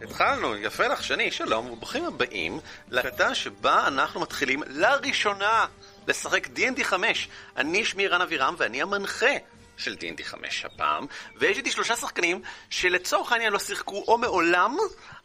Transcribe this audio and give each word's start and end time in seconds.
והתחלנו, 0.00 0.56
יפה 0.56 0.86
לך, 0.86 1.02
שני, 1.02 1.30
שלום, 1.30 1.70
וברוכים 1.70 2.04
הבאים 2.04 2.60
להקלטה 2.90 3.34
שבה 3.34 3.86
אנחנו 3.86 4.20
מתחילים 4.20 4.62
לראשונה 4.66 5.66
לשחק 6.08 6.46
D&D 6.46 6.84
5. 6.84 7.28
אני 7.56 7.84
שמי 7.84 8.08
רן 8.08 8.20
אבירם 8.20 8.54
ואני 8.58 8.82
המנחה 8.82 9.32
של 9.76 9.96
D&D 10.00 10.24
5 10.24 10.64
הפעם, 10.64 11.06
ויש 11.36 11.56
איתי 11.56 11.70
שלושה 11.70 11.96
שחקנים 11.96 12.42
שלצורך 12.70 13.32
העניין 13.32 13.52
לא 13.52 13.58
שיחקו 13.58 14.04
או 14.08 14.18
מעולם, 14.18 14.76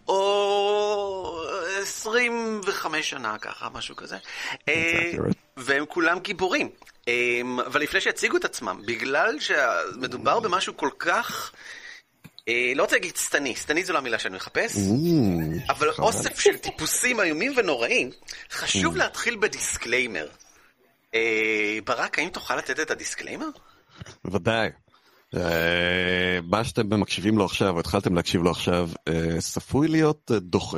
או 0.08 1.44
25 1.82 3.10
שנה 3.10 3.38
ככה, 3.38 3.70
משהו 3.70 3.96
כזה. 3.96 4.18
אה, 4.68 5.12
והם 5.58 5.86
כולם 5.86 6.20
גיבורים. 6.20 6.70
אה, 7.08 7.42
אבל 7.66 7.82
לפני 7.82 8.02
שיציגו 8.02 8.38
את 8.38 8.46
עצמם, 8.46 8.82
בגלל 8.86 9.40
שמדובר 9.40 10.40
במשהו 10.40 10.78
כל 10.78 10.90
כך... 11.00 11.52
אה, 12.48 12.72
לא 12.76 12.84
רוצה 12.84 12.96
להגיד 12.96 13.16
שטני, 13.16 13.56
שטני 13.56 13.84
זו 13.84 13.94
לא 13.94 13.98
המילה 13.98 14.20
שאני 14.20 14.36
מחפש, 14.36 14.78
אבל 15.70 15.90
אוסף 16.00 16.40
של 16.40 16.58
טיפוסים 16.58 17.20
איומים 17.20 17.54
ונוראים, 17.58 18.10
חשוב 18.52 18.98
להתחיל 18.98 19.38
ב 19.42 19.49
disclaimer. 19.49 20.28
אה, 21.16 21.78
ברק, 21.86 22.20
האם 22.20 22.30
תוכל 22.30 22.56
לתת 22.56 22.80
את 22.80 22.92
ה 22.92 22.97
disclaimer? 22.97 23.50
בוודאי. 24.26 24.70
אה, 25.36 26.40
מה 26.44 26.64
שאתם 26.64 27.00
מקשיבים 27.00 27.38
לו 27.38 27.46
עכשיו, 27.46 27.74
או 27.74 27.80
התחלתם 27.80 28.16
להקשיב 28.16 28.44
לו 28.44 28.52
עכשיו, 28.52 28.90
צפוי 29.40 29.88
להיות 29.88 30.32
דוחה, 30.38 30.78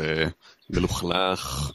מלוכלך, 0.69 1.71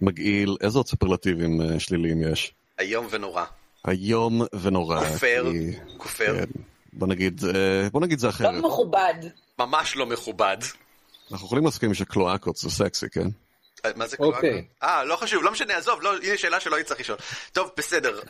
מגעיל, 0.00 0.56
איזה 0.60 0.78
עוד 0.78 0.86
סופרלטיבים 0.86 1.78
שליליים 1.78 2.32
יש? 2.32 2.52
איום 2.80 3.06
ונורא. 3.10 3.44
איום 3.88 4.42
ונורא. 4.62 5.04
כופר, 5.04 5.44
כופר. 5.96 6.44
בוא 6.92 7.08
נגיד, 7.08 7.40
אה, 7.44 7.88
בוא 7.92 8.00
נגיד 8.00 8.18
זה 8.18 8.28
אחרת. 8.28 8.54
לא 8.54 8.68
מכובד. 8.68 9.14
ממש 9.58 9.96
לא 9.96 10.06
מכובד. 10.06 10.56
אנחנו 11.32 11.46
יכולים 11.46 11.64
להסכים 11.64 11.94
שקלואקות 11.94 12.56
זה 12.56 12.70
סקסי, 12.70 13.06
כן? 13.12 13.26
אה, 13.84 13.90
מה 13.96 14.06
זה 14.06 14.16
אוקיי. 14.18 14.50
קלואקה? 14.50 14.66
אה, 14.82 15.04
לא 15.04 15.16
חשוב, 15.16 15.42
לא 15.44 15.50
משנה, 15.52 15.76
עזוב, 15.76 16.02
לא, 16.02 16.16
הנה 16.22 16.36
שאלה 16.36 16.60
שלא 16.60 16.80
יצטרך 16.80 17.00
לשאול. 17.00 17.18
טוב, 17.52 17.70
בסדר. 17.76 18.20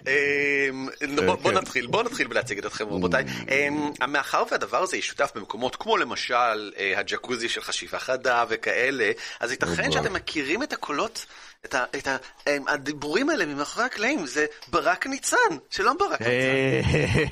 אמ, 0.70 0.89
בוא- 1.27 1.34
בוא 1.34 1.50
כן. 1.50 1.56
נתחיל, 1.58 1.86
בואו 1.86 2.02
נתחיל 2.02 2.27
בלהציג 2.27 2.58
את 2.58 2.67
אתכם, 2.67 2.89
רבותיי. 2.89 3.25
אמ, 3.50 3.91
מאחר 4.08 4.42
והדבר 4.50 4.83
הזה 4.83 4.97
ישותף 4.97 5.30
במקומות 5.34 5.77
כמו 5.77 5.97
למשל 5.97 6.72
אה, 6.78 6.92
הג'קוזי 6.98 7.48
של 7.48 7.61
חשיבה 7.62 7.98
חדה 7.98 8.45
וכאלה, 8.48 9.11
אז 9.41 9.50
ייתכן 9.50 9.70
אוקיי. 9.70 9.92
שאתם 9.92 10.12
מכירים 10.12 10.62
את 10.62 10.72
הקולות, 10.72 11.27
את 11.64 11.74
ה- 11.74 11.84
את 11.97 12.06
ה- 12.06 12.17
אמ, 12.47 12.69
הדיבורים 12.69 13.30
האלה 13.30 13.47
ממאחורי 13.47 13.86
הקלעים, 13.86 14.27
זה 14.27 14.47
ברק 14.69 15.06
ניצן. 15.06 15.36
שלום 15.70 15.97
ברק 15.98 16.20
ניצן. 16.22 17.30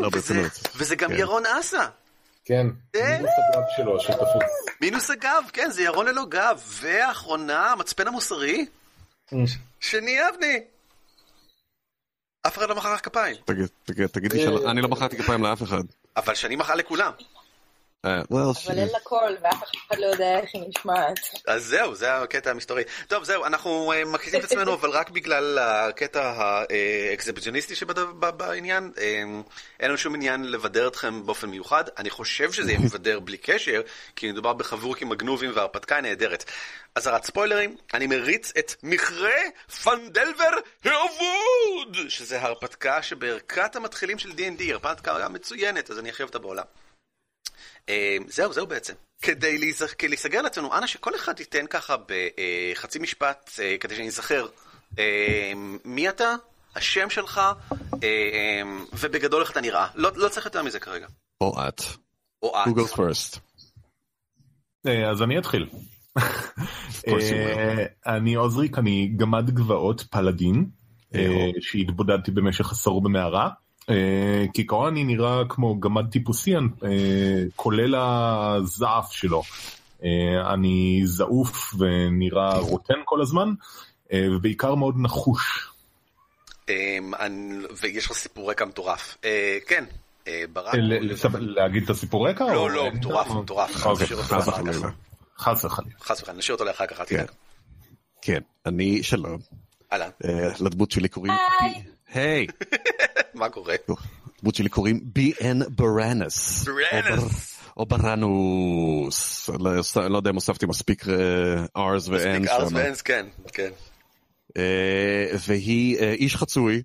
לא, 0.00 0.10
וזה- 0.76 0.96
גם 0.96 1.10
כן. 1.10 1.18
ירון 1.18 1.46
אסה. 1.46 1.88
כן, 2.44 2.66
אה? 2.96 3.16
מינוס 3.18 3.30
הגב 3.54 3.62
שלו 3.76 4.00
שתפוס. 4.00 4.76
מינוס 4.80 5.10
הגב, 5.10 5.44
כן, 5.52 5.70
זה 5.70 5.82
ירון 5.82 6.06
ללא 6.06 6.24
גב. 6.28 6.62
והאחרונה, 6.66 7.70
המצפן 7.70 8.08
המוסרי, 8.08 8.66
שני 9.80 10.18
אבני. 10.28 10.60
אף 12.46 12.58
אחד 12.58 12.68
לא 12.68 12.74
מחא 12.74 12.94
לך 12.94 13.00
כפיים, 13.04 13.36
תגיד- 13.44 13.68
תגיד- 13.84 14.06
תגידי 14.06 14.40
שאני 14.42 14.82
לא 14.82 14.88
מחאתי 14.88 15.18
כפיים 15.18 15.42
לאף 15.42 15.62
אחד. 15.62 15.82
אבל 16.16 16.34
שני 16.34 16.56
מחא 16.56 16.72
לכולם. 16.72 17.12
אה, 18.04 18.20
אבל 18.30 18.78
אין 18.78 18.88
לה 18.88 19.00
קול, 19.02 19.36
ואף 19.42 19.62
אחד 19.88 19.98
לא 19.98 20.06
יודע 20.06 20.38
איך 20.38 20.50
היא 20.54 20.62
נשמעת. 20.68 21.18
אז 21.46 21.64
זהו, 21.64 21.94
זה 21.94 22.16
הקטע 22.16 22.50
המסתורי. 22.50 22.82
טוב, 23.08 23.24
זהו, 23.24 23.44
אנחנו 23.44 23.92
אה, 23.92 24.04
מקליטים 24.04 24.40
את 24.40 24.44
עצמנו, 24.44 24.74
אבל 24.74 24.90
רק 24.90 25.10
בגלל 25.10 25.58
הקטע 25.58 26.32
האקזיביציוניסטי 26.70 27.74
שבעניין. 27.74 28.92
אה, 28.98 29.22
אין 29.80 29.88
לנו 29.88 29.98
שום 29.98 30.14
עניין 30.14 30.44
לבדר 30.44 30.88
אתכם 30.88 31.26
באופן 31.26 31.48
מיוחד. 31.48 31.84
אני 31.98 32.10
חושב 32.10 32.52
שזה 32.52 32.72
יהיה 32.72 32.80
מבדר 32.80 33.20
בלי 33.20 33.36
קשר, 33.36 33.80
כי 34.16 34.32
מדובר 34.32 34.52
בחבורקים 34.52 35.08
מגנובים 35.08 35.50
והרפתקה 35.54 36.00
נהדרת. 36.00 36.44
אזהרת 36.94 37.24
ספוילרים, 37.24 37.76
אני 37.94 38.06
מריץ 38.06 38.52
את 38.58 38.74
מכרה 38.82 39.40
פנדלבר 39.82 40.50
האבוד, 40.84 41.96
שזה 42.08 42.42
הרפתקה 42.42 43.02
שבערכת 43.02 43.76
המתחילים 43.76 44.18
של 44.18 44.30
D&D, 44.30 44.62
הרפתקה 44.72 45.28
מצוינת, 45.28 45.90
אז 45.90 45.98
אני 45.98 46.10
אחייב 46.10 46.28
אותה 46.28 46.38
בעולם. 46.38 46.64
אה, 47.88 48.16
זהו, 48.26 48.52
זהו 48.52 48.66
בעצם. 48.66 48.94
כדי 49.22 49.74
להיסגר 50.02 50.42
לעצמנו, 50.42 50.74
אנא 50.74 50.86
שכל 50.86 51.14
אחד 51.14 51.40
ייתן 51.40 51.66
ככה 51.66 51.96
בחצי 52.06 52.98
משפט, 52.98 53.50
אה, 53.62 53.76
כדי 53.80 53.96
שאני 53.96 54.08
אזכר, 54.08 54.46
אה, 54.98 55.52
מי 55.84 56.08
אתה, 56.08 56.34
השם 56.76 57.10
שלך, 57.10 57.38
אה, 57.38 57.54
אה, 58.02 58.62
ובגדול 58.92 59.42
איך 59.42 59.50
אתה 59.50 59.60
נראה. 59.60 59.86
לא 59.94 60.10
לא 60.14 60.28
צריך 60.28 60.46
יותר 60.46 60.62
מזה 60.62 60.80
כרגע. 60.80 61.06
או 61.40 61.54
את. 61.68 61.82
או 62.42 62.54
את. 62.56 62.68
Goes 62.68 62.96
first? 62.96 63.38
אה, 64.86 65.10
אז 65.10 65.22
אני 65.22 65.38
אתחיל. 65.38 65.68
אה, 67.08 67.84
אני 68.06 68.34
עוזריק, 68.34 68.78
אני 68.78 69.12
גמד 69.16 69.50
גבעות 69.50 70.00
פלאדין, 70.00 70.66
אה, 71.14 71.50
שהתבודדתי 71.60 72.30
במשך 72.30 72.72
עשור 72.72 73.02
במערה. 73.02 73.50
אה, 73.90 74.44
כעיקרון 74.54 74.86
אני 74.92 75.04
נראה 75.04 75.42
כמו 75.48 75.80
גמד 75.80 76.10
טיפוסי, 76.10 76.54
אה, 76.56 76.60
כולל 77.56 77.94
הזעף 77.94 79.12
שלו. 79.12 79.42
אה, 80.04 80.52
אני 80.54 81.00
זעוף 81.04 81.74
ונראה 81.78 82.58
רוטן 82.58 82.94
כל 83.04 83.20
הזמן, 83.20 83.52
ובעיקר 84.14 84.74
מאוד 84.74 84.94
נחוש. 84.98 85.68
אני- 87.20 87.64
ויש 87.80 88.06
לך 88.06 88.12
סיפור 88.12 88.50
רקע 88.50 88.64
מטורף. 88.64 89.16
כן, 89.66 89.84
ברק. 90.52 90.74
להגיד 91.40 91.82
את 91.82 91.90
הסיפור 91.90 92.28
רקע? 92.28 92.44
לא, 92.44 92.70
לא, 92.70 92.90
מטורף, 92.90 93.30
מטורף. 93.30 93.86
אוקיי, 93.86 94.06
חס. 94.06 94.48
וחלילה. 94.48 94.88
חס 95.38 95.64
וחלילה. 95.64 96.38
נשאיר 96.38 96.54
אותו 96.54 96.64
לאחר 96.64 96.86
כך, 96.86 97.00
אל 97.00 97.06
כן. 97.06 97.16
תדאג. 97.16 97.30
כן, 98.22 98.40
אני 98.66 99.02
שלום. 99.02 99.38
אהלן, 99.92 100.08
אה, 100.24 100.48
לדמות 100.60 100.90
שלי 100.90 101.08
קוראים... 101.08 101.32
היי. 101.60 101.82
היי! 102.14 102.46
מה 103.34 103.48
קורה? 103.48 103.74
דמות 104.42 104.54
שלי 104.54 104.68
קוראים 104.68 105.00
בי.אן 105.04 105.58
ברנס. 105.68 106.64
ברנס. 106.64 107.58
או 107.76 107.86
ברנוס. 107.86 109.48
לא 109.48 109.70
לא 110.08 110.16
יודע 110.16 110.30
אם 110.30 110.34
הוספתי 110.34 110.66
מספיק 110.66 111.08
אה, 111.08 111.14
R's 111.64 112.08
ו-N's 112.08 112.10
מספיק 112.10 112.48
ארס. 112.48 112.72
ואנס, 112.72 113.02
כן, 113.02 113.26
כן. 113.52 113.70
אה, 114.56 115.26
והיא 115.46 115.98
אה, 115.98 116.12
איש 116.12 116.36
חצוי. 116.36 116.82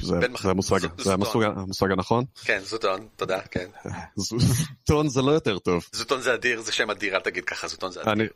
זה 0.00 0.50
המושג, 0.50 0.78
זה 0.98 1.12
המושג, 1.12 1.90
הנכון. 1.90 2.24
כן, 2.44 2.60
זוטון, 2.60 3.08
תודה, 3.16 3.40
כן. 3.40 3.66
זוטון 4.16 5.08
זה 5.08 5.22
לא 5.22 5.30
יותר 5.30 5.58
טוב. 5.58 5.86
זוטון 5.92 6.20
זה 6.20 6.34
אדיר, 6.34 6.60
זה 6.60 6.72
שם 6.72 6.90
אדיר, 6.90 7.14
אל 7.14 7.20
תגיד 7.20 7.44
ככה, 7.44 7.68
זוטון 7.68 7.90
זה 7.90 8.00
אדיר. 8.02 8.28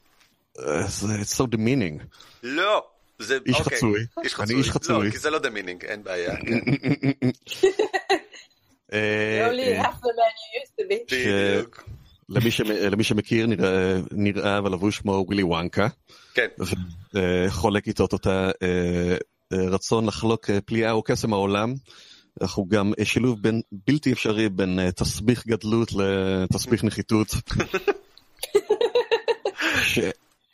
אה, 0.58 0.82
זה 0.86 1.06
it's 1.14 1.42
so 1.42 1.46
demeaning. 1.54 2.04
לא! 2.42 2.86
זה, 3.18 3.38
איש 3.46 3.56
אוקיי. 3.60 3.76
חצוי. 3.76 4.00
איש 4.24 4.34
אני 4.34 4.44
חצוי. 4.46 4.56
איש 4.58 4.70
חצוי. 4.70 5.06
לא, 5.06 5.10
כי 5.10 5.18
זה 5.18 5.30
לא 5.30 5.38
demeaning, 5.38 5.84
אין 5.84 6.02
בעיה. 6.04 6.36
כן. 6.36 6.58
only 8.90 9.60
אה, 9.60 9.82
half 9.82 9.94
the 9.94 10.12
man 10.18 10.34
you 10.38 10.62
used 10.62 10.72
to 10.80 10.84
be. 10.90 11.16
בדיוק. 11.16 11.84
למי 12.28 12.50
שמ- 12.50 12.90
למי 12.90 13.04
שמכיר 13.04 13.46
נראה- 14.12 14.60
ולבוש 14.64 14.98
כמו 14.98 15.12
ווילי 15.26 15.42
וונקה. 15.42 15.88
כן, 16.34 16.46
אה, 17.16 17.46
חולק 17.50 17.86
איתו 17.88 18.04
את 18.04 18.12
אותה 18.12 18.50
אה, 18.62 19.16
רצון 19.52 20.06
לחלוק 20.06 20.50
אה, 20.50 20.60
פליאה 20.60 20.90
או 20.92 21.02
קסם 21.02 21.32
העולם. 21.32 21.74
אנחנו 22.42 22.66
גם 22.68 22.92
שילוב 23.04 23.42
בין 23.42 23.60
בלתי 23.86 24.12
אפשרי 24.12 24.48
בין 24.48 24.90
תסביך 24.90 25.46
גדלות 25.46 25.88
לתסביך 25.92 26.84
נחיתות. 26.84 27.26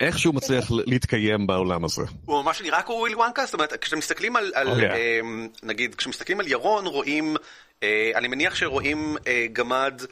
שאיכשהו 0.03 0.33
מצליח 0.33 0.71
ל- 0.71 0.83
להתקיים 0.87 1.47
בעולם 1.47 1.85
הזה. 1.85 2.03
הוא 2.25 2.43
ממש 2.43 2.61
נראה 2.63 2.83
כמו 2.83 2.95
ווילי 2.95 3.17
וונקה, 3.17 3.45
זאת 3.45 3.55
אומרת, 3.55 3.73
כשאתם 3.81 3.99
מסתכלים 3.99 4.37
על, 4.37 4.53
על 4.55 4.69
אוקיי. 4.69 5.21
אמ, 5.21 5.49
נגיד, 5.63 5.95
כשמסתכלים 5.95 6.41
על 6.41 6.49
ירון, 6.49 6.87
רואים, 6.87 7.37
אה, 7.83 8.11
אני 8.15 8.29
מניח 8.29 8.55
שרואים 8.55 9.17
אה, 9.27 9.47
גמד 9.53 10.03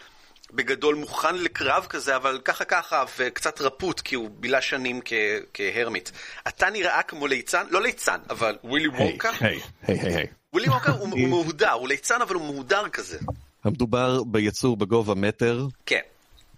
בגדול 0.52 0.94
מוכן 0.94 1.34
לקרב 1.36 1.86
כזה, 1.88 2.16
אבל 2.16 2.40
ככה 2.44 2.64
ככה, 2.64 3.04
וקצת 3.18 3.60
רפוט, 3.60 4.00
כי 4.00 4.14
הוא 4.14 4.30
בילה 4.34 4.60
שנים 4.60 5.00
כ- 5.04 5.12
כ 5.54 5.67
hermit. 5.67 6.10
אתה 6.48 6.70
נראה 6.70 7.02
כמו 7.02 7.26
ליצן, 7.26 7.64
לא 7.70 7.82
ליצן, 7.82 8.18
אבל 8.30 8.56
ווילי 8.64 8.88
וונקה? 8.88 9.30
היי, 9.40 9.60
היי, 9.86 9.98
היי. 10.00 10.26
ווילי 10.52 10.68
וונקה 10.68 10.92
הוא 10.92 11.08
הוא 11.10 11.28
מהודר, 11.30 11.70
הוא 11.72 11.88
ליצן 11.88 12.22
אבל 12.22 12.34
הוא 12.34 12.44
מהודר 12.44 12.88
כזה. 12.88 13.18
המדובר 13.64 14.22
ביצור 14.26 14.76
בגובה 14.76 15.14
מטר, 15.14 15.66
כן. 15.86 16.00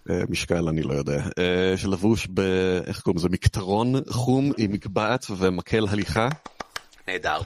אה, 0.09 0.21
משקל 0.29 0.67
אני 0.67 0.81
לא 0.81 0.93
יודע, 0.93 1.23
אה, 1.39 1.77
שלבוש 1.77 2.27
ב... 2.33 2.39
איך 2.87 3.01
קוראים 3.01 3.17
לזה? 3.17 3.29
מקטרון 3.29 3.93
חום 4.09 4.51
עם 4.57 4.71
מקבעת 4.71 5.25
ומקל 5.37 5.85
הליכה. 5.89 6.27
נהדר. 7.07 7.39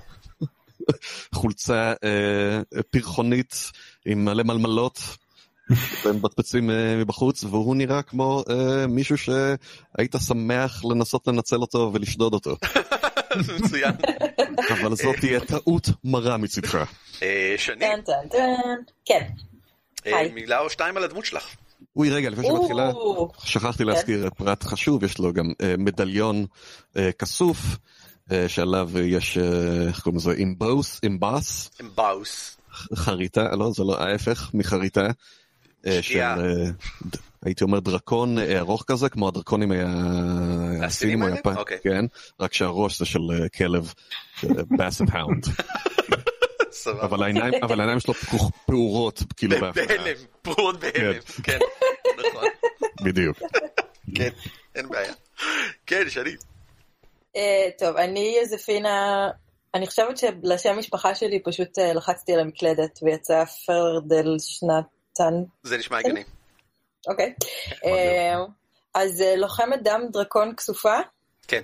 חולצה 1.35 1.93
אה, 2.03 2.81
פרחונית 2.91 3.71
עם 4.05 4.25
מלא 4.25 4.43
מלמלות 4.43 4.99
ומבצבצים 6.05 6.69
מבחוץ, 6.97 7.43
והוא 7.43 7.75
נראה 7.75 8.01
כמו 8.01 8.43
אה, 8.49 8.87
מישהו 8.87 9.17
שהיית 9.17 10.15
שמח 10.27 10.85
לנסות 10.85 11.27
לנצל 11.27 11.55
אותו 11.55 11.91
ולשדוד 11.93 12.33
אותו. 12.33 12.55
מצוין. 13.63 13.91
אבל 14.69 14.95
זאת 14.95 15.15
תהיה 15.19 15.39
טעות 15.39 15.89
מרה 16.03 16.37
מצדך. 16.37 16.83
שני. 17.57 17.85
כן. 19.05 19.27
מילה 20.33 20.59
או 20.59 20.69
שתיים 20.69 20.97
על 20.97 21.03
הדמות 21.03 21.25
שלך. 21.25 21.55
אוי, 21.95 22.09
רגע, 22.09 22.29
לפני 22.29 22.47
שמתחילה, 22.47 22.91
שכחתי 23.43 23.83
להזכיר 23.83 24.29
פרט 24.37 24.63
חשוב, 24.63 25.03
יש 25.03 25.17
לו 25.17 25.33
גם 25.33 25.51
אה, 25.61 25.75
מדליון 25.77 26.45
אה, 26.97 27.11
כסוף, 27.11 27.57
אה, 28.31 28.49
שעליו 28.49 28.99
יש, 28.99 29.37
איך 29.87 29.99
קוראים 29.99 30.17
לזה, 30.17 30.31
אימבוס, 30.31 30.99
אימבס, 31.03 31.69
אמבאוס. 31.81 32.57
חריטה, 32.95 33.55
לא, 33.55 33.71
זה 33.75 33.83
לא 33.83 34.01
ההפך 34.01 34.51
מחריטה, 34.53 35.07
של, 36.01 36.19
הייתי 37.45 37.63
אומר 37.63 37.79
דרקון 37.79 38.37
ארוך 38.39 38.83
כזה, 38.87 39.09
כמו 39.09 39.27
הדרקונים 39.27 39.71
הסינים 40.83 41.21
או? 41.21 41.27
היפן, 41.27 41.55
אוקיי. 41.57 41.77
כן, 41.83 42.05
רק 42.39 42.53
שהראש 42.53 42.99
זה 42.99 43.05
של 43.05 43.19
כלב, 43.57 43.93
באסט 44.69 45.01
האונד, 45.11 45.45
סבבה. 46.83 47.03
אבל 47.05 47.23
העיניים 47.23 47.53
אבל 47.63 47.79
העיניים 47.79 47.99
שלו 47.99 48.13
פעורות, 48.65 49.19
כאילו. 49.37 49.57
בהלם, 49.59 50.15
פרועות 50.41 50.79
בהלם. 50.79 51.19
כן, 51.43 51.59
נכון. 52.19 52.45
בדיוק. 53.03 53.37
כן, 54.15 54.29
אין 54.75 54.89
בעיה. 54.89 55.13
כן, 55.85 56.09
שני. 56.09 56.31
אה, 57.35 57.67
טוב, 57.79 57.97
אני 57.97 58.37
יוזפינה, 58.41 59.27
אני 59.75 59.87
חושבת 59.87 60.17
שלשם 60.17 60.77
משפחה 60.77 61.15
שלי 61.15 61.39
פשוט 61.43 61.79
אה, 61.79 61.93
לחצתי 61.93 62.33
על 62.33 62.39
המקלדת 62.39 62.99
ויצא 63.03 63.43
פרדל 63.65 64.35
שנתן, 64.39 65.33
זה 65.63 65.77
נשמע 65.77 65.97
הגיוני. 65.97 66.23
אוקיי. 67.07 67.33
אה, 67.85 68.35
אז 68.93 69.23
לוחמת 69.37 69.83
דם 69.83 70.01
דרקון 70.11 70.55
כסופה, 70.55 70.95
כן. 71.47 71.61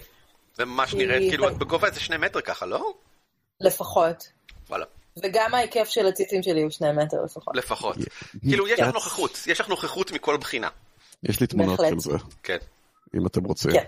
וממש 0.59 0.94
היא- 0.94 1.07
נראית, 1.07 1.29
כאילו, 1.29 1.50
את 1.50 1.57
בגובה 1.57 1.88
איזה 1.88 2.00
שני 2.00 2.17
מטר 2.17 2.41
ככה, 2.41 2.65
לא? 2.65 2.94
לפחות. 3.62 4.27
וואלה, 4.69 4.85
וגם 5.23 5.53
ההיקף 5.53 5.88
של 5.89 6.06
הציצים 6.07 6.44
שלי 6.44 6.62
הוא 6.62 6.69
שני 6.71 6.91
מטר 6.91 7.17
לפחות. 7.25 7.56
לפחות. 7.56 7.97
כאילו, 8.41 8.67
יש 8.67 8.79
לך 8.79 8.94
נוכחות, 8.94 9.39
יש 9.47 9.59
לך 9.59 9.69
נוכחות 9.69 10.12
מכל 10.12 10.38
בחינה. 10.38 10.67
יש 11.23 11.39
לי 11.39 11.47
תמונות. 11.47 11.79
של 11.89 12.00
זה, 12.00 12.17
כן. 12.44 12.57
אם 13.15 13.27
אתם 13.27 13.44
רוצים. 13.44 13.71
כן. 13.71 13.83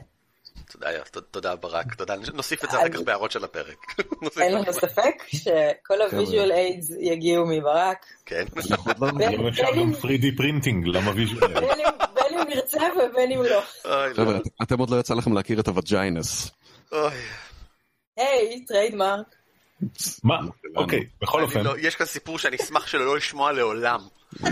תודה, 0.71 0.87
תודה 1.31 1.55
ברק, 1.55 1.93
תודה, 1.93 2.15
נוסיף 2.33 2.63
את 2.63 2.71
זה 2.71 2.77
אחר 2.77 2.89
כך 2.89 2.99
בהערות 2.99 3.31
של 3.31 3.43
הפרק. 3.43 3.77
אין 4.41 4.53
לנו. 4.53 4.73
ספק 4.73 5.23
שכל 5.27 6.01
ה 6.01 6.08
visual 6.08 6.51
aids 6.51 6.89
יגיעו 6.99 7.45
מברק. 7.45 8.05
כן. 8.25 8.45
לא- 9.01 9.07
היום 9.19 9.47
אפשר 9.47 9.63
גם 9.71 9.79
אם- 9.79 9.93
3D 9.93 10.37
printing, 10.37 10.87
למה 10.87 11.11
visual? 11.15 11.57
אם- 11.57 11.63
בין 12.13 12.39
אם 12.39 12.47
נרצה 12.49 12.81
ובין 13.11 13.31
אם 13.31 13.43
לא. 13.43 13.61
אוי, 13.85 14.09
לא. 14.09 14.13
חבר'ה, 14.13 14.37
אתם 14.63 14.79
עוד 14.79 14.89
לא 14.89 14.99
יצא 14.99 15.13
לכם 15.13 15.33
להכיר 15.33 15.59
את 15.59 15.67
הווג'יינס. 15.67 16.51
היי, 18.17 18.65
trademark. 18.67 19.35
מה? 20.23 20.39
אוקיי, 20.75 21.07
בכל 21.21 21.43
אופן, 21.43 21.61
לא- 21.63 21.77
יש 21.79 21.95
כאן 21.95 22.05
סיפור 22.05 22.39
שאני 22.39 22.55
אשמח 22.55 22.87
שלא 22.87 23.17
לשמוע 23.17 23.51
לעולם. 23.51 23.99
You're 24.35 24.45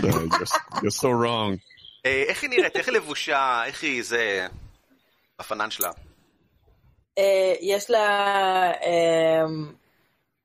you're 0.72 1.00
so 1.00 1.08
wrong. 1.22 1.56
אה, 2.06 2.22
איך 2.28 2.42
היא 2.42 2.50
נראית? 2.50 2.76
איך 2.76 2.88
היא 2.88 2.96
לבושה? 2.96 3.62
איך 3.66 3.82
היא 3.82 4.02
זה... 4.02 4.46
הפנן 5.38 5.70
שלה. 5.70 5.90
אה, 7.18 7.54
יש 7.60 7.90
לה, 7.90 8.06
אמ, 8.72 9.72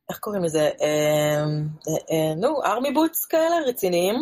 איך 0.10 0.18
קוראים 0.20 0.44
לזה? 0.44 0.60
אה, 0.82 1.44
אה, 1.88 2.36
נו, 2.36 2.64
army 2.66 2.92
boots 2.92 3.26
כאלה, 3.26 3.56
רציניים, 3.68 4.16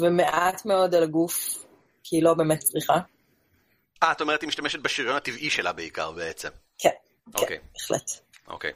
ומעט 0.00 0.64
מאוד 0.64 0.94
על 0.94 1.02
הגוף, 1.02 1.64
כי 2.04 2.16
היא 2.16 2.22
לא 2.22 2.34
באמת 2.34 2.58
צריכה. 2.58 2.94
אה, 4.02 4.12
את 4.12 4.20
אומרת 4.20 4.40
היא 4.40 4.48
משתמשת 4.48 4.78
בשריון 4.80 5.16
הטבעי 5.16 5.50
שלה 5.50 5.72
בעיקר 5.72 6.12
בעצם. 6.12 6.48
כן, 6.78 6.90
כן, 7.32 7.42
אוקיי. 7.42 7.58
בהחלט. 7.72 8.10
אוקיי. 8.48 8.72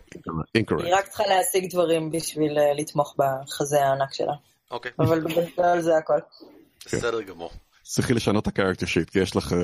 היא 0.55 0.63
Incorrect. 0.63 0.87
רק 0.91 1.09
צריכה 1.09 1.27
להשיג 1.27 1.71
דברים 1.71 2.11
בשביל 2.11 2.59
אה, 2.59 2.73
לתמוך 2.77 3.17
בחזה 3.19 3.85
הענק 3.85 4.13
שלה. 4.13 4.35
אוקיי. 4.71 4.93
אבל 4.99 5.21
בגדול 5.21 5.81
זה 5.81 5.97
הכל. 5.97 6.19
בסדר 6.87 7.23
גמור. 7.23 7.51
צריכי 7.83 8.15
לשנות 8.15 8.43
את 8.43 8.49
הקרקטר 8.49 8.87
שיט, 8.87 9.11
כי 9.11 9.19
יש 9.19 9.37
לך 9.37 9.55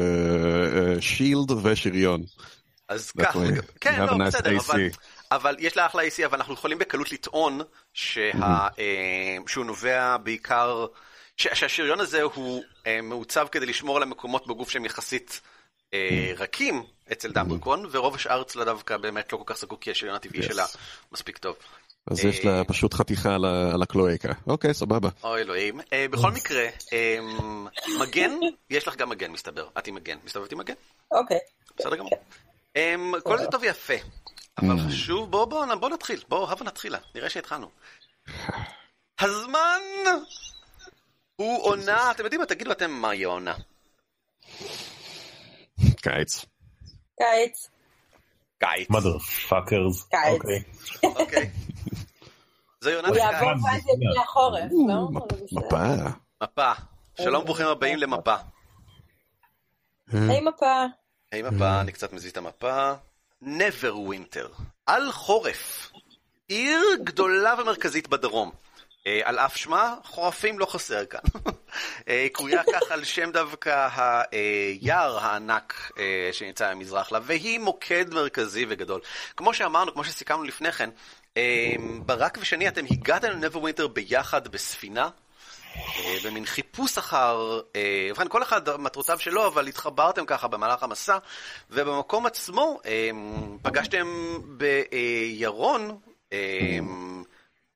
שילד 1.01 1.51
ושריון. 1.51 2.23
אז 2.89 3.13
That 3.19 3.25
כך, 3.25 3.37
way. 3.37 3.63
כן, 3.81 4.07
לא, 4.07 4.27
בסדר, 4.27 4.59
אבל. 4.59 4.89
אבל 5.33 5.57
יש 5.59 5.77
לה 5.77 5.87
אחלה 5.87 6.03
AC, 6.03 6.27
אבל 6.27 6.39
אנחנו 6.39 6.55
יכולים 6.55 6.79
בקלות 6.79 7.13
לטעון 7.13 7.61
שה, 7.93 8.31
אה, 8.79 9.37
שהוא 9.47 9.65
נובע 9.65 10.17
בעיקר, 10.17 10.87
ש, 11.37 11.47
שהשריון 11.55 12.01
הזה 12.01 12.23
הוא 12.23 12.65
אה, 12.87 13.01
מעוצב 13.03 13.47
כדי 13.53 13.67
לשמור 13.67 13.97
על 13.97 14.03
המקומות 14.03 14.47
בגוף 14.47 14.71
שהם 14.71 14.85
יחסית 14.85 15.41
אה, 15.95 16.33
רכים 16.37 16.83
אצל 17.13 17.33
דמבלקון, 17.33 17.87
ורוב 17.91 18.15
השאר 18.15 18.43
אצלה 18.43 18.65
דווקא 18.65 18.97
באמת 18.97 19.33
לא 19.33 19.39
כל 19.39 19.45
כך 19.47 19.59
זקוק, 19.59 19.83
כי 19.83 19.91
השריון 19.91 20.17
הטבעי. 20.17 20.43
שלה 20.43 20.67
מספיק 21.13 21.39
טוב. 21.39 21.57
אז 22.11 22.25
יש 22.25 22.45
לה 22.45 22.65
פשוט 22.65 22.95
חתיכה 22.95 23.35
על 23.75 23.83
הקלואקה. 23.83 24.33
אוקיי, 24.47 24.75
סבבה. 24.75 25.09
אוי 25.25 25.41
אלוהים. 25.41 25.81
אה, 25.93 26.07
בכל 26.11 26.31
מקרה, 26.31 26.65
אה, 26.93 27.19
מגן, 28.01 28.33
יש 28.71 28.89
לך 28.89 28.97
גם 28.97 29.09
מגן 29.09 29.31
מסתבר, 29.31 29.69
את 29.79 29.87
עם 29.87 29.95
מגן, 29.95 30.17
מסתובבת 30.25 30.53
עם 30.53 30.59
מגן? 30.59 30.75
אוקיי. 31.11 31.39
בסדר 31.79 31.97
גמור. 31.97 32.11
אמ, 32.77 33.13
כל 33.23 33.39
זה 33.39 33.47
טוב 33.47 33.63
ויפה, 33.63 33.95
אבל 34.59 34.77
חשוב, 34.89 35.31
בוא 35.31 35.45
בוא 35.45 35.75
בוא 35.75 35.89
נתחיל, 35.89 36.23
בוא 36.29 36.51
הבה 36.51 36.65
נתחילה, 36.65 36.99
נראה 37.15 37.31
שהתחלנו. 37.31 37.71
הזמן 39.19 39.81
הוא 41.37 41.65
עונה, 41.65 42.11
אתם 42.11 42.25
יודעים 42.25 42.41
מה, 42.41 42.47
תגידו 42.47 42.73
אתם 42.73 42.91
מהי 42.91 43.25
העונה. 43.25 43.55
קיץ. 46.03 46.45
קיץ, 47.19 47.69
קיץ. 48.59 48.89
fuckers. 49.49 50.09
קיץ. 50.11 50.33
אוקיי. 50.33 50.63
אוקיי. 51.05 51.51
זוהי 52.81 52.97
עונת 52.97 53.09
הוא 53.09 53.17
יעבור. 53.17 53.49
ואז 53.49 53.83
יגיע 53.95 54.23
החורף, 54.23 54.71
לא? 54.89 55.21
מפה. 55.53 55.77
מפה. 56.43 56.73
שלום, 57.21 57.45
ברוכים 57.45 57.67
הבאים 57.67 57.99
למפה. 57.99 58.35
היי 60.13 60.41
מפה. 60.41 60.85
היי 61.33 61.43
מפה, 61.43 61.81
אני 61.81 61.93
קצת 61.93 62.13
מזיז 62.13 62.31
את 62.31 62.37
המפה. 62.37 62.93
never 63.43 63.95
winter. 64.11 64.63
על 64.87 65.13
חורף. 65.13 65.93
עיר 66.49 66.83
גדולה 67.05 67.55
ומרכזית 67.59 68.09
בדרום. 68.09 68.51
אה, 69.07 69.21
על 69.25 69.39
אף 69.39 69.57
שמה, 69.57 69.95
חורפים 70.05 70.59
לא 70.59 70.67
חסר 70.67 71.05
כאן. 71.05 71.21
אה, 72.09 72.27
קרויה 72.33 72.63
כך 72.73 72.91
על 72.91 73.05
שם 73.05 73.31
דווקא 73.31 73.89
היער 74.31 75.19
הענק 75.19 75.93
אה, 75.99 76.29
שנמצא 76.33 76.75
ממזרח 76.75 77.13
לה, 77.13 77.19
והיא 77.23 77.61
מוקד 77.61 78.15
מרכזי 78.15 78.67
וגדול. 78.69 79.01
כמו 79.37 79.55
שאמרנו, 79.55 79.93
כמו 79.93 80.05
שסיכמנו 80.05 80.45
לפני 80.45 80.73
כן, 80.73 80.91
ברק 82.07 82.39
ושני, 82.41 82.69
אתם 82.69 82.85
הגעתם 82.91 83.31
לנברווינטר 83.31 83.87
ביחד 83.89 84.49
בספינה, 84.49 85.09
במין 86.25 86.47
חיפוש 86.47 86.99
אחר, 86.99 87.61
ובכן 88.11 88.29
כל 88.29 88.43
אחד 88.43 88.77
מטרותיו 88.77 89.19
שלו, 89.19 89.47
אבל 89.47 89.67
התחברתם 89.67 90.27
ככה 90.27 90.49
במהלך 90.49 90.83
המסע, 90.83 91.19
ובמקום 91.71 92.27
עצמו 92.27 92.81
פגשתם 93.63 94.39
בירון, 94.47 95.99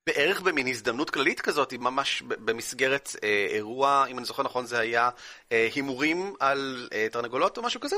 בערך 0.09 0.41
במין 0.41 0.67
הזדמנות 0.67 1.11
כללית 1.11 1.41
כזאת, 1.41 1.73
ממש 1.73 2.23
ב- 2.29 2.51
במסגרת 2.51 3.17
אה, 3.25 3.47
אירוע, 3.51 4.05
אם 4.09 4.19
אני 4.19 4.27
זוכר 4.27 4.43
נכון, 4.43 4.67
זה 4.67 4.79
היה 4.79 5.09
אה, 5.53 5.69
הימורים 5.75 6.35
על 6.41 6.89
אה, 6.93 7.07
תרנגולות 7.13 7.59
או 7.59 7.63
משהו 7.63 7.81
כזה? 7.81 7.97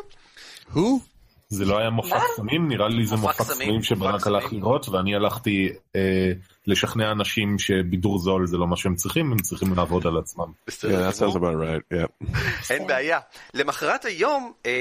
הוא? 0.72 1.00
זה 1.48 1.64
לא 1.64 1.78
היה 1.78 1.90
מופע 1.90 2.18
מה? 2.18 2.24
קסמים, 2.34 2.68
נראה 2.68 2.88
לי 2.88 3.06
זה 3.06 3.16
מופע 3.16 3.32
קסמים, 3.44 3.82
שברק 3.82 4.26
הלך. 4.26 4.52
לראות 4.52 4.88
ואני 4.88 5.14
הלכתי 5.14 5.68
אה, 5.96 6.32
לשכנע 6.66 7.12
אנשים 7.12 7.58
שבידור 7.58 8.18
זול 8.18 8.46
זה 8.46 8.56
לא 8.56 8.66
מה 8.66 8.76
שהם 8.76 8.94
צריכים, 8.94 9.32
הם 9.32 9.38
צריכים 9.38 9.74
לעבוד 9.76 10.06
על 10.06 10.18
עצמם. 10.18 10.44
Yeah, 10.44 10.64
בסדר 10.66 11.10
that 11.10 11.12
sounds 11.12 11.34
גמור. 11.34 11.36
about 11.36 11.54
right, 11.54 11.94
yeah. 11.96 12.26
אין 12.70 12.86
בעיה. 12.86 13.18
למחרת 13.54 14.04
היום, 14.04 14.52
אה, 14.66 14.72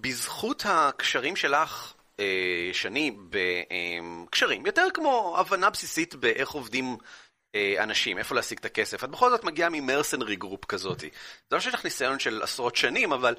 בזכות 0.00 0.62
הקשרים 0.66 1.36
שלך, 1.36 1.92
שני, 2.72 3.16
בקשרים, 3.30 4.66
יותר 4.66 4.86
כמו 4.94 5.34
הבנה 5.38 5.70
בסיסית 5.70 6.14
באיך 6.14 6.50
עובדים 6.50 6.96
אה, 7.54 7.82
אנשים, 7.82 8.18
איפה 8.18 8.34
להשיג 8.34 8.58
את 8.58 8.64
הכסף. 8.64 9.04
את 9.04 9.10
בכל 9.10 9.30
זאת 9.30 9.44
מגיעה 9.44 9.68
מ 9.72 9.78
mercenary 9.78 10.36
group 10.36 10.64
כזאת. 10.64 11.00
זה 11.00 11.06
לא 11.52 11.60
שיש 11.60 11.74
לך 11.74 11.84
ניסיון 11.84 12.18
של 12.18 12.42
עשרות 12.42 12.76
שנים, 12.76 13.12
אבל 13.12 13.34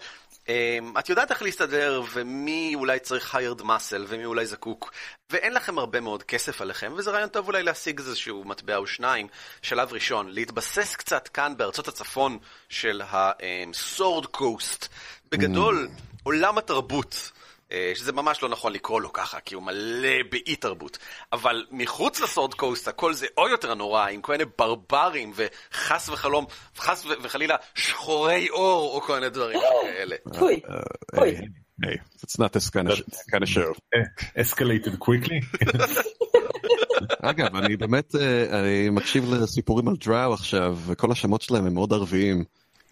אה, 0.50 0.78
את 1.00 1.10
יודעת 1.10 1.32
איך 1.32 1.42
להסתדר, 1.42 2.02
ומי 2.14 2.72
אולי 2.76 3.00
צריך 3.00 3.36
hired 3.36 3.62
muscle, 3.62 4.04
ומי 4.08 4.26
אולי 4.26 4.46
זקוק, 4.46 4.92
ואין 5.30 5.54
לכם 5.54 5.78
הרבה 5.78 6.00
מאוד 6.00 6.24
כסף 6.24 6.62
עליכם, 6.62 6.94
וזה 6.98 7.12
רעיון 7.12 7.30
טוב 7.30 7.48
אולי 7.48 7.64
להשיג 7.64 8.00
איזשהו 8.00 8.44
מטבע 8.44 8.78
או 8.78 8.88
שניים. 8.88 9.28
שלב 9.62 9.94
ראשון, 9.94 10.30
להתבסס 10.30 10.96
קצת 10.96 11.28
כאן 11.28 11.54
בארצות 11.58 11.88
הצפון 11.88 12.38
של 12.70 13.02
הסורד 13.06 14.26
קוסט. 14.26 14.88
בגדול, 15.32 15.90
עולם 16.24 16.58
התרבות. 16.58 17.32
אה, 17.74 17.92
שזה 17.96 18.12
ממש 18.12 18.44
לא 18.44 18.50
נכון 18.50 18.74
לקרוא 18.74 19.02
לו 19.02 19.14
ככה, 19.14 19.40
כי 19.40 19.56
הוא 19.56 19.64
מלא 19.64 20.24
באי 20.32 20.56
תרבות. 20.56 20.98
אבל 21.34 21.66
מחוץ 21.72 22.22
לסורד 22.22 22.54
קוסט 22.54 22.88
הכל 22.88 23.14
זה 23.14 23.28
עוד 23.36 23.52
יותר 23.52 23.74
נורא, 23.74 24.08
עם 24.08 24.22
כל 24.22 24.32
מיני 24.32 24.44
ברברים 24.60 25.34
וחס 25.36 26.10
וחלום, 26.10 26.46
חס 26.78 27.06
וחלילה 27.24 27.56
שחורי 27.76 28.50
אור 28.50 28.96
או 28.96 29.02
כל 29.02 29.14
מיני 29.16 29.30
דברים 29.30 29.60
כאלה. 29.82 30.16
אוי, 30.40 30.60
Uh, 30.66 31.18
אוי. 31.20 31.38
hey, 31.38 31.86
hey, 31.86 31.98
it's 32.26 32.40
not 32.40 32.52
this 32.54 32.70
kind 32.70 32.88
of, 32.92 32.98
kind 33.32 33.44
of 33.44 33.50
show. 33.50 33.74
escalated 34.44 35.00
quickly. 35.00 35.40
אגב, 37.22 37.56
אני 37.56 37.78
באמת, 37.78 38.16
אה, 38.16 38.60
אני 38.60 38.90
מקשיב 38.90 39.34
לסיפורים 39.34 39.88
על 39.88 39.96
דראו 40.06 40.34
עכשיו, 40.34 40.78
וכל 40.86 41.12
השמות 41.12 41.42
שלהם 41.42 41.66
הם 41.66 41.74
מאוד 41.74 41.94
ערביים. 41.94 42.44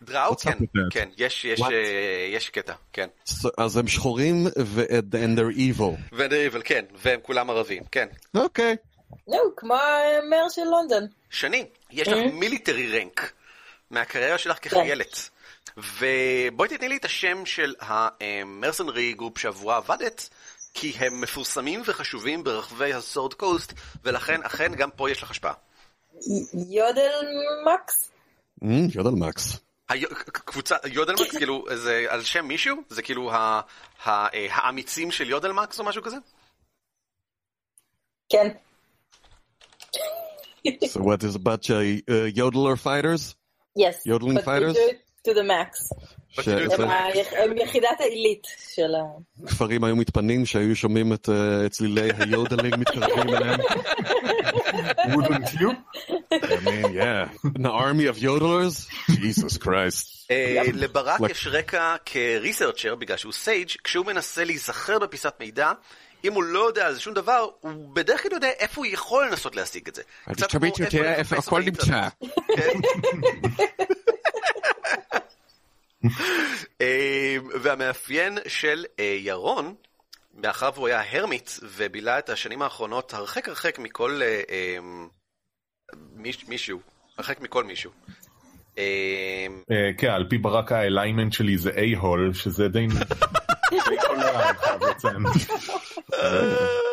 דראו, 0.02 0.38
כן? 0.38 0.58
כן, 0.90 1.10
יש, 1.18 1.46
יש? 1.46 1.62
אה, 1.62 2.28
יש 2.34 2.50
קטע, 2.50 2.74
כן. 2.94 3.08
So- 3.28 3.50
אז 3.58 3.78
הם 3.78 3.88
שחורים 3.88 4.48
ו- 4.60 4.86
and 5.00 5.38
they're 5.40 5.58
evil. 5.58 6.02
ונריבל, 6.12 6.62
כן, 6.66 6.86
והם 6.96 7.20
כולם 7.24 7.50
ערבים, 7.50 7.84
כן. 7.92 8.08
אוקיי. 8.36 8.76
נו, 9.28 9.38
כמו 9.58 9.74
המר 9.74 10.50
של 10.50 10.62
לונדון. 10.64 11.08
שני, 11.30 11.66
יש 11.92 12.08
לך 12.08 12.18
אה? 12.18 12.32
מיליטרי 12.32 13.00
רנק 13.00 13.32
מהקריירה 13.92 14.38
שלך 14.38 14.58
כחיילת. 14.62 15.30
ובואי 15.78 16.70
תתני 16.70 16.90
לי 16.90 16.98
את 16.98 17.06
השם 17.06 17.46
של 17.46 17.74
ה 17.80 17.93
mercenary 17.93 19.14
group 19.14 19.38
שעבורה 19.38 19.78
עבדת, 19.78 20.30
כי 20.74 20.94
הם 20.98 21.22
מפורסמים 21.22 21.82
וחשובים 21.86 22.44
ברחבי 22.44 22.94
ה 22.94 23.01
Sword 23.01 23.34
Coast, 23.34 23.74
ולכן 24.04 24.44
אכן 24.44 24.76
גם 24.76 24.90
פה 24.96 25.12
יש 25.12 25.24
לך 25.24 25.32
השפעה. 25.32 25.54
יודל 26.70 27.28
מקס? 27.66 28.12
Mm, 28.64 28.68
יודל 28.96 29.10
מקס. 29.10 29.60
קבוצה, 30.32 30.76
יודלמקס, 30.86 31.38
כאילו, 31.38 31.66
זה 31.76 32.06
על 32.10 32.24
שם 32.24 32.46
מישהו? 32.46 32.76
זה 32.90 33.02
כאילו 33.02 33.32
אה, 33.32 33.62
האמיצים 34.52 35.12
של 35.12 35.30
יודלמקס 35.30 35.80
או 35.80 35.86
משהו 35.86 36.04
כזה? 36.04 36.18
כן. 38.30 38.48
So 40.68 41.00
what 41.00 41.24
is 41.24 41.36
a 41.36 41.40
bunch 41.40 41.70
of 41.70 41.82
uh, 42.08 42.30
yodeler 42.40 42.78
fighters? 42.78 43.36
Yes. 43.76 43.96
Yodeling 44.06 44.36
but 44.36 44.46
fighters? 44.46 44.76
do 44.76 44.90
it 44.92 45.00
to 45.24 45.34
the 45.34 45.44
max. 45.44 45.70
הם 47.38 47.58
יחידת 47.58 48.00
העילית 48.00 48.48
של 48.76 48.96
ה... 48.96 49.48
כפרים 49.48 49.84
היו 49.84 49.96
מתפנים 49.96 50.46
שהיו 50.46 50.76
שומעים 50.76 51.14
את 51.14 51.30
אה, 51.30 51.70
צלילי 51.70 52.10
ה 52.20 52.26
yodeling 52.26 52.76
מתקרבים 52.76 53.30
אליהם. 53.30 53.60
wouldn't 55.08 55.54
you? 55.60 55.76
I 56.32 56.60
mean, 56.66 56.94
yeah. 56.94 57.30
An 57.44 57.66
army 57.66 58.06
of 58.06 58.18
yodelers? 58.18 58.88
Jesus 59.10 59.58
Christ. 59.58 60.28
אה, 60.32 60.64
לברק 60.74 61.20
יש 61.30 61.48
רקע 61.48 61.96
כ 62.06 62.20
researcher, 62.20 62.96
בגלל 62.96 63.18
שהוא 63.18 63.34
sage, 63.34 63.70
כשהוא 63.84 64.06
מנסה 64.06 64.44
להיזכר 64.44 65.00
בפיסת 65.00 65.34
מידע, 65.40 65.72
אם 66.24 66.34
הוא 66.34 66.44
לא 66.44 66.60
יודע 66.60 66.88
על 66.88 66.94
זה 66.94 67.00
שום 67.00 67.14
דבר, 67.14 67.48
הוא 67.60 67.96
בדרך 67.96 68.24
כלל 68.24 68.32
יודע 68.34 68.50
איפה 68.60 68.82
הוא 68.82 68.86
יכול 68.86 69.28
לנסות 69.28 69.56
להשיג 69.56 69.88
את 69.88 69.96
זה. 69.96 70.02
קצת 70.34 70.52
כמו 70.52 70.66
איפה 70.66 71.36
לחפש 71.36 71.50
באינטרנט. 71.50 72.14
כן. 72.58 72.80
אה, 76.82 77.38
והמאפיין 77.62 78.38
של 78.48 78.86
אה, 79.00 79.18
ירון, 79.20 79.76
מאחר 80.34 80.70
והוא 80.76 80.88
היה 80.88 81.04
הרמיט 81.12 81.52
ובילה 81.64 82.20
את 82.20 82.30
השנים 82.30 82.62
האחרונות 82.62 83.14
הרחק 83.14 83.48
הרחק 83.50 83.80
מכל 83.80 84.20
אה, 84.24 84.42
אה, 84.50 84.78
מיש- 86.18 86.46
מישהו, 86.48 86.80
הרחק 87.18 87.42
מכל 87.42 87.64
מישהו. 87.64 87.92
אה, 88.78 88.84
אה, 89.72 89.92
כן, 89.98 90.10
על 90.10 90.26
פי 90.30 90.38
ברק 90.38 90.72
האליימנט 90.72 91.34
שלי 91.34 91.58
זה 91.58 91.70
איי-הול, 91.78 92.34
שזה 92.34 92.68
די... 92.68 92.88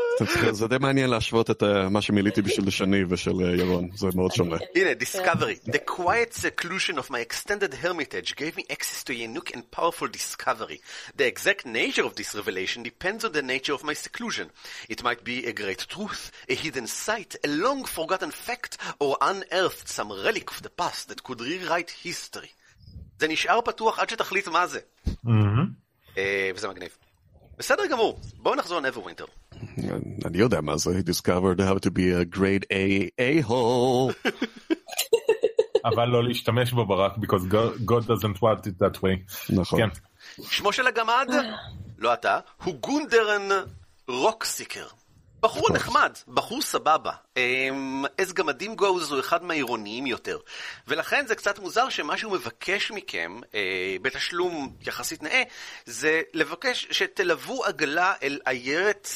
זה 0.51 0.69
די 0.69 0.77
מעניין 0.81 1.11
להשוות 1.11 1.51
את 1.51 1.63
אה, 1.63 1.89
מה 1.89 2.03
שמילאתי 2.03 2.43
בשביל 2.43 2.71
שני 2.71 3.05
ושל 3.09 3.45
אה, 3.45 3.57
ירון, 3.57 3.89
זה 3.95 4.07
מאוד 4.15 4.33
שונה. 4.33 4.57
הנה, 4.75 4.91
discovery. 4.91 5.71
The 5.71 5.79
quiet 5.79 6.35
seclusion 6.35 6.99
of 6.99 7.11
my 7.11 7.21
extended 7.29 7.75
hermitage 7.75 8.37
gave 8.37 8.57
me 8.57 8.65
access 8.71 9.05
to 9.05 9.13
a 9.13 9.17
unique 9.17 9.51
and 9.57 9.63
powerful 9.71 10.09
discovery. 10.09 10.79
The 11.17 11.27
exact 11.27 11.67
nature 11.67 12.05
of 12.09 12.15
this 12.15 12.35
revelation 12.35 12.83
depends 12.83 13.25
on 13.25 13.33
the 13.33 13.43
nature 13.55 13.75
of 13.79 13.83
my 13.85 13.95
seclusion. 14.07 14.47
It 14.89 15.01
might 15.07 15.23
be 15.25 15.37
a 15.47 15.53
great 15.63 15.83
truth, 15.95 16.23
a 16.49 16.55
hidden 16.55 16.87
sight, 16.87 17.33
a 17.49 17.51
long 17.65 17.81
forgotten 17.85 18.33
fact, 18.47 18.73
or 19.05 19.13
unearthed 19.31 19.89
some 19.99 20.11
relic 20.27 20.49
of 20.55 20.59
the 20.67 20.75
past 20.83 21.03
that 21.09 21.23
could 21.27 21.41
rewrite 21.41 21.91
history. 22.07 22.51
זה 23.19 23.29
נשאר 23.29 23.61
פתוח 23.61 23.99
עד 23.99 24.11
שתחליט 24.11 24.49
מה 24.49 24.67
זה. 24.67 24.81
אה, 26.19 26.51
וזה 26.55 26.69
מגניב. 26.69 27.08
בסדר 27.59 27.87
גמור, 27.87 28.21
בואו 28.37 28.55
נחזור 28.55 28.81
לנברווינטר. 28.81 29.25
אני 30.25 30.39
יודע 30.39 30.61
מה 30.61 30.77
זה, 30.77 30.91
he 30.91 31.03
discovered 31.03 31.61
how 31.61 31.79
to 31.87 31.91
be 31.91 32.03
a 32.23 32.37
grade 32.37 32.65
A 32.73 33.09
a-hole. 33.21 34.31
אבל 35.85 36.09
לא 36.09 36.25
להשתמש 36.25 36.73
בו 36.73 36.87
ברק, 36.87 37.13
because 37.17 37.53
God- 37.87 38.07
doesn't 38.07 38.39
want 38.41 38.67
it 38.67 38.83
that 38.85 38.99
way. 38.99 39.51
נכון. 39.51 39.81
כן. 39.81 39.89
שמו 40.51 40.73
של 40.73 40.87
הגמד, 40.87 41.29
לא 41.99 42.15
אתה, 42.15 42.39
הוא 42.65 42.75
גונדרן 42.75 43.49
רוקסיקר. 44.09 44.87
בחור 45.41 45.73
נחמד, 45.73 46.13
בחור 46.29 46.63
סבבה. 46.63 47.13
אמ, 47.37 48.05
אז 48.19 48.33
גמדים 48.33 48.75
גוז 48.75 49.13
הוא 49.13 49.21
אחד 49.21 49.45
מהעירוניים 49.45 50.07
יותר. 50.07 50.39
ולכן 50.89 51.27
זה 51.27 51.35
קצת 51.35 51.59
מוזר 51.59 51.89
שמה 51.89 52.17
שהוא 52.17 52.33
מבקש 52.33 52.91
מכם, 52.91 53.41
אה, 53.55 53.97
בתשלום 54.03 54.77
יחסית 54.87 55.23
נאה, 55.23 55.43
זה 55.87 56.23
לבקש 56.35 56.87
שתלוו 56.91 57.65
עגלה 57.65 58.15
אל 58.23 58.41
עיירת 58.45 59.09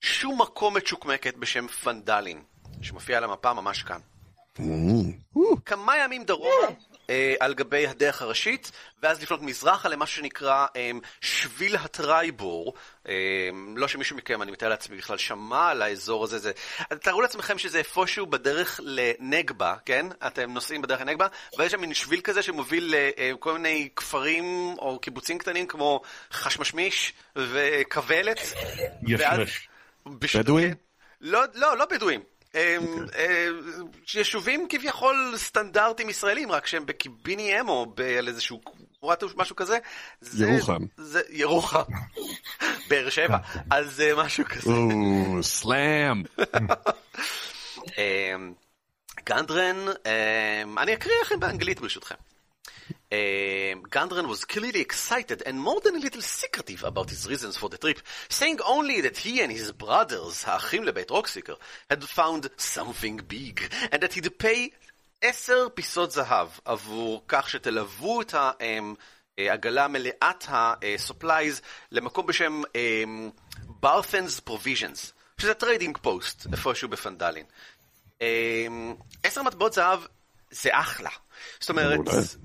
שום 0.00 0.42
מקום 0.42 0.76
מצ'וקמקת 0.76 1.36
בשם 1.36 1.68
פנדלין, 1.68 2.42
שמופיע 2.82 3.16
על 3.16 3.24
המפה 3.24 3.52
ממש 3.52 3.82
כאן. 3.82 4.00
כמה 5.64 5.98
ימים 5.98 6.24
דרומה 6.24 6.66
אה, 6.68 6.74
על 7.40 7.54
גבי 7.54 7.86
הדרך 7.86 8.22
הראשית, 8.22 8.70
ואז 9.02 9.22
לפנות 9.22 9.42
מזרחה 9.42 9.88
למה 9.88 10.06
שנקרא 10.06 10.66
אה, 10.76 10.90
שביל 11.20 11.76
הטרייבור. 11.76 12.74
אה, 13.08 13.14
לא 13.76 13.88
שמישהו 13.88 14.16
מכם, 14.16 14.42
אני 14.42 14.50
מתאר 14.52 14.68
לעצמי, 14.68 14.96
בכלל 14.96 15.18
שמע 15.18 15.68
על 15.68 15.82
האזור 15.82 16.24
הזה. 16.24 16.38
זה... 16.38 16.52
תארו 17.02 17.20
לעצמכם 17.22 17.58
שזה 17.58 17.78
איפשהו 17.78 18.26
בדרך 18.26 18.80
לנגבה, 18.82 19.74
כן? 19.84 20.06
אתם 20.26 20.52
נוסעים 20.52 20.82
בדרך 20.82 21.00
לנגבה, 21.00 21.26
ויש 21.58 21.72
שם 21.72 21.80
מין 21.80 21.94
שביל 21.94 22.20
כזה 22.20 22.42
שמוביל 22.42 22.94
לכל 23.16 23.52
מיני 23.52 23.88
כפרים 23.96 24.44
או 24.78 24.98
קיבוצים 24.98 25.38
קטנים 25.38 25.66
כמו 25.66 26.00
חשמשמיש 26.32 27.12
וכבלת. 27.36 28.38
יש 29.06 29.20
ואז- 29.20 29.38
בדואים? 30.34 30.74
לא, 31.20 31.40
לא, 31.54 31.76
לא 31.78 31.84
בדואים. 31.84 32.20
הם, 32.54 32.82
אה, 33.14 33.46
יישובים 34.14 34.66
כביכול 34.68 35.34
סטנדרטים 35.36 36.08
ישראלים, 36.08 36.52
רק 36.52 36.66
שהם 36.66 36.86
בקיביני 36.86 37.60
אם 37.60 37.68
או 37.68 37.86
על 38.18 38.28
איזשהו 38.28 38.60
קבורת 38.98 39.22
משהו 39.36 39.56
כזה. 39.56 39.78
זה- 40.20 40.46
ירוחם. 40.46 40.82
זה 40.96 41.20
ירוחם. 41.30 41.82
באר 42.88 43.10
שבע. 43.10 43.38
אז 43.70 44.00
אה, 44.00 44.24
משהו 44.24 44.44
כזה. 44.44 44.70
סלאם. 45.42 46.22
אמ, 47.98 48.52
גנדרן, 49.24 49.76
אמ, 50.64 50.78
אני 50.78 50.94
אקריא 50.94 51.14
לכם 51.22 51.40
באנגלית 51.40 51.80
ברשותכם. 51.80 52.14
Um, 53.10 53.82
Gandran 53.94 54.28
was 54.28 54.44
clearly 54.44 54.80
excited 54.80 55.42
and 55.46 55.58
more 55.58 55.80
than 55.80 55.96
a 55.96 55.98
little 55.98 56.20
secretive 56.20 56.84
about 56.84 57.08
his 57.10 57.26
reasons 57.28 57.56
for 57.56 57.68
the 57.68 57.78
trip, 57.78 58.00
saying 58.28 58.58
only 58.66 59.00
that 59.00 59.16
he 59.16 59.40
and 59.40 59.52
his 59.52 59.72
brothers, 59.72 60.44
האחים 60.44 60.84
לבית 60.84 61.10
רוקסיקר, 61.10 61.54
had 61.90 62.04
found 62.04 62.48
something 62.58 63.18
big, 63.28 63.60
and 63.92 64.00
that 64.02 64.12
he'd 64.12 64.38
pay 64.38 64.70
עשר 65.22 65.68
פיסות 65.74 66.10
זהב 66.10 66.48
עבור 66.64 67.24
כך 67.28 67.50
שתלוו 67.50 68.20
את 68.20 68.34
העגלה 69.38 69.88
מלאת 69.88 70.44
ה-supplies 70.48 71.62
למקום 71.92 72.26
בשם 72.26 72.62
Barthen's 73.66 74.40
Provisions, 74.40 75.12
שזה 75.38 75.54
trading 75.54 75.98
post, 75.98 76.46
איפשהו 76.52 76.88
בפנדלין. 76.88 77.44
אמ, 78.20 78.94
עשר 79.22 79.42
מטבעות 79.42 79.72
זהב 79.72 80.00
זה 80.50 80.70
אחלה. 80.72 81.10
זאת 81.60 81.70
אומרת. 81.70 81.98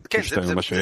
כן, 0.10 0.22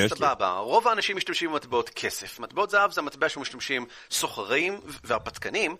זה. 0.09 0.15
סבבה. 0.15 0.57
רוב 0.57 0.87
האנשים 0.87 1.17
משתמשים 1.17 1.51
במטבעות 1.51 1.89
כסף. 1.89 2.39
מטבעות 2.39 2.69
זהב 2.69 2.91
זה 2.91 3.01
המטבע 3.01 3.29
שמשתמשים 3.29 3.85
סוחרים 4.11 4.79
והרפתקנים. 5.03 5.75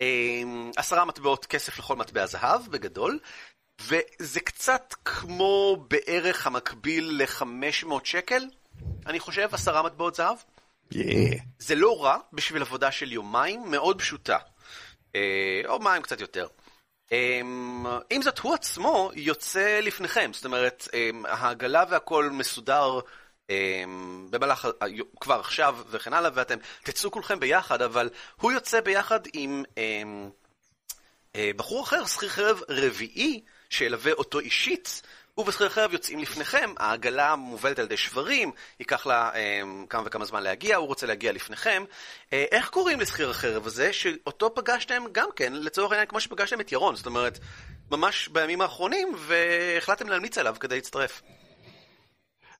אמ, 0.00 0.70
עשרה 0.76 1.04
מטבעות 1.04 1.46
כסף 1.46 1.78
לכל 1.78 1.96
מטבע 1.96 2.26
זהב, 2.26 2.66
בגדול. 2.70 3.18
וזה 3.82 4.40
קצת 4.40 4.94
כמו 5.04 5.84
בערך 5.90 6.46
המקביל 6.46 7.22
ל-500 7.22 7.94
שקל, 8.04 8.42
אני 9.06 9.20
חושב, 9.20 9.48
עשרה 9.52 9.82
מטבעות 9.82 10.14
זהב. 10.14 10.36
Yeah. 10.94 10.96
זה 11.58 11.74
לא 11.74 12.04
רע 12.04 12.16
בשביל 12.32 12.62
עבודה 12.62 12.90
של 12.92 13.12
יומיים, 13.12 13.70
מאוד 13.70 13.98
פשוטה. 13.98 14.38
אה, 15.14 15.62
או 15.68 15.78
מים 15.78 16.02
קצת 16.02 16.20
יותר. 16.20 16.46
עם 17.10 18.22
זאת, 18.22 18.38
הוא 18.38 18.54
עצמו 18.54 19.10
יוצא 19.14 19.80
לפניכם, 19.82 20.30
זאת 20.34 20.44
אומרת, 20.44 20.88
אה, 20.94 21.10
העגלה 21.24 21.84
והכל 21.90 22.30
מסודר 22.30 23.00
אה, 23.50 23.84
במהלך, 24.30 24.68
כבר 25.20 25.40
עכשיו 25.40 25.78
וכן 25.90 26.12
הלאה, 26.12 26.30
ואתם 26.34 26.58
תצאו 26.82 27.10
כולכם 27.10 27.40
ביחד, 27.40 27.82
אבל 27.82 28.10
הוא 28.40 28.52
יוצא 28.52 28.80
ביחד 28.80 29.20
עם 29.32 29.64
אה, 29.78 31.50
בחור 31.56 31.82
אחר, 31.82 32.06
שכיר 32.06 32.28
חרב 32.28 32.60
רביעי, 32.68 33.40
שילווה 33.70 34.12
אותו 34.12 34.38
אישית, 34.38 35.02
ובשכיר 35.38 35.66
החרב 35.66 35.92
יוצאים 35.92 36.18
לפניכם, 36.18 36.70
העגלה 36.76 37.36
מובלת 37.36 37.78
על 37.78 37.84
ידי 37.84 37.96
שברים, 37.96 38.52
ייקח 38.80 39.06
לה 39.06 39.30
אה, 39.34 39.60
כמה 39.90 40.02
וכמה 40.06 40.24
זמן 40.24 40.42
להגיע, 40.42 40.76
הוא 40.76 40.86
רוצה 40.86 41.06
להגיע 41.06 41.32
לפניכם. 41.32 41.84
אה, 42.32 42.44
איך 42.50 42.68
קוראים 42.68 43.00
לשכיר 43.00 43.30
החרב 43.30 43.66
הזה, 43.66 43.92
שאותו 43.92 44.54
פגשתם 44.54 45.02
גם 45.12 45.28
כן, 45.36 45.52
לצורך 45.52 45.92
העניין 45.92 46.08
כמו 46.08 46.20
שפגשתם 46.20 46.60
את 46.60 46.72
ירון, 46.72 46.96
זאת 46.96 47.06
אומרת, 47.06 47.38
ממש 47.90 48.28
בימים 48.28 48.60
האחרונים, 48.60 49.14
והחלטתם 49.18 50.08
להמליץ 50.08 50.38
עליו 50.38 50.56
כדי 50.60 50.74
להצטרף. 50.74 51.22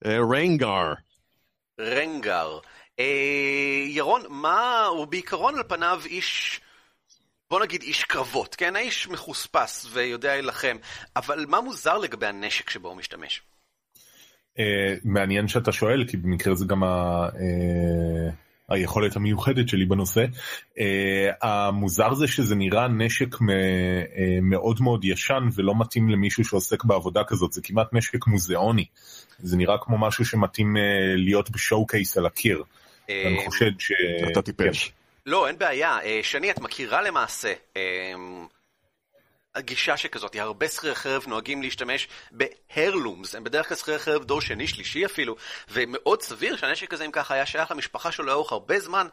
אה, 0.06 0.18
ריינגר. 0.30 0.92
רנגר. 1.80 2.58
אה, 2.98 3.84
ירון, 3.86 4.22
מה, 4.28 4.84
הוא 4.84 5.06
בעיקרון 5.06 5.56
על 5.56 5.62
פניו 5.68 6.00
איש, 6.04 6.60
בוא 7.50 7.60
נגיד 7.60 7.82
איש 7.82 8.04
קרבות, 8.04 8.54
כן? 8.54 8.76
האיש 8.76 9.08
מחוספס 9.08 9.86
ויודע 9.92 10.28
להילחם, 10.28 10.76
אבל 11.16 11.44
מה 11.48 11.60
מוזר 11.60 11.98
לגבי 11.98 12.26
הנשק 12.26 12.70
שבו 12.70 12.88
הוא 12.88 12.96
משתמש? 12.96 13.42
אה, 14.58 14.94
מעניין 15.04 15.48
שאתה 15.48 15.72
שואל, 15.72 16.04
כי 16.08 16.16
במקרה 16.16 16.54
זה 16.54 16.64
גם 16.64 16.82
ה... 16.82 16.88
אה, 17.34 18.30
היכולת 18.68 19.16
המיוחדת 19.16 19.68
שלי 19.68 19.84
בנושא. 19.84 20.24
Uh, 20.24 20.78
המוזר 21.42 22.14
זה 22.14 22.26
שזה 22.26 22.54
נראה 22.54 22.88
נשק 22.88 23.40
מ, 23.40 23.48
uh, 23.48 23.52
מאוד 24.42 24.80
מאוד 24.80 25.04
ישן 25.04 25.48
ולא 25.54 25.74
מתאים 25.78 26.08
למישהו 26.08 26.44
שעוסק 26.44 26.84
בעבודה 26.84 27.24
כזאת, 27.24 27.52
זה 27.52 27.60
כמעט 27.64 27.88
נשק 27.92 28.26
מוזיאוני. 28.26 28.84
זה 29.38 29.56
נראה 29.56 29.76
כמו 29.80 29.98
משהו 29.98 30.24
שמתאים 30.24 30.76
uh, 30.76 30.80
להיות 31.16 31.50
בשואו 31.50 31.86
קייס 31.86 32.18
על 32.18 32.26
הקיר. 32.26 32.62
אני 33.08 33.38
חושד 33.46 33.70
ש... 33.78 33.92
אתה 34.30 34.42
טיפש. 34.42 34.92
לא, 35.26 35.46
אין 35.48 35.58
בעיה. 35.58 35.98
אה, 36.02 36.20
שני, 36.22 36.50
את 36.50 36.60
מכירה 36.60 37.02
למעשה 37.02 37.54
אה, 37.76 37.82
הגישה 39.54 39.96
שכזאת, 39.96 40.36
הרבה 40.36 40.68
שכירי 40.68 40.94
חרב 40.94 41.24
נוהגים 41.26 41.62
להשתמש 41.62 42.08
בהרלומס, 42.30 43.34
הם 43.34 43.44
בדרך 43.44 43.68
כלל 43.68 43.76
שכירי 43.76 43.98
חרב 43.98 44.24
דור 44.24 44.40
שני, 44.40 44.66
שלישי 44.66 45.06
אפילו, 45.06 45.36
ומאוד 45.68 46.22
סביר 46.22 46.56
שהנשק 46.56 46.94
הזה 46.94 47.04
אם 47.04 47.10
ככה 47.10 47.34
היה 47.34 47.46
שייך 47.46 47.70
למשפחה 47.70 48.12
שלו 48.12 48.26
לאורך 48.26 48.52
הרבה 48.52 48.80
זמן, 48.80 49.06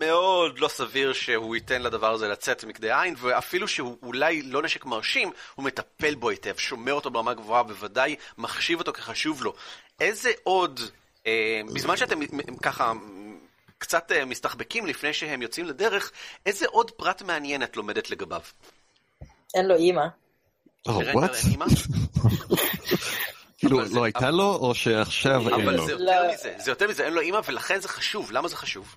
מאוד 0.00 0.58
לא 0.58 0.68
סביר 0.68 1.12
שהוא 1.12 1.56
ייתן 1.56 1.82
לדבר 1.82 2.12
הזה 2.12 2.28
לצאת 2.28 2.64
מכדי 2.64 2.92
עין, 2.92 3.14
ואפילו 3.18 3.68
שהוא 3.68 3.98
אולי 4.02 4.42
לא 4.42 4.62
נשק 4.62 4.84
מרשים, 4.84 5.30
הוא 5.54 5.64
מטפל 5.64 6.14
בו 6.14 6.30
היטב, 6.30 6.56
שומר 6.56 6.92
אותו 6.92 7.10
ברמה 7.10 7.34
גבוהה, 7.34 7.62
בוודאי 7.62 8.16
מחשיב 8.38 8.78
אותו 8.78 8.92
כחשוב 8.92 9.42
לו. 9.42 9.54
איזה 10.00 10.30
עוד, 10.42 10.80
אה, 11.26 11.60
בזמן 11.74 11.96
שאתם 11.96 12.20
ככה 12.62 12.92
קצת 13.78 14.12
אה, 14.12 14.24
מסתחבקים 14.24 14.86
לפני 14.86 15.12
שהם 15.12 15.42
יוצאים 15.42 15.66
לדרך, 15.66 16.12
איזה 16.46 16.66
עוד 16.66 16.90
פרט 16.90 17.22
מעניין 17.22 17.62
את 17.62 17.76
לומדת 17.76 18.10
לגביו? 18.10 18.40
אין 19.54 19.68
לו 19.68 19.76
אימא. 19.76 20.06
Oh, 20.88 20.90
what? 20.90 21.34
אין 21.34 21.50
אימא? 21.50 21.66
כאילו, 23.58 23.82
אבל 23.82 23.94
לא 23.94 24.04
הייתה 24.04 24.30
לו, 24.30 24.54
או 24.54 24.74
שעכשיו 24.74 25.48
אין 25.48 25.60
אבל 25.60 25.76
לו? 25.76 25.86
זה 25.86 25.92
יותר 25.92 26.04
לא. 26.04 26.32
מזה, 26.32 26.54
זה 26.58 26.70
יותר 26.70 26.88
מזה, 26.88 27.04
אין 27.04 27.12
לו 27.12 27.20
אימא, 27.20 27.40
ולכן 27.46 27.80
זה 27.80 27.88
חשוב. 27.88 28.32
למה 28.32 28.48
זה 28.48 28.56
חשוב? 28.56 28.96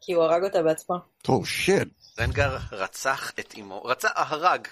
כי 0.00 0.12
הוא 0.12 0.24
הרג 0.24 0.44
אותה 0.44 0.62
בעצמו. 0.62 0.96
או 1.28 1.44
שיט. 1.44 1.88
רנגר 2.20 2.58
רצח 2.72 3.32
את 3.40 3.54
אמו, 3.58 3.82
רצה, 3.82 4.08
הרג 4.14 4.68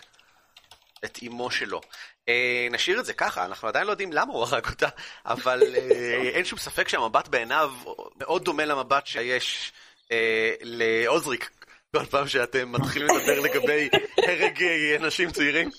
את 1.05 1.19
אמו 1.27 1.51
שלו. 1.51 1.81
אה, 2.29 2.69
נשאיר 2.71 3.01
את 3.01 3.05
זה 3.05 3.13
ככה, 3.13 3.45
אנחנו 3.45 3.69
עדיין 3.69 3.87
לא 3.87 3.91
יודעים 3.91 4.13
למה 4.13 4.33
הוא 4.33 4.43
הרג 4.43 4.67
אותה, 4.67 4.89
אבל 5.27 5.63
אה, 5.77 6.31
אין 6.35 6.45
שום 6.45 6.59
ספק 6.59 6.89
שהמבט 6.89 7.29
בעיניו 7.29 7.73
מאוד 8.17 8.45
דומה 8.45 8.65
למבט 8.65 9.07
שיש 9.07 9.73
אה, 10.13 10.55
לעוזריק. 10.61 11.51
כל 11.97 12.05
פעם 12.05 12.29
שאתם 12.29 12.73
מתחילים 12.73 13.09
לדבר 13.17 13.41
לגבי 13.41 13.89
הרג 14.19 14.63
אה, 14.63 14.97
אנשים 14.97 15.31
צעירים. 15.31 15.71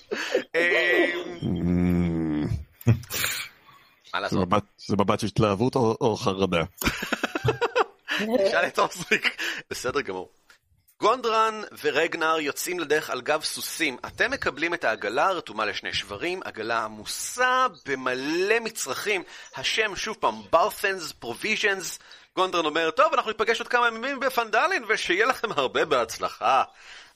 אה, 0.54 1.12
מה 4.14 4.20
לעשות? 4.20 4.48
זה 4.78 4.96
מבט 4.96 5.20
של 5.20 5.26
התלהבות 5.26 5.76
או 5.76 6.16
חרדה? 6.16 6.64
שאל 8.50 8.66
את 8.66 8.78
אוזריק. 8.78 9.42
בסדר 9.70 10.00
גמור. 10.00 10.28
גונדרן 11.00 11.62
ורגנר 11.82 12.36
יוצאים 12.40 12.80
לדרך 12.80 13.10
על 13.10 13.20
גב 13.20 13.42
סוסים. 13.42 13.96
אתם 14.06 14.30
מקבלים 14.30 14.74
את 14.74 14.84
העגלה 14.84 15.26
הרתומה 15.26 15.64
לשני 15.64 15.92
שברים, 15.92 16.40
עגלה 16.44 16.84
עמוסה 16.84 17.66
במלא 17.86 18.60
מצרכים. 18.60 19.22
השם 19.56 19.96
שוב 19.96 20.16
פעם, 20.20 20.34
Barthen's 20.52 21.12
Provisions. 21.12 21.98
גונדרן 22.36 22.64
אומר, 22.64 22.90
טוב, 22.90 23.14
אנחנו 23.14 23.30
ניפגש 23.30 23.60
עוד 23.60 23.68
כמה 23.68 23.88
ימים 23.88 24.20
בפנדלין, 24.20 24.84
ושיהיה 24.88 25.26
לכם 25.26 25.52
הרבה 25.52 25.84
בהצלחה. 25.84 26.62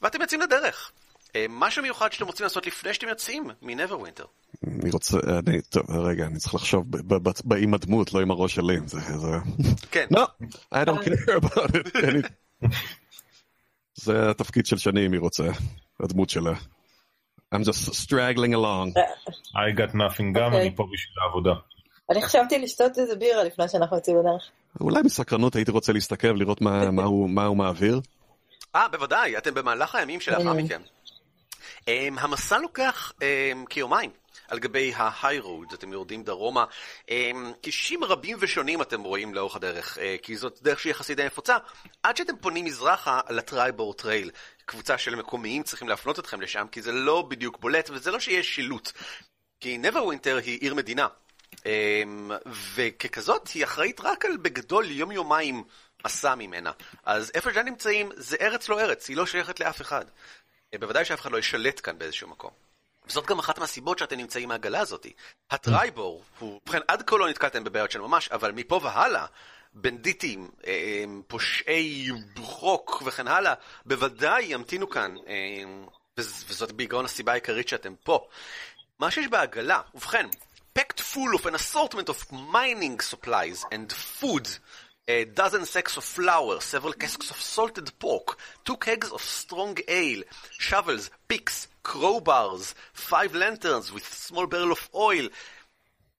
ואתם 0.03 0.21
יוצאים 0.21 0.41
לדרך. 0.41 0.93
אה, 1.37 1.47
משהו 1.49 1.83
מיוחד 1.83 2.13
שאתם 2.13 2.27
רוצים 2.27 2.45
לעשות 2.45 2.67
לפני 2.67 2.95
שאתם 2.95 3.09
יוצאים 3.09 3.51
מנברווינטר. 3.63 4.25
אני 4.67 4.91
רוצה, 4.91 5.19
אני, 5.47 5.63
טוב, 5.63 5.91
רגע, 5.91 6.27
אני 6.27 6.39
צריך 6.39 6.55
לחשוב 6.55 6.85
עם 7.59 7.75
הדמות, 7.75 8.15
לא 8.15 8.21
עם 8.21 8.31
הראש 8.31 8.55
שלי. 8.55 8.77
זה, 8.87 9.01
זה... 9.01 9.29
כן. 9.91 10.07
לא, 10.11 10.27
I 10.75 10.79
don't 10.79 11.05
care 11.05 11.37
about 11.37 11.71
it. 11.77 12.27
זה 14.03 14.31
התפקיד 14.31 14.67
של 14.67 14.79
שני 14.79 15.07
אם 15.07 15.13
היא 15.13 15.21
רוצה, 15.21 15.45
הדמות 16.01 16.31
שלה. 16.31 16.53
I'm 17.55 17.59
just 17.59 17.91
straggling 18.05 18.55
along. 18.55 18.99
I 19.57 19.79
got 19.79 19.95
nothing 19.95 20.33
גם, 20.35 20.45
אוקיי. 20.45 20.61
אני 20.61 20.77
פה 20.77 20.85
בשביל 20.93 21.15
העבודה. 21.23 21.51
אני 22.11 22.23
חשבתי 22.23 22.59
לשתות 22.59 22.99
איזה 22.99 23.17
בירה 23.17 23.45
לפני 23.45 23.69
שאנחנו 23.69 23.97
יוצאים 23.97 24.17
לדרך. 24.19 24.51
אולי 24.81 25.03
מסקרנות 25.03 25.57
הייתי 25.57 25.71
רוצה 25.71 25.93
להסתכל 25.93 26.29
ולראות 26.29 26.61
מה, 26.61 27.05
הוא, 27.45 27.57
מעביר. 27.57 28.01
אה, 28.75 28.89
בוודאי, 28.89 29.39
אתם 29.39 29.55
במהלך 29.55 29.95
הימים 29.95 30.21
שלאחר 30.21 30.53
Mm. 30.53 30.55
מכן. 30.55 30.81
Um, 31.81 31.91
המסע 32.21 32.59
לוקח 32.59 33.13
um, 33.17 33.67
כיומיים 33.71 34.11
על 34.49 34.59
גבי 34.59 34.93
ה-high 34.95 35.75
אתם 35.75 35.93
יורדים 35.93 36.23
דרומה. 36.23 36.65
Um, 37.11 37.11
כבישים 37.63 38.05
רבים 38.05 38.37
ושונים 38.41 38.83
אתם 38.83 39.03
רואים 39.03 39.35
לאורך 39.35 39.57
הדרך, 39.57 39.99
uh, 39.99 40.01
כי 40.23 40.37
זאת 40.37 40.59
דרך 40.63 40.81
שהיא 40.81 40.91
יחסית 40.91 41.17
די 41.17 41.25
נפוצה, 41.25 41.57
עד 42.03 42.17
שאתם 42.17 42.37
פונים 42.37 42.65
מזרחה 42.65 43.21
ל 43.31 43.39
Triboar 43.39 43.95
Trail. 43.95 44.31
קבוצה 44.65 44.99
של 44.99 45.15
מקומיים 45.15 45.63
צריכים 45.63 45.89
להפנות 45.89 46.19
אתכם 46.19 46.41
לשם, 46.41 46.67
כי 46.73 46.83
זה 46.83 46.93
לא 46.93 47.23
בדיוק 47.23 47.59
בולט, 47.59 47.91
וזה 47.91 48.11
לא 48.11 48.21
שיש 48.21 48.55
שילוט. 48.55 48.93
כי 49.61 49.79
נברווינטר 49.79 50.37
היא 50.37 50.59
עיר 50.61 50.75
מדינה. 50.75 51.07
אמ, 51.67 52.31
וככזאת 52.75 53.49
היא 53.49 53.65
אחראית 53.65 54.01
רק 54.01 54.25
על 54.25 54.37
בגדול 54.37 54.91
יום-יומיים 54.91 55.65
מסע 56.05 56.35
ממנה. 56.35 56.73
אז 57.05 57.31
איפה 57.35 57.51
שאתם 57.51 57.67
נמצאים 57.67 58.11
זה 58.17 58.37
ארץ 58.41 58.69
לא 58.69 58.81
ארץ, 58.81 59.09
היא 59.09 59.17
לא 59.17 59.27
שייכת 59.27 59.61
לאף 59.61 59.81
אחד. 59.81 60.05
אה, 60.75 60.79
בוודאי 60.79 61.05
שאף 61.05 61.21
אחד 61.21 61.33
לא 61.33 61.39
ישלט 61.39 61.81
כאן 61.83 61.99
באיזשהו 61.99 62.29
מקום. 62.29 62.68
וזאת 63.09 63.27
גם 63.27 63.39
אחת 63.39 63.59
מהסיבות 63.59 63.99
שאתם 63.99 64.17
נמצאים 64.17 64.49
מהעגלה 64.49 64.81
הזאת. 64.81 65.07
הטרייבור, 65.51 66.23
הוא, 66.39 66.61
ובכן 66.67 66.79
עד 66.89 67.03
כה 67.03 67.17
לא 67.17 67.29
נתקלתם 67.29 67.65
בבעיות 67.65 67.91
של 67.91 68.01
ממש, 68.01 68.29
אבל 68.29 68.53
מפה 68.53 68.81
והלאה, 68.83 69.27
בנדיטים, 69.75 70.51
אה, 70.67 71.05
פושעי 71.27 72.09
רוק 72.37 73.03
וכן 73.07 73.29
הלאה, 73.29 73.55
בוודאי 73.87 74.45
ימתינו 74.45 74.91
כאן, 74.91 75.15
אה, 75.29 75.35
וז- 76.19 76.45
וזאת 76.49 76.73
בעיקרון 76.73 77.05
הסיבה 77.05 77.33
העיקרית 77.33 77.69
שאתם 77.69 77.95
פה. 78.05 78.27
מה 78.99 79.11
שיש 79.11 79.27
בעגלה, 79.27 79.81
ובכן, 79.95 80.27
packed 80.79 81.01
full 81.15 81.39
of 81.39 81.45
an 81.45 81.55
assortment 81.55 82.09
of 82.09 82.33
mining 82.33 83.03
supplies 83.13 83.65
and 83.65 83.93
food, 84.21 84.49
a 85.09 85.25
dozen 85.25 85.65
sacks 85.65 85.97
of 85.97 86.05
flour, 86.05 86.61
several 86.61 86.93
casks 86.93 87.31
of 87.31 87.41
salted 87.41 87.91
pork, 87.99 88.39
two 88.65 88.77
kegs 88.77 89.11
of 89.11 89.23
strong 89.23 89.75
ale, 89.89 90.23
shovels, 90.59 91.11
picks, 91.29 91.67
crowbars, 91.83 92.75
five 92.93 93.35
lanterns 93.35 93.91
with 93.91 94.05
small 94.05 94.47
barrel 94.47 94.73
of 94.73 94.89
oil. 94.95 95.29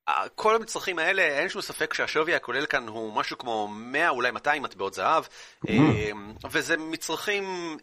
אה, 0.07 0.29
כל 0.35 0.55
המצרכים 0.55 0.99
האלה, 0.99 1.21
אין 1.21 1.49
שום 1.49 1.61
ספק 1.61 1.93
שהשווי 1.93 2.35
הכולל 2.35 2.65
כאן 2.65 2.87
הוא 2.87 3.13
משהו 3.13 3.37
כמו 3.37 3.67
100, 3.67 4.09
אולי 4.09 4.31
200 4.31 4.63
מטבעות 4.63 4.93
זהב, 4.93 5.23
אה, 5.69 6.11
וזה 6.51 6.77
מצרכים 6.77 7.77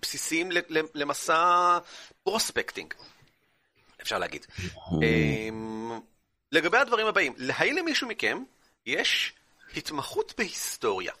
בסיסיים 0.00 0.48
למסע 0.94 1.78
פרוספקטינג. 2.22 2.94
אפשר 4.02 4.18
להגיד. 4.18 4.46
אמ, 4.92 6.00
לגבי 6.52 6.78
הדברים 6.78 7.06
הבאים, 7.06 7.34
האם 7.48 7.76
למישהו 7.76 8.08
מכם 8.08 8.42
יש 8.86 9.32
התמחות 9.76 10.34
בהיסטוריה? 10.38 11.12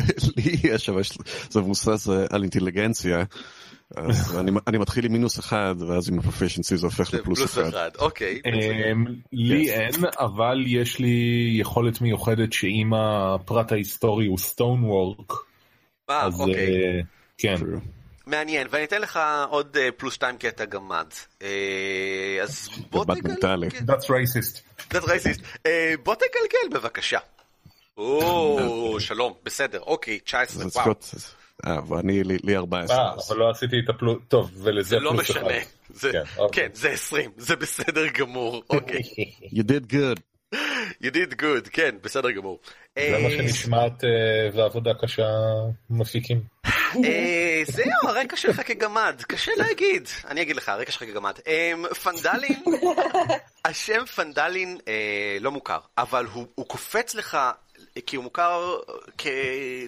לי 0.36 0.56
יש, 0.64 0.88
אבל 0.88 1.02
זה 1.50 1.60
מבוסס 1.60 2.08
אה, 2.08 2.26
על 2.30 2.42
אינטליגנציה. 2.42 3.24
אז 3.96 4.36
אני, 4.40 4.50
אני 4.66 4.78
מתחיל 4.78 5.04
עם 5.04 5.12
מינוס 5.12 5.38
אחד, 5.38 5.74
ואז 5.88 6.08
עם 6.08 6.18
הפרופיישנצי 6.18 6.76
זה 6.76 6.86
הופך 6.86 7.14
לפלוס 7.14 7.58
אחד. 7.58 7.90
אוקיי. 7.98 8.40
אמ, 8.46 9.04
לי 9.32 9.70
אין, 9.70 10.04
אבל 10.18 10.64
יש 10.66 10.98
לי 10.98 11.48
יכולת 11.60 12.00
מיוחדת 12.00 12.52
שאם 12.52 12.94
הפרט 12.94 13.72
ההיסטורי 13.72 14.26
הוא 14.26 14.38
סטון 14.38 14.84
וורק, 14.84 15.32
אה, 16.10 16.26
אז 16.26 16.40
אוקיי. 16.40 16.54
אה, 16.56 17.00
כן. 17.38 17.54
מעניין, 18.26 18.66
ואני 18.70 18.84
אתן 18.84 19.00
לך 19.00 19.20
עוד 19.48 19.76
פלוס 19.96 20.14
שתיים 20.14 20.36
כי 20.36 20.48
אתה 20.48 20.64
גמד. 20.64 21.06
אז 22.42 22.68
בוא. 22.90 23.04
תגלגל. 23.04 23.68
That's 23.68 24.04
racist. 24.04 24.80
That's 24.80 25.04
racist. 25.04 25.68
בוא 26.02 26.14
תגלגל 26.14 26.80
בבקשה. 26.80 27.18
או, 27.98 28.96
שלום, 29.00 29.32
בסדר, 29.44 29.80
אוקיי, 29.80 30.18
19, 30.20 30.64
זה 30.64 30.70
צריך 30.70 30.76
וואו. 30.86 30.86
להיות 30.88 31.14
אה, 31.66 31.78
ואני, 31.88 32.24
לי 32.24 32.36
לי 32.42 32.56
14. 32.56 32.96
אה, 32.96 33.12
אבל 33.28 33.36
לא 33.36 33.50
עשיתי 33.50 33.76
את 33.84 33.88
הפלוס, 33.88 34.18
טוב, 34.28 34.50
ולזה 34.54 34.88
זה 34.88 35.00
לא 35.00 35.10
פלוס 35.10 35.30
משנה. 35.30 35.40
אחד. 35.58 35.66
זה- 35.90 36.12
כן, 36.12 36.22
אוקיי. 36.38 36.62
כן, 36.68 36.74
זה 36.74 36.88
20, 36.90 37.30
זה 37.36 37.56
בסדר 37.56 38.06
גמור. 38.06 38.62
אוקיי. 38.70 39.00
You 39.42 39.62
did 39.62 39.92
good. 39.92 40.20
You 41.02 41.10
did 41.10 41.34
good, 41.42 41.70
כן, 41.72 41.94
בסדר 42.02 42.30
גמור. 42.30 42.60
זה 42.98 43.18
מה 43.22 43.28
אה, 43.28 43.30
שנשמעת 43.30 44.04
אה, 44.04 44.10
ועבודה 44.54 44.90
קשה 45.02 45.26
מפיקים. 45.90 46.40
זהו, 47.66 48.08
הרקע 48.08 48.36
שלך 48.36 48.60
כגמד, 48.66 49.22
קשה 49.28 49.52
להגיד. 49.56 50.08
אני 50.28 50.42
אגיד 50.42 50.56
לך, 50.56 50.68
הרקע 50.68 50.92
שלך 50.92 51.02
כגמד. 51.04 51.32
פנדלין, 52.02 52.62
השם 53.64 54.04
פנדלין 54.06 54.78
לא 55.40 55.50
מוכר, 55.50 55.78
אבל 55.98 56.26
הוא 56.54 56.66
קופץ 56.66 57.14
לך, 57.14 57.38
כי 58.06 58.16
הוא 58.16 58.24
מוכר 58.24 58.78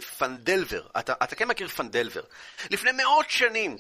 כפנדלבר. 0.01 0.83
אתה 0.99 1.13
אתה 1.23 1.37
כן 1.37 1.49
מכיר 1.49 1.69
פנדלבר. 1.69 2.23
לפני 2.71 2.91
מאות 2.93 3.31
שנים. 3.31 3.77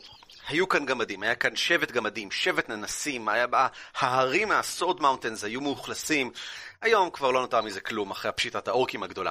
היו 0.48 0.68
כאן 0.68 0.87
גמדים, 0.87 1.22
היה 1.22 1.34
כאן 1.34 1.56
שבט 1.56 1.90
גמדים, 1.90 2.30
שבט 2.30 2.68
ננסים, 2.68 3.28
היה, 3.28 3.46
בה- 3.46 3.66
ההרים 3.96 4.48
מהסורד 4.48 5.00
מאונטנס 5.02 5.44
היו 5.44 5.60
מאוכלסים. 5.60 6.30
היום 6.82 7.10
כבר 7.10 7.30
לא 7.30 7.40
נותר 7.40 7.62
מזה 7.62 7.80
כלום, 7.80 8.10
אחרי 8.10 8.32
פשיטת 8.32 8.68
האורקים 8.68 9.02
הגדולה. 9.02 9.30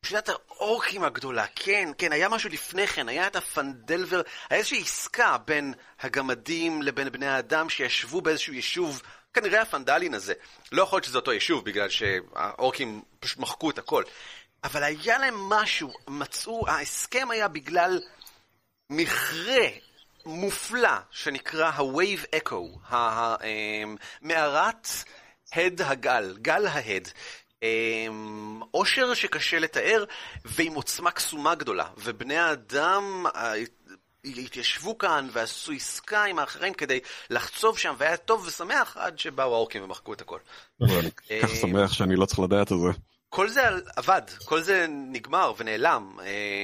פשיטת 0.00 0.28
האורקים 0.28 1.04
הגדולה, 1.04 1.44
כן, 1.56 1.88
כן, 1.98 2.12
היה 2.12 2.28
משהו 2.28 2.50
לפני 2.50 2.86
כן, 2.86 3.08
היה 3.08 3.26
את 3.26 3.36
הפנדלבר, 3.36 4.22
היה 4.50 4.58
איזושהי 4.58 4.80
עסקה 4.82 5.36
בין 5.38 5.74
הגמדים 6.00 6.82
לבין 6.82 7.08
בני 7.12 7.26
האדם 7.28 7.68
שישבו 7.68 8.20
באיזשהו 8.20 8.52
יישוב, 8.54 9.02
כנראה 9.34 9.62
הפנדלין 9.62 10.14
הזה. 10.14 10.34
לא 10.72 10.82
יכול 10.82 10.96
להיות 10.96 11.04
שזה 11.04 11.18
אותו 11.18 11.32
יישוב, 11.32 11.64
בגלל 11.64 11.88
שהאורקים 11.88 13.02
פשוט 13.20 13.38
מחקו 13.38 13.70
את 13.70 13.78
הכל. 13.78 14.04
אבל 14.64 14.82
היה 14.82 15.18
להם 15.18 15.34
משהו, 15.34 15.92
מצאו, 16.08 16.68
ההסכם 16.68 17.30
היה 17.30 17.48
בגלל 17.48 18.00
מכרה 18.90 19.66
מופלא 20.26 20.96
שנקרא 21.10 21.70
ה-Wave 21.70 22.36
Echo, 22.36 22.78
ה- 22.88 22.96
ה- 22.96 23.36
אמ, 23.44 23.96
הד 25.52 25.80
הגל, 25.82 26.36
גל 26.42 26.66
ההד. 26.66 27.08
אמ, 27.62 28.60
עושר 28.70 29.14
שקשה 29.14 29.58
לתאר 29.58 30.04
ועם 30.44 30.74
עוצמה 30.74 31.10
קסומה 31.10 31.54
גדולה, 31.54 31.86
ובני 31.96 32.38
האדם 32.38 33.24
אה, 33.34 33.52
התיישבו 34.24 34.98
כאן 34.98 35.28
ועשו 35.32 35.72
עסקה 35.72 36.24
עם 36.24 36.38
האחרים 36.38 36.74
כדי 36.74 37.00
לחצוב 37.30 37.78
שם, 37.78 37.94
והיה 37.98 38.16
טוב 38.16 38.44
ושמח 38.46 38.96
עד 38.96 39.18
שבאו 39.18 39.54
האורקים 39.54 39.82
ומחקו 39.82 40.12
את 40.12 40.20
הכל. 40.20 40.38
ואני 40.80 41.10
כל 41.10 41.34
כך 41.42 41.50
שמח 41.50 41.92
שאני 41.92 42.16
לא 42.16 42.26
צריך 42.26 42.38
לדעת 42.38 42.72
את 42.72 42.78
זה. 42.78 42.98
כל 43.28 43.48
זה 43.48 43.62
עבד, 43.96 44.22
כל 44.44 44.62
זה 44.62 44.86
נגמר 44.88 45.52
ונעלם. 45.56 46.18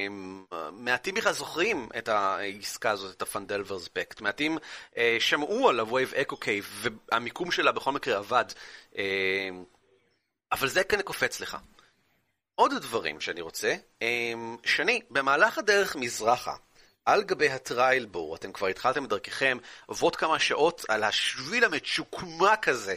אמ, 0.09 0.45
מעטים 0.73 1.15
בכלל 1.15 1.33
זוכרים 1.33 1.89
את 1.99 2.09
העסקה 2.09 2.91
הזאת, 2.91 3.17
את 3.17 3.23
הפנדלברס 3.23 3.89
פקט. 3.93 4.21
מעטים 4.21 4.59
אה, 4.97 5.17
שמעו 5.21 5.69
על 5.69 5.81
ה-Wave 5.81 6.15
Echo 6.15 6.35
Cave, 6.35 6.89
והמיקום 7.13 7.51
שלה 7.51 7.73
בכל 7.73 7.93
מקרה 7.93 8.17
עבד. 8.17 8.45
אבל 10.53 10.69
זה 10.69 10.85
כן 10.85 11.03
קופץ 11.03 11.41
לך. 11.41 11.57
עוד 12.55 12.75
דברים 12.75 13.21
שאני 13.21 13.41
רוצה. 13.41 13.75
שני, 14.65 15.01
במהלך 15.11 15.59
הדרך 15.59 15.97
מזרחה, 15.97 16.55
על 17.09 17.23
גבי 17.23 17.49
הטריילבור, 17.49 18.37
אתם 18.37 18.53
כבר 18.53 18.67
התחלתם 18.67 19.05
את 19.05 19.09
דרככם, 19.09 19.59
עוברות 19.87 20.17
כמה 20.17 20.39
שעות 20.39 20.85
על 20.89 21.05
השביל 21.05 21.65
המצ'וקמק 21.65 22.69
הזה, 22.69 22.95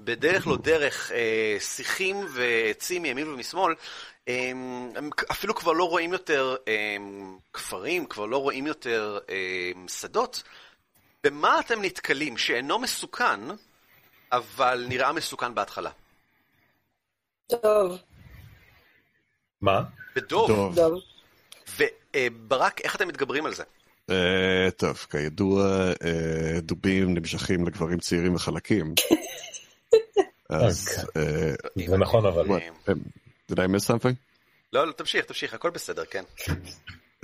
בדרך 0.00 0.46
לא 0.46 0.56
דרך, 0.56 1.12
אה, 1.12 1.56
שיחים 1.60 2.26
ועצים 2.28 3.02
מימין 3.02 3.28
ומשמאל, 3.28 3.74
הם, 4.26 4.90
הם 4.96 5.10
אפילו 5.30 5.54
כבר 5.54 5.72
לא 5.72 5.84
רואים 5.88 6.12
יותר 6.12 6.56
הם, 6.66 7.36
כפרים, 7.52 8.06
כבר 8.06 8.26
לא 8.26 8.36
רואים 8.36 8.66
יותר 8.66 9.18
הם, 9.28 9.88
שדות. 9.88 10.42
במה 11.24 11.60
אתם 11.60 11.82
נתקלים 11.82 12.36
שאינו 12.38 12.78
מסוכן, 12.78 13.40
אבל 14.32 14.84
נראה 14.88 15.12
מסוכן 15.12 15.54
בהתחלה? 15.54 15.90
טוב, 17.46 17.98
מה? 19.60 19.82
בדוב. 20.16 20.48
טוב, 20.48 20.76
טוב. 20.76 21.00
וברק, 22.16 22.80
איך 22.80 22.96
אתם 22.96 23.08
מתגברים 23.08 23.46
על 23.46 23.54
זה? 23.54 23.62
אה, 24.10 24.68
טוב, 24.76 25.06
כידוע, 25.10 25.92
אה, 26.04 26.60
דובים 26.60 27.14
נמשכים 27.14 27.66
לגברים 27.66 27.98
צעירים 27.98 28.34
וחלקים. 28.34 28.94
אז, 30.48 31.06
אה, 31.16 31.54
זה 31.86 31.96
נכון 31.96 32.26
אבל. 32.26 32.46
what, 32.46 32.88
um, 32.88 32.92
did 33.52 33.56
I 33.56 33.66
miss 33.66 33.86
something? 33.86 34.14
לא, 34.72 34.86
לא, 34.86 34.92
תמשיך, 34.92 35.24
תמשיך, 35.24 35.54
הכל 35.54 35.70
בסדר, 35.70 36.04
כן. 36.04 36.24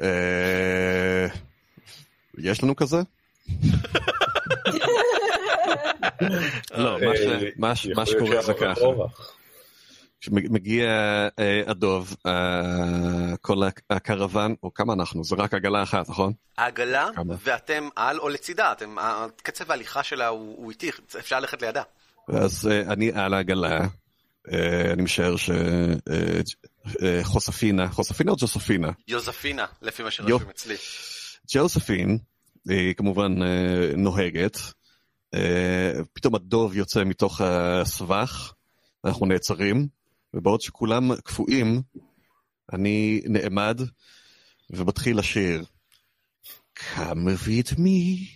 אה, 0.02 1.26
יש 2.38 2.62
לנו 2.62 2.76
כזה? 2.76 2.96
לא, 6.70 6.98
מה 7.56 7.70
אה, 7.98 8.06
שקורה 8.06 8.42
זה 8.42 8.54
ככה. 8.54 8.86
כשמגיע 10.20 10.88
אה, 11.38 11.62
הדוב, 11.66 12.16
אה, 12.26 13.36
כל 13.40 13.62
הקרוון, 13.90 14.54
או 14.62 14.74
כמה 14.74 14.92
אנחנו? 14.92 15.24
זה 15.24 15.36
רק 15.38 15.54
עגלה 15.54 15.82
אחת, 15.82 16.08
נכון? 16.08 16.32
העגלה? 16.58 17.08
ואתם 17.42 17.88
על 17.96 18.18
או 18.18 18.28
לצידה, 18.28 18.72
אתם, 18.72 18.96
קצב 19.42 19.70
ההליכה 19.70 20.02
שלה 20.02 20.28
הוא 20.28 20.70
איטי, 20.70 20.90
אפשר 21.18 21.40
ללכת 21.40 21.62
לידה. 21.62 21.82
אז 22.28 22.68
אה, 22.70 22.80
אני 22.92 23.12
על 23.12 23.34
העגלה, 23.34 23.86
אני 24.92 25.02
משער 25.02 25.34
שחוספינה, 27.22 27.88
חוספינה 27.88 28.30
או 28.30 28.36
ג'וספינה? 28.36 28.90
יוזפינה, 29.08 29.66
לפי 29.82 30.02
מה. 30.02 30.10
שרשום 30.10 30.42
אצלי. 30.50 30.74
ג'וספין, 31.54 32.18
היא 32.68 32.94
כמובן 32.94 33.32
נוהגת, 33.96 34.58
פתאום 36.12 36.34
הדוב 36.34 36.76
יוצא 36.76 37.04
מתוך 37.04 37.40
הסבך, 37.40 38.52
אנחנו 39.04 39.26
נעצרים, 39.26 39.88
ובעוד 40.34 40.60
שכולם 40.60 41.16
קפואים, 41.24 41.82
אני 42.72 43.20
נעמד 43.26 43.80
ומתחיל 44.70 45.18
לשיר. 45.18 45.64
Come 46.78 47.26
with 47.46 47.78
me 47.78 48.28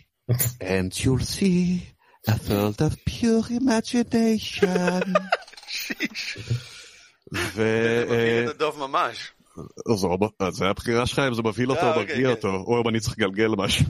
and 0.60 0.92
you'll 1.00 1.18
see 1.18 1.80
a 2.28 2.36
world 2.48 2.80
of 2.82 2.92
pure 3.04 3.48
imagination. 3.50 5.02
ו... 7.54 7.62
אה, 8.10 8.50
הדוב 8.50 8.78
ממש. 8.78 9.32
זה 10.50 10.68
הבחירה 10.68 11.06
שלך 11.06 11.18
אם 11.18 11.34
זה 11.34 11.42
מבהיל 11.42 11.70
אותו 11.70 11.80
אה, 11.80 11.94
או 11.94 12.00
אוקיי, 12.00 12.14
מרגיע 12.14 12.28
כן. 12.28 12.36
אותו, 12.36 12.48
או 12.48 12.82
אם 12.82 12.88
אני 12.88 13.00
צריך 13.00 13.18
לגלגל 13.18 13.48
משהו. 13.56 13.86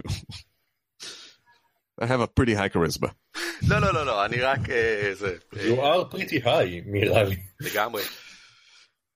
I 2.00 2.06
have 2.06 2.20
a 2.20 2.26
pretty 2.26 2.54
high 2.54 2.68
charisma. 2.68 3.08
לא, 3.68 3.78
לא, 3.78 3.94
לא, 3.94 4.06
לא, 4.06 4.24
אני 4.24 4.40
רק... 4.40 4.70
אה, 4.70 5.10
זה... 5.14 5.36
אה, 5.56 5.60
You 5.68 5.78
are 5.78 6.14
pretty 6.14 6.44
high 6.44 6.82
נראה 6.86 7.22
לי. 7.22 7.36
לגמרי. 7.60 8.02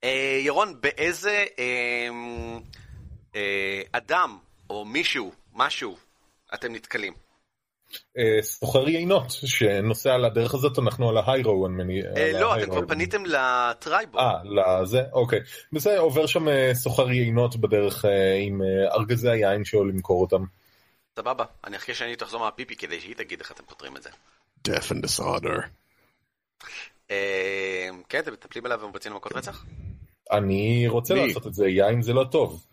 אה, 0.03 0.39
ירון, 0.43 0.81
באיזה 0.81 1.45
אדם 3.91 4.37
או 4.69 4.85
מישהו, 4.85 5.31
משהו, 5.55 5.97
אתם 6.53 6.73
נתקלים? 6.73 7.13
סוחר 8.41 8.89
יינות 8.89 9.25
שנוסע 9.31 10.13
על 10.13 10.25
הדרך 10.25 10.53
הזאת 10.53 10.79
אנחנו 10.79 11.09
על 11.09 11.17
ההיירו. 11.17 11.67
אני 11.67 11.73
מניח- 11.75 12.05
לא. 12.39 12.55
אתם 12.57 12.71
כבר 12.71 12.87
פניתם 12.87 13.23
לטרייבור. 13.25 14.21
אה, 14.21 14.33
לזה? 14.81 15.01
אוקיי. 15.13 15.39
וזה 15.73 15.99
עובר 15.99 16.25
שם 16.25 16.45
סוחר 16.73 17.09
יינות 17.11 17.55
בדרך 17.55 18.05
עם 18.47 18.61
ארגזי 18.93 19.29
היין 19.29 19.65
שלו 19.65 19.85
למכור 19.85 20.21
אותם. 20.21 20.43
סבבה, 21.19 21.45
אני 21.63 21.77
אחכה 21.77 21.93
שאני 21.93 22.15
תחזור 22.15 22.39
מהפיפי 22.39 22.75
כדי 22.75 23.01
שהיא 23.01 23.15
תגיד 23.15 23.39
איך 23.39 23.51
אתם 23.51 23.63
פותרים 23.63 23.97
את 23.97 24.03
זה. 24.03 24.09
death 24.67 24.91
and 24.91 25.05
disorder. 25.05 25.61
אה, 27.11 27.89
כן, 28.09 28.19
אתם 28.19 28.33
מטפלים 28.33 28.65
עליו 28.65 28.79
ומבצעים 28.83 29.13
לו 29.13 29.19
מכות 29.19 29.35
רצח? 29.35 29.65
אני 30.31 30.87
רוצה? 30.87 31.13
לעשות 31.13 31.47
את 31.47 31.53
זה, 31.53 31.67
יין 31.67 32.01
זה 32.01 32.13
לא 32.13 32.23
טוב. 32.31 32.65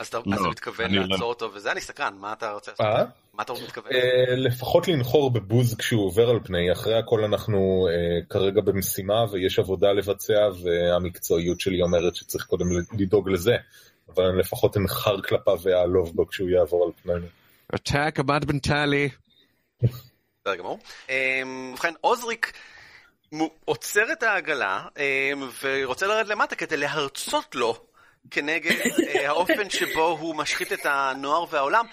אז 0.00 0.06
אתה 0.06 0.18
לא, 0.26 0.50
מתכוון 0.50 0.86
אני 0.86 0.96
לא. 0.96 1.04
לעצור 1.08 1.28
אותו 1.28 1.50
וזה, 1.54 1.72
אני 1.72 1.80
סקרן, 1.80 2.14
מה 2.20 2.32
אתה 2.32 2.52
רוצה 2.52 2.70
לעשות? 2.70 2.86
אה? 2.86 3.04
מה 3.34 3.42
אתה 3.42 3.52
מתכוון? 3.52 3.92
אה, 3.92 4.36
לפחות 4.36 4.88
לנחור 4.88 5.30
בבוז 5.30 5.74
כשהוא 5.74 6.06
עובר 6.06 6.30
על 6.30 6.38
פני, 6.44 6.72
אחרי 6.72 6.98
הכל 6.98 7.24
אנחנו 7.24 7.88
כרגע 8.30 8.60
במשימה 8.60 9.24
ויש 9.32 9.58
עבודה 9.58 9.92
לבצע 9.92 10.48
והמקצועיות 10.62 11.60
שלי 11.60 11.82
אומרת 11.82 12.16
שצריך 12.16 12.44
קודם 12.44 12.66
לדאוג 12.98 13.28
לזה, 13.28 13.56
אבל 14.14 14.24
אני 14.24 14.38
לפחות 14.38 14.76
אנחר 14.76 15.22
כלפיו 15.22 15.58
ואעלוב 15.62 16.16
בו 16.16 16.26
כשהוא 16.26 16.48
יעבור 16.50 16.84
על 16.84 16.92
פנינו. 17.02 17.26
Attack 17.72 18.20
עמד 18.20 18.52
מנטלי. 18.52 19.08
בסדר 19.82 20.56
גמור. 20.56 20.78
אמ, 21.08 21.70
ובכן, 21.72 21.94
עוזריק 22.00 22.52
עוצר 23.64 24.12
את 24.12 24.22
העגלה 24.22 24.86
אמ, 24.96 25.48
ורוצה 25.62 26.06
לרדת 26.06 26.28
למטה 26.28 26.56
כדי 26.56 26.76
להרצות 26.76 27.54
לו 27.54 27.86
כנגד 28.30 28.76
אה, 29.08 29.26
האופן 29.28 29.70
שבו 29.70 30.06
הוא 30.20 30.36
משחית 30.36 30.72
את 30.72 30.86
הנוער 30.86 31.44
והעולם. 31.50 31.84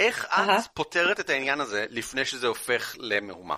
איך 0.00 0.26
את. 0.30 0.58
פותרת 0.74 1.20
את 1.20 1.30
העניין 1.30 1.60
הזה 1.60 1.86
לפני 1.90 2.24
שזה 2.24 2.46
הופך 2.46 2.96
למהומה? 2.98 3.56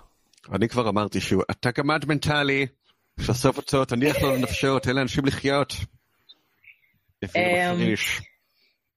אני 0.53 0.69
כבר 0.69 0.89
אמרתי 0.89 1.21
שהוא 1.21 1.43
attack 1.53 1.73
עמד 1.79 2.05
מנטלי. 2.05 2.67
שסוף 3.21 3.57
אותו, 3.57 3.85
תניח 3.85 4.23
לו 4.23 4.35
לנפשו, 4.35 4.79
תן 4.79 4.97
לאנשים 4.97 5.27
לחיות. 5.27 5.73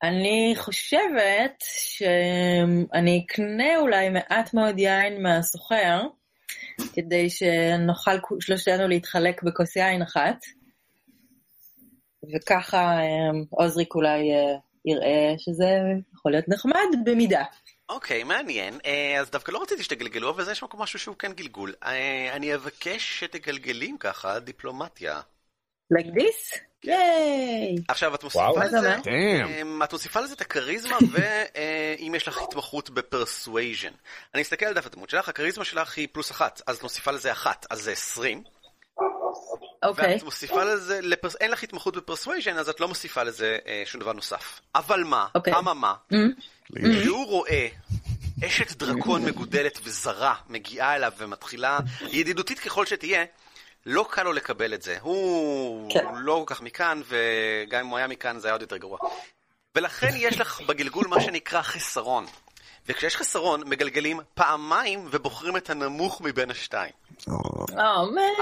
אמ. 0.03 0.07
אני 0.07 0.53
חושבת 0.57 1.63
שאני 1.67 3.25
אקנה 3.25 3.77
אולי 3.77 4.09
מעט 4.09 4.53
מאוד 4.53 4.79
יין 4.79 5.23
מהסוחר, 5.23 6.01
כדי 6.93 7.29
שנוכל 7.29 8.11
שלושתנו 8.39 8.87
להתחלק 8.87 9.43
בכוס 9.43 9.75
יין 9.75 10.01
אחת, 10.01 10.37
וככה 12.35 12.99
עוזריק 13.49 13.95
אולי 13.95 14.31
אה, 14.31 14.57
יראה 14.85 15.33
שזה 15.37 15.65
יכול 16.13 16.31
להיות 16.31 16.45
נחמד 16.49 17.05
במידה. 17.05 17.43
אוקיי, 17.89 18.21
okay, 18.21 18.25
מעניין. 18.25 18.73
אה, 18.85 19.19
אז 19.19 19.31
דווקא 19.31 19.51
לא 19.51 19.61
רציתי 19.61 19.83
שתגלגלו, 19.83 20.29
אבל 20.29 20.43
זה 20.43 20.51
יש 20.51 20.63
מקום 20.63 20.81
משהו 20.81 20.99
שהוא 20.99 21.15
כן 21.15 21.33
גלגול. 21.33 21.73
אה, 21.83 22.35
אני 22.35 22.55
אבקש 22.55 23.19
שתגלגלים 23.19 23.97
ככה 23.97 24.39
דיפלומטיה. 24.39 25.21
like 25.93 26.07
this? 26.07 26.70
ייי! 26.83 27.75
עכשיו 27.87 28.15
את 28.15 28.23
מוסיפה 28.23 28.63
לזה, 28.65 28.95
אמ, 29.61 29.83
את 29.83 29.91
מוסיפה 29.93 30.19
לזה 30.19 30.33
את 30.33 30.41
הכריזמה, 30.41 30.97
ואם 31.11 32.15
יש 32.15 32.27
לך 32.27 32.41
התמחות 32.41 32.89
ב 32.89 32.98
persuasion. 32.98 33.91
אני 34.33 34.41
אסתכל 34.41 34.65
על 34.65 34.73
דף 34.73 34.85
הדמות 34.85 35.09
שלך, 35.09 35.29
הכריזמה 35.29 35.65
שלך 35.65 35.97
היא 35.97 36.07
פלוס 36.11 36.31
אחת, 36.31 36.61
אז 36.67 36.77
את 36.77 36.83
מוסיפה 36.83 37.11
לזה 37.11 37.31
אחת, 37.31 37.65
אז 37.69 37.81
זה 37.81 37.91
עשרים. 37.91 38.43
אוקיי. 39.83 40.13
ואת 40.13 40.23
מוסיפה 40.23 40.63
לזה, 40.63 40.99
אין 41.41 41.51
לך 41.51 41.63
התמחות 41.63 41.95
ב 41.95 42.01
persuasion, 42.01 42.57
אז 42.57 42.69
את 42.69 42.79
לא 42.79 42.87
מוסיפה 42.87 43.23
לזה 43.23 43.57
אה, 43.67 43.83
שום 43.85 44.01
דבר 44.01 44.13
נוסף. 44.13 44.61
אבל 44.75 45.03
מה, 45.03 45.27
אוקיי. 45.35 45.53
אממה, 45.57 45.93
Mm-hmm. 46.11 47.01
כשהוא 47.01 47.25
רואה 47.25 47.67
אשת 48.45 48.71
דרקון 48.77 49.25
מגודלת 49.25 49.79
וזרה 49.83 50.35
מגיעה 50.49 50.95
אליו 50.95 51.11
ומתחילה, 51.17 51.79
ידידותית 52.11 52.59
ככל 52.59 52.85
שתהיה, 52.85 53.23
לא 53.85 54.05
קל 54.09 54.23
לו 54.23 54.33
לקבל 54.33 54.73
את 54.73 54.81
זה. 54.81 54.97
הוא 55.01 55.91
כן. 55.91 56.05
לא 56.15 56.43
כל 56.47 56.55
כך 56.55 56.61
מכאן, 56.61 57.01
וגם 57.07 57.79
אם 57.79 57.87
הוא 57.87 57.97
היה 57.97 58.07
מכאן 58.07 58.39
זה 58.39 58.47
היה 58.47 58.53
עוד 58.53 58.61
יותר 58.61 58.77
גרוע. 58.77 58.97
ולכן 59.75 60.11
יש 60.15 60.39
לך 60.39 60.61
בגלגול 60.61 61.07
מה 61.07 61.21
שנקרא 61.21 61.61
חסרון. 61.61 62.25
וכשיש 62.87 63.15
חסרון, 63.15 63.61
מגלגלים 63.65 64.19
פעמיים 64.33 65.07
ובוחרים 65.11 65.57
את 65.57 65.69
הנמוך 65.69 66.21
מבין 66.21 66.51
השתיים. 66.51 66.91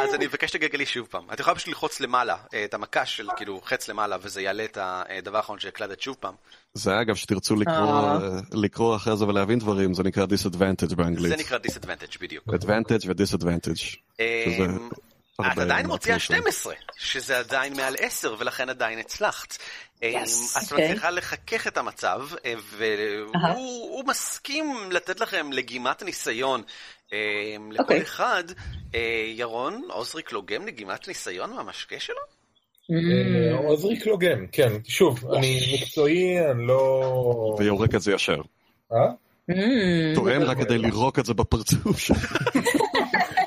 אז 0.02 0.14
אני 0.14 0.26
מבקש 0.26 0.50
שתגלגלי 0.50 0.86
שוב 0.86 1.08
פעם. 1.10 1.24
את 1.34 1.40
יכולה 1.40 1.56
פשוט 1.56 1.68
ללחוץ 1.68 2.00
למעלה, 2.00 2.36
אה, 2.54 2.66
את 2.66 2.74
המקש 2.74 3.18
של 3.18 3.28
כאילו 3.38 3.62
חץ 3.64 3.88
למעלה, 3.88 4.18
וזה 4.22 4.42
יעלה 4.42 4.66
את 4.66 4.78
הדבר 4.82 5.38
האחרון 5.38 5.60
שהקלדת 5.60 6.02
שוב 6.02 6.18
פעם. 6.20 6.34
זה 6.74 7.02
אגב, 7.02 7.16
שתרצו 7.16 7.56
לקרוא, 7.56 7.76
אה. 7.76 8.18
לקרוא 8.52 8.96
אחרי 8.96 9.18
זה 9.18 9.26
ולהבין 9.26 9.60
דברים, 9.60 9.94
זה 9.94 10.04
נקרא 10.04 10.26
disadvantage 10.26 10.96
באנגלית. 10.96 11.30
זה 11.30 11.38
נקרא 11.38 11.58
disadvantage 11.58 12.18
בדיוק. 12.22 12.48
advantage 12.48 13.08
ו-disadvantage. 13.08 13.98
את 15.42 15.58
עדיין 15.58 15.86
מוציאה 15.88 16.16
מהפלוסים. 16.16 16.42
12, 16.42 16.74
שזה 16.98 17.40
עדיין 17.40 17.78
מעל 17.78 17.96
10, 18.00 18.36
ולכן 18.40 18.70
עדיין 18.70 19.00
הצלחת. 19.00 19.58
Yes, 20.02 20.04
את. 20.04 20.74
מצליחה 20.74 21.10
לחכך 21.10 21.68
את 21.68 21.78
המצב, 21.78 22.22
אה. 22.46 22.54
והוא 22.70 23.90
הוא 23.96 24.06
מסכים 24.08 24.92
לתת 24.92 25.20
לכם 25.20 25.52
לגימת 25.52 26.04
ניסיון. 26.04 26.64
אמ, 27.14 27.72
לכל 27.72 27.84
אוקיי. 27.84 28.02
אחד, 28.02 28.44
אה, 28.96 29.32
ירון, 29.36 29.82
עוזריק 29.90 30.32
לוגם 30.32 30.68
לגימת 30.68 31.08
ניסיון 31.08 31.54
מהמשקה 31.54 32.00
שלו? 32.00 32.16
אה, 32.92 33.58
עוזריק 33.58 34.06
לוגם, 34.06 34.48
כן. 34.52 34.72
שוב, 34.88 35.32
אני 35.34 35.60
מקצועי, 35.74 36.52
אני 36.52 36.68
לא... 36.68 37.56
ויורק 37.60 37.96
את 37.96 38.02
זה 38.02 38.14
ישר. 38.14 38.42
אה? 38.94 38.98
Mm. 39.52 40.16
תואם 40.16 40.44
רק 40.44 40.58
כדי 40.58 40.78
לירוק 40.78 41.20
את 41.20 41.26
זה 41.26 41.34
בפרצוף 41.34 42.00
שלו. 42.00 42.16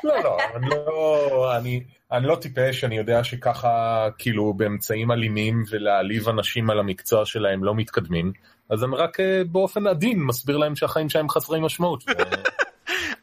לא, 0.05 0.23
לא, 0.23 0.39
אני 0.57 0.69
לא, 0.71 1.57
אני, 1.57 1.85
אני 2.13 2.27
לא 2.27 2.37
טיפש, 2.37 2.85
אני 2.85 2.97
יודע 2.97 3.25
שככה, 3.25 4.09
כאילו, 4.19 4.53
באמצעים 4.53 5.13
אלימים 5.13 5.65
ולהעליב 5.71 6.29
אנשים 6.29 6.71
על 6.71 6.79
המקצוע 6.79 7.27
שלהם 7.27 7.65
לא 7.65 7.75
מתקדמים, 7.75 8.33
אז 8.71 8.85
אני 8.85 8.97
רק 8.97 9.21
אה, 9.21 9.43
באופן 9.45 9.87
עדין 9.87 10.23
מסביר 10.23 10.57
להם 10.57 10.77
שהחיים 10.77 11.09
שלהם 11.09 11.29
חסרי 11.29 11.61
משמעות. 11.61 12.05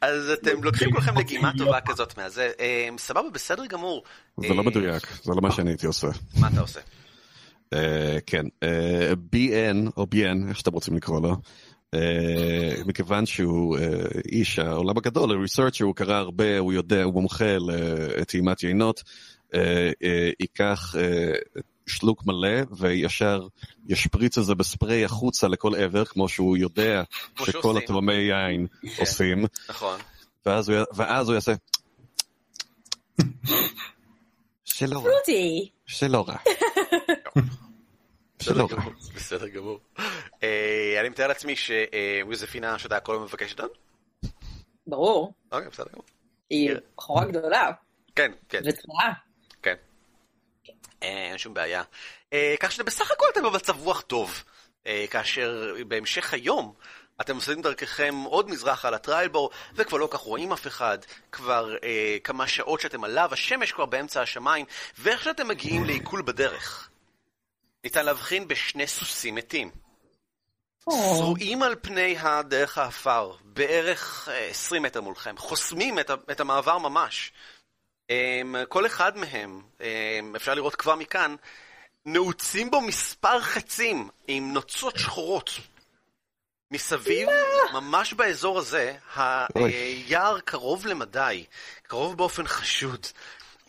אז 0.00 0.30
אתם 0.30 0.64
לוקחים 0.64 0.92
כולכם 0.92 1.18
לגימה 1.18 1.52
טובה 1.58 1.80
כזאת 1.80 2.18
מהזה. 2.18 2.50
אמ, 2.60 2.98
סבבה, 2.98 3.30
בסדר 3.32 3.66
גמור. 3.66 4.02
זה 4.36 4.54
לא 4.54 4.58
אה, 4.58 4.62
מדויק, 4.62 5.06
זה 5.22 5.32
לא 5.34 5.40
מה 5.42 5.50
שאני 5.50 5.70
הייתי 5.70 5.86
עושה. 5.86 6.08
מה 6.40 6.48
אתה 6.52 6.60
עושה? 6.60 6.80
אה, 7.72 8.18
כן, 8.26 8.46
אה, 8.62 9.12
BN, 9.34 9.90
או 9.96 10.06
BN, 10.14 10.48
איך 10.48 10.58
שאתם 10.58 10.72
רוצים 10.72 10.96
לקרוא 10.96 11.20
לו, 11.20 11.28
אה, 11.30 11.34
מכיוון 12.86 13.26
שהוא 13.26 13.78
אה, 13.78 13.84
איש 14.32 14.58
העולם 14.58 14.98
הגדול, 14.98 15.40
ריסרצ'ר, 15.40 15.84
הוא 15.84 15.94
קרא 15.94 16.14
הרבה, 16.14 16.58
הוא 16.58 16.72
יודע, 16.72 17.02
הוא 17.02 17.12
מומחה 17.14 17.56
לטעימת 17.58 18.62
יינות, 18.62 19.02
אה, 19.54 19.90
אה, 20.04 20.30
ייקח 20.40 20.94
אה, 20.98 21.32
שלוק 21.86 22.26
מלא 22.26 22.48
וישר 22.78 23.46
ישפריץ 23.88 24.38
את 24.38 24.44
זה 24.44 24.54
בספרי 24.54 25.04
החוצה 25.04 25.48
לכל 25.48 25.74
עבר, 25.74 26.04
כמו 26.04 26.28
שהוא 26.28 26.56
יודע 26.56 27.02
שכל. 27.44 27.76
התאומי 27.76 28.12
יין 28.14 28.66
עושים, 28.98 29.44
נכון. 29.68 29.98
ואז 30.46 30.68
הוא- 31.28 31.34
יעשה... 31.34 31.52
שלא 34.64 35.04
רע. 35.04 35.10
שלא 35.86 36.24
רע. 36.28 36.36
בסדר. 38.40 38.66
גמור, 38.66 38.92
בסדר 39.14 39.48
גמור. 39.48 39.80
אה, 40.42 40.96
אני 41.00 41.08
מתאר 41.08 41.26
לעצמי 41.26 41.56
שיוזפינה 41.56 42.78
שאתה 42.78 43.00
כל 43.00 43.12
הזמן 43.12 43.24
מבקשת 43.24 43.60
עוד? 43.60 43.70
ברור. 44.86 45.32
אוקיי, 45.52 45.68
בסדר 45.68 45.86
גמור. 45.92 46.04
היא 46.50 46.70
בחורה 46.96 47.24
גדולה 47.24 47.70
כן, 48.16 48.32
כן, 48.48 48.60
וצבועה. 48.66 49.12
כן. 49.62 49.74
אה, 51.02 51.28
אין 51.28 51.38
שום 51.38 51.54
בעיה. 51.54 51.82
אה, 52.32 52.54
כך 52.60 52.72
שבסך 52.72 53.10
הכל 53.10 53.26
אתם 53.32 53.42
במצב 53.42 53.80
רוח 53.80 54.00
טוב. 54.00 54.44
כאשר 55.10 55.74
בהמשך 55.88 56.34
היום 56.34 56.74
אתם 57.20 57.34
עושים 57.34 57.62
דרככם 57.62 58.14
עוד 58.24 58.50
מזרחה 58.50 58.90
לטריילבור, 58.90 59.50
וכבר 59.74 59.98
לא 59.98 60.08
כך 60.10 60.18
רואים 60.18 60.52
אף 60.52 60.66
אחד, 60.66 60.98
כבר 61.32 61.74
אה, 61.84 62.16
כמה 62.24 62.46
שעות 62.46 62.80
שאתם 62.80 63.04
עליו, 63.04 63.28
השמש 63.32 63.72
כבר 63.72 63.86
באמצע 63.86 64.22
השמיים, 64.22 64.66
ואיך 64.98 65.22
שאתם 65.22 65.48
מגיעים 65.48 65.84
לעיכול 65.84 66.22
בדרך. 66.22 66.90
ניתן 67.84 68.04
להבחין 68.04 68.48
בשני 68.48 68.86
סוסים 68.86 69.34
מתים. 69.34 69.70
זרועים 70.90 71.62
על 71.62 71.74
פני 71.82 72.16
הדרך 72.18 72.78
האפר, 72.78 73.32
בערך 73.42 74.28
אה, 74.32 74.46
20 74.46 74.82
מטר 74.82 75.00
מולכם, 75.00 75.36
חוסמים 75.38 75.98
את, 75.98 76.10
את 76.30 76.40
המעבר 76.40 76.78
ממש. 76.78 77.32
אמ, 78.10 78.56
כל 78.68 78.86
אחד 78.86 79.16
מהם, 79.16 79.62
אמ, 79.80 80.36
אפשר 80.36 80.54
לראות 80.54 80.74
כבר 80.74 80.94
מכאן, 80.94 81.34
נעוצים 82.06 82.70
בו 82.70 82.80
מספר 82.80 83.40
חצים 83.40 84.08
עם 84.28 84.52
נוצות 84.52 84.96
שחורות. 84.96 85.50
מסביב, 86.72 87.28
ממש 87.72 88.12
באזור 88.12 88.58
הזה. 88.58 88.96
היער 89.54 90.40
קרוב 90.40 90.86
למדי, 90.86 91.44
קרוב 91.82 92.16
באופן 92.16 92.46
חשוד. 92.46 93.06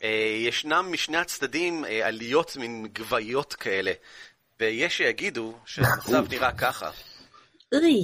אה, 0.04 0.36
ישנם 0.48 0.88
משני 0.92 1.18
הצדדים 1.18 1.86
אה, 1.86 2.08
עליות 2.08 2.58
מין 2.58 2.88
גבהיות 2.94 3.54
כאלה, 3.54 3.92
ויש 4.60 4.98
שיגידו 4.98 5.58
שהמצב 5.66 6.26
נראה 6.30 6.52
ככה. 6.52 6.90
אוי. 7.74 8.04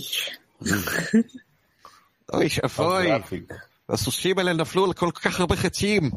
אוי 2.34 2.50
שאבוי, 2.50 3.08
גרפיק. 3.12 3.54
הסוסים 3.90 4.40
האלה 4.40 4.54
נפלו 4.54 4.86
על 4.86 4.94
כל 4.94 5.10
כך 5.12 5.40
הרבה 5.40 5.56
חצים. 5.56 6.12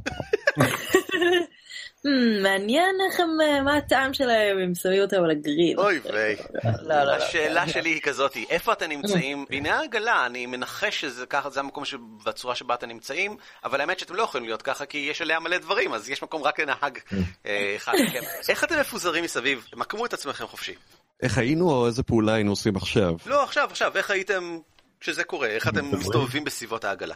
Hmm, 2.06 2.42
מעניין 2.42 2.94
איך 3.06 3.20
הם, 3.20 3.28
אה, 3.42 3.62
מה 3.62 3.76
הטעם 3.76 4.14
שלהם 4.14 4.58
אם 4.58 4.74
שמים 4.74 5.02
אותם 5.02 5.24
על 5.24 5.30
הגריל. 5.30 5.80
אוי 5.80 6.00
ויי. 6.12 6.36
לא, 6.64 6.70
לא, 6.82 7.04
לא. 7.04 7.12
השאלה 7.12 7.68
שלי 7.68 7.90
היא 7.90 8.00
כזאת, 8.00 8.36
איפה 8.50 8.72
אתם 8.72 8.88
נמצאים? 8.88 9.44
הנה 9.50 9.78
העגלה, 9.78 10.26
אני 10.26 10.46
מנחש 10.46 11.00
שזה 11.00 11.26
ככה, 11.26 11.50
זה 11.50 11.60
המקום 11.60 11.84
בצורה 12.26 12.54
שבה 12.54 12.74
אתם 12.74 12.88
נמצאים, 12.88 13.36
אבל 13.64 13.80
האמת 13.80 13.98
שאתם 13.98 14.14
לא 14.14 14.22
יכולים 14.22 14.46
להיות 14.46 14.62
ככה, 14.62 14.86
כי 14.86 14.98
יש 14.98 15.22
עליה 15.22 15.40
מלא 15.40 15.58
דברים, 15.58 15.92
אז 15.92 16.10
יש 16.10 16.22
מקום 16.22 16.42
רק 16.42 16.60
לנהג 16.60 16.98
אה, 17.46 17.72
אחד. 17.76 17.92
כן. 18.12 18.20
איך 18.48 18.64
אתם 18.64 18.80
מפוזרים 18.80 19.24
מסביב? 19.24 19.66
מקמו 19.76 20.06
את 20.06 20.12
עצמכם 20.12 20.46
חופשי. 20.46 20.74
איך 21.22 21.38
היינו 21.38 21.70
או 21.70 21.86
איזה 21.86 22.02
פעולה 22.02 22.34
היינו 22.34 22.52
עושים 22.52 22.76
עכשיו? 22.76 23.14
לא, 23.26 23.42
עכשיו, 23.42 23.68
עכשיו, 23.70 23.92
איך 23.96 24.10
הייתם 24.10 24.58
כשזה 25.00 25.24
קורה? 25.24 25.48
איך 25.48 25.68
אתם? 25.68 25.90
מסתובבים 25.98 26.44
בסביבות 26.44 26.84
העגלה? 26.84 27.14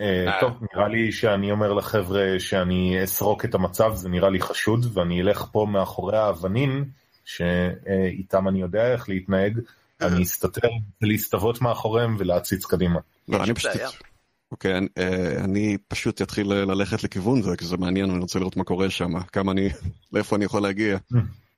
אה, 0.00 0.40
טוב, 0.40 0.52
נראה 0.74 0.88
לי 0.88 1.12
שאני 1.12 1.50
אומר 1.52 1.72
לחבר'ה 1.72 2.24
שאני 2.38 3.04
אסרוק 3.04 3.44
את 3.44 3.54
המצב, 3.54 3.94
זה 3.94 4.08
נראה 4.08 4.30
לי 4.30 4.40
חשוד, 4.40 4.86
ואני 4.98 5.20
אלך 5.20 5.44
פה 5.52 5.66
מאחורי 5.70 6.18
האבנים, 6.18 6.84
שאיתם 7.24 8.48
אני 8.48 8.60
יודע 8.60 8.92
איך 8.92 9.08
להתנהג, 9.08 9.58
אני 10.00 10.22
אסתתר 10.22 10.68
ולהסתוות 11.02 11.60
מאחוריהם 11.60 12.16
ולהציץ 12.18 12.64
קדימה. 12.64 13.00
לא. 13.28 13.38
אוקיי, 14.52 14.78
אני- 14.78 14.88
אה, 14.98 15.44
אני 15.44 15.76
פשוט 15.88 16.22
אתחיל 16.22 16.52
ללכת 16.52 17.04
לכיוון 17.04 17.42
זה, 17.42 17.56
כי 17.56 17.64
זה 17.64 17.76
מעניין, 17.76 18.10
אני 18.10 18.18
רוצה 18.18 18.38
לראות 18.38 18.56
מה 18.56 18.64
קורה 18.64 18.90
שם, 18.90 19.20
כמה 19.32 19.52
אני, 19.52 19.68
לאיפה 20.12 20.36
אני 20.36 20.44
יכול 20.44 20.62
להגיע. 20.62 20.96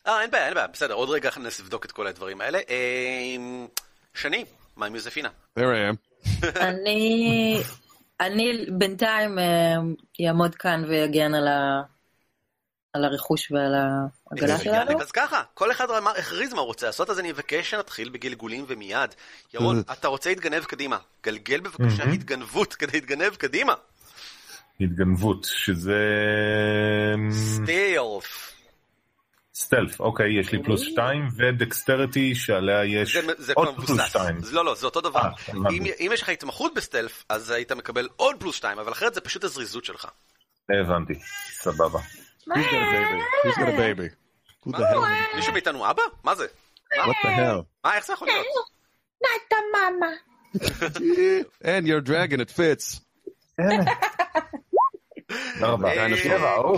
אה, 0.07 0.23
אין 0.23 0.31
בעיה, 0.31 0.47
אין 0.47 0.55
בעיה, 0.55 0.67
בסדר, 0.67 0.95
עוד 0.95 1.11
רגע 1.11 1.31
ננסה 1.37 1.63
לבדוק 1.63 1.85
את 1.85 1.93
כל 1.93 2.07
הדברים 2.07 2.41
האלה. 2.41 2.59
אה, 2.71 3.37
שני, 4.15 4.45
מה 4.77 4.87
עם 4.87 4.95
יוזפינה? 4.95 5.29
There 5.59 5.63
I 5.63 5.95
am. 5.95 5.97
אני, 6.61 7.61
אני 8.21 8.67
בינתיים 8.79 9.39
אה, 9.39 9.75
יעמוד 10.19 10.55
כאן 10.55 10.85
ויגן 10.89 11.35
על, 11.35 11.49
ה, 11.49 11.83
על 12.93 13.05
הרכוש 13.05 13.53
ועל 13.53 13.75
העגלה 13.75 14.59
שלנו. 14.59 15.01
אז 15.01 15.11
ככה, 15.11 15.43
כל 15.55 15.71
אחד 15.71 15.91
אמר, 15.91 16.11
הכריז 16.11 16.53
מה 16.53 16.61
הוא 16.61 16.67
רוצה 16.67 16.87
לעשות, 16.87 17.11
אז 17.11 17.21
אני 17.21 17.33
מבקש 17.33 17.71
שנתחיל 17.71 18.09
בגלגולים 18.09 18.65
ומיד. 18.69 19.15
ירון, 19.55 19.83
אתה 19.93 20.09
רוצה 20.09 20.31
להתגנב 20.31 20.65
קדימה. 20.65 20.99
גלגל 21.25 21.61
בבקשה. 21.61 22.05
התגנבות 22.05 22.75
כדי 22.75 22.93
להתגנב 22.93 23.35
קדימה. 23.35 23.75
התגנבות, 24.81 25.45
שזה... 25.45 26.03
סטילף. 27.31 28.56
סטלף, 29.59 30.01
אוקיי, 30.01 30.41
יש 30.41 30.53
לי 30.53 30.63
פלוס 30.63 30.81
2, 30.81 31.29
ודקסטריטי 31.37 32.35
שעליה 32.35 32.85
יש 32.85 33.17
זה, 33.17 33.33
זה 33.39 33.53
עוד 33.57 33.75
פלוס 33.77 33.91
מבוסס. 33.91 34.09
2. 34.11 34.41
זה- 34.43 34.53
לא, 34.55 34.65
לא, 34.65 34.75
זה 34.75 34.87
אותו 34.87 35.01
דבר. 35.01 35.21
אה. 35.21 35.31
אם, 35.73 35.83
אם 36.01 36.11
יש 36.15 36.23
לך 36.23 36.29
התמחות 36.29 36.75
בסטלף, 36.75 37.25
אז 37.29 37.51
היית 37.51 37.73
מקבל 37.73 38.09
עוד 38.17 38.37
פלוס 38.41 38.57
2, 38.57 38.79
אבל 38.79 38.93
אחרת 38.93 39.15
זה 39.15 39.21
פשוט 39.21 39.45
הזריזות 39.45 39.85
שלך. 39.85 40.07
הבנתי, 40.85 41.15
סבבה. 41.53 41.99
מישהו 45.35 45.53
מאיתנו 45.53 45.91
אבא? 45.91 46.03
מה 46.25 46.35
זה? 46.35 46.47
What 46.95 47.27
the 47.27 47.29
hell? 47.29 47.63
מה, 47.85 47.97
איך 47.97 48.07
זה 48.07 48.13
יכול 48.13 48.29
להיות? 48.29 48.47
And 51.63 51.87
you're 51.87 52.01
a 52.01 52.09
dragon, 52.09 52.41
it 52.41 52.51
fits. 52.51 53.01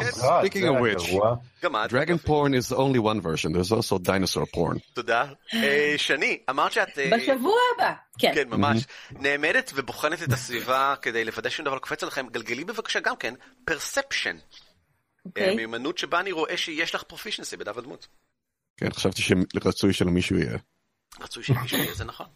Speaking 0.02 0.60
זה 0.60 0.68
of 0.68 0.84
היה 0.84 0.94
which. 0.96 1.06
גרוע. 1.10 1.34
גם 1.62 1.76
את. 1.76 1.90
Dragon 1.90 2.26
porn 2.26 2.54
is 2.54 2.72
only 2.72 2.98
one 2.98 3.20
version. 3.20 3.52
There's 3.52 3.72
also 3.72 3.98
dinosaur 3.98 4.46
porn. 4.56 4.78
תודה. 4.92 5.24
אה, 5.54 5.94
שני, 5.96 6.38
אמרת 6.50 6.72
שאת... 6.72 6.98
אה, 6.98 7.10
בשבוע 7.16 7.58
הבא. 7.76 7.92
כן. 8.18 8.32
כן, 8.34 8.48
ממש. 8.48 8.84
נעמדת 9.10 9.72
ובוחנת 9.74 10.22
את 10.22 10.32
הסביבה 10.32 10.94
כדי 11.02 11.24
לוודא 11.24 11.50
שום 11.50 11.64
דבר 11.64 11.74
לא 11.74 11.80
קופץ 11.80 12.02
עליכם. 12.02 12.26
גלגלי 12.28 12.64
בבקשה 12.64 13.00
גם 13.00 13.16
כן, 13.16 13.34
פרספשן. 13.64 14.36
אוקיי. 15.26 15.56
מיומנות 15.56 15.98
שבה 15.98 16.20
אני 16.20 16.32
רואה 16.32 16.56
שיש 16.56 16.94
לך 16.94 17.02
פרופישנסי 17.02 17.56
בדף 17.56 17.76
הדמות. 17.76 18.06
כן, 18.76 18.92
חשבתי 18.92 19.22
שרצוי 19.22 19.92
שלמישהו 19.92 20.38
יהיה. 20.38 20.58
רצוי 21.20 21.44
שמישהו 21.44 21.78
יהיה, 21.78 21.94
זה 21.94 22.04
נכון. 22.04 22.26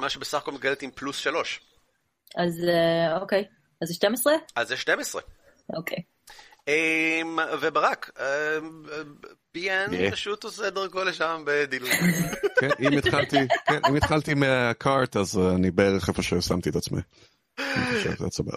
מה 0.00 0.10
שבסך 0.10 0.38
הכל 0.38 0.52
מגלת 0.52 0.82
עם 0.82 0.90
פלוס 0.90 1.16
שלוש. 1.16 1.60
אז 2.36 2.64
אה, 2.68 3.20
אוקיי. 3.20 3.44
אז 3.82 3.88
זה 3.88 3.94
12? 3.94 4.32
אז 4.56 4.68
זה 4.68 4.76
12. 4.76 5.22
אוקיי. 5.76 5.98
אמ, 6.68 7.38
וברק, 7.60 8.10
אמ, 8.20 8.82
ביאן. 9.54 10.10
פשוט 10.10 10.44
עושה 10.44 10.70
דרכו 10.70 11.04
לשם 11.04 11.42
בדילוג. 11.46 11.90
כן, 12.60 12.68
אם 12.80 12.98
התחלתי, 12.98 13.36
כן, 13.66 13.80
אם 13.88 13.96
התחלתי 13.96 14.34
מהקארט, 14.34 15.16
אז 15.16 15.38
אני 15.54 15.70
בערך 15.70 16.08
איפה 16.08 16.22
ששמתי 16.22 16.70
את 16.70 16.76
עצמי. 16.76 17.00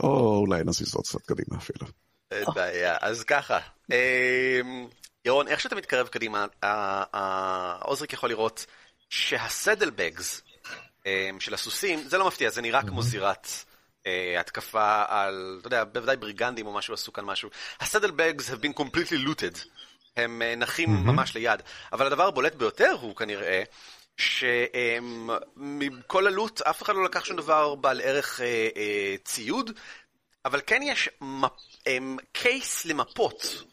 או 0.03 0.38
אולי 0.38 0.62
נזיז 0.65 0.95
עוד 0.95 1.06
קצת 1.08 1.21
קדימה 1.21 1.58
אפילו. 1.58 1.88
אין 2.32 2.45
בעיה, 2.56 2.97
אז 3.01 3.23
ככה. 3.23 3.60
אמ, 3.91 4.88
ירון, 5.25 5.47
איך 5.47 5.60
שאתה 5.60 5.75
מתקרב 5.75 6.08
קדימה, 6.08 6.45
ה- 6.63 7.17
ה- 7.17 7.77
עוזריק 7.84 8.13
יכול 8.13 8.30
לראות 8.30 8.65
שהסדלבגס 9.10 10.41
של 11.39 11.53
הסוסים, 11.53 11.99
זה 11.99 12.17
לא 12.17 12.27
מפתיע, 12.27 12.49
זה 12.49 12.62
נראה 12.62 12.82
כמו 12.82 13.01
זירת 13.01 13.47
אה, 14.08 14.39
התקפה 14.39 15.04
על, 15.08 15.58
אתה 15.60 15.67
יודע, 15.67 15.84
בוודאי 15.84 16.17
בריגנדים 16.17 16.67
או 16.67 16.74
משהו 16.74 16.93
עשו 16.93 17.13
כאן 17.13 17.26
משהו. 17.26 17.50
הסדלבגס 17.80 18.50
have 18.50 18.63
been 18.63 18.82
completely 18.82 19.28
looted. 19.28 19.67
הם 20.17 20.41
אה, 20.41 20.56
נחים 20.56 20.89
ממש 20.89 21.36
ליד. 21.36 21.62
אבל 21.93 22.06
הדבר 22.06 22.28
הבולט 22.28 22.56
ביותר 22.56 22.96
הוא 23.02 23.15
כנראה 23.15 23.63
שמכל 24.17 26.28
הלוט 26.28 26.62
אף 26.62 26.82
אחד 26.82 26.96
לא 26.96 27.04
לקח 27.04 27.26
שום 27.26 27.38
דבר 27.38 27.76
בעל 27.76 28.02
ערך 28.02 28.41
אה, 28.41 28.70
אה, 28.76 29.15
ציוד, 29.24 29.72
אבל 30.46 30.62
כן 30.67 30.82
יש 30.84 31.10
מפ, 31.22 31.52
אמ, 31.88 32.17
קייס 32.32 32.86
למפות, 32.86 33.63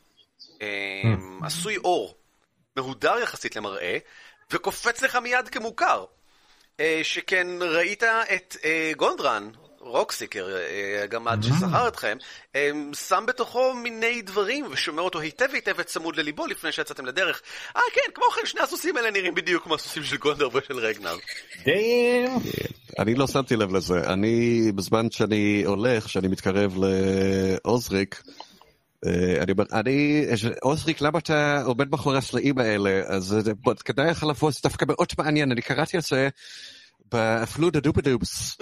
אמ, 0.61 1.45
עשוי 1.45 1.77
אור, 1.77 2.17
מהודר 2.77 3.19
יחסית 3.19 3.57
למראה, 3.57 3.99
וקופץ 4.51 5.03
לך 5.03 5.17
מיד 5.17 5.49
כמוכר. 5.49 6.05
אה, 6.81 7.01
שכן 7.03 7.47
ראית 7.61 8.03
את 8.03 8.57
אה, 8.65 8.93
גונדרן, 8.97 9.51
רוקסיקר, 9.85 10.49
אה, 10.57 11.03
הגמד 11.03 11.43
ששכר 11.43 11.89
אתכם, 11.89 12.17
אה, 12.57 12.71
שם 13.09 13.25
בתוכו 13.27 13.75
מיני 13.75 14.23
דברים 14.23 14.67
ושומר 14.73 15.03
אותו 15.03 15.21
היטב 15.21 15.49
היטב 15.53 15.75
וצמוד 15.79 16.17
לליבו 16.17 16.47
לפני 16.47 16.73
שיצאתם 16.73 17.07
לדרך. 17.07 17.43
אה 17.77 17.83
כן, 17.95 18.11
כמו 18.15 18.25
כן, 18.25 18.47
שני 18.47 18.61
הסוסים 18.61 18.97
האלה 18.97 19.11
נראים 19.11 19.35
בדיוק 19.35 19.65
כמו 19.65 19.75
הסוסים 19.75 20.03
של 20.03 20.17
גונדר 20.17 20.49
ושל 20.55 20.79
רגנר. 20.79 21.17
אני 22.99 23.15
לא 23.15 23.27
שמתי 23.27 23.57
לב 23.57 23.77
לזה. 23.77 24.01
אני, 24.13 24.73
בזמן 24.75 25.11
שאני 25.11 25.63
הולך, 25.67 26.09
שאני 26.09 26.29
מתקרב 26.29 26.75
לעוזריק, 26.77 28.23
אה, 29.07 29.43
אני 29.43 29.53
אומר, 29.53 29.65
אני, 29.73 30.27
עוזריק, 30.63 31.01
למה 31.01 31.19
אתה 31.19 31.63
עומד 31.65 31.91
מאחורי 31.91 32.19
הסלעים 32.19 32.59
האלה? 32.59 33.03
אז 33.07 33.35
אה, 33.69 33.75
כדאי 33.85 34.11
לך 34.11 34.25
לבוא, 34.25 34.51
זה 34.51 34.61
דווקא 34.63 34.85
מאוד 34.89 35.09
מעניין, 35.19 35.53
אני 35.53 35.63
קראתי 35.63 35.97
על 35.97 36.03
זה 36.03 36.29
בפלודה 37.13 37.81
דובדובס. 37.81 38.57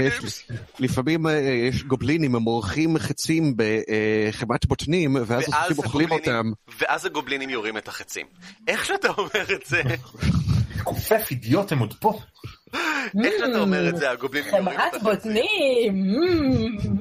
יש- 0.00 0.48
לפעמים 0.78 1.26
אה, 1.26 1.32
יש 1.68 1.82
גובלינים, 1.84 2.34
הם 2.34 2.42
מורחים 2.42 2.98
חצים 2.98 3.54
בחמת 3.56 4.66
בוטנים, 4.66 5.16
ואז 5.26 5.44
הסוסים 5.48 5.84
אוכלים 5.84 6.10
אותם. 6.10 6.50
ואז 6.78 7.04
הגובלינים 7.06 7.50
יורים 7.50 7.76
את 7.78 7.88
החצים. 7.88 8.26
איך 8.68 8.84
שאתה 8.84 9.08
אומר 9.18 9.54
את 9.54 9.66
זה, 9.66 9.82
כופף 10.84 11.26
אידיוט 11.30 11.72
הם 11.72 11.78
עוד 11.78 11.94
פה. 12.00 12.20
איך 13.24 13.34
שאתה 13.38 13.58
אומר 13.60 13.88
את 13.88 13.96
זה, 13.96 14.10
הגובלינים 14.10 14.48
יורים 14.54 14.68
את 14.68 14.94
החצים. 14.94 15.00
בוטנים. 15.02 15.94
אמ. 15.94 16.96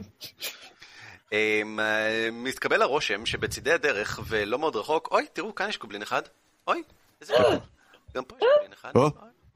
אמ, 1.34 1.80
אה, 1.80 2.30
מתקבל 2.32 2.82
הרושם 2.82 3.26
שבצידי 3.26 3.72
הדרך 3.72 4.20
ולא 4.28 4.60
מאוד 4.60 4.76
רחוק, 4.76 5.08
אוי, 5.12 5.26
תראו, 5.34 5.56
כאן 5.56 5.70
יש 5.70 5.80
גובלין 5.80 6.02
אחד. 6.02 6.22
אוי, 6.68 6.82
איזה 7.22 7.34
גובלין. 7.38 7.60
גם 8.16 8.24
פה 8.24 8.36
יש 8.36 8.44
גובלין 8.56 8.74
אחד. 8.74 8.92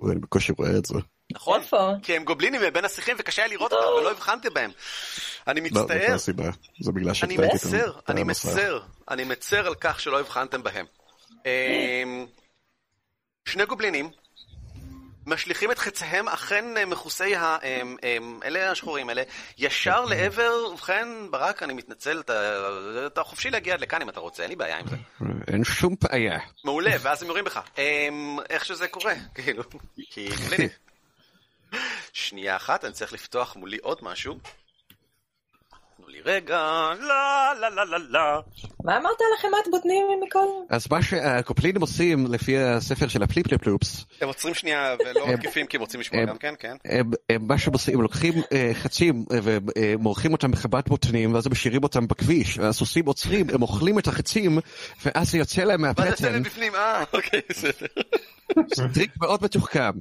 אני 0.09 0.19
בקושי 0.19 0.51
רואה 0.57 0.77
את 0.77 0.85
זה. 0.85 0.95
נכון? 1.31 1.61
איפה? 1.61 1.91
כי 2.03 2.15
הם 2.15 2.23
גובלינים 2.23 2.61
מבין 2.61 2.85
השיחים 2.85 3.15
וקשה 3.19 3.41
היה 3.41 3.49
לראות 3.51 3.73
אותם 3.73 3.85
ולא 3.99 4.11
הבחנתי 4.11 4.49
בהם. 4.49 4.71
אני 5.47 5.69
לא, 5.69 5.81
מצטער, 5.81 6.13
הסיבה. 6.15 6.49
זה 6.81 6.91
בגלל 6.91 7.13
אני 7.23 7.37
מצר, 7.37 7.91
אני. 8.09 8.23
מצר, 8.23 8.79
אני 9.09 9.23
מצר 9.23 9.67
על 9.67 9.75
כך 9.75 9.99
שלא 9.99 10.19
הבחנתם 10.19 10.63
בהם. 10.63 10.85
אמ, 11.45 12.25
שני 13.45 13.65
גובלינים 13.65 14.09
משליכים 15.25 15.71
את 15.71 15.79
חציהם 15.79 16.27
אכן 16.27 16.77
אה, 16.77 16.85
מכוסי 16.85 17.35
ה... 17.35 17.57
אמ, 17.63 17.97
אמ, 18.03 18.39
אלה 18.43 18.71
השחורים 18.71 19.09
האלה, 19.09 19.23
ישר 19.57 20.05
לעבר, 20.05 20.67
ובכן, 20.73 21.07
ברק, 21.31 21.63
אני 21.63 21.73
מתנצל, 21.73 22.19
אתה 22.19 22.67
אתה 23.07 23.23
חופשי 23.23 23.49
להגיע 23.49 23.73
עד 23.73 23.81
לכאן 23.81 24.01
אם 24.01 24.09
אתה 24.09 24.19
רוצה, 24.19 24.43
אין 24.43 24.49
לי 24.49 24.55
בעיה 24.55 24.77
עם 24.77 24.87
זה. 24.87 24.95
אין 25.47 25.63
שום 25.63 25.95
בעיה. 26.01 26.39
מעולה, 26.63 26.91
ואז 27.01 27.23
הם 27.23 27.27
יורים 27.27 27.45
בך. 27.45 27.59
איך 28.49 28.65
שזה 28.65 28.87
קורה, 28.87 29.13
כאילו, 29.35 29.63
כי. 30.09 30.29
שנייה 32.13 32.55
אחת, 32.55 32.85
אני 32.85 32.93
צריך 32.93 33.13
לפתוח 33.13 33.55
מולי 33.55 33.77
עוד 33.77 33.97
משהו. 34.01 34.39
לי 36.11 36.21
רגע, 36.25 36.57
לה 36.99 37.53
לה 37.59 37.69
לה 37.69 37.85
לה 37.85 37.97
לה. 37.97 38.39
מה 38.83 38.97
אמרת 38.97 39.21
על 39.21 39.27
החמאת 39.37 39.71
בוטנים 39.71 40.05
מקודם? 40.27 40.65
אז 40.69 40.87
מה 40.91 41.01
שהקופלינים 41.01 41.81
עושים 41.81 42.25
לפי 42.29 42.57
הספר 42.57 43.07
של 43.07 43.23
הפליפלפלופס, 43.23 44.05
הם 44.21 44.27
עוצרים 44.27 44.53
שנייה 44.53 44.95
ולא 44.99 45.27
מתקיפים 45.27 45.65
כי 45.65 45.77
הם 45.77 45.81
רוצים 45.81 45.99
לשמוע 45.99 46.25
גם 46.25 46.37
כן, 46.37 46.53
כן. 46.59 46.77
מה 47.39 47.57
שהם 47.57 47.73
עושים, 47.73 47.93
הם 47.95 48.01
לוקחים 48.01 48.33
אה, 48.53 48.71
חצים 48.73 49.25
אה, 49.31 49.39
ומורחים 49.43 50.31
אותם 50.31 50.51
בחבת 50.51 50.89
בוטנים 50.89 51.33
ואז 51.33 51.45
הם 51.45 51.51
משאירים 51.51 51.83
אותם 51.83 52.07
בכביש, 52.07 52.59
הסוסים 52.59 53.05
עוצרים, 53.05 53.47
הם 53.53 53.61
אוכלים 53.61 53.99
את 53.99 54.07
החצים 54.07 54.59
ואז 55.05 55.31
זה 55.31 55.37
יוצא 55.37 55.63
להם 55.63 55.81
מה 55.81 55.93
זה 55.97 56.07
יוצא 56.07 56.29
להם 56.29 56.43
בפנים? 56.43 56.75
אה, 56.75 57.03
אוקיי, 57.13 57.41
בסדר. 57.49 57.87
זה 58.75 58.83
טריק 58.93 59.11
מאוד 59.21 59.43
מתוחכם. 59.43 59.91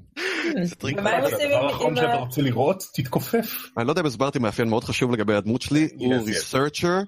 זה 0.62 0.74
טריק 0.74 0.98
מאוד. 0.98 1.22
עושים 1.22 1.50
הדבר 1.50 1.66
האחרון 1.66 1.96
שאתה 1.96 2.14
רוצה 2.14 2.42
לראות, 2.42 2.84
תתכופף. 2.94 3.56
אני 3.78 3.86
לא 3.86 3.92
יודע 3.92 4.00
אם 4.00 4.06
הסברתי 4.06 4.38
מאפיין 4.38 4.68
מאוד 4.68 4.84
חשוב 4.84 5.12
לגבי 5.12 5.34
הדמות 5.34 5.62
שלי, 5.62 5.88
הוא 6.00 6.14
yes. 6.14 6.26
researcher, 6.26 6.98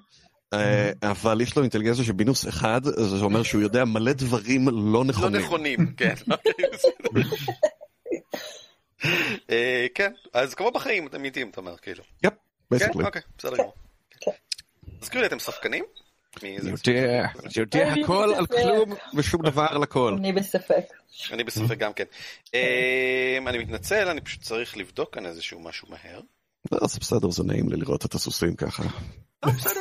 אבל 1.03 1.41
יש 1.41 1.55
לו 1.55 1.61
אינטליגנציה 1.61 2.03
של 2.03 2.13
מינוס 2.13 2.47
אחד, 2.47 2.81
זה 2.83 3.25
אומר 3.25 3.43
שהוא 3.43 3.61
יודע 3.61 3.85
מלא 3.85 4.13
דברים 4.13 4.67
לא 4.67 4.73
לא 4.93 5.05
נכונים. 5.05 5.41
נכונים, 5.41 5.79
כן. 5.97 6.13
בסדר. 6.73 7.21
אה, 9.49 9.85
כן, 9.95 10.11
אז 10.33 10.53
כמו 10.53 10.71
בחיים, 10.71 11.07
אתם 11.07 11.25
איטיים, 11.25 11.49
אתה 11.49 11.61
אומר, 11.61 11.77
כאילו. 11.77 12.03
yep, 12.23 12.29
כן, 12.31 12.35
basically. 12.71 13.05
אוקיי, 13.05 13.21
בסדר 13.37 13.57
גמור. 13.57 13.73
תזכירו 14.99 15.21
לי, 15.21 15.27
אתם 15.27 15.39
שחקנים? 15.39 15.83
יודע, 16.43 17.27
יודע 17.57 17.93
הכל 17.93 18.33
על. 18.37 18.45
כלום 18.45 18.93
ושום 19.15 19.41
דבר 19.41 19.65
על 19.69 19.83
הכל. 19.83 20.15
אני 20.17 20.33
בספק. 20.33 20.85
אני 21.31 21.43
בספק 21.43 21.77
גם 21.77 21.93
כן. 21.93 22.03
אה, 22.53 23.37
אני 23.47 23.57
מתנצל, 23.57 24.07
אני 24.07 24.21
פשוט 24.21 24.41
צריך 24.41 24.77
לבדוק 24.77 25.13
כאן 25.15 25.25
איזשהו 25.25 25.59
משהו 25.59 25.87
מהר. 25.89 26.21
לא, 26.71 26.87
זה 26.87 26.99
בסדר, 26.99 27.29
זה 27.31 27.43
נעים 27.43 27.69
לי 27.69 27.77
לראות 27.77 28.05
את 28.05 28.13
הסוסים 28.13 28.55
ככה. 28.55 28.83
אה, 29.45 29.51
בסדר. 29.51 29.79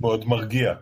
מאוד 0.00 0.24
מרגיע. 0.26 0.72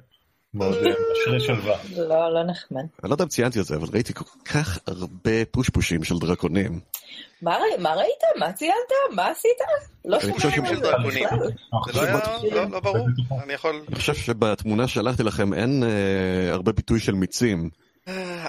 מאוד 0.55 0.74
אה, 0.74 0.90
משרה 1.12 1.40
שלווה. 1.40 1.76
לא, 1.97 2.34
לא 2.34 2.43
נחמד. 2.51 2.80
אני 3.03 3.11
לא 3.11 3.14
יודע 3.14 3.24
אם 3.24 3.28
ציינתי 3.28 3.61
את 3.61 3.64
זה, 3.64 3.76
אבל 3.76 3.88
ראיתי 3.93 4.14
כל 4.14 4.24
כך 4.45 4.78
הרבה 4.86 5.45
פושפושים 5.51 6.05
של 6.05 6.18
דרקונים. 6.18 6.80
מה 7.43 7.57
ראי- 7.57 7.82
מה 7.82 7.95
ראית? 7.95 8.18
מה 8.38 8.53
ציינת? 8.53 8.74
מה 9.14 9.28
עשית? 9.28 9.51
לא 10.05 10.18
אני 10.24 10.32
חושב 10.32 10.51
שמעתי 10.51 10.68
של 10.68 10.74
על 10.76 10.84
זה 10.84 10.90
דרקונים. 10.90 11.24
בכלל. 11.24 11.49
זה 11.93 12.01
לא 12.01 12.03
היה, 12.03 12.18
לא- 12.55 12.70
לא 12.70 12.80
ברור, 12.80 13.07
אני 13.45 13.53
יכול... 13.53 13.82
אני 13.88 13.97
חושב 13.97 14.14
שבתמונה 14.14 14.88
ששלחתי 14.88 15.22
לכם 15.22 15.55
אין 15.55 15.82
אה, 15.82 16.53
הרבה 16.53 16.72
ביטוי 16.72 17.01
של 17.01 17.12
מיצים. 17.12 17.70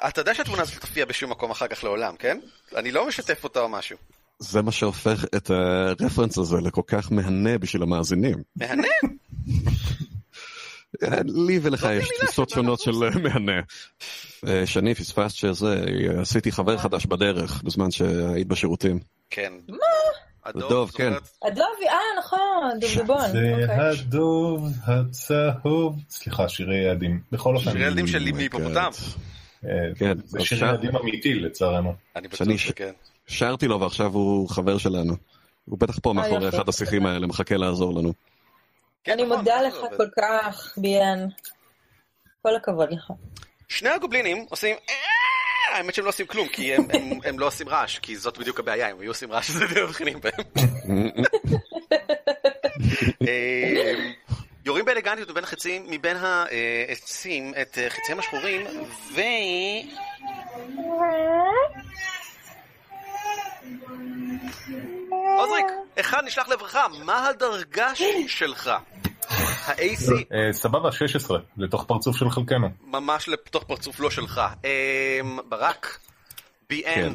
אתה 0.07 0.21
יודע 0.21 0.35
שהתמונה 0.35 0.61
הזאת 0.61 0.75
לא 0.75 0.79
תופיע 0.81 1.05
בשום 1.05 1.31
מקום 1.31 1.51
אחר 1.51 1.67
כך 1.67 1.83
לעולם, 1.83 2.15
כן? 2.19 2.39
אני 2.75 2.91
לא 2.91 3.07
משתף 3.07 3.43
אותה 3.43 3.59
או 3.59 3.69
משהו. 3.69 3.97
זה 4.43 4.61
מה 4.61 4.71
שהופך 4.71 5.25
את 5.35 5.49
הרפרנס 5.49 6.37
הזה 6.37 6.57
לכל 6.61 6.81
כך 6.87 7.11
מהנה 7.11 7.57
בשביל 7.57 7.83
המאזינים. 7.83 8.37
מהנה? 8.55 8.87
אה, 11.03 11.19
לי 11.25 11.59
ולך 11.61 11.81
זאת 11.81 11.91
יש 11.91 12.09
תפיסות 12.19 12.49
שאתה 12.49 12.61
שונות 12.61 12.79
של 12.79 12.91
מהנה. 13.23 13.61
אה, 14.47 14.65
שני 14.65 14.95
פספסת 14.95 15.35
שזה, 15.35 15.85
עשיתי 16.21 16.51
חבר 16.51 16.77
חדש 16.77 17.05
בדרך 17.05 17.63
בזמן 17.63 17.91
שהיית 17.91 18.47
בשירותים. 18.47 18.99
כן. 19.29 19.53
מה? 19.69 19.77
דוב, 20.51 20.91
כן. 20.91 21.13
הדובי, 21.43 21.87
אה 21.89 22.19
נכון, 22.19 22.79
דובדבון. 22.79 23.31
זה 23.31 23.51
אוקיי. 23.61 23.89
הדוב 23.89 24.67
הצהוב. 24.83 25.99
סליחה, 26.09 26.49
שירי 26.49 26.75
ילדים. 26.75 27.19
בכל 27.31 27.55
אופן, 27.55 27.71
שירי 27.71 27.85
ילדים 27.85 28.07
של 28.07 28.27
Oh 28.27 28.31
my 28.31 28.35
מהיפופוטם. 28.35 28.89
אה, 29.65 29.69
כן, 29.95 30.17
זה 30.25 30.39
שירי 30.39 30.69
ילדים 30.69 30.95
אמיתי 30.95 31.33
לצערנו. 31.33 31.93
אני 32.15 32.27
בטוח 32.27 32.37
שאני 32.37 32.57
שכן. 32.57 32.91
שרתי 33.27 33.67
לו 33.67 33.79
ועכשיו 33.79 34.11
הוא 34.13 34.49
חבר 34.49 34.77
שלנו. 34.77 35.13
הוא 35.65 35.79
בטח 35.79 35.99
פה 35.99 36.13
מאחורי 36.13 36.45
יופי. 36.45 36.57
אחד 36.57 36.69
השיחים 36.69 37.05
האלה, 37.05 37.27
מחכה 37.27 37.57
לעזור 37.57 37.99
לנו. 37.99 38.13
כן, 39.03 39.11
אני 39.11 39.23
נכון, 39.23 39.37
מודה 39.37 39.61
לך 39.61 39.75
עובד. 39.75 39.97
כל 39.97 40.07
כך, 40.21 40.73
ביאן. 40.77 41.27
כל 42.41 42.55
הכבוד 42.55 42.91
לך. 42.91 43.11
שני 43.69 43.89
הגובלינים 43.89 44.45
עושים... 44.49 44.75
"אה", 44.89 44.95
האמת 45.77 45.93
שהם 45.93 46.05
לא 46.05 46.09
עושים 46.09 46.25
כלום, 46.27 46.47
כי 46.47 46.73
הם- 46.73 46.87
הם- 46.93 47.19
הם 47.25 47.39
לא 47.39 47.47
עושים 47.47 47.69
רעש, 47.69 47.99
כי 47.99 48.17
זאת 48.17 48.37
בדיוק 48.37 48.59
הבעיה, 48.59 48.91
אם 48.91 48.99
היו 48.99 49.11
עושים 49.11 49.31
רעש 49.31 49.49
זה 49.51 49.65
די 49.73 49.81
מבחינים 49.83 50.19
בהם. 50.21 50.33
אה, 53.27 53.93
יורים 54.65 54.85
באלגנטיות 54.85 55.29
מבין 55.29 55.43
החצים, 55.43 55.85
מבין 55.89 56.17
העצים, 56.17 57.53
את 57.61 57.77
אה, 57.77 57.89
חציהם 57.89 58.19
השחורים, 58.19 58.61
ו... 59.15 59.21
עוזריק, 65.37 65.65
אחד 65.99 66.23
נשלח 66.25 66.47
לעברך, 66.47 66.75
מה 67.05 67.27
הדרגה 67.27 67.91
שלך? 68.27 68.71
ה-AC 69.29 70.11
אה, 70.33 70.53
סבבה, 70.53 70.91
16, 70.91 71.39
לתוך 71.57 71.83
פרצוף 71.87 72.17
של 72.17 72.29
חלקנו. 72.29 72.69
ממש 72.81 73.27
לתוך 73.27 73.63
פרצוף 73.63 73.99
לא 73.99 74.09
שלך. 74.09 74.41
אמ, 74.63 75.39
ברק, 75.49 75.97
BN, 76.73 76.85
כן. 76.85 77.13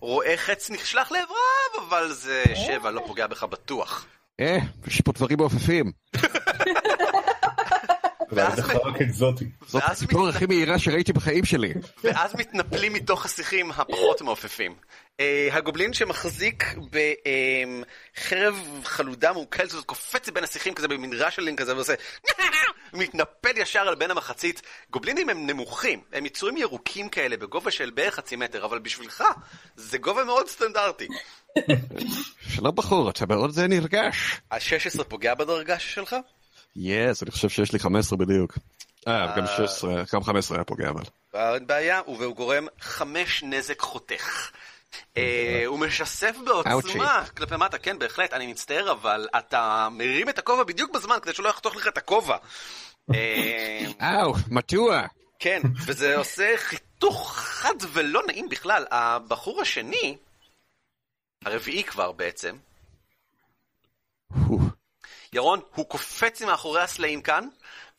רואה 0.00 0.36
חץ 0.36 0.70
נשלח 0.70 1.12
לעבריו, 1.12 1.88
אבל 1.88 2.12
זה 2.12 2.44
שבע, 2.54 2.90
לא 2.90 3.02
פוגע 3.06 3.26
בך 3.26 3.44
בטוח. 3.44 4.06
אה, 4.40 4.58
יש 4.86 5.00
פה 5.00 5.12
דברים 5.12 5.38
מעופפים. 5.38 5.92
ואז 6.20 6.20
זה 6.20 6.70
רק 6.70 6.86
אקזוטי. 6.86 8.21
זאת 9.10 9.42
ואז 9.70 10.02
הציפור 10.02 10.28
הכי 10.28 10.46
מהירה 10.46 10.78
שראיתי 10.78 11.12
בחיים 11.12 11.44
שלי. 11.44 11.74
ואז 12.04 12.34
מתנפלים 12.34 12.92
מתוך 12.92 13.24
השיחים 13.24 13.70
הפחות 13.70 14.22
מעופפים. 14.22 14.74
אה, 15.20 15.48
הגובלין 15.52 15.92
שמחזיק 15.92 16.74
בחרב 16.90 18.80
חלודה 18.84 19.32
מעוקלת 19.32 19.70
הזאת 19.70 19.84
קופץ 19.84 20.28
בין 20.28 20.44
השיחים 20.44 20.74
כזה 20.74 20.88
במין 20.88 21.10
ראשלינג 21.12 21.58
כזה 21.58 21.74
ועושה 21.74 21.94
מתנפל 22.92 23.56
ישר 23.56 23.80
על 23.80 23.94
בין 23.94 24.10
המחצית. 24.10 24.62
גובלינים 24.90 25.28
הם 25.28 25.46
נמוכים, 25.46 26.00
הם 26.12 26.26
יצורים 26.26 26.56
ירוקים 26.56 27.08
כאלה 27.08 27.36
בגובה 27.36 27.70
של 27.70 27.90
בערך 27.90 28.14
חצי 28.14 28.36
מטר, 28.36 28.64
אבל 28.64 28.78
בשבילך 28.78 29.24
זה 29.76 29.98
גובה 29.98 30.24
מאוד 30.24 30.48
סטנדרטי. 30.48 31.08
שלום 32.54 32.76
בחור, 32.76 33.10
אתה 33.10 33.26
מאוד 33.26 33.58
נרגש. 33.58 34.40
ה-16 34.50 35.04
פוגע 35.04 35.34
בדרגה 35.34 35.78
שלך? 35.78 36.16
יס, 36.76 37.22
אני 37.22 37.30
חושב 37.30 37.48
שיש 37.48 37.72
לי 37.72 37.78
15 37.78 38.18
בדיוק. 38.18 38.58
אה, 39.08 39.36
גם 39.36 39.46
16, 39.46 40.02
גם 40.14 40.24
15 40.24 40.56
היה 40.56 40.64
פוגע 40.64 40.88
אבל. 40.88 41.02
אין 41.34 41.66
בעיה, 41.66 42.00
והוא 42.06 42.36
גורם 42.36 42.66
חמש 42.80 43.42
נזק 43.42 43.80
חותך. 43.80 44.50
אה, 45.16 45.62
הוא 45.66 45.78
משסף 45.78 46.36
בעוצמה 46.44 47.24
כלפי 47.36 47.56
מטה, 47.56 47.78
כן, 47.78 47.98
בהחלט, 47.98 48.32
אני 48.32 48.46
מצטער, 48.46 48.92
אבל 48.92 49.28
אתה 49.38 49.88
מרים 49.92 50.28
את 50.28 50.38
הכובע 50.38 50.64
בדיוק 50.64 50.94
בזמן 50.94 51.16
כדי 51.22 51.34
שלא 51.34 51.48
יחתוך 51.48 51.76
לך 51.76 51.88
את 51.88 51.98
הכובע. 51.98 52.36
אה, 53.14 53.86
אאו, 54.00 54.34
מטוע. 54.50 55.02
כן, 55.38 55.60
וזה 55.86 56.16
עושה 56.16 56.52
חיתוך 56.56 57.36
חד 57.36 57.74
ולא 57.92 58.22
נעים 58.26 58.48
בכלל. 58.48 58.84
הבחור 58.90 59.60
השני, 59.60 60.16
הרביעי 61.44 61.84
כבר 61.84 62.12
בעצם, 62.12 62.56
ירון, 65.32 65.60
הוא 65.74 65.86
קופץ 65.86 66.42
מאחורי 66.42 66.82
הסלעים 66.82 67.22
כאן, 67.22 67.48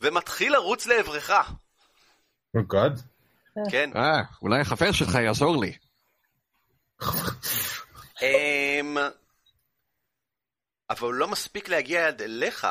ומתחיל 0.00 0.52
לרוץ 0.52 0.86
לעברך. 0.86 1.30
Oh 1.30 2.60
God. 2.74 3.00
כן. 3.70 3.90
אה, 3.96 4.20
אולי 4.42 4.60
החבר 4.60 4.92
שלך 4.92 5.14
יעזור 5.14 5.60
לי. 5.60 5.72
אמ, 8.22 8.96
אבל 10.90 11.06
הוא 11.06 11.14
לא 11.14 11.28
מספיק 11.28 11.68
להגיע 11.68 12.08
עד 12.08 12.22
אליך. 12.22 12.66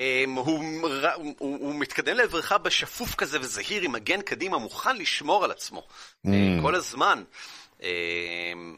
אמ, 0.00 0.34
הוא, 0.34 0.64
הוא, 1.08 1.36
הוא 1.38 1.74
מתקדם 1.74 2.16
לעברך 2.16 2.52
בשפוף 2.52 3.14
כזה 3.14 3.40
וזהיר 3.40 3.82
עם 3.82 3.92
מגן 3.92 4.22
קדימה, 4.22 4.58
מוכן 4.58 4.96
לשמור 4.96 5.44
על 5.44 5.50
עצמו. 5.50 5.86
Mm. 6.26 6.30
כל 6.62 6.74
הזמן. 6.74 7.24
אמ, 7.82 8.76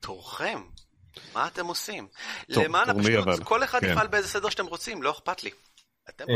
תורכם, 0.00 0.62
מה 1.34 1.46
אתם 1.46 1.66
עושים? 1.66 2.06
למען 2.48 2.90
אבל? 2.90 3.44
כל 3.44 3.64
אחד 3.64 3.80
כן. 3.80 3.92
יפעל 3.92 4.06
באיזה 4.06 4.28
סדר 4.28 4.48
שאתם 4.48 4.66
רוצים, 4.66 5.02
לא 5.02 5.10
אכפת 5.10 5.44
לי. 5.44 5.50
אה. 6.20 6.26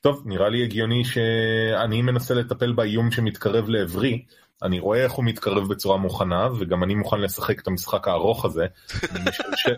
טוב, 0.00 0.22
נראה 0.24 0.48
לי 0.48 0.64
הגיוני 0.64 1.04
שאני 1.04 2.02
מנסה 2.02 2.34
לטפל 2.34 2.72
באיום 2.72 3.10
שמתקרב 3.10 3.68
לעברי. 3.68 4.24
אני 4.62 4.80
רואה 4.80 5.04
איך 5.04 5.12
הוא 5.12 5.24
מתקרב 5.24 5.68
בצורה 5.68 5.96
מוכנה, 5.96 6.48
וגם 6.58 6.84
אני 6.84 6.94
מוכן 6.94 7.20
לשחק 7.20 7.60
את 7.60 7.66
המשחק 7.66 8.08
הארוך 8.08 8.44
הזה. 8.44 8.66
משלשל, 9.02 9.74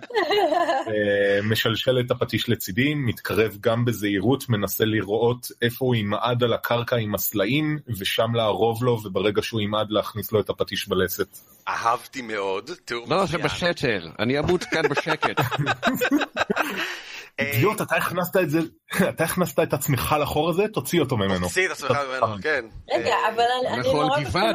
אה, 0.88 1.40
משלשל 1.42 2.00
את 2.00 2.10
הפטיש 2.10 2.48
לצידי, 2.48 2.94
מתקרב 2.94 3.56
גם 3.60 3.84
בזהירות, 3.84 4.48
מנסה 4.48 4.84
לראות 4.84 5.46
איפה 5.62 5.84
הוא 5.84 5.94
ימעד 5.94 6.42
על 6.44 6.52
הקרקע 6.52 6.96
עם 6.96 7.14
הסלעים, 7.14 7.78
ושם 7.98 8.34
לערוב 8.34 8.84
לו, 8.84 9.00
וברגע 9.04 9.42
שהוא 9.42 9.60
ימעד 9.60 9.90
להכניס 9.90 10.32
לו 10.32 10.40
את 10.40 10.50
הפטיש 10.50 10.88
בלסת. 10.88 11.38
אהבתי 11.68 12.22
מאוד, 12.22 12.70
תיאור 12.84 13.06
לא, 13.08 13.26
זה 13.26 13.38
מצוין. 13.38 13.72
בסתר, 13.72 14.08
אני 14.18 14.38
אמות 14.38 14.64
כאן 14.64 14.82
בשקט. 14.88 15.40
אידיוט, 17.38 17.80
אתה 17.82 17.96
הכנסת 17.96 18.36
את 18.36 18.50
זה, 18.50 18.58
אתה 19.08 19.24
הכנסת 19.24 19.58
את 19.62 19.72
עצמך 19.72 20.16
לחור 20.22 20.50
הזה, 20.50 20.62
תוציא 20.72 21.00
אותו 21.00 21.16
ממנו. 21.16 21.46
תוציא 21.48 21.66
את 21.66 21.70
עצמך 21.70 21.90
ממנו, 22.08 22.26
כן. 22.42 22.64
רגע, 22.90 23.10
אה, 23.10 23.28
אבל 23.34 23.44
אני- 23.68 23.82
נורא 23.82 24.18
בקלות. 24.18 24.28
יכולה 24.28 24.52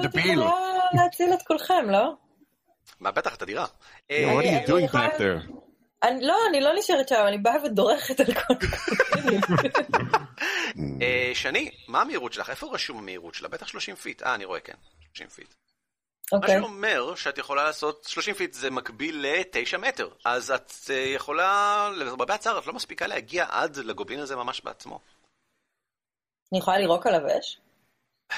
להציל 0.94 1.34
את 1.34 1.42
כולכם, 1.48 1.90
לא? 1.90 2.14
מה, 3.00 3.12
בטח, 3.12 3.36
אתה 3.36 3.46
דירה. 3.46 3.66
What 3.66 3.70
are 4.12 4.14
אני- 4.40 4.66
you 4.66 4.70
doing 4.70 4.74
אני 4.76 4.84
יכולה- 4.86 5.08
back 5.10 5.20
there? 5.20 5.52
אני- 6.04 6.26
לא, 6.26 6.36
אני 6.50 6.62
לא 6.62 6.72
נשארת 6.80 7.08
שם, 7.08 7.24
אני 7.28 7.38
באה 7.38 7.56
ודורכת 7.66 8.20
על 8.20 8.34
כל... 8.34 8.54
אה, 11.02 11.32
שני, 11.34 11.70
מה 11.88 12.02
המהירות 12.02 12.34
שלך? 12.34 12.50
איפה 12.50 12.70
רשום 12.74 12.98
המהירות 12.98 13.34
שלה? 13.36 13.48
בטח 13.50 13.68
30 13.68 13.96
feet. 13.96 14.24
אה, 14.24 14.36
אני 14.36 14.46
רואה, 14.46 14.60
כן. 14.60 14.74
30 15.14 15.28
feet. 15.28 15.54
מה 16.32 16.38
אוקיי. 16.38 16.60
שאומר 16.60 17.16
שאת 17.16 17.38
יכולה 17.38 17.64
לעשות 17.64 18.04
30 18.04 18.34
feet 18.34 18.54
זה 18.54 18.72
מקביל 18.72 19.26
ל-9 19.26 19.78
מטר. 19.78 20.10
אז 20.26 20.52
את 20.52 20.74
אה, 20.90 20.96
יכולה, 20.96 21.90
למרבה 21.98 22.34
הצער, 22.34 22.60
את 22.60 22.68
לא 22.68 22.74
מספיקה 22.74 23.08
להגיע 23.08 23.46
עד 23.50 23.78
לגובלין 23.78 24.20
הזה 24.20 24.36
ממש 24.36 24.62
בעצמו. 24.62 25.00
אני 26.52 26.60
יכולה 26.60 26.78
לירוק 26.78 27.08
עליו 27.08 27.22
אש? 27.40 27.58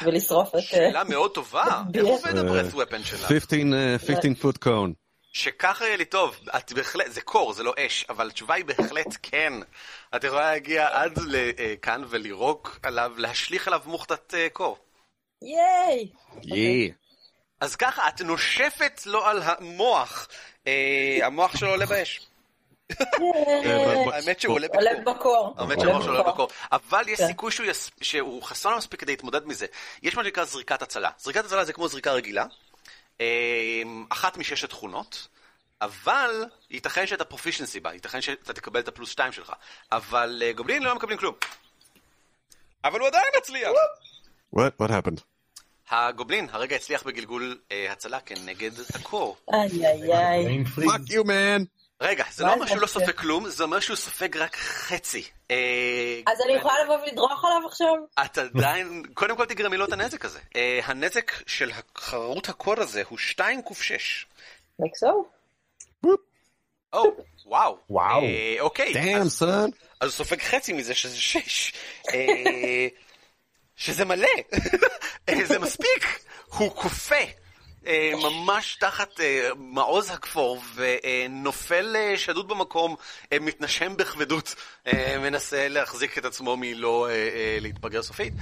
ולשרוף 0.04 0.50
את... 0.50 0.56
אה, 0.56 0.62
שאלה 0.62 1.04
מאוד 1.04 1.34
טובה. 1.34 1.82
איך 1.96 2.06
עובד 2.06 2.38
הברית 2.38 2.74
ופן 2.74 3.04
שלך? 3.04 3.26
15 3.28 3.60
אה, 3.74 4.00
15 4.00 4.52
foot 4.52 4.56
cone. 4.66 4.94
שככה 5.34 5.86
יהיה 5.86 5.98
לי 5.98 6.06
טוב, 6.06 6.40
את 6.58 6.74
בהחלט, 6.74 7.12
זה 7.12 7.22
קור, 7.22 7.54
זה 7.54 7.64
לא 7.64 7.74
אש, 7.80 8.06
אבל 8.10 8.28
התשובה 8.28 8.54
היא 8.54 8.66
בהחלט 8.66 9.18
כן. 9.22 9.54
את 10.16 10.24
יכולה 10.24 10.52
להגיע 10.52 10.88
עד 10.92 11.20
לכאן 11.28 12.04
ולירוק 12.10 12.80
עליו, 12.84 13.14
להשליך 13.18 13.68
עליו 13.68 13.82
מוחתת 13.86 14.34
אה, 14.34 14.48
קור. 14.50 14.78
ייי! 15.42 16.12
יא. 16.44 16.92
אז 17.66 17.76
ככה, 17.76 18.08
את 18.08 18.22
נושפת 18.22 19.02
לו 19.06 19.26
על 19.26 19.42
המוח. 19.44 20.28
אה, 20.68 21.20
המוח 21.24 21.58
שלו 21.58 21.70
עולה 21.70 21.86
באש. 21.86 22.28
האמת 24.14 24.40
שהוא 24.40 24.56
עולה 24.56 24.68
עולה 24.74 24.92
בקור. 25.06 25.56
האמת 25.58 25.80
שהמוח 25.80 26.04
שלו 26.04 26.12
עולה 26.12 26.32
בקור. 26.32 26.50
אבל 26.72 27.04
יש 27.08 27.20
כן. 27.20 27.28
סיכוי 27.28 27.52
שהוא 28.02 28.44
חסון 28.44 28.78
מספיק 28.78 29.00
כדי 29.00 29.12
להתמודד 29.12 29.46
מזה. 29.46 29.66
יש 30.04 30.16
מה 30.16 30.24
שנקרא 30.24 30.46
זריקת 30.46 30.82
הצלה. 30.82 31.10
זריקת 31.20 31.46
הצלה 31.46 31.66
זה 31.66 31.74
כמו 31.74 31.88
זריקה 31.88 32.12
רגילה. 32.12 32.46
אה, 33.22 33.82
אחת 34.10 34.38
מששת 34.38 34.70
תכונות. 34.70 35.28
אבל 35.82 36.46
ייתכן 36.72 37.08
שאתה 37.08 37.26
פרופישנסי 37.26 37.80
בה, 37.80 37.94
ייתכן 37.94 38.22
שאתה 38.22 38.54
תקבל 38.54 38.80
את 38.80 38.88
הפלוס 38.88 39.10
שתיים 39.10 39.32
שלך. 39.32 39.54
אבל 39.92 40.42
אה, 40.46 40.54
גובלינים 40.54 40.84
לא 40.84 40.96
מקבלים 40.96 41.18
כלום. 41.18 41.36
אבל 42.84 43.00
הוא 43.00 43.08
עדיין 43.08 43.32
הצליח. 43.38 43.72
What? 44.56 44.82
What 44.82 44.90
happened? 44.90 45.35
הגובלין 45.90 46.48
הרגע 46.52 46.76
הצליח 46.76 47.04
בגלגול 47.04 47.58
אה, 47.72 47.92
הצלה 47.92 48.20
כנגד 48.20 48.72
הקור. 48.96 49.38
איי 49.54 49.86
איי 49.86 50.14
איי. 50.14 50.64
Fuck 50.64 51.12
you 51.12 51.24
man! 51.28 51.66
רגע, 52.02 52.24
זה 52.32 52.44
לא 52.44 52.54
אומר 52.54 52.66
שהוא 52.66 52.78
לא? 52.82 52.88
סופג 52.88 53.12
כלום, 53.12 53.50
זה 53.50 53.64
אומר 53.64 53.80
שהוא 53.80 53.96
סופג 53.96 54.38
רק 54.38 54.56
חצי. 54.56 55.24
אה, 55.52 56.22
אז 56.28 56.42
אני 56.46 56.54
יכולה 56.54 56.84
לבוא 56.84 56.96
ולדרוך 56.96 57.46
עליו 57.46 57.68
עכשיו? 57.68 57.94
את 58.26 58.38
עדיין, 58.38 59.04
קודם 59.14 59.38
כל 59.38 59.46
תגרמי 59.46 59.78
לו 59.78 59.86
את 59.86 59.94
הנזק 59.94 60.26
הזה. 60.26 60.40
אה, 60.56 60.80
הנזק 60.86 61.32
של 61.48 61.72
חרוט 61.98 62.50
הקוד 62.50 62.80
הזה 62.80 63.04
הוא 63.10 63.18
2 63.18 63.62
ק 63.62 63.74
6. 63.74 64.26
מקסו? 64.80 65.26
או, 66.94 67.16
וואו. 67.46 67.78
וואו. 67.90 68.22
אוקיי. 68.60 68.94
Damn 68.94 69.42
son! 69.42 69.72
אז 70.00 70.10
הוא 70.10 70.10
סופג 70.10 70.42
חצי 70.42 70.74
מזה 70.74 70.96
שזה 70.96 71.18
6. 71.18 71.74
שזה 73.76 74.06
מלא. 74.06 74.28
אה, 75.30 75.46
זה 75.46 75.60
מספיק. 75.60 76.26
הוא 76.48 76.76
כופה. 76.76 77.16
אה, 77.88 78.12
ממש 78.24 78.78
תחת 78.80 79.20
אה, 79.20 79.50
מעוז 79.58 80.10
הכפור 80.10 80.62
ונופל 80.76 81.96
שדוד 82.16 82.48
במקום, 82.48 82.96
מתנשם 83.42 83.98
בכבדות, 83.98 84.56
מנסה 85.20 85.68
להחזיק 85.68 86.18
את 86.18 86.26
עצמו 86.26 86.58
מלא 86.58 87.08
להתבגר 87.62 88.04
סופית. 88.04 88.34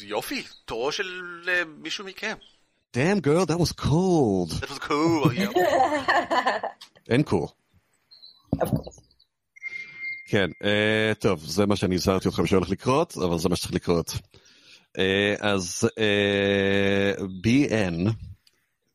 יופי, 0.00 0.44
תורו 0.64 0.92
של 0.92 1.22
מישהו 1.78 2.04
מכם. 2.04 2.34
Damn 2.96 3.20
girl, 3.20 3.44
that 3.44 3.58
was 3.58 3.72
cold. 3.72 4.50
That 4.60 4.70
was 4.70 4.78
cool. 4.78 5.32
yeah. 5.32 5.50
אין 7.10 7.24
cool. 7.24 7.48
Of 8.62 8.70
course. 8.70 9.03
כן, 10.34 10.50
אה, 10.64 11.14
טוב, 11.18 11.40
זה 11.44 11.66
מה 11.66 11.76
שאני 11.76 11.94
הזהרתי 11.94 12.28
אתכם 12.28 12.46
שהולך 12.46 12.70
לקרות, 12.70 13.16
אבל 13.16 13.38
זה 13.38 13.48
מה 13.48 13.56
שצריך 13.56 13.74
לקרות. 13.74 14.12
אה, 14.98 15.34
אז 15.40 15.88
אה, 15.98 17.12
BN 17.44 18.10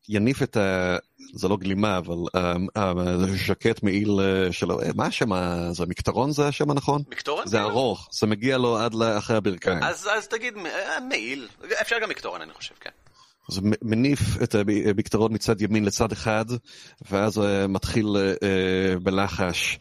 יניף 0.08 0.42
את 0.42 0.56
ה... 0.56 0.96
זה 1.34 1.48
לא 1.48 1.56
גלימה, 1.56 1.98
אבל 2.76 3.08
הז'קט 3.08 3.82
מעיל 3.82 4.20
שלו, 4.50 4.78
מה 4.94 5.06
השם? 5.06 5.30
זה 5.72 5.86
מקטרון 5.86 6.32
זה 6.32 6.48
השם 6.48 6.70
הנכון? 6.70 7.02
מקטורן? 7.10 7.46
זה 7.46 7.62
ארוך, 7.62 8.08
זה 8.12 8.26
מגיע 8.26 8.58
לו 8.58 8.78
עד 8.78 8.94
לאחרי 8.94 9.36
הברכיים. 9.36 9.82
אז, 9.82 10.08
אז 10.18 10.28
תגיד, 10.28 10.54
מעיל. 11.08 11.48
אפשר 11.80 11.96
גם 12.02 12.08
מקטורן, 12.08 12.40
אני 12.40 12.52
חושב, 12.52 12.74
כן. 12.80 12.90
מ- 13.62 13.90
מניף 13.90 14.42
את 14.42 14.54
המקטרון 14.54 15.34
מצד 15.34 15.62
ימין 15.62 15.84
לצד 15.84 16.12
אחד, 16.12 16.44
ואז 17.10 17.40
מתחיל 17.68 18.06
בלחש. 19.02 19.78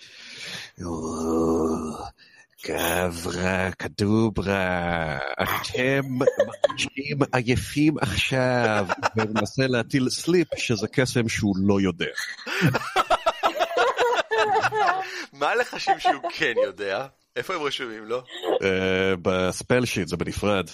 גברה, 2.67 3.71
כדוברה, 3.79 5.17
אתם 5.33 6.01
מרגישים 6.09 7.17
עייפים 7.33 7.97
עכשיו, 7.97 8.87
ומנסה 9.15 9.67
להטיל 9.67 10.09
סליפ, 10.09 10.47
שזה 10.57 10.87
קסם 10.87 11.29
שהוא 11.29 11.55
לא 11.59 11.81
יודע. 11.81 12.05
מה 15.33 15.49
הלחשים 15.49 15.99
שהוא 15.99 16.29
כן 16.37 16.53
יודע? 16.65 17.05
איפה 17.35 17.55
הם 17.55 17.61
רשומים 17.61 18.05
לו? 18.05 18.23
אה, 18.63 19.13
בספל 19.21 19.85
שיט 19.85 20.07
זה 20.07 20.17
בנפרד. 20.17 20.69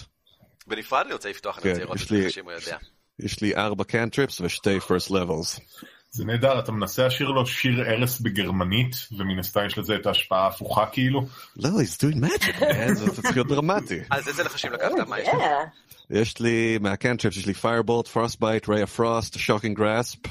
בנפרד 0.66 1.04
אני 1.04 1.12
רוצה 1.12 1.30
לפתוח, 1.30 1.56
אני 1.58 1.62
כן, 1.62 1.68
רוצה 1.70 1.80
לראות 1.84 1.98
את 2.02 2.10
לי- 2.10 2.22
הלחשים 2.24 2.44
הוא 2.44 2.52
יודע. 2.52 2.76
יש 3.18 3.40
לי 3.42 3.56
ארבע 3.56 3.84
קנטריפס 3.84 4.40
ושתי 4.40 4.80
פרסט 4.80 5.10
לבלס. 5.10 5.60
זה 6.16 6.24
נהדר, 6.24 6.58
אתה 6.58 6.72
מנסה 6.72 7.06
לשיר 7.06 7.28
לו 7.28 7.46
שיר 7.46 7.80
ערש 7.80 8.20
בגרמנית, 8.20 8.96
ומן 9.12 9.38
הסתם 9.38 9.66
יש 9.66 9.78
לזה 9.78 9.94
את 9.94 10.06
ההשפעה 10.06 10.44
ההפוכה 10.44 10.86
כאילו. 10.86 11.26
לא, 11.56 11.68
he's 11.68 11.96
doing 11.96 12.24
magic, 12.24 12.60
man, 12.60 12.94
זה 12.94 13.10
צריך 13.10 13.30
להיות 13.32 13.48
דרמטי. 13.48 14.00
אז 14.10 14.28
איזה 14.28 14.42
לחשים 14.44 14.72
לקחת? 14.72 14.92
מה 15.08 15.20
יש 15.20 15.28
לך? 15.28 15.34
Yeah. 15.34 15.96
יש 16.10 16.40
לי, 16.40 16.78
מהקנטריפס 16.80 17.36
יש 17.36 17.46
לי 17.46 17.52
firebolt, 17.62 18.06
frostbite, 18.14 18.66
ray 18.66 18.86
of 18.86 18.98
frost, 18.98 19.34
shocking 19.34 19.78
grasp, 19.78 20.28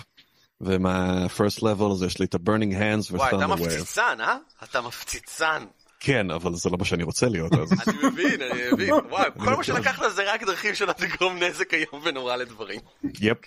ומה-first 0.62 1.60
level 1.60 2.06
יש 2.06 2.20
לי 2.20 2.26
את 2.26 2.36
ה-burning 2.36 2.74
hands 2.74 3.12
וואי, 3.12 3.28
אתה 3.28 3.36
ו-thunder 3.38 3.44
wave. 3.44 3.64
מפציצן, 3.64 4.18
אה? 4.20 4.38
אתה 4.64 4.82
מפציצן. 4.82 5.64
כן, 6.00 6.32
אבל 6.32 6.54
זה 6.56 6.70
לא 6.70 6.78
מה 6.78 6.86
שאני 6.86 7.04
רוצה 7.04 7.30
להיות 7.30 7.54
אז. 7.54 7.72
אני 7.88 7.98
מבין, 8.08 8.42
אני 8.42 8.62
מבין. 8.74 8.94
וואי, 9.12 9.30
כל 9.38 9.56
מה 9.56 9.64
שלקחת 9.64 10.04
זה 10.16 10.34
רק 10.34 10.44
דרכים 10.44 10.76
שלא 10.76 10.94
תגרום 10.94 11.44
נזק 11.44 11.74
איום 11.74 12.02
ונורא 12.04 12.36
לדברים. 12.36 12.80
יפ. 13.22 13.38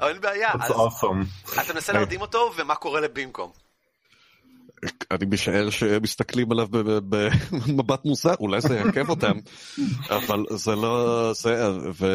אבל 0.00 0.08
אין 0.08 0.20
בעיה, 0.20 0.50
That's 0.52 0.68
awesome. 0.70 1.52
אתה 1.62 1.72
מנסה 1.74 1.92
להרדים 1.92 2.20
אותו, 2.20 2.52
ומה 2.56 2.74
קורה 2.74 3.00
לבמקום? 3.00 3.50
אני 5.10 5.26
משער 5.26 5.70
שמסתכלים 5.70 6.52
עליו 6.52 6.66
ב- 6.70 6.78
ב- 7.16 7.28
במבט 7.66 8.04
מוזר, 8.04 8.34
אולי 8.40 8.60
זה 8.60 8.76
יעכב 8.76 9.10
אותם, 9.10 9.32
אבל 10.16 10.44
זה 10.50 10.76
לא... 10.76 11.30
זה... 11.34 11.68
ו... 12.00 12.06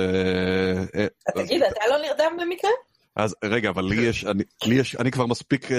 אה, 0.95 1.07
תגיד, 1.35 1.63
אתה 1.63 1.79
לא 1.89 1.97
נרדם 1.97 2.37
במקרה? 2.41 2.71
אז 3.15 3.35
רגע, 3.43 3.69
אבל 3.69 3.83
לי 3.85 3.95
יש, 4.01 4.25
אני, 4.25 4.43
לי 4.65 4.75
יש, 4.75 4.95
אני 4.95 5.11
כבר 5.11 5.25
מספיק 5.25 5.71
אה, 5.71 5.77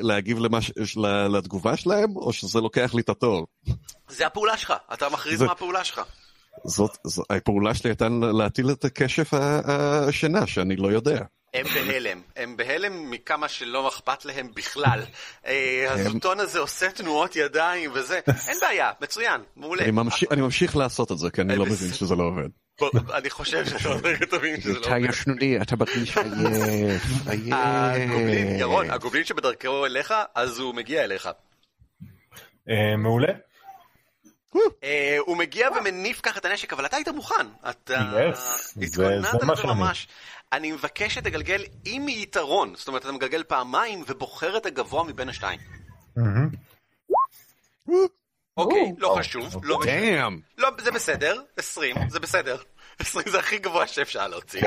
להגיב 0.00 0.38
למה, 0.38 0.60
ש- 0.62 0.96
ל- 0.96 1.26
לתגובה 1.36 1.76
שלהם, 1.76 2.16
או 2.16 2.32
שזה 2.32 2.60
לוקח 2.60 2.94
לי 2.94 3.00
את 3.02 3.08
התור? 3.08 3.46
זה 4.08 4.26
הפעולה 4.26 4.56
שלך, 4.56 4.72
אתה 4.92 5.08
מכריז 5.08 5.38
זה- 5.38 5.46
מה 5.46 5.52
הפעולה 5.52 5.84
שלך. 5.84 6.00
זאת, 6.64 6.98
זאת 7.04 7.26
הפעולה 7.30 7.74
שלי 7.74 7.90
הייתה 7.90 8.08
להטיל 8.38 8.70
את 8.70 8.84
הכשף 8.84 9.34
ה- 9.34 9.60
השינה, 10.08 10.46
שאני 10.46 10.76
לא 10.76 10.88
יודע. 10.88 11.20
הם 11.54 11.66
בהלם, 11.74 12.20
הם 12.36 12.56
בהלם 12.56 13.10
מכמה 13.10 13.48
שלא 13.48 13.88
אכפת 13.88 14.24
להם 14.24 14.50
בכלל. 14.56 15.00
אה, 15.46 15.86
הזוטון 15.90 16.40
הזה 16.40 16.58
עושה 16.58 16.90
תנועות 16.90 17.36
ידיים 17.36 17.90
וזה, 17.94 18.20
אין 18.48 18.56
בעיה, 18.60 18.90
מצוין, 19.00 19.40
מעולה. 19.56 19.82
אני 20.30 20.40
ממשיך, 20.40 20.76
לעשות 20.76 21.12
את 21.12 21.18
זה, 21.18 21.30
כי 21.30 21.40
אני 21.40 21.56
לא 21.56 21.66
מבין 21.66 21.92
שזה 21.92 22.14
לא 22.14 22.22
עובד. 22.24 22.48
אני 23.14 23.30
חושב 23.30 23.64
שאתה 23.64 23.88
אומר 23.88 24.12
טובים 24.30 24.60
שזה 24.60 24.72
לא 24.72 24.78
אתה 24.86 24.94
עובד. 24.94 25.08
ישנוני, 25.10 25.62
אתה 25.62 25.76
מרגיש 25.76 26.16
עייף, 26.18 27.02
הגובלין. 27.52 28.58
ירון, 28.58 28.90
הגובלין 28.90 29.24
שבדרכו 29.24 29.86
אליך, 29.86 30.14
אז 30.34 30.58
הוא 30.58 30.74
מגיע 30.74 31.04
אליך. 31.04 31.28
אה, 32.70 32.96
מעולה. 32.96 33.32
אה, 34.84 35.16
הוא 35.20 35.36
מגיע 35.36 35.68
ומניף 35.76 36.20
ככה 36.20 36.38
את 36.38 36.44
הנשק, 36.44 36.72
אבל 36.72 36.86
אתה 36.86 36.96
היית 36.96 37.08
מוכן. 37.08 37.46
אתה 37.70 38.30
התכוננת 38.82 39.34
לזה. 39.34 39.66
ממש. 39.66 40.08
אני 40.52 40.72
מבקש 40.72 41.14
שתגלגל 41.14 41.64
עם 41.84 42.08
יתרון, 42.08 42.74
זאת 42.76 42.88
אומרת 42.88 43.02
אתה 43.02 43.12
מגלגל 43.12 43.42
פעמיים 43.42 44.04
ובוחר 44.06 44.56
את 44.56 44.66
הגבוה 44.66 45.04
מבין 45.04 45.28
השתיים. 45.28 45.60
מהמם. 46.16 46.48
אוקיי, 48.56 48.92
לא 48.98 49.08
או, 49.08 49.16
חשוב. 49.16 49.64
לא 49.64 49.78
משנה. 49.78 49.92
דאם. 49.92 50.40
לא, 50.58 50.68
זה 50.78 50.90
בסדר, 50.90 51.40
20, 51.56 51.96
זה 52.08 52.20
בסדר. 52.20 52.56
20 52.98 53.28
זה 53.30 53.38
הכי 53.38 53.58
גבוה 53.58 53.86
שאפשר 53.86 54.28
להוציא. 54.28 54.62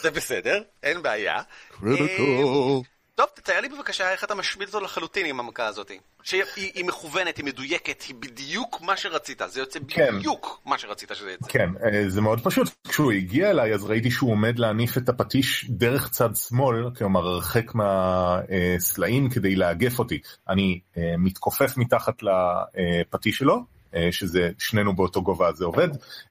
זה 0.00 0.10
בסדר, 0.10 0.62
אין 0.82 1.02
בעיה. 1.02 1.42
critical. 1.80 2.95
טוב, 3.16 3.26
תתאר 3.34 3.60
לי 3.60 3.68
בבקשה 3.68 4.12
איך 4.12 4.24
אתה 4.24 4.34
משמיד 4.34 4.68
אותו 4.68 4.80
לחלוטין 4.80 5.26
עם 5.26 5.40
המכה 5.40 5.66
הזאת. 5.66 5.90
שהיא 6.22 6.42
היא 6.56 6.84
מכוונת, 6.84 7.36
היא 7.36 7.44
מדויקת, 7.44 8.02
היא 8.08 8.14
בדיוק 8.20 8.80
מה 8.80 8.96
שרצית, 8.96 9.42
זה 9.46 9.60
יוצא 9.60 9.78
כן. 9.88 10.18
בדיוק 10.18 10.60
מה 10.66 10.78
שרצית 10.78 11.10
שזה 11.14 11.30
יצא. 11.32 11.48
כן, 11.48 11.68
אה, 11.84 12.08
זה 12.08 12.20
מאוד 12.20 12.40
פשוט. 12.40 12.68
כשהוא 12.88 13.12
הגיע 13.12 13.50
אליי 13.50 13.74
אז 13.74 13.84
ראיתי 13.84 14.10
שהוא 14.10 14.30
עומד 14.30 14.58
להניף 14.58 14.98
את 14.98 15.08
הפטיש 15.08 15.70
דרך 15.70 16.10
צד 16.10 16.34
שמאל, 16.34 16.90
כלומר 16.98 17.26
הרחק 17.26 17.74
מהסלעים 17.74 19.30
כדי 19.30 19.56
לאגף 19.56 19.98
אותי. 19.98 20.20
אני 20.48 20.80
אה, 20.96 21.14
מתכופף 21.18 21.76
מתחת 21.76 22.14
לפטיש 22.22 23.36
שלו. 23.38 23.75
אה, 23.94 24.08
שזה 24.12 24.50
שנינו 24.58 24.96
באותו 24.96 25.22
גובה 25.22 25.52
זה 25.52 25.64
עובד 25.64 25.88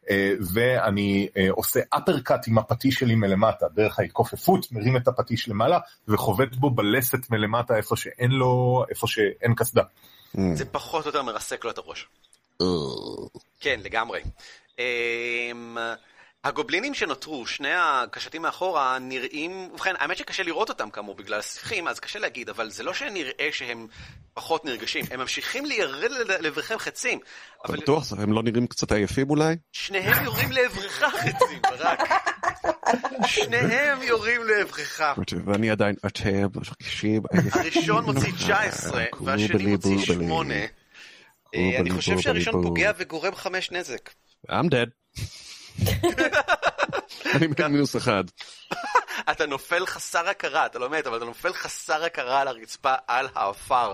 אה, 0.09 0.33
ואני 0.53 1.27
אה, 1.37 1.47
עושה 1.49 1.79
אפרקאט 1.89 2.47
עם 2.47 2.57
הפטיש 2.57 2.95
שלי 2.95 3.15
מלמטה 3.15 3.65
דרך 3.75 3.99
ההתכופפות 3.99 4.71
מרים 4.71 4.97
את 4.97 5.07
הפטיש 5.07 5.49
למעלה 5.49 5.79
וחובט 6.07 6.55
בו 6.55 6.69
בלסת 6.69 7.29
מלמטה 7.29 7.77
איפה 7.77 7.95
שאין 7.95 8.31
לו 8.31 8.83
איפה 8.89 9.07
שאין 9.07 9.55
קסדה. 9.55 9.83
זה 10.53 10.65
פחות 10.65 11.05
או 11.05 11.09
יותר 11.09 11.23
מרסק 11.23 11.65
לו 11.65 11.71
את 11.71 11.77
הראש. 11.77 12.07
כן, 13.59 13.79
לגמרי. 13.83 14.19
הגובלינים 16.45 16.93
שנותרו, 16.93 17.47
שני 17.47 17.73
הקשתים 17.73 18.41
מאחורה, 18.41 18.99
נראים, 18.99 19.69
ובכן, 19.73 19.93
האמת 19.99 20.17
שקשה 20.17 20.43
לראות 20.43 20.69
אותם 20.69 20.89
כאמור 20.89 21.15
בגלל 21.15 21.39
השיחים, 21.39 21.87
אז 21.87 21.99
קשה 21.99 22.19
להגיד, 22.19 22.49
אבל 22.49 22.69
זה 22.69 22.83
לא 22.83 22.93
שנראה 22.93 23.49
שהם 23.51 23.87
פחות 24.33 24.65
נרגשים, 24.65 25.05
הם 25.11 25.19
ממשיכים 25.19 25.65
לירד 25.65 26.11
לעברכם 26.41 26.77
חצים, 26.77 27.19
אתה 27.19 27.67
אבל 27.67 27.77
בטוח? 27.77 28.13
הם 28.13 28.33
לא 28.33 28.43
נראים 28.43 28.67
קצת 28.67 28.91
עייפים 28.91 29.29
אולי? 29.29 29.55
שניהם 29.71 30.23
יורים 30.23 30.51
לעברך 30.51 31.03
חצים, 31.03 31.61
ברק. 31.61 31.99
שניהם 33.27 34.01
יורים 34.01 34.41
לעברך. 34.43 35.01
ואני 35.45 35.69
עדיין, 35.69 35.95
אתם. 36.05 36.47
הראשון 37.51 38.05
מוציא 38.05 38.31
19, 38.31 39.03
והשני 39.21 39.65
מוציא 39.65 39.97
8. 39.99 40.55
אני 41.55 41.91
חושב 41.91 42.19
שהראשון 42.19 42.63
פוגע 42.63 42.91
וגורם 42.97 43.35
5 43.35 43.71
נזק. 43.71 44.09
I'm 44.49 44.69
dead. 44.69 45.21
אני 47.35 47.47
מינוס 47.69 47.95
אחד. 47.95 48.23
אתה 49.31 49.45
נופל 49.45 49.85
חסר 49.85 50.29
הכרה, 50.29 50.65
אתה 50.65 50.79
לא 50.79 50.89
מת, 50.89 51.07
אבל 51.07 51.17
אתה 51.17 51.25
נופל 51.25 51.53
חסר 51.53 52.03
הכרה 52.03 52.41
על 52.41 52.47
הרצפה, 52.47 52.93
על 53.07 53.27
העפר. 53.35 53.93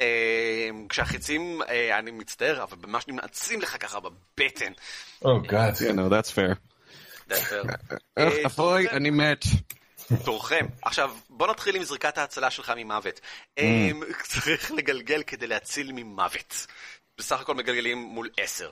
אה, 0.00 0.70
כשהחיצים, 0.88 1.62
אה, 1.68 1.98
אני 1.98 2.10
מצטער, 2.10 2.62
אבל 2.62 2.76
ממש 2.86 3.08
נמעצים 3.08 3.60
לך 3.60 3.76
ככה 3.80 3.98
בבטן. 4.00 4.72
או 5.24 5.40
גאד. 5.40 5.74
You 5.74 5.92
know, 5.92 6.12
that's 6.12 6.30
fair. 6.30 6.54
אה, 8.18 8.46
אבוי, 8.46 8.88
אני 8.90 9.10
מת. 9.10 9.44
תורכם. 10.24 10.66
עכשיו, 10.82 11.14
בוא 11.30 11.46
נתחיל 11.46 11.76
עם 11.76 11.82
זריקת 11.82 12.18
ההצלה 12.18 12.50
שלך 12.50 12.72
ממוות. 12.76 13.20
אה, 13.58 13.90
צריך 14.22 14.70
לגלגל 14.72 15.22
כדי 15.22 15.46
להציל 15.46 15.92
ממוות. 15.94 16.66
בסך 17.18 17.40
הכל 17.40 17.54
מגלגלים 17.54 17.98
מול 17.98 18.30
עשר. 18.36 18.70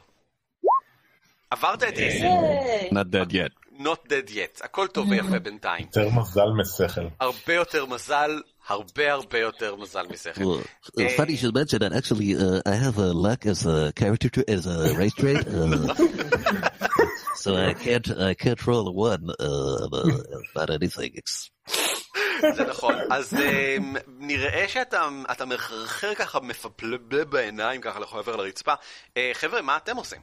עברת 1.55 1.82
את 1.82 1.94
עשר. 1.96 2.26
היי. 2.26 2.90
Not 2.90 3.11
dead 3.14 3.32
yet. 3.32 3.64
not 3.78 4.09
dead 4.09 4.30
yet. 4.30 4.64
הכל 4.64 4.86
טוב 4.86 5.09
ויפה 5.11 5.38
בינתיים. 5.38 5.86
יותר 5.86 6.09
מזל 6.09 6.48
משכל. 6.61 7.07
הרבה 7.20 7.55
יותר 7.55 7.86
מזל, 7.86 8.40
הרבה 8.68 9.12
הרבה 9.12 9.38
יותר 9.38 9.76
מזל 9.76 10.07
משכל. 10.11 10.40
Well, 10.40 10.61
uh, 10.98 11.09
funny 11.16 11.32
you 11.32 11.36
should 11.36 11.55
mention 11.55 11.78
that. 11.80 11.92
Actually, 11.92 12.34
uh, 12.36 12.61
I 12.66 12.74
have 12.74 12.98
a 12.98 13.12
luck 13.26 13.46
as 13.46 13.66
a 13.66 13.92
character 14.00 14.28
to, 14.34 14.40
as 14.57 14.66
a 14.66 14.94
race 15.00 15.14
trait, 15.14 15.46
uh, 15.46 15.94
so 17.42 17.48
I 17.70 17.72
can't 17.84 18.09
I 18.30 18.34
can't 18.44 18.61
roll 18.66 18.86
a 18.92 18.94
one 19.11 19.24
uh, 19.48 19.88
about 20.50 20.70
anything. 20.78 21.11
It's, 21.20 21.50
זה 22.52 22.64
נכון. 22.64 22.94
אז 23.11 23.34
אמ, 23.34 23.96
נראה 24.07 24.64
שאתה 24.68 25.09
אתה 25.32 25.44
מחרחר 25.44 26.14
ככה, 26.14 26.40
מפפלבל 26.40 27.24
בעיניים 27.24 27.80
ככה 27.80 28.00
לכל 28.00 28.18
עבר 28.18 28.36
לרצפה. 28.36 28.74
אה, 29.16 29.30
חבר'ה, 29.34 29.62
מה 29.62 29.76
אתם 29.76 29.96
עושים? 29.96 30.20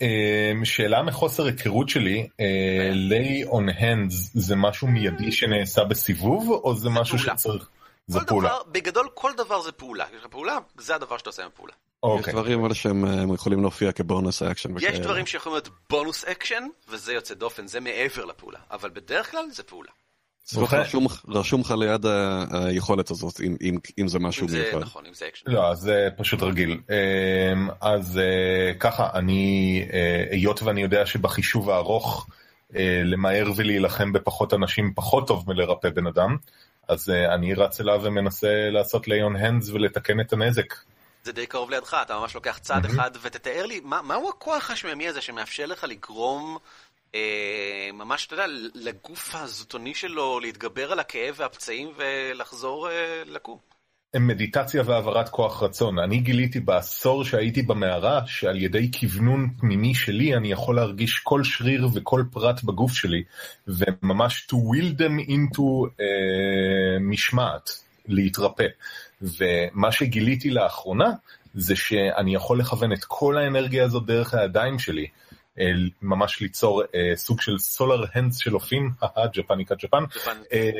אמ, 0.00 0.64
שאלה 0.64 1.02
מחוסר 1.02 1.46
היכרות 1.46 1.88
שלי, 1.88 2.28
אה, 2.40 2.90
lay 3.10 3.46
on 3.48 3.80
hands 3.80 4.14
זה 4.34 4.56
משהו 4.56 4.88
מיידי 4.88 5.32
שנעשה 5.32 5.84
בסיבוב 5.84 6.50
או 6.50 6.74
זה 6.74 6.90
משהו 6.90 7.18
פעולה. 7.18 7.38
שצריך? 7.38 7.68
זה 8.06 8.20
כל 8.20 8.26
פעולה. 8.26 8.48
דבר, 8.48 8.62
בגדול 8.72 9.08
כל 9.14 9.32
דבר 9.36 9.60
זה 9.62 9.72
פעולה. 9.72 10.04
יש 10.16 10.20
לך 10.20 10.26
פעולה, 10.26 10.58
זה 10.78 10.94
הדבר 10.94 11.18
שאתה 11.18 11.28
עושה 11.28 11.42
עם 11.42 11.48
הפעולה. 11.54 11.72
יש 11.72 12.10
אוקיי. 12.10 12.32
דברים 12.32 12.60
אבל 12.60 12.74
שהם 12.74 13.04
אה, 13.04 13.34
יכולים 13.34 13.60
להופיע 13.60 13.92
כ 13.92 14.06
bonus 14.06 14.42
action 14.42 14.76
יש 14.76 14.84
וכאלה. 14.84 14.98
דברים 14.98 15.26
שיכולים 15.26 15.54
להיות 15.54 15.68
bonus 15.90 16.24
action, 16.24 16.64
וזה 16.88 17.12
יוצא 17.12 17.34
דופן, 17.34 17.66
זה 17.66 17.80
מעבר 17.80 18.24
לפעולה. 18.24 18.58
אבל 18.70 18.90
בדרך 18.90 19.30
כלל 19.30 19.44
זה 19.50 19.62
פעולה. 19.62 19.90
אומרת, 20.56 20.72
רשום- 20.74 21.06
רשום 21.28 21.60
לך 21.60 21.70
ליד 21.70 22.06
ה- 22.06 22.44
היכולת 22.66 23.10
הזאת, 23.10 23.40
אם- 23.40 23.56
אם- 23.62 23.78
אם 23.98 24.08
זה 24.08 24.18
משהו 24.18 24.42
אם 24.42 24.48
זה 24.48 24.62
מיוחד. 24.62 24.80
נכון, 24.80 25.06
אם 25.06 25.14
זה 25.14 25.26
אקשן. 25.28 25.50
לא, 25.50 25.68
אז 25.70 25.78
זה 25.78 26.08
פשוט 26.16 26.42
רגיל. 26.42 26.70
אמ, 26.90 27.68
אז 27.80 28.18
אה, 28.18 28.74
ככה, 28.80 29.08
אני, 29.14 29.84
אה, 29.92 30.24
היות 30.30 30.62
ואני 30.62 30.82
יודע 30.82 31.06
שבחישוב 31.06 31.70
הארוך, 31.70 32.26
אה, 32.76 33.00
למהר 33.04 33.46
ולהילחם 33.56 34.12
בפחות 34.12 34.54
אנשים 34.54 34.92
פחות 34.94 35.26
טוב 35.26 35.44
מלרפא 35.48 35.90
בן 35.90 36.06
אדם, 36.06 36.36
אז 36.88 37.10
אני 37.34 37.54
רץ 37.54 37.80
אליו 37.80 38.00
ומנסה 38.02 38.70
לעשות 38.70 39.08
ליון 39.08 39.36
הנדס 39.36 39.68
ולתקן 39.70 40.20
את 40.20 40.32
הנזק. 40.32 40.74
זה 41.24 41.32
די 41.32 41.46
קרוב 41.46 41.70
לידך, 41.70 41.96
אתה 42.02 42.18
ממש 42.18 42.34
לוקח 42.34 42.58
צעד 42.58 42.84
אחד, 42.84 43.10
ותתאר 43.22 43.66
לי, 43.66 43.80
מה, 43.84 44.02
מהו 44.02 44.28
הכוח 44.28 44.70
השמימי 44.70 45.08
הזה 45.08 45.20
שמאפשר 45.20 45.66
לך 45.66 45.84
לגרום, 45.88 46.58
ממש, 47.92 48.26
אתה 48.26 48.34
יודע, 48.34 48.46
לגוף 48.74 49.34
הזוטוני 49.34 49.94
שלו 49.94 50.40
להתגבר 50.40 50.92
על 50.92 50.98
הכאב 50.98 51.34
והפצעים 51.36 51.88
ולחזור 51.96 52.90
אה, 52.90 53.22
לקום? 53.26 53.58
מדיטציה 54.16 54.82
והעברת 54.86 55.28
כוח 55.28 55.62
רצון. 55.62 55.98
אני 55.98 56.18
גיליתי 56.18 56.60
בעשור 56.60 57.24
שהייתי 57.24 57.62
במערה 57.62 58.26
שעל 58.26 58.56
ידי 58.56 58.90
כוונון 59.00 59.50
פנימי 59.60 59.94
שלי 59.94 60.34
אני 60.36 60.52
יכול 60.52 60.76
להרגיש 60.76 61.18
כל 61.18 61.44
שריר 61.44 61.88
וכל 61.94 62.24
פרט 62.32 62.62
בגוף 62.62 62.92
שלי 62.92 63.22
וממש 63.68 64.46
to 64.50 64.54
will 64.54 64.98
them 64.98 65.28
into 65.28 65.62
אה, 66.00 66.98
משמעת, 67.00 67.70
להתרפא. 68.08 68.66
ומה 69.22 69.92
שגיליתי 69.92 70.50
לאחרונה 70.50 71.10
זה 71.54 71.76
שאני 71.76 72.34
יכול 72.34 72.58
לכוון 72.58 72.92
את 72.92 73.04
כל 73.08 73.38
האנרגיה 73.38 73.84
הזאת 73.84 74.06
דרך 74.06 74.34
הידיים 74.34 74.78
שלי. 74.78 75.06
אה, 75.60 75.72
ממש 76.02 76.40
ליצור 76.40 76.82
אה, 76.94 77.12
סוג 77.16 77.40
של 77.40 77.58
סולר 77.58 78.04
הנדס 78.14 78.38
של 78.38 78.54
אופים, 78.54 78.90
ג'פניקה 79.34 79.74
ג'פן, 79.74 80.04
ג'פן. 80.14 80.34
אה, 80.52 80.70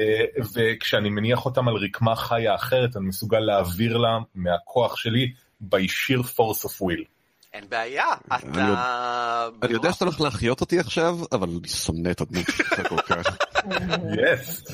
וכשאני 0.55 1.11
מניח 1.11 1.47
אותם 1.47 1.69
על 1.69 1.75
רקמה 1.75 2.17
חיה 2.17 2.55
אחרת, 2.55 2.97
אני 2.97 3.07
מסוגל 3.07 3.41
להעביר 3.41 3.97
לה 3.97 4.19
מהכוח 4.35 4.97
שלי 4.97 5.33
by 5.63 5.87
sheer 5.89 6.23
force 6.23 6.65
of 6.65 6.81
will. 6.81 7.14
אין 7.55 7.65
בעיה, 7.69 8.07
אני 8.31 8.53
אתה... 8.53 9.49
אני 9.63 9.73
יודע 9.73 9.93
שאתה 9.93 10.05
הולך 10.05 10.21
להחיות 10.21 10.61
אותי 10.61 10.79
עכשיו, 10.79 11.19
אבל 11.33 11.49
אני 11.49 11.69
שונא 11.69 12.11
את 12.11 12.21
הדמות 12.21 12.47
שלך 12.57 12.89
כל 12.89 13.01
כך. 13.01 13.37
yes, 14.21 14.73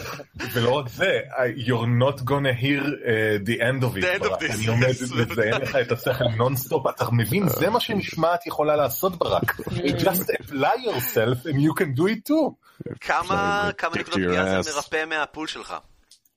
ולא 0.52 0.70
רק 0.70 0.88
זה, 0.88 1.20
you're 1.56 1.86
not 2.02 2.20
gonna 2.20 2.54
hear 2.62 2.82
uh, 2.82 3.48
the 3.48 3.60
end 3.60 3.84
of 3.84 3.96
it. 3.96 4.02
The 4.02 4.14
end 4.14 4.24
of 4.24 4.40
this, 4.40 4.54
אני 4.54 4.66
עומד 4.66 4.88
yes. 4.88 5.16
לזיין 5.16 5.60
לך 5.60 5.76
את 5.76 5.92
השכל 5.92 6.24
נונסטופ, 6.36 6.86
אתה 6.86 7.04
מבין? 7.12 7.48
זה 7.48 7.70
מה 7.70 7.80
שמשמעת 7.80 8.46
יכולה 8.46 8.76
לעשות 8.76 9.18
ברק. 9.18 9.60
just 9.98 10.30
apply 10.42 10.76
yourself 10.86 11.46
and 11.46 11.56
you 11.56 11.80
can 11.80 11.98
do 12.00 12.02
it 12.02 12.30
too. 12.30 12.54
כמה 13.00 13.70
נקודות 13.94 14.14
פגיעה 14.14 14.62
זה. 14.62 14.70
מרפא 14.74 15.04
מה 15.04 15.18
pool 15.18 15.46
שלך? 15.46 15.74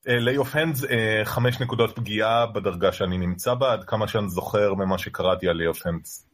lay 0.06 0.38
on 0.38 0.56
hands, 0.56 0.84
חמש 1.24 1.62
נקודות 1.62 1.96
פגיעה 1.96 2.46
בדרגה 2.46 2.92
שאני 2.92 3.18
נמצא 3.18 3.54
בה, 3.54 3.74
עד 3.74 3.84
כמה 3.84 4.08
שאני 4.08 4.30
זוכר 4.30 4.74
ממה 4.74 4.98
שקראתי 4.98 5.48
על 5.48 5.56
lay 5.56 5.68
on 5.68 5.88
hands. 5.88 6.33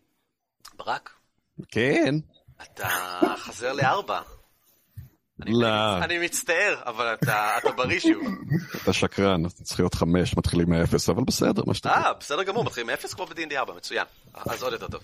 ברק, 0.79 1.09
כן. 1.71 2.15
אתה 2.63 2.87
חזר 3.37 3.73
לארבע. 3.73 4.19
אני- 5.41 5.51
לא. 5.53 5.97
אני 5.97 6.19
מצטער, 6.19 6.81
אבל 6.85 7.13
אתה 7.13 7.57
אתה 7.57 7.71
בריא 7.71 7.99
שוב. 7.99 8.23
אתה 8.83 8.93
שקרן, 8.93 9.45
אתה 9.45 9.63
צריך 9.63 9.79
להיות 9.79 9.93
חמש, 9.93 10.37
מתחילים 10.37 10.69
מאפס, 10.69 11.09
אבל 11.09 11.23
בסדר, 11.23 11.63
מה 11.67 11.73
שאתה... 11.73 11.89
אה, 11.89 12.13
בסדר 12.13 12.43
גמור, 12.43 12.63
מתחילים 12.65 12.87
מאפס 12.87 13.13
כמו 13.13 13.25
ב-D&D 13.25 13.55
4, 13.57 13.73
מצוין. 13.73 14.05
אז 14.33 14.63
עוד 14.63 14.73
יותר 14.73 14.87
טוב. 14.87 15.03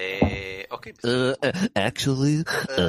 אה, 0.00 0.62
אוקיי, 0.70 0.92
בסדר. 0.98 1.32
uh, 1.32 1.78
actually, 1.78 2.50
uh, 2.50 2.80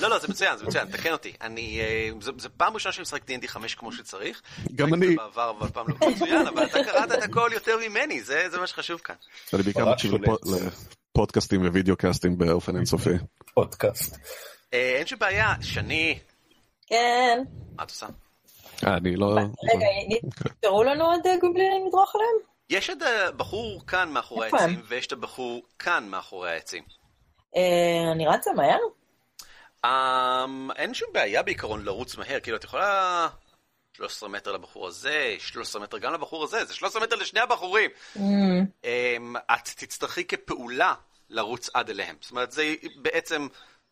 לא, 0.00 0.10
לא, 0.10 0.18
זה 0.18 0.28
מצוין, 0.28 0.56
זה 0.58 0.64
מצוין, 0.64 0.90
תקן 0.90 1.12
אותי. 1.12 1.32
אני, 1.40 1.80
אה, 1.80 2.10
זה 2.38 2.48
פעם 2.48 2.74
ראשונה 2.74 2.92
שאני 2.92 3.02
משחק 3.02 3.30
D&D 3.30 3.48
5 3.48 3.74
כמו 3.74 3.92
שצריך. 3.92 4.42
גם 4.74 4.94
אני. 4.94 5.16
בעבר, 5.16 5.50
אבל 5.58 5.68
פעם 5.68 5.86
לא 5.88 6.08
מצוין, 6.10 6.46
אבל 6.46 6.64
אתה 6.64 6.84
קראת 6.84 7.12
את 7.12 7.22
הכל 7.22 7.50
יותר 7.52 7.76
ממני, 7.88 8.22
זה 8.22 8.46
זה 8.50 8.58
מה 8.60 8.66
שחשוב 8.66 9.00
כאן. 9.00 9.14
אני 9.54 9.62
בעיקר 9.62 9.92
מקשיב 9.92 10.12
לפודקאסטים 11.14 11.62
ווידאו 11.62 11.96
קאסטים 11.96 12.38
באופן 12.38 12.76
אינסופי. 12.76 13.10
פודקאסט. 13.54 14.16
אה, 14.74 14.96
אין 14.98 15.06
שום 15.06 15.18
בעיה, 15.18 15.54
שני, 15.60 16.18
כן. 16.86 17.42
מה 17.76 17.82
את 17.82 17.90
עושה? 17.90 18.06
אה, 18.86 18.96
אני 18.96 19.16
לא... 19.16 19.26
רגע, 19.74 19.86
נשארו 20.58 20.84
לנו 20.84 21.04
עוד 21.04 21.26
אה, 21.26 21.36
גובלינים 21.40 21.86
לדרוך 21.86 22.14
עליהם? 22.14 22.36
יש 22.70 22.90
את 22.90 23.02
הבחור 23.02 23.86
כאן 23.86 24.10
מאחורי? 24.10 24.48
העצים, 24.52 24.82
ויש 24.88 25.06
את 25.06 25.12
הבחור 25.12 25.62
כאן 25.78 26.08
מאחורי 26.08 26.50
העצים. 26.50 26.82
אני 28.12 28.26
רצה 28.26 28.50
מהר? 28.52 28.78
אמ, 29.84 30.70
אין 30.76 30.94
שום 30.94 31.08
בעיה 31.12 31.42
בעיקרון 31.42 31.84
לרוץ 31.84 32.16
מהר, 32.16 32.40
כאילו 32.40 32.56
את 32.56 32.64
יכולה 32.64 33.28
13 33.94 34.28
מטר 34.28 34.52
לבחור 34.52 34.88
הזה, 34.88 35.36
13 35.38 35.82
מטר 35.82 35.98
גם 35.98 36.14
לבחור 36.14 36.44
הזה, 36.44 36.64
זה 36.64 36.74
13 36.74 37.02
מטר 37.02 37.16
לשני 37.16 37.40
הבחורים. 37.40 37.90
אמ, 38.16 39.36
את 39.54 39.68
תצטרכי 39.76 40.24
כפעולה 40.24 40.94
לרוץ 41.30 41.70
עד 41.74 41.90
אליהם. 41.90 42.16
זאת 42.20 42.30
אומרת, 42.30 42.52
זה 42.52 42.74
בעצם, 42.96 43.48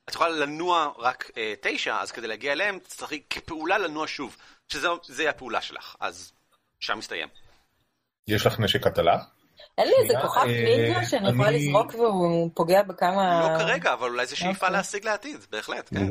את 0.09 0.15
יכולה 0.15 0.31
לנוע 0.31 0.93
רק 0.99 1.31
אה, 1.37 1.55
תשע, 1.61 2.01
אז 2.01 2.13
כדי 2.13 2.27
להגיע 2.27 2.53
אליהם 2.53 2.79
תצטרכי 2.79 3.23
כפעולה 3.31 3.79
לנוע 3.79 4.07
שוב, 4.07 4.37
שזה 4.69 4.89
זה 5.05 5.31
הפעולה 5.31 5.61
שלך, 5.61 5.97
אז 6.01 6.33
שם 6.81 6.99
מסתיים. 6.99 7.29
יש 8.29 8.47
לך 8.47 8.61
נשק 8.61 8.87
הטלה? 8.87 9.19
אין 9.79 9.89
לי 9.89 9.95
איזה 10.03 10.15
כוכב 10.23 10.41
אה, 10.41 10.65
נינג'ה 10.65 11.05
שאני 11.05 11.31
יכולה 11.31 11.51
לזרוק 11.51 11.95
והוא 11.95 12.51
פוגע 12.55 12.83
בכמה... 12.83 13.49
לא 13.49 13.59
כרגע, 13.59 13.93
אבל 13.93 14.09
אולי 14.09 14.27
זו 14.27 14.37
שאיפה 14.37 14.67
אוקיי. 14.67 14.71
להשיג 14.71 15.05
לעתיד, 15.05 15.47
בהחלט, 15.51 15.91
כן. 15.91 16.07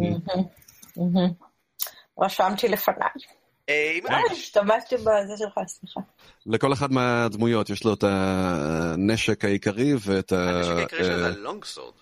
רשמתי 2.20 2.68
לפניי. 2.68 3.41
אה, 3.72 4.16
אה, 4.16 4.32
השתמשתי 4.32 4.96
בזה 4.98 5.38
שלך, 5.38 5.60
סליחה. 5.68 6.00
לכל 6.46 6.74
אחד 6.74 6.92
מהדמויות 6.92 7.70
יש 7.70 7.84
לו 7.84 7.94
את 7.94 8.04
הנשק 8.04 9.46
העיקרי 9.46 9.94
ואת 10.00 10.32
ה... 10.32 10.50
הנשק 10.50 10.72
העיקרי 10.72 11.04
שלו 11.04 11.18
זה 11.18 11.26
אה, 11.26 11.30
ה 11.30 11.37
long 11.37 11.66
sword. 11.66 11.94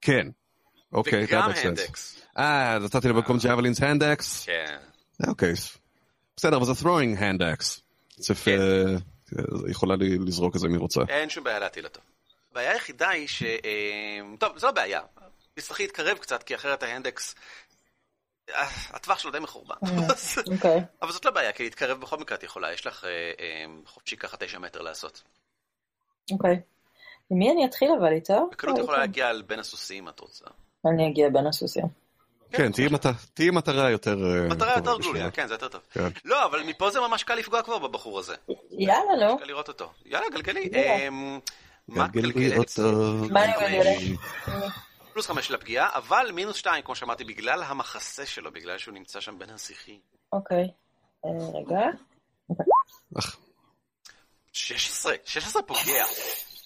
כן. 0.00 0.28
אוקיי, 0.92 1.24
וגם 1.24 1.50
that 1.50 1.54
makes 1.54 1.58
sense. 1.58 1.66
handaxe. 1.66 2.22
אה, 2.38 2.72
אז 2.72 2.84
נתתי 2.84 3.08
לו 3.08 3.14
במקום 3.14 3.38
javelins 3.38 3.82
handaxe? 3.82 4.44
כן. 4.46 4.76
אוקיי. 5.28 5.52
בסדר, 6.36 6.56
אבל 6.56 6.66
זה 6.66 6.72
throwing 6.72 7.40
axe. 7.40 7.80
צריך, 8.20 8.44
כן. 8.44 8.58
יכולה 9.68 9.94
לזרוק 10.26 10.56
את 10.56 10.60
זה 10.60 10.66
אם 10.66 10.72
היא 10.72 10.80
רוצה. 10.80 11.00
אין 11.08 11.28
שום 11.28 11.44
בעיה 11.44 11.58
להטיל 11.58 11.84
אותו. 11.84 12.00
הבעיה 12.50 12.72
היחידה 12.72 13.08
היא 13.08 13.28
ש... 13.28 13.42
טוב, 14.38 14.58
זו 14.58 14.66
לא 14.66 14.72
בעיה. 14.72 15.00
תצטרכי 15.54 15.82
להתקרב 15.82 16.18
קצת, 16.18 16.42
כי 16.42 16.54
אחרת 16.54 16.82
ה 16.82 16.87
handaxe... 16.87 17.34
אה, 18.54 18.66
הטווח 18.90 19.18
שלו 19.18 19.30
די 19.30 19.38
מחורבן. 19.38 19.74
אוקיי. 20.54 20.80
אבל 21.02 21.12
זאת 21.12 21.24
לא 21.24 21.30
בעיה, 21.30 21.52
כי 21.52 21.62
להתקרב 21.62 22.00
בכל 22.00 22.16
מקרה 22.18 22.38
את 22.38 22.42
יכולה. 22.42 22.72
יש 22.72 22.86
לך 22.86 23.04
אה, 23.04 23.10
אה, 23.40 23.64
חופשי 23.86 24.16
ככה 24.16 24.36
תשע 24.36 24.58
מטר 24.58 24.82
לעשות. 24.82 25.22
אוקיי. 26.32 26.60
מי 27.30 27.50
אני 27.52 27.64
אתחיל 27.66 27.88
אבל 28.00 28.12
איתו? 28.12 28.48
בקלות 28.52 28.78
אה, 28.78 28.82
יכולה. 28.82 28.98
להגיע 28.98 29.28
על 29.28 29.42
בין 29.42 29.58
הסוסים, 29.58 30.08
את 30.08 30.20
רוצה. 30.20 30.44
אני 30.90 31.08
אגיע 31.08 31.28
בין 31.28 31.46
הסוסים. 31.46 31.84
כן, 32.52 32.72
תהיי 32.72 32.88
מט- 32.88 33.06
תהיי 33.34 33.50
מטרה 33.50 33.90
יותר... 33.90 34.16
אה, 34.24 34.48
מטרה 34.48 34.68
יותר 34.76 34.82
גלויה, 34.82 34.98
בשבילה. 34.98 35.30
כן, 35.30 35.46
זה 35.48 35.54
יותר 35.54 35.68
טוב. 35.68 35.80
כן. 35.90 36.08
לא, 36.24 36.44
אבל 36.44 36.62
מפה 36.62 36.90
זה 36.90 37.00
ממש 37.00 37.22
קל 37.22 37.34
לפגוע 37.34 37.62
כבר 37.62 37.78
בבחור 37.78 38.18
הזה. 38.18 38.34
יאללה, 38.70 39.26
נו. 39.28 39.38
קל 39.38 39.44
לראות 39.44 39.68
אותו. 39.68 39.90
יאללה, 40.04 40.26
גלגלי. 40.30 40.70
אמ, 41.08 41.38
מה 41.88 42.06
גלגלי. 42.08 42.50
מה 43.30 43.44
אני 43.44 43.52
מגלגלת? 43.56 44.18
פלוס 45.16 45.26
חמש 45.26 45.50
לפגיעה, 45.50 45.88
אבל 45.94 46.30
מינוס 46.32 46.56
שתיים, 46.56 46.82
כמו 46.82 46.94
שאמרתי, 46.94 47.24
בגלל 47.24 47.62
המחסה 47.62 48.26
שלו, 48.26 48.52
בגלל 48.52 48.78
שהוא 48.78 48.94
נמצא 48.94 49.20
שם 49.20 49.38
בין 49.38 49.50
השיחים. 49.50 50.00
אוקיי. 50.32 50.64
אה, 51.24 51.30
רגע. 51.54 51.80
אך, 53.18 53.36
16, 54.52 55.14
16 55.24 55.62
פוגע. 55.62 56.04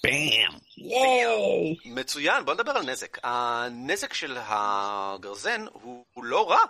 באם. 0.04 0.58
ייי! 0.76 1.76
מצוין, 1.84 2.44
בוא 2.44 2.54
נדבר 2.54 2.70
על 2.70 2.90
נזק. 2.90 3.18
הנזק 3.22 4.14
של 4.14 4.38
הגרזן 4.40 5.64
הוא, 5.72 6.04
הוא 6.14 6.24
לא 6.24 6.50
רע. 6.50 6.60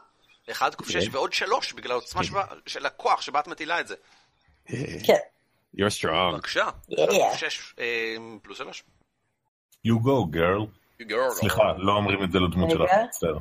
1 0.50 0.74
קוף 0.74 0.90
6 0.90 1.08
ועוד 1.12 1.32
3 1.32 1.72
בגלל 1.72 1.92
העוצמה 1.92 2.24
שבה, 2.24 2.44
של 2.66 2.86
הכוח 2.86 3.20
שבה 3.20 3.40
את 3.40 3.46
מטילה 3.46 3.80
את 3.80 3.88
זה. 3.88 3.94
כן. 5.06 5.18
You're 5.76 6.02
strong. 6.02 6.34
בבקשה. 6.34 6.68
Yeah. 6.90 7.36
6 7.36 7.74
פלוס 8.42 8.58
3. 8.58 8.82
You 9.86 9.90
go 9.90 10.36
girl. 10.36 10.79
סליחה, 11.30 11.62
לא 11.78 11.92
אומרים 11.92 12.24
את 12.24 12.32
זה 12.32 12.38
לדמות 12.38 12.70
שלך. 12.70 12.90
מצטער. 13.04 13.38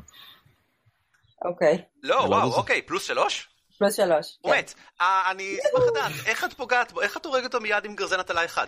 אוקיי. 1.45 1.81
לא, 2.03 2.15
לא, 2.15 2.21
וואו, 2.21 2.53
אוקיי, 2.53 2.81
פלוס 2.81 3.03
3? 3.03 3.49
פלוס 3.77 3.95
שלוש. 3.95 4.37
הוא 4.41 4.51
כן. 4.51 4.57
מת. 4.57 4.73
אה, 5.01 5.31
אני 5.31 5.57
אשמח 5.65 5.83
לדעת, 5.91 6.11
איך 6.25 6.43
את 6.43 6.53
פוגעת 6.53 6.91
בו? 6.91 7.01
איך 7.01 7.17
את 7.17 7.25
הורגת 7.25 7.45
אותו 7.45 7.59
מיד 7.59 7.85
עם 7.85 7.95
גרזן 7.95 8.19
הטלה 8.19 8.45
אחד? 8.45 8.67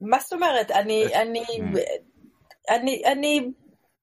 מה 0.00 0.18
זאת 0.18 0.32
אומרת? 0.32 0.70
אני, 0.70 1.04
אני, 1.14 1.44
אני, 2.70 3.02
אני 3.06 3.50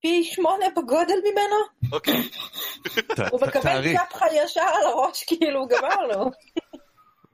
פי 0.01 0.23
שמונה 0.23 0.65
בגודל 0.77 1.19
ממנו? 1.23 1.91
אוקיי. 1.91 2.29
הוא 3.31 3.41
מקבל 3.41 3.97
צפחה 3.97 4.25
ישר 4.33 4.61
על 4.61 4.85
הראש, 4.85 5.23
כאילו, 5.23 5.67
גמרנו. 5.67 6.31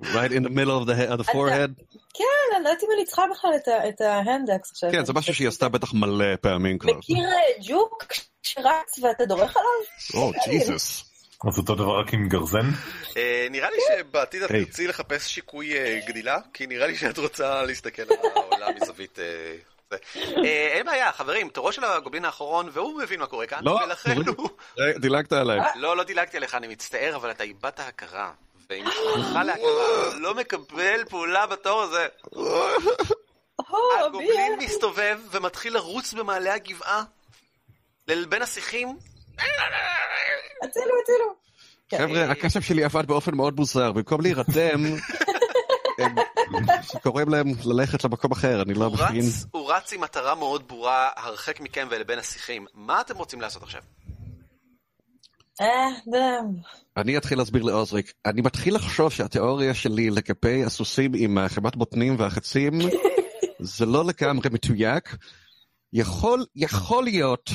Right 0.03 0.31
in 0.31 0.43
the 0.43 0.49
middle 0.49 0.77
of 0.81 0.85
the 0.87 0.95
he- 0.95 1.13
of 1.13 1.17
the 1.17 1.31
forehead. 1.33 1.71
כן, 2.13 2.55
אני 2.55 2.63
לא 2.63 2.69
יודעת 2.69 2.83
אם 2.83 2.89
אני 2.95 3.05
צריכה 3.05 3.23
בכלל 3.31 3.51
את 3.89 4.01
ההנדקס 4.01 4.71
עכשיו. 4.71 4.91
כן, 4.91 5.05
זה 5.05 5.13
משהו 5.13 5.35
שהיא 5.35 5.47
עשתה 5.47 5.69
בטח 5.69 5.93
מלא 5.93 6.35
פעמים 6.41 6.77
כבר. 6.77 6.93
מכיר 6.93 7.29
ג'וק 7.67 8.03
שרץ 8.43 8.99
ואתה 9.03 9.25
דורך 9.25 9.57
עליו? 9.57 10.23
או, 10.23 10.31
ג'יזוס. 10.45 11.05
אז 11.47 11.57
אותו 11.57 11.75
דבר 11.75 11.99
רק 11.99 12.13
עם 12.13 12.27
גרזן? 12.27 12.69
אה, 13.17 13.47
נראה 13.51 13.69
לי 13.71 13.77
שבעתיד 13.87 14.43
את. 14.43 14.49
תרצי 14.51 14.87
לחפש 14.87 15.27
שיקוי 15.27 15.77
אה, 15.77 15.99
גדילה, 16.07 16.37
כי 16.53 16.67
נראה 16.67 16.87
לי 16.87 16.95
שאת 16.95 17.17
רוצה 17.17 17.63
להסתכל 17.63 18.01
על 18.01 18.17
העולם 18.35 18.73
מזווית... 18.81 19.19
אה, 19.19 19.55
אין 20.45 20.85
בעיה, 20.85 21.11
חברים, 21.11 21.49
תורו 21.49 21.71
של 21.71 21.83
הגובלין 21.83 22.25
האחרון, 22.25 22.69
והוא 22.73 23.01
מבין 23.01 23.19
מה 23.19 23.25
קורה 23.25 23.45
כאן, 23.45 23.59
לא, 23.61 23.79
ולכן 23.85 24.13
תוריד. 24.13 24.27
הוא... 24.27 24.49
דילגת 24.97 25.33
עליי. 25.33 25.59
לא, 25.75 25.97
לא 25.97 26.03
דילגתי 26.03 26.37
עליך, 26.37 26.55
אני 26.55 26.67
מצטער, 26.67 27.15
אבל 27.15 27.31
אתה 27.31 27.43
איבדת 27.43 27.79
הכרה. 27.79 28.31
ועם 28.69 28.85
שכחה 28.91 29.43
להכרה, 29.43 30.15
לא 30.19 30.35
מקבל 30.35 31.05
פעולה 31.09 31.47
בתור 31.47 31.81
הזה. 31.81 32.07
או, 33.69 33.77
הגובלין 34.05 34.59
מסתובב 34.59 35.19
ומתחיל 35.31 35.73
לרוץ 35.73 36.13
במעלה 36.13 36.53
הגבעה, 36.53 37.03
ל- 38.07 38.25
בין 38.25 38.41
השיחים. 38.41 38.97
הצילו, 40.63 40.93
הצילו. 41.03 41.35
חבר'ה, 41.95 42.31
הקשב 42.31 42.61
שלי 42.61 42.83
עבד 42.83 43.07
באופן 43.07 43.35
מאוד 43.35 43.55
מוזר. 43.55 43.91
במקום 43.91 44.21
להירתם, 44.21 44.83
קוראים 47.03 47.29
להם 47.29 47.47
ללכת 47.65 48.03
למקום 48.03 48.31
אחר, 48.31 48.61
אני 48.61 48.73
לא 48.73 48.89
מבין. 48.89 49.21
הוא 49.51 49.73
רץ 49.73 49.93
עם 49.93 50.01
מטרה 50.01 50.35
מאוד 50.35 50.67
ברורה, 50.67 51.09
הרחק 51.15 51.59
מכם 51.59 51.87
ולבין 51.91 52.19
השיחים. 52.19 52.65
מה 52.73 53.01
אתם 53.01 53.17
רוצים 53.17 53.41
לעשות 53.41 53.63
עכשיו? 53.63 53.81
אה. 55.61 55.67
אני 56.99 57.17
אתחיל 57.17 57.37
להסביר 57.37 57.63
לעוזריק. 57.63 58.13
אני 58.25 58.41
מתחיל 58.41 58.75
לחשוב 58.75 59.11
שהתיאוריה 59.11 59.73
שלי 59.73 60.09
לגבי 60.09 60.63
הסוסים 60.63 61.11
עם 61.15 61.37
החמת 61.37 61.75
בוטנים 61.75 62.15
והחצים 62.19 62.79
זה 63.59 63.85
לא 63.85 64.05
לגמרי 64.05 64.49
מתויק. 64.51 65.17
יכול, 65.93 66.45
יכול 66.55 67.03
להיות, 67.03 67.49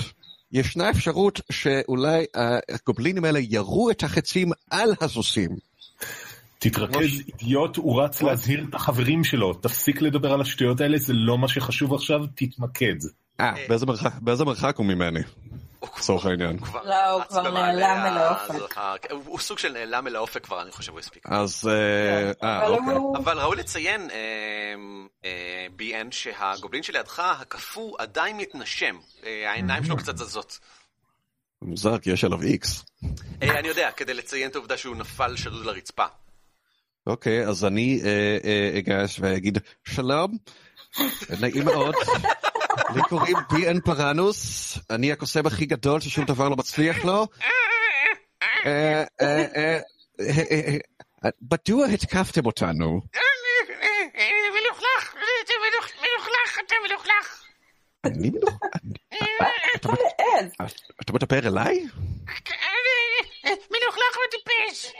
ישנה 0.52 0.90
אפשרות 0.90 1.40
שאולי 1.52 2.24
הגובלינים 2.68 3.24
האלה 3.24 3.38
ירו 3.38 3.90
את 3.90 4.02
החצים 4.02 4.50
על 4.70 4.94
הסוסים. 5.00 5.50
תתרכז, 6.58 7.22
אידיוט, 7.28 7.76
הוא 7.76 8.02
רץ 8.02 8.22
להזהיר 8.22 8.66
את 8.68 8.74
החברים 8.74 9.24
שלו, 9.24 9.54
תפסיק 9.54 10.02
לדבר 10.02 10.32
על 10.32 10.40
השטויות 10.40 10.80
האלה, 10.80 10.98
זה 10.98 11.12
לא 11.12 11.38
מה 11.38 11.48
שחשוב 11.48 11.94
עכשיו, 11.94 12.20
תתמקד. 12.34 12.94
אה, 13.40 13.52
באיזה 14.20 14.44
מרחק 14.44 14.76
הוא 14.76 14.86
ממני? 14.86 15.20
לצורך 15.98 16.26
העניין. 16.26 16.58
לא, 16.84 17.10
הוא 17.10 17.22
כבר 17.22 17.50
נעלם 17.50 18.02
אל 18.06 18.18
האופק. 18.18 18.76
הוא 19.10 19.38
סוג 19.38 19.58
של 19.58 19.72
נעלם 19.72 20.06
אל 20.06 20.16
האופק 20.16 20.44
כבר, 20.44 20.62
אני 20.62 20.72
חושב 20.72 20.92
הוא 20.92 21.00
הספיק. 21.00 21.26
אז, 21.26 21.68
אה, 21.68 22.32
אה, 22.48 22.66
אבל 22.66 22.74
אוקיי. 22.74 23.22
אבל 23.22 23.38
ראוי 23.38 23.56
לציין, 23.56 24.10
אה, 24.10 24.16
אה, 25.24 26.02
שהגובלין 26.10 26.82
שלידך, 26.82 27.18
הקפוא, 27.40 27.96
עדיין 27.98 28.36
מתנשם. 28.36 28.96
אה, 29.26 29.50
העיניים 29.50 29.84
שלו 29.84 29.96
קצת 29.96 30.16
זזות. 30.16 30.58
מוזר, 31.62 31.98
כי 31.98 32.10
יש 32.10 32.24
עליו 32.24 32.42
איקס. 32.42 32.84
אה, 33.42 33.58
אני 33.58 33.68
יודע, 33.68 33.90
כדי 33.90 34.14
לציין 34.14 34.50
את 34.50 34.54
העובדה 34.54 34.76
שהוא 34.76 34.96
נפל 34.96 35.36
שדוד 35.36 35.66
לרצפה. 35.66 36.06
אוקיי, 37.06 37.46
אז 37.46 37.64
אני 37.64 38.00
אה, 38.04 38.38
אה, 38.44 38.78
אגש 38.78 39.16
ואגיד, 39.20 39.58
שלום, 39.84 40.38
נעים 41.40 41.64
מאוד, 41.64 41.94
לי 42.94 43.02
קוראים 43.08 43.36
בי.אן 43.50 43.80
פרנוס, 43.80 44.78
אני 44.90 45.12
הקוסם 45.12 45.46
הכי 45.46 45.66
גדול 45.66 46.00
ששום 46.00 46.24
דבר 46.24 46.48
לא 46.48 46.56
מצליח 46.56 47.04
לו. 47.04 47.26
אה, 48.66 49.04
אה, 49.20 49.44
אה, 49.50 49.78
מדוע 51.52 51.86
התקפתם 51.86 52.46
אותנו? 52.46 53.00
מלוכלך, 54.54 55.14
מלוכלך, 56.00 56.58
אתה 56.66 56.74
מלוכלך. 56.88 57.42
אני 58.04 58.30
לא... 58.42 58.50
אתה 61.02 61.12
מדבר 61.12 61.38
אליי? 61.48 61.86
מלוכלך 63.44 64.16
וטיפש. 64.28 64.92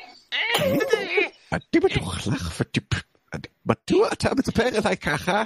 אני 1.53 1.81
מלוכלך 1.85 2.61
וטיפ... 2.61 2.85
אני- 3.35 3.49
מדוע 3.67 4.09
אתה 4.13 4.29
מדבר 4.35 4.69
אליי 4.79 4.97
ככה? 4.97 5.43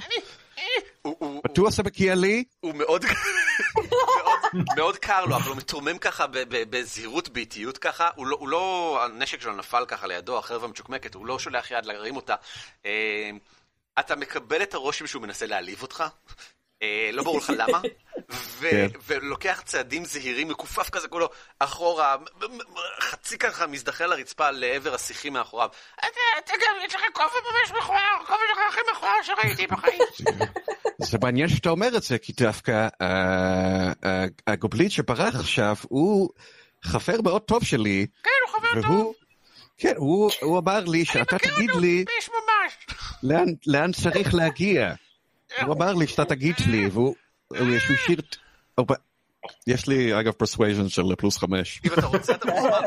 מדוע 1.49 1.69
זה 1.69 1.83
מגיע 1.83 2.15
לי? 2.15 2.43
הוא 2.59 2.75
מאוד, 2.75 3.05
מאוד, 4.75 4.97
קר 4.97 5.25
לו, 5.25 5.35
אבל 5.35 5.47
הוא 5.49 5.57
מתרומם 5.57 5.97
ככה 5.97 6.25
בזהירות, 6.49 7.29
באיטיות 7.29 7.77
ככה. 7.77 8.09
הוא 8.15 8.27
לא, 8.27 8.37
הוא 8.39 8.49
לא, 8.49 8.99
הנשק 9.03 9.41
שלו 9.41 9.55
נפל 9.55 9.85
ככה 9.87 10.07
לידו, 10.07 10.37
החרב 10.37 10.63
המצ'וקמקת, 10.63 11.15
הוא 11.15 11.25
לא 11.25 11.39
שולח 11.39 11.71
יד 11.71 11.85
להרים 11.85 12.15
אותה. 12.15 12.35
אה, 12.85 13.29
אתה 13.99 14.15
מקבל 14.15 14.63
את 14.63 14.73
הרושם 14.73 15.07
שהוא 15.07 15.21
מנסה 15.21 15.45
להעליב 15.45 15.81
אותך, 15.81 16.03
אה, 16.81 17.09
לא 17.13 17.23
ברור 17.23 17.37
לך 17.37 17.53
למה, 17.57 17.81
ו- 18.31 18.69
כן. 18.69 18.87
ולוקח 19.07 19.61
צעדים 19.65 20.05
זהירים, 20.05 20.47
מכופף 20.47 20.89
כזה 20.89 21.07
כולו 21.07 21.29
אחורה, 21.59 22.15
חצי 22.99 23.37
ככה 23.37 23.67
מזדחל 23.67 24.05
לרצפה 24.05 24.51
לעבר 24.51 24.93
השיחים 24.93 25.33
מאחוריו. 25.33 25.69
אתה 25.99 26.53
גם, 26.53 26.75
יש 26.87 26.95
לך 26.95 27.01
כובע 27.13 27.27
ממש 27.51 27.71
מכוער, 27.83 28.17
כובע 28.27 28.39
שלך 28.49 28.59
הכי 28.69 28.79
מכוער 28.91 29.21
שראיתי 29.23 29.67
בחיים. 29.67 30.01
זה 31.01 31.17
מעניין 31.23 31.49
שאתה 31.49 31.69
אומר 31.69 31.97
את 31.97 32.03
זה, 32.03 32.17
כי 32.17 32.33
דווקא 32.33 32.87
אה, 33.01 33.91
אה, 34.05 34.25
הגובלין 34.47 34.89
שברח 34.89 35.35
עכשיו, 35.35 35.75
הוא 35.89 36.29
חבר 36.83 37.21
מאוד 37.23 37.41
טוב 37.41 37.63
שלי, 37.63 38.07
כן, 38.23 38.29
הוא 38.47 38.59
חבר 38.59 38.81
טוב. 38.81 39.13
כן, 39.77 39.93
הוא, 39.97 40.31
הוא 40.41 40.59
אמר 40.59 40.79
לי 40.85 41.05
שאתה 41.05 41.37
תגיד 41.37 41.69
לי. 41.81 42.05
לאן, 43.23 43.45
לאן 43.67 43.91
צריך 43.91 44.33
להגיע. 44.33 44.93
הוא 45.65 45.75
אמר 45.75 45.93
לי 45.93 46.07
שאתה 46.07 46.25
תגיד 46.25 46.55
לי, 46.67 46.87
והוא 46.87 47.05
הוא- 47.05 47.15
יש 47.53 47.87
הוא 47.87 47.95
השאיר... 47.95 48.21
הוא 48.75 48.87
ב- 48.87 48.93
יש 49.67 49.87
לי 49.87 50.19
אגב 50.19 50.31
persuasion 50.31 50.89
של 50.89 51.01
פלוס 51.17 51.37
חמש. 51.37 51.81
אם 51.85 51.93
אתה 51.93 52.05
רוצה, 52.05 52.35
אתה 52.35 52.51
מוזמן, 52.51 52.81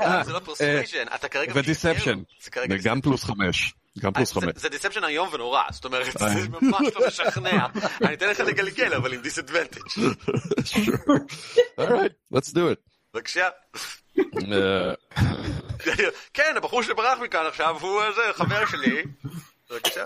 כאן 0.00 0.22
זה 0.24 0.32
לא 0.32 0.38
persuasion, 0.38 1.04
אתה 1.14 1.28
כרגע... 1.28 1.52
ו 1.56 1.62
deception, 1.62 2.22
וגם 2.70 3.00
פלוס 3.00 3.24
חמש. 3.24 3.74
גם 3.98 4.12
פלוס 4.12 4.32
חמש. 4.32 4.52
זה 4.56 4.68
deception 4.68 5.04
איום 5.04 5.28
ונורא, 5.32 5.62
זאת 5.70 5.84
אומרת, 5.84 6.22
אה. 6.22 6.28
זה 6.28 6.48
ממש 6.48 6.86
לא 6.94 7.06
משכנע. 7.06 7.66
אני 8.02 8.14
אתן 8.14 8.28
לך 8.28 8.40
לגלגל, 8.40 8.94
אבל 8.94 9.14
עם 9.14 9.20
disadvantage. 9.20 9.80
Right, 11.80 12.34
let's 12.34 12.50
do 12.50 12.72
it. 12.72 12.80
בבקשה. 13.14 13.48
אה, 14.52 14.94
כן, 16.34 16.54
הבחור 16.56 16.82
שברח 16.82 17.18
מכאן 17.18 17.46
עכשיו 17.48 17.76
הוא 17.80 18.02
אה, 18.02 18.32
חבר 18.32 18.66
שלי. 18.66 19.02
בבקשה. 19.70 20.04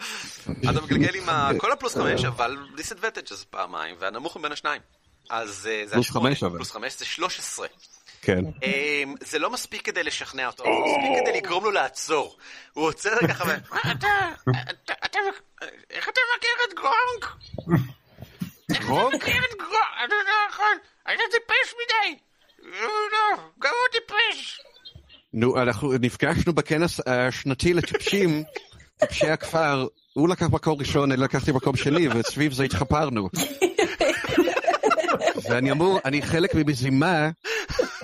אתה 0.70 0.80
מגלגל 0.82 1.14
עם 1.14 1.58
כל 1.58 1.72
הפלוס 1.72 1.94
חמש, 1.96 2.24
אבל 2.24 2.56
disadvantage 2.76 3.32
אז 3.32 3.44
פעמיים, 3.44 3.96
והנמוך 3.98 4.36
מבין 4.36 4.52
השניים. 4.52 4.80
אז 5.30 5.68
אה, 5.70 5.86
זה 5.86 5.96
השמונה. 5.96 6.34
פלוס 6.34 6.70
חמש 6.70 6.98
זה 6.98 7.04
13. 7.04 7.66
כן. 8.22 8.44
אמ, 8.62 9.14
זה 9.20 9.38
לא 9.38 9.50
מספיק 9.50 9.82
כדי 9.82 10.02
לשכנע 10.02 10.46
אותו, 10.46 10.64
זה 10.64 10.70
מספיק 10.70 11.22
כדי 11.22 11.40
לגרום 11.40 11.64
לו 11.64 11.70
לעצור. 11.70 12.36
הוא 12.72 12.84
עוצר 12.86 13.10
רגע 13.22 13.34
ככה, 13.34 13.44
ו- 13.48 13.50
אתה, 13.92 14.32
אתה, 14.70 14.92
אתה, 15.04 15.18
איך 15.90 16.08
אתה 16.08 16.20
מכיר 16.36 16.50
את 16.68 16.74
גרונק? 16.74 17.36
גרונק? 18.70 19.14
מכיר 19.14 19.44
את 19.44 19.58
גרונק? 19.58 19.74
אתה 20.04 20.14
יודע, 20.14 20.32
נכון, 20.50 20.78
היית 21.06 21.20
טיפש 21.30 21.74
מדי. 21.74 22.18
לא, 23.12 23.36
גם 23.58 23.70
הוא 23.70 24.00
טיפש. 24.00 24.60
נו, 25.32 25.62
אנחנו 25.62 25.92
נפגשנו 26.00 26.52
בכנס 26.52 27.00
השנתי 27.06 27.74
לטיפשים, 27.74 28.44
טיפשי 28.98 29.30
הכפר, 29.30 29.86
הוא 30.12 30.28
לקח 30.28 30.46
מקום 30.46 30.78
ראשון, 30.78 31.12
אני 31.12 31.22
לקחתי 31.22 31.52
מקום 31.52 31.76
שני, 31.76 32.08
וסביב 32.08 32.52
זה 32.52 32.64
התחפרנו. 32.64 33.28
ואני 35.48 35.70
אמור, 35.70 35.98
אני 36.04 36.22
חלק 36.22 36.54
ממזימה, 36.54 37.30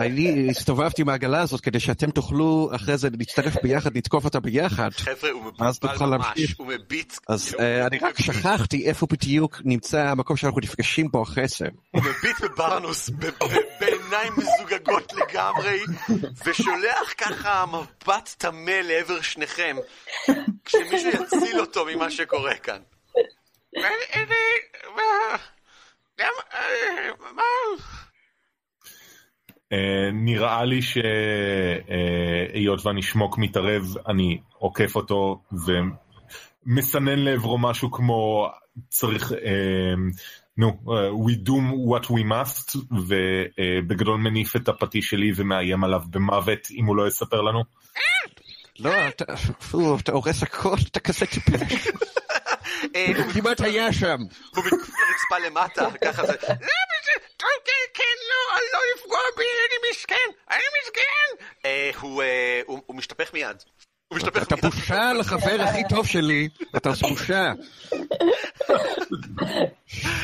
אני 0.01 0.51
הסתובבתי 0.51 1.03
עם 1.03 1.09
העגלה 1.09 1.41
הזאת 1.41 1.61
כדי 1.61 1.81
שאתם 1.81 2.11
תוכלו 2.11 2.71
אחרי 2.75 2.97
זה 2.97 3.09
להצטרף 3.19 3.57
ביחד, 3.63 3.97
לתקוף 3.97 4.25
אותה 4.25 4.41
ביחד. 4.41 4.91
חבר'ה, 4.97 5.31
הוא 5.31 5.43
מבולבל 5.45 6.07
ממש. 6.07 6.55
הוא 6.59 6.67
מביט, 6.67 7.19
אז 7.29 7.49
כאילו, 7.51 7.63
אה, 7.63 7.87
אני 7.87 7.99
רק 7.99 8.21
שכחתי 8.21 8.87
איפה 8.87 9.07
בדיוק 9.11 9.61
נמצא 9.65 10.03
המקום 10.03 10.37
שאנחנו 10.37 10.61
נפגשים 10.61 11.09
בו 11.11 11.23
אחרי 11.23 11.49
זה. 11.49 11.67
הוא 11.91 12.03
מביט 12.03 12.41
בברנוס 12.41 13.11
בעיניים 13.81 14.33
מזוגגות 14.37 15.13
לגמרי, 15.13 15.81
ושולח 16.47 17.15
ככה 17.19 17.65
מבט 17.67 18.35
טמא 18.39 18.71
לעבר 18.71 19.21
שניכם, 19.21 19.77
כשמישהו 20.65 21.11
יציל 21.11 21.61
אותו 21.61 21.87
ממה 21.87 22.11
שקורה 22.11 22.55
כאן. 22.55 22.81
מה? 24.97 25.37
למה... 26.19 26.41
אה, 26.55 27.11
מה? 27.35 27.43
אה, 27.43 28.01
נראה 30.13 30.65
לי 30.65 30.81
שהיות 30.83 31.07
ואני 32.87 33.03
שמוק 33.03 33.39
מתערב, 33.39 33.95
אני 34.09 34.39
עוקף 34.59 34.97
אותו 34.97 35.43
ומסנן 36.67 37.19
לעברו 37.19 37.59
משהו 37.59 37.91
כמו 37.91 38.49
צריך, 38.89 39.33
אה, 39.33 39.95
נו, 40.57 40.69
אה, 40.69 41.09
we 41.11 41.49
do 41.49 41.53
what 41.91 42.07
we 42.07 42.25
must, 42.31 42.79
ובגדול 42.91 44.17
מניף 44.21 44.57
את 44.57 44.69
הפטיש 44.69 45.11
שלי 45.11 45.33
ומאיים 45.37 45.85
עליו 45.85 46.03
במוות 46.11 46.69
אם 46.71 46.85
הוא 46.85 46.97
לא 46.97 47.09
יספר 47.09 47.41
לנו. 47.41 47.63
לא, 48.79 48.93
אתה 49.09 50.13
הורס 50.13 50.43
הכל, 50.43 50.77
אתה 50.91 51.01
כזה 51.01 51.27
טיפש. 51.27 51.89
אה, 52.97 53.07
הוא 53.17 53.33
כמעט 53.33 53.61
היה 53.61 53.93
שם. 53.93 54.17
הוא 54.55 54.65
מתקוף 54.65 54.89
לרצפה 54.89 55.39
למטה, 55.47 55.89
ככה 56.05 56.27
זה. 56.27 56.33
למה 56.49 56.57
זה... 57.05 57.13
טוב, 57.37 57.49
כן, 57.65 57.73
כן, 57.95 58.17
לא, 58.29 58.59
לא 58.73 58.79
לפגוע 58.97 59.19
בי, 59.37 59.43
אני 59.43 59.91
מסכן, 59.91 60.17
אני 60.51 60.63
מסכן. 60.83 61.45
אה, 61.65 61.91
הוא 62.01 62.23
אה, 62.23 62.61
הוא- 62.67 62.81
הוא 62.87 62.97
משתפך 62.97 63.31
מיד. 63.35 63.57
הוא 64.09 64.17
משתפך 64.17 64.43
אתה 64.43 64.55
מיד. 64.55 64.65
בושה 64.65 65.13
לחבר 65.13 65.63
הכי 65.63 65.83
טוב 65.89 66.07
שלי, 66.07 66.49
אתה 66.77 66.91
בושה. 67.09 67.53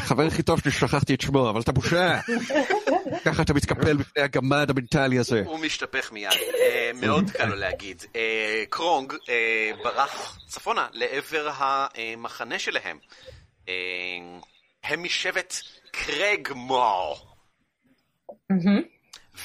חבר 0.05 0.27
הכי 0.27 0.43
טוב 0.43 0.61
שלי 0.61 0.71
שכחתי 0.73 1.15
את 1.15 1.21
שמו, 1.21 1.51
אבל 1.51 1.61
אתה 1.61 1.73
בושה. 1.73 2.19
ככה 3.27 3.43
אתה 3.43 3.55
מתקפל 3.55 3.97
בפני 3.97 4.23
הגמד 4.23 4.71
המנטלי 4.71 5.19
הזה. 5.19 5.43
הוא 5.47 5.59
משתפך 5.59 6.13
מיד, 6.13 6.31
אה, 6.61 6.91
מאוד 6.95 7.31
קל 7.31 7.45
לו 7.45 7.57
להגיד. 7.57 8.05
אה, 8.17 8.65
קרונג 8.69 9.13
אה, 9.29 9.71
ברח 9.85 10.39
צפונה 10.47 10.89
לעבר 10.93 11.51
המחנה 11.57 12.59
שלהם. 12.59 12.99
הם 14.85 15.03
משבט 15.03 15.55
קרגמור. 15.91 17.37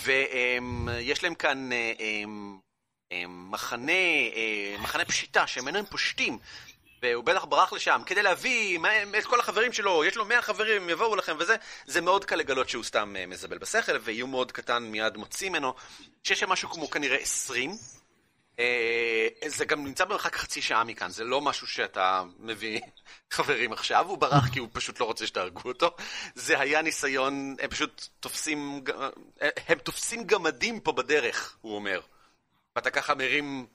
ויש 0.03 1.23
להם 1.23 1.36
כאן 1.36 1.69
מחנה, 3.27 3.91
מחנה 4.79 5.05
פשיטה 5.05 5.47
שממנו 5.47 5.77
הם 5.77 5.86
פושטים. 5.86 6.38
והוא 7.04 7.24
בטח 7.24 7.45
ברח 7.45 7.74
לשם 7.74 8.02
כדי 8.06 8.22
להביא 8.22 8.80
את 9.20 9.26
כל 9.26 9.39
החברים 9.39 9.74
שלו, 9.74 10.06
יש 10.06 10.16
לו 10.16 10.26
100 10.26 10.41
חברים, 10.41 10.89
יבואו 10.89 11.16
לכם 11.16 11.36
וזה, 11.39 11.56
זה 11.86 12.02
מאוד 12.02 12.26
קל 12.26 12.36
לגלות 12.36 12.70
שהוא 12.70 12.84
סתם 12.84 13.16
אה, 13.20 13.26
מזבל 13.26 13.58
בשכל, 13.58 13.91
ואיום 14.02 14.32
מאוד 14.32 14.52
קטן 14.52 14.84
מיד 14.84 15.18
מוציא 15.18 15.49
ממנו, 15.49 15.74
שיש 16.24 16.39
שם 16.39 16.49
משהו 16.49 16.70
כמו 16.70 16.89
כנראה 16.89 17.18
20. 17.18 17.72
אה, 18.60 19.28
זה 19.47 19.66
גם 19.66 19.84
נמצא 19.84 20.06
במרחק 20.06 20.36
חצי 20.36 20.62
שעה 20.62 20.84
מכאן, 20.84 21.10
זה 21.10 21.24
לא 21.24 21.41
משהו 21.41 21.68
שאתה 21.68 22.24
מביא 22.39 22.80
חברים 23.32 23.74
עכשיו, 23.74 24.08
הוא 24.08 24.18
ברח 24.18 24.49
כי 24.49 24.60
הוא 24.60 24.70
פשוט 24.74 24.99
לא 24.99 25.06
רוצה 25.06 25.28
שתהרגו 25.28 25.70
אותו. 25.70 25.95
זה 26.36 26.60
היה 26.60 26.82
ניסיון, 26.82 27.56
הם 27.62 27.70
פשוט 27.70 28.08
תופסים, 28.20 28.84
אה, 29.41 29.49
הם 29.68 29.78
תופסים 29.78 30.24
גמדים 30.24 30.80
פה 30.80 30.91
בדרך, 30.91 31.58
הוא 31.62 31.76
אומר. 31.76 32.02
ואתה 32.76 32.89
ככה 32.89 33.16
מרים, 33.16 33.66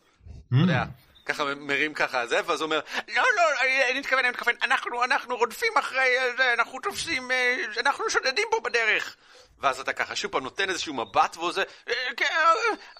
אתה 0.48 0.56
יודע, 0.62 0.84
ככה 1.26 1.44
מרים 1.56 1.94
ככה 1.94 2.26
זה, 2.26 2.40
ואז 2.46 2.60
הוא 2.60 2.66
אומר, 2.66 2.80
לא, 3.08 3.22
לא, 3.36 3.42
אני 3.90 3.98
מתכוון, 3.98 4.18
אני 4.18 4.30
מתכוון, 4.30 4.54
אנחנו, 4.62 5.04
אנחנו 5.04 5.36
רודפים 5.36 5.72
אחרי 5.78 6.18
אה, 6.18 6.52
אנחנו 6.52 6.80
תופסים, 6.80 7.30
אה, 7.30 7.56
אנחנו 7.80 8.10
שודדים 8.10 8.48
פה 8.50 8.60
בדרך. 8.60 9.16
ואז 9.58 9.80
אתה 9.80 9.92
ככה 9.92 10.16
שוב 10.16 10.32
פעם 10.32 10.42
נותן 10.42 10.70
איזשהו 10.70 10.94
מבט 10.94 11.36
והוא 11.36 11.52
זה, 11.52 11.62
אה, 11.88 11.94
כן, 12.16 12.34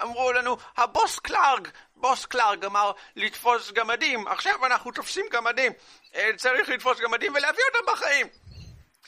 אמרו 0.03 0.33
לנו, 0.33 0.57
הבוס 0.77 1.19
קלארג, 1.19 1.69
בוס 1.97 2.27
קלארג 2.27 2.65
אמר 2.65 2.93
לתפוס 3.17 3.71
גמדים, 3.73 4.29
עכשיו 4.29 4.67
אנחנו 4.67 4.93
תופסים 4.93 5.27
גמדים, 5.33 5.73
צריך 6.37 6.69
לתפוס 6.69 7.01
גמדים 7.01 7.35
ולהביא 7.35 7.63
אותם 7.75 7.93
בחיים. 7.93 8.27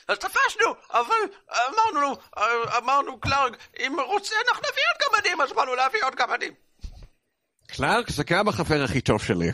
אז 0.08 0.18
תפסנו, 0.18 0.74
אבל 0.90 1.16
אמרנו, 1.50 2.16
אמרנו 2.76 3.20
קלארג, 3.20 3.56
אם 3.78 4.00
רוצה 4.00 4.34
אנחנו 4.48 4.62
נביא 4.62 4.82
עוד 4.92 5.14
גמדים, 5.14 5.40
אז 5.40 5.52
באנו 5.52 5.74
להביא 5.74 6.04
עוד 6.04 6.14
גמדים. 6.14 6.67
קלארק 7.76 8.10
זה 8.10 8.22
גם 8.26 8.48
החבר 8.48 8.82
הכי 8.84 9.00
טוב 9.00 9.22
שלי. 9.22 9.50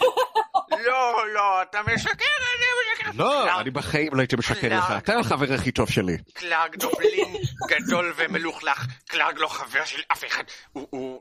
לא, 0.86 1.32
לא, 1.34 1.62
אתה 1.62 1.78
משקר, 1.94 2.10
אני 2.10 2.66
משקר. 2.92 3.10
לא, 3.24 3.60
אני 3.60 3.70
בחיים 3.70 4.14
לא 4.14 4.20
הייתי 4.20 4.36
משקר 4.36 4.54
לך, 4.54 4.86
קלארק. 4.86 5.02
אתה 5.04 5.18
החבר 5.18 5.52
הכי 5.52 5.72
טוב 5.72 5.90
שלי. 5.90 6.16
קלארג 6.32 6.76
דובלין 6.76 7.36
גדול 7.68 8.14
ומלוכלך, 8.16 8.86
קלארג 9.06 9.38
לא 9.38 9.48
חבר 9.48 9.84
של 9.84 10.02
אף 10.12 10.24
אחד. 10.24 10.44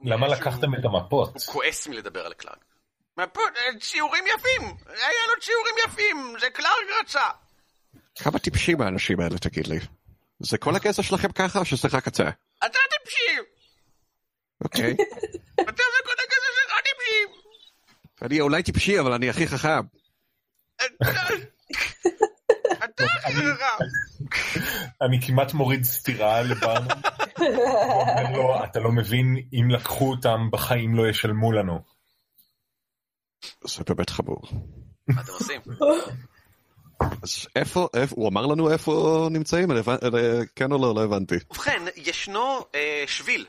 למה 0.04 0.28
לקחתם 0.28 0.76
את 0.76 0.86
המפות? 0.86 1.30
הוא 1.34 1.42
כועס 1.46 1.88
מלדבר 1.88 2.26
על 2.26 2.34
קלארק. 2.34 2.66
מפות, 3.18 3.58
אה, 3.58 3.80
ציורים 3.80 4.24
יפים, 4.28 4.62
היה 4.88 5.28
לו 5.28 5.42
ציורים 5.42 5.76
יפים, 5.86 6.36
זה 6.40 6.50
קלארג 6.50 6.86
רצה. 7.02 7.30
כמה 8.16 8.40
טיפשים 8.40 8.82
האנשים 8.82 9.20
האלה, 9.20 9.38
תגיד 9.38 9.68
לי. 9.68 9.80
זה 10.40 10.58
כל 10.58 10.76
הגזע 10.76 11.04
שלכם 11.04 11.32
ככה 11.32 11.60
או 11.60 11.66
שזה 11.66 11.88
רק 11.92 12.08
אתה? 12.08 12.30
אתה 12.66 12.80
טיפשי, 12.90 13.51
אוקיי. 14.64 14.94
אתה 15.62 15.72
וכל 15.72 16.12
הגזע 16.12 16.52
שלך 16.56 16.74
טיפשים. 16.84 17.28
אני 18.22 18.42
אולי 18.42 18.64
טיפשי, 18.64 19.00
אבל 19.00 19.14
אני 19.14 19.30
הכי 19.30 19.48
חכם. 19.48 19.80
אתה- 20.86 21.22
הכי 23.24 23.34
חכם. 23.34 23.84
אני 25.02 25.22
כמעט 25.28 25.54
מוריד 25.54 25.84
סטירה 25.84 26.42
לברנון. 26.42 26.88
ואומר 27.40 28.32
לו, 28.38 28.64
אתה 28.66 28.80
לא 28.80 28.92
מבין, 28.92 29.36
אם 29.54 29.70
לקחו 29.72 30.10
אותם, 30.12 30.50
בחיים 30.52 30.96
לא 30.96 31.10
ישלמו 31.10 31.52
לנו. 31.52 31.80
זה 33.64 33.84
באמת 33.90 34.10
חמור. 34.10 34.42
מה 35.08 35.22
אתם 35.22 35.32
עושים? 35.32 35.62
אז 37.24 37.48
איפה, 37.56 37.88
איפה, 37.94 38.16
הוא 38.18 38.30
אמר 38.30 38.46
לנו 38.46 38.72
איפה 38.72 39.28
נמצאים? 39.32 39.72
אני 39.72 39.80
אה, 39.80 39.86
כן 40.56 40.72
או 40.72 40.78
לא? 40.78 40.96
לא 40.96 41.04
הבנתי. 41.04 41.36
ובכן, 41.52 41.84
ישנו 41.96 42.66
אה, 42.76 43.04
שביל 43.08 43.46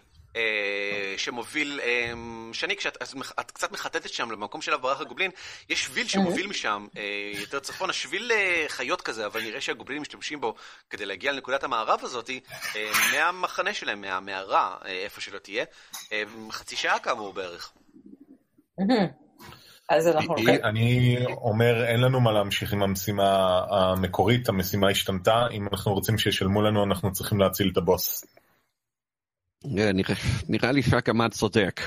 שמוביל, 1.17 1.81
אה, 1.83 2.13
שני, 2.53 2.77
כשאת 2.77 2.97
את, 3.03 3.15
מח- 3.15 3.33
את 3.41 3.51
קצת 3.51 3.73
מחטטת 3.73 4.09
שם 4.09 4.31
למקום 4.31 4.63
של 4.63 4.77
ברח 4.77 5.01
הגובלין, 5.01 5.31
יש 5.69 5.85
שביל 5.85 6.09
שמוביל 6.09 6.47
משם 6.47 6.87
אה, 6.97 7.03
יותר 7.41 7.61
צפונה, 7.61 7.93
שביל 7.93 8.33
אה, 8.33 8.65
חיות 8.69 9.01
כזה, 9.01 9.27
אבל 9.27 9.41
נראה 9.43 9.61
שהגובלינים 9.61 10.03
משתמשים 10.03 10.41
בו 10.41 10.55
כדי 10.91 11.07
להגיע 11.07 11.33
לנקודת 11.33 11.65
המערב 11.65 12.01
הזאת, 12.03 12.31
אה, 12.77 12.91
מהמחנה 13.13 13.75
שלהם, 13.75 14.01
מהמערה, 14.01 14.77
אה, 14.85 14.91
איפה 14.91 15.21
שלא 15.21 15.39
תהיה, 15.39 15.65
אה, 16.13 16.23
חצי 16.51 16.77
שעה 16.77 16.99
כאמור 16.99 17.33
בערך. 17.33 17.73
אז 19.91 20.09
אנחנו... 20.09 20.37
אני- 20.37 20.63
אני 20.63 21.17
אומר, 21.29 21.85
אין 21.85 22.01
לנו 22.01 22.21
מה 22.21 22.33
להמשיך 22.33 22.73
עם 22.73 22.83
המשימה 22.83 23.61
המקורית, 23.71 24.49
המשימה 24.49 24.89
השתנתה, 24.91 25.47
אם 25.53 25.67
אנחנו 25.73 25.93
רוצים 25.95 26.19
שישלמו 26.19 26.63
לנו, 26.63 26.85
אנחנו 26.85 27.13
צריכים 27.13 27.41
להציל 27.41 27.69
את 27.73 27.77
הבוס. 27.77 28.25
אה, 29.79 29.93
נראה- 29.93 30.15
נראה 30.49 30.73
לי 30.73 30.83
שהגמד 30.83 31.33
צודק. 31.33 31.81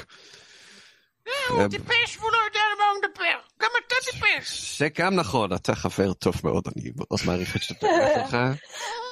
הוא 1.50 1.68
טיפש 1.68 2.18
והוא 2.18 2.32
לא 2.32 2.38
יודע 2.46 2.60
על 2.60 2.78
מה 2.80 2.84
הוא 2.92 3.00
מדבר. 3.10 3.40
גם 3.62 3.70
אתה 3.88 3.96
טיפש. 4.12 4.80
זה 4.80 4.88
גם 4.98 5.16
נכון, 5.16 5.54
אתה 5.54 5.76
חבר 5.76 6.14
טוב 6.14 6.36
מאוד, 6.44 6.64
אני 6.76 6.92
מאוד 6.96 7.20
מעריך 7.26 7.56
את 7.56 7.84
הדעה 7.84 8.10
שלך. 8.16 8.38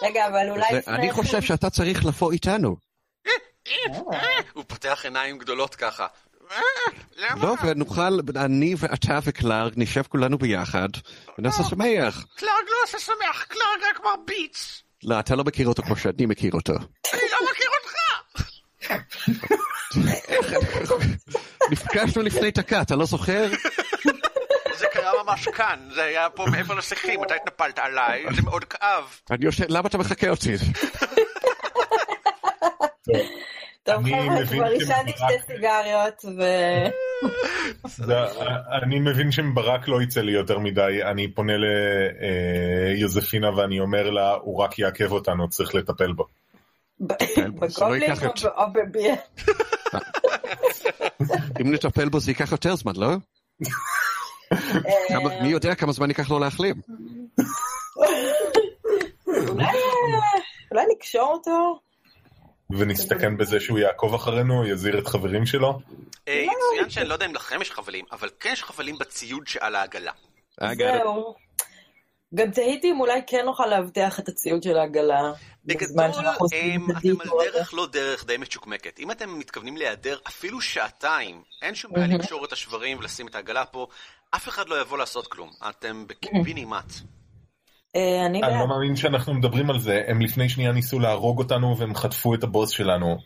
רגע, 0.03 0.28
אבל 0.28 0.49
אולי 0.49 0.68
אני 0.88 1.11
חושב 1.11 1.41
שאתה 1.41 1.70
צריך 1.70 2.05
לבוא 2.05 2.32
איתנו. 2.32 2.76
הוא 4.53 4.64
פותח 4.68 5.01
עיניים 5.03 5.38
גדולות 5.38 5.76
ככה. 5.76 6.07
אה? 6.51 6.57
לא, 7.41 7.55
ונוכל, 7.66 8.20
אני 8.36 8.76
ואתה 8.78 9.20
וקלארק 9.24 9.74
נשב 9.76 10.03
כולנו 10.09 10.38
ביחד, 10.38 10.89
ונעשה 11.38 11.64
שמח. 11.64 12.26
קלארג 12.36 12.66
לא 12.70 12.76
עושה 12.84 12.99
שמח, 12.99 13.43
קלארג 13.43 13.82
רק 13.89 13.99
מרביץ. 14.05 14.82
לא, 15.03 15.20
אתה 15.20 15.36
לא 15.36 15.43
מכיר 15.43 15.68
אותו 15.68 15.84
כמו 15.84 15.95
שאני 15.97 16.26
מכיר 16.26 16.51
אותו. 16.53 16.74
אני 16.74 17.22
לא. 17.32 17.38
נפגשנו 21.72 22.22
לפני 22.22 22.52
דקה, 22.52 22.82
אתה 22.82 22.96
לא 22.96 23.06
זוכר? 23.06 23.48
זה 24.78 24.86
קרה 24.92 25.24
ממש 25.24 25.48
כאן, 25.48 25.80
זה 25.96 26.04
היה 26.04 26.30
פה 26.30 26.46
מעבר 26.52 26.76
לשיחים, 26.76 27.24
אתה 27.24 27.36
התנפלת 27.36 27.80
עליי, 27.80 28.26
זה 28.36 28.42
מאוד 28.42 28.64
כאב. 28.64 29.04
אני 29.32 29.46
יושב, 29.46 29.66
למה 29.70 29.88
אתה 29.88 29.98
מחכה 29.98 30.30
אותי? 30.30 30.54
טוב 33.84 33.96
אני 33.96 34.12
חבר'ה, 34.12 34.42
מבין 34.42 34.60
כבר 34.60 34.72
עישנתי 34.72 35.12
שתי 35.12 35.54
סיגריות 35.54 36.26
ו... 36.38 36.44
אני 38.84 39.00
מבין 39.00 39.32
שמברק 39.32 39.88
לא 39.88 40.02
יצא 40.02 40.22
לי 40.22 40.32
יותר 40.32 40.60
מדי, 40.60 41.04
אני 41.12 41.28
פונה 41.28 41.54
ליוזפינה 42.96 43.58
ואני 43.58 43.80
אומר 43.80 44.10
לה, 44.10 44.32
הוא 44.42 44.64
רק 44.64 44.80
יעכב 44.80 45.12
אותנו, 45.12 45.50
צריך 45.50 45.76
לטפל 45.76 46.14
בו. 46.14 46.28
בגובלין 47.08 48.12
או 48.58 48.64
בביר? 48.74 49.14
אם 51.62 51.74
נטפל 51.74 52.10
בו 52.10 52.20
זה 52.20 52.32
ייקח 52.32 52.51
יותר 52.51 52.76
זמן, 52.76 52.93
לא? 52.95 53.08
כמה- 55.08 55.41
מי 55.41 55.47
יודע 55.47 55.76
כמה 55.76 55.91
זמן 55.91 56.10
ייקח 56.10 56.30
לו 56.32 56.39
להחלים? 56.39 56.76
אולי 60.72 60.86
נקשור 60.95 61.32
אותו? 61.34 61.80
ונסתכן 62.70 63.38
בזה 63.38 63.60
שהוא 63.60 63.80
יעקוב 63.80 64.14
אחרינו, 64.14 64.68
יזהיר 64.68 64.99
את 64.99 65.08
חברים 65.08 65.45
שלו. 65.45 65.80
אה, 66.28 66.34
יצוין 66.45 66.89
שאני 66.89 67.08
לא 67.08 67.14
יודע 67.14 67.26
אם 67.26 67.36
לכם 67.36 67.62
יש 67.62 67.72
חבלים, 67.72 68.06
אבל 68.12 68.30
כן 68.39 68.49
יש 68.54 68.64
חבלים 68.64 68.97
בציוד 68.97 69.47
שעל 69.47 69.76
העגלה. 69.76 70.12
אגב, 70.60 70.97
זהו. 70.97 71.36
גם 72.36 72.52
תהיתי 72.52 72.92
אם 72.92 73.00
אולי 73.00 73.22
כן 73.28 73.46
נוכל 73.46 73.66
לאבטח 73.68 74.20
את 74.20 74.30
הציוד 74.30 74.64
של 74.64 74.78
העגלה. 74.78 75.32
בגדול, 75.66 76.04
אמ, 76.54 76.92
את 76.92 76.98
אתם 76.98 77.22
על. 77.22 77.28
דרך 77.54 77.74
לא 77.74 77.88
דרך 77.92 78.26
די 78.26 78.38
מצ'וקמקת. 78.38 79.00
אם 79.00 79.12
אתם 79.12 79.40
מתכוונים 79.40 79.78
להיעדר 79.78 80.18
אפילו 80.28 80.62
שעתיים, 80.62 81.42
אין 81.62 81.76
שום 81.76 81.92
בעיה 81.94 82.08
לקשור 82.08 82.46
את 82.46 82.52
השברים 82.52 82.98
ולשים 83.00 83.28
את 83.28 83.36
העגלה 83.36 83.66
פה, 83.66 83.88
אף 84.36 84.50
אחד 84.50 84.70
לא 84.70 84.82
יבוא 84.82 84.98
לעשות 84.98 85.28
כלום. 85.28 85.50
אתם 85.70 86.06
בקיבינימט. 86.08 86.94
אה, 87.96 88.26
אני 88.26 88.44
אני 88.44 88.60
לא. 88.60 88.68
מאמין 88.68 88.96
שאנחנו 88.96 89.34
מדברים 89.34 89.70
על 89.70 89.80
זה, 89.80 90.02
הם 90.08 90.22
לפני 90.22 90.50
שנייה 90.50 90.72
ניסו 90.72 91.00
להרוג 91.00 91.40
אותנו 91.40 91.78
והם 91.78 91.96
חטפו 91.96 92.36
את 92.36 92.44
הבוס 92.44 92.70
שלנו. 92.70 93.18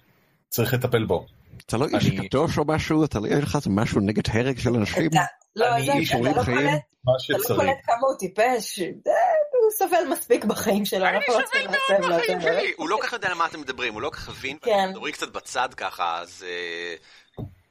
צריך 0.49 0.74
לטפל 0.74 1.05
בו. 1.05 1.26
אתה 1.66 1.78
לא 1.78 1.86
איש 1.88 2.10
קדוש 2.10 2.58
או 2.58 2.64
משהו? 2.68 3.03
אתה 3.05 3.20
לא, 3.20 3.28
יש 3.28 3.43
לך 3.43 3.58
משהו 3.70 4.01
נגד 4.01 4.24
הרג 4.34 4.58
של 4.60 4.76
אנשים? 4.76 5.08
אתה- 5.08 5.20
לא, 5.55 5.76
אני 5.76 5.86
זה- 5.86 5.93
איש 5.93 6.12
אתה 6.12 6.20
לא. 6.22 6.43
קולט- 6.43 6.80
מה 7.08 7.14
אתה 7.26 7.34
לא 7.34 7.39
שצריך. 7.39 7.60
קולט 7.60 7.78
כמה 7.84 8.08
הוא 8.08 8.16
טיפש. 8.20 8.80
אה, 8.80 9.14
הוא 9.51 9.72
סובל 9.78 10.03
מספיק 10.12 10.45
בחיים 10.45 10.86
שלו, 10.86 11.05
אני 11.05 11.18
אנחנו 11.18 11.34
לא 11.34 11.43
צריכים 11.43 11.70
להסב 11.72 12.10
לו 12.10 12.18
בחיים 12.18 12.39
יותר. 12.39 12.60
שלי. 12.60 12.72
הוא 12.78 12.89
לא 12.89 12.95
כל 13.01 13.08
כך 13.08 13.14
יודע 13.14 13.28
על 13.28 13.34
מה 13.34 13.45
אתם 13.45 13.60
מדברים, 13.60 13.93
הוא 13.93 14.01
לא 14.01 14.10
כל 14.10 14.16
כך 14.16 14.30
מבין. 14.30 14.58
כן. 14.62 14.80
אתם 14.84 14.89
מדברים 14.89 15.14
קצת 15.14 15.32
בצד 15.32 15.70
ככה, 15.74 16.20
אז... 16.20 16.45
אה, 16.47 16.95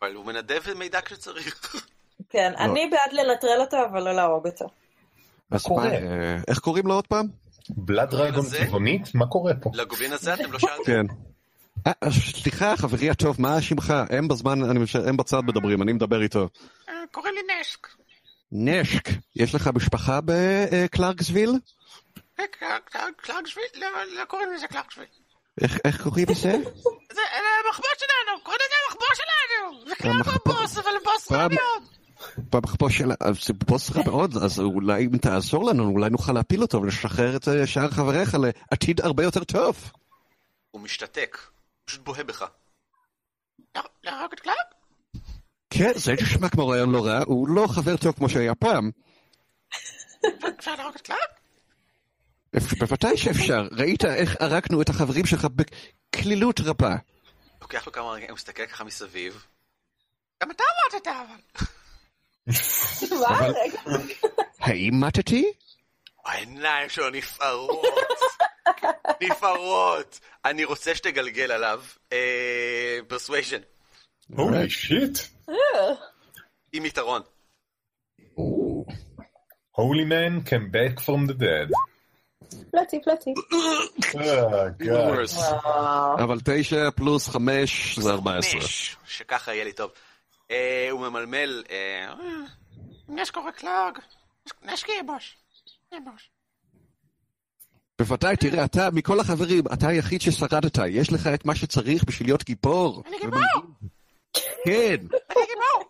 אבל 0.00 0.14
הוא 0.14 0.24
מנדב 0.24 0.62
מידע 0.76 1.00
כשצריך. 1.00 1.76
כן, 2.30 2.52
לא. 2.52 2.64
אני 2.64 2.90
בעד 2.90 3.12
לנטרל 3.12 3.60
אותו, 3.60 3.76
אבל 3.90 4.02
לא 4.02 4.12
להרוג 4.12 4.46
אותו. 4.46 4.66
קורה? 5.62 5.90
אה, 5.90 6.36
איך 6.48 6.58
קוראים 6.58 6.86
לו 6.86 6.94
עוד 6.94 7.06
פעם? 7.06 7.26
בלאד 7.70 8.10
דרגון 8.10 8.46
זה? 8.46 8.58
צבעונית? 8.66 9.14
מה 9.14 9.26
קורה 9.26 9.52
פה? 9.62 9.70
לגובין 9.74 10.12
הזה 10.12 10.34
אתם 10.34 10.52
לא 10.52 10.58
שאלתם? 10.64 10.84
כן. 10.86 11.06
סליחה, 12.10 12.76
חברי 12.76 13.10
הטוב, 13.10 13.36
מה 13.38 13.62
שמך? 13.62 13.94
הם 14.10 14.28
בזמן, 14.28 14.58
הם 15.08 15.16
בצד 15.16 15.40
מדברים, 15.44 15.82
אני 15.82 15.92
מדבר 15.92 16.22
איתו. 16.22 16.48
קוראים 17.10 17.34
לי 17.34 17.54
נשק. 17.60 17.86
נשק, 18.58 19.08
יש 19.36 19.54
לך 19.54 19.70
משפחה 19.74 20.20
בקלרקסוויל? 20.24 21.52
אה, 22.40 22.44
קלארקשוויל? 23.22 23.66
לא, 23.74 23.86
לא 24.18 24.24
קוראים 24.24 24.52
לזה 24.52 24.66
קלארקשוויל. 24.66 25.08
איך 25.84 26.02
קוראים 26.02 26.26
לזה? 26.30 26.52
זה 27.12 27.20
המחבוא 27.66 27.88
שלנו, 27.98 28.40
קוראים 28.42 28.60
לזה 28.60 28.74
המחבוא 28.86 29.06
שלנו. 29.14 29.84
זה 29.88 29.94
המחבוא. 30.10 30.54
הבוס, 30.54 30.78
אבל 30.78 30.90
בוס 31.04 31.32
רע 31.32 31.48
מאוד. 31.48 31.82
במחבוא 32.52 32.88
של... 32.90 33.10
זה 33.46 33.52
בוס 33.52 33.90
רע 33.96 34.02
מאוד, 34.06 34.36
אז 34.36 34.60
אולי 34.60 35.06
אם 35.06 35.18
תעזור 35.18 35.64
לנו, 35.64 35.84
אולי 35.88 36.10
נוכל 36.10 36.32
להפיל 36.32 36.62
אותו 36.62 36.82
ולשחרר 36.82 37.36
את 37.36 37.48
אה, 37.48 37.66
שאר 37.66 37.90
חבריך 37.90 38.36
לעתיד 38.70 39.00
הרבה 39.00 39.22
יותר 39.22 39.44
טוב. 39.44 39.90
הוא 40.70 40.80
משתתק. 40.82 41.38
פשוט 41.84 42.00
בוהה 42.04 42.24
בך. 42.24 42.44
לא- 43.76 43.82
להרוג 44.04 44.32
את 44.32 44.40
קלארק? 44.40 44.75
כן, 45.78 45.92
זה 45.94 46.12
נשמע 46.12 46.48
כמו 46.48 46.68
רעיון 46.68 46.92
לא 46.92 47.06
רע, 47.06 47.22
הוא 47.26 47.48
לא 47.48 47.66
חבר 47.66 47.96
טוב 47.96 48.14
כמו 48.16 48.28
שהיה 48.28 48.54
פעם. 48.54 48.90
אפשר 50.58 50.74
להרוג 50.74 50.94
את 50.94 51.00
קלארק? 51.00 51.40
בוודאי 52.78 53.16
שאפשר, 53.16 53.68
ראית 53.72 54.04
איך 54.04 54.36
הרגנו 54.40 54.82
את 54.82 54.88
החברים 54.88 55.26
שלך 55.26 55.46
בקלילות 55.54 56.60
רבה. 56.60 56.96
לוקח 57.60 57.86
לו 57.86 57.92
כמה 57.92 58.10
רגעים, 58.10 58.30
הוא 58.30 58.34
מסתכל 58.34 58.66
ככה 58.66 58.84
מסביב. 58.84 59.44
גם 60.42 60.50
אתה 60.50 60.64
אמרת 60.92 61.06
אבל. 61.06 61.66
מה? 63.20 63.46
רגע. 63.46 63.80
האם 64.60 65.00
מתתי? 65.00 65.52
העיניים 66.24 66.88
שלו 66.88 67.10
נפערות. 67.10 67.86
נפערות. 69.22 70.20
אני 70.44 70.64
רוצה 70.64 70.94
שתגלגל 70.94 71.52
עליו. 71.52 71.82
פרסוויישן. 73.08 73.60
הולי 74.34 74.70
שיט. 74.70 75.18
עם 76.72 76.84
יתרון. 76.84 77.22
Holy 79.78 80.04
man 80.04 80.42
came 80.48 80.70
back 80.70 81.00
from 81.00 81.26
the 81.28 81.34
dead. 81.34 81.70
פלטי, 82.70 83.00
פלטי. 83.04 83.34
Oh. 85.34 85.36
אבל 86.22 86.38
תשע 86.44 86.90
פלוס 86.90 87.28
חמש 87.28 87.98
זה 87.98 88.10
ארבע 88.10 88.38
עשרה. 88.38 88.60
שככה 89.04 89.54
יהיה 89.54 89.64
לי 89.64 89.72
טוב. 89.72 89.90
אה, 90.50 90.88
הוא 90.90 91.00
ממלמל, 91.00 91.62
אה, 91.70 92.14
נשק 93.08 93.34
קורא 93.34 93.50
קלארק. 93.50 93.98
נשק 94.62 94.88
יהיה 94.88 95.02
בוש. 95.02 95.36
יהיה 95.92 96.02
בוש. 96.12 96.30
בוודאי, 97.98 98.36
תראה, 98.36 98.64
אתה, 98.64 98.88
מכל 98.92 99.20
החברים, 99.20 99.64
אתה 99.72 99.88
היחיד 99.88 100.20
ששרדת, 100.20 100.78
יש 100.88 101.12
לך 101.12 101.26
את 101.26 101.44
מה 101.46 101.54
שצריך 101.54 102.04
בשביל 102.04 102.28
להיות 102.28 102.44
גיבור. 102.44 103.02
אני 103.06 103.16
גיבור! 103.20 103.40
כן, 104.64 104.96
אני 105.30 105.46
גיבור! 105.46 105.84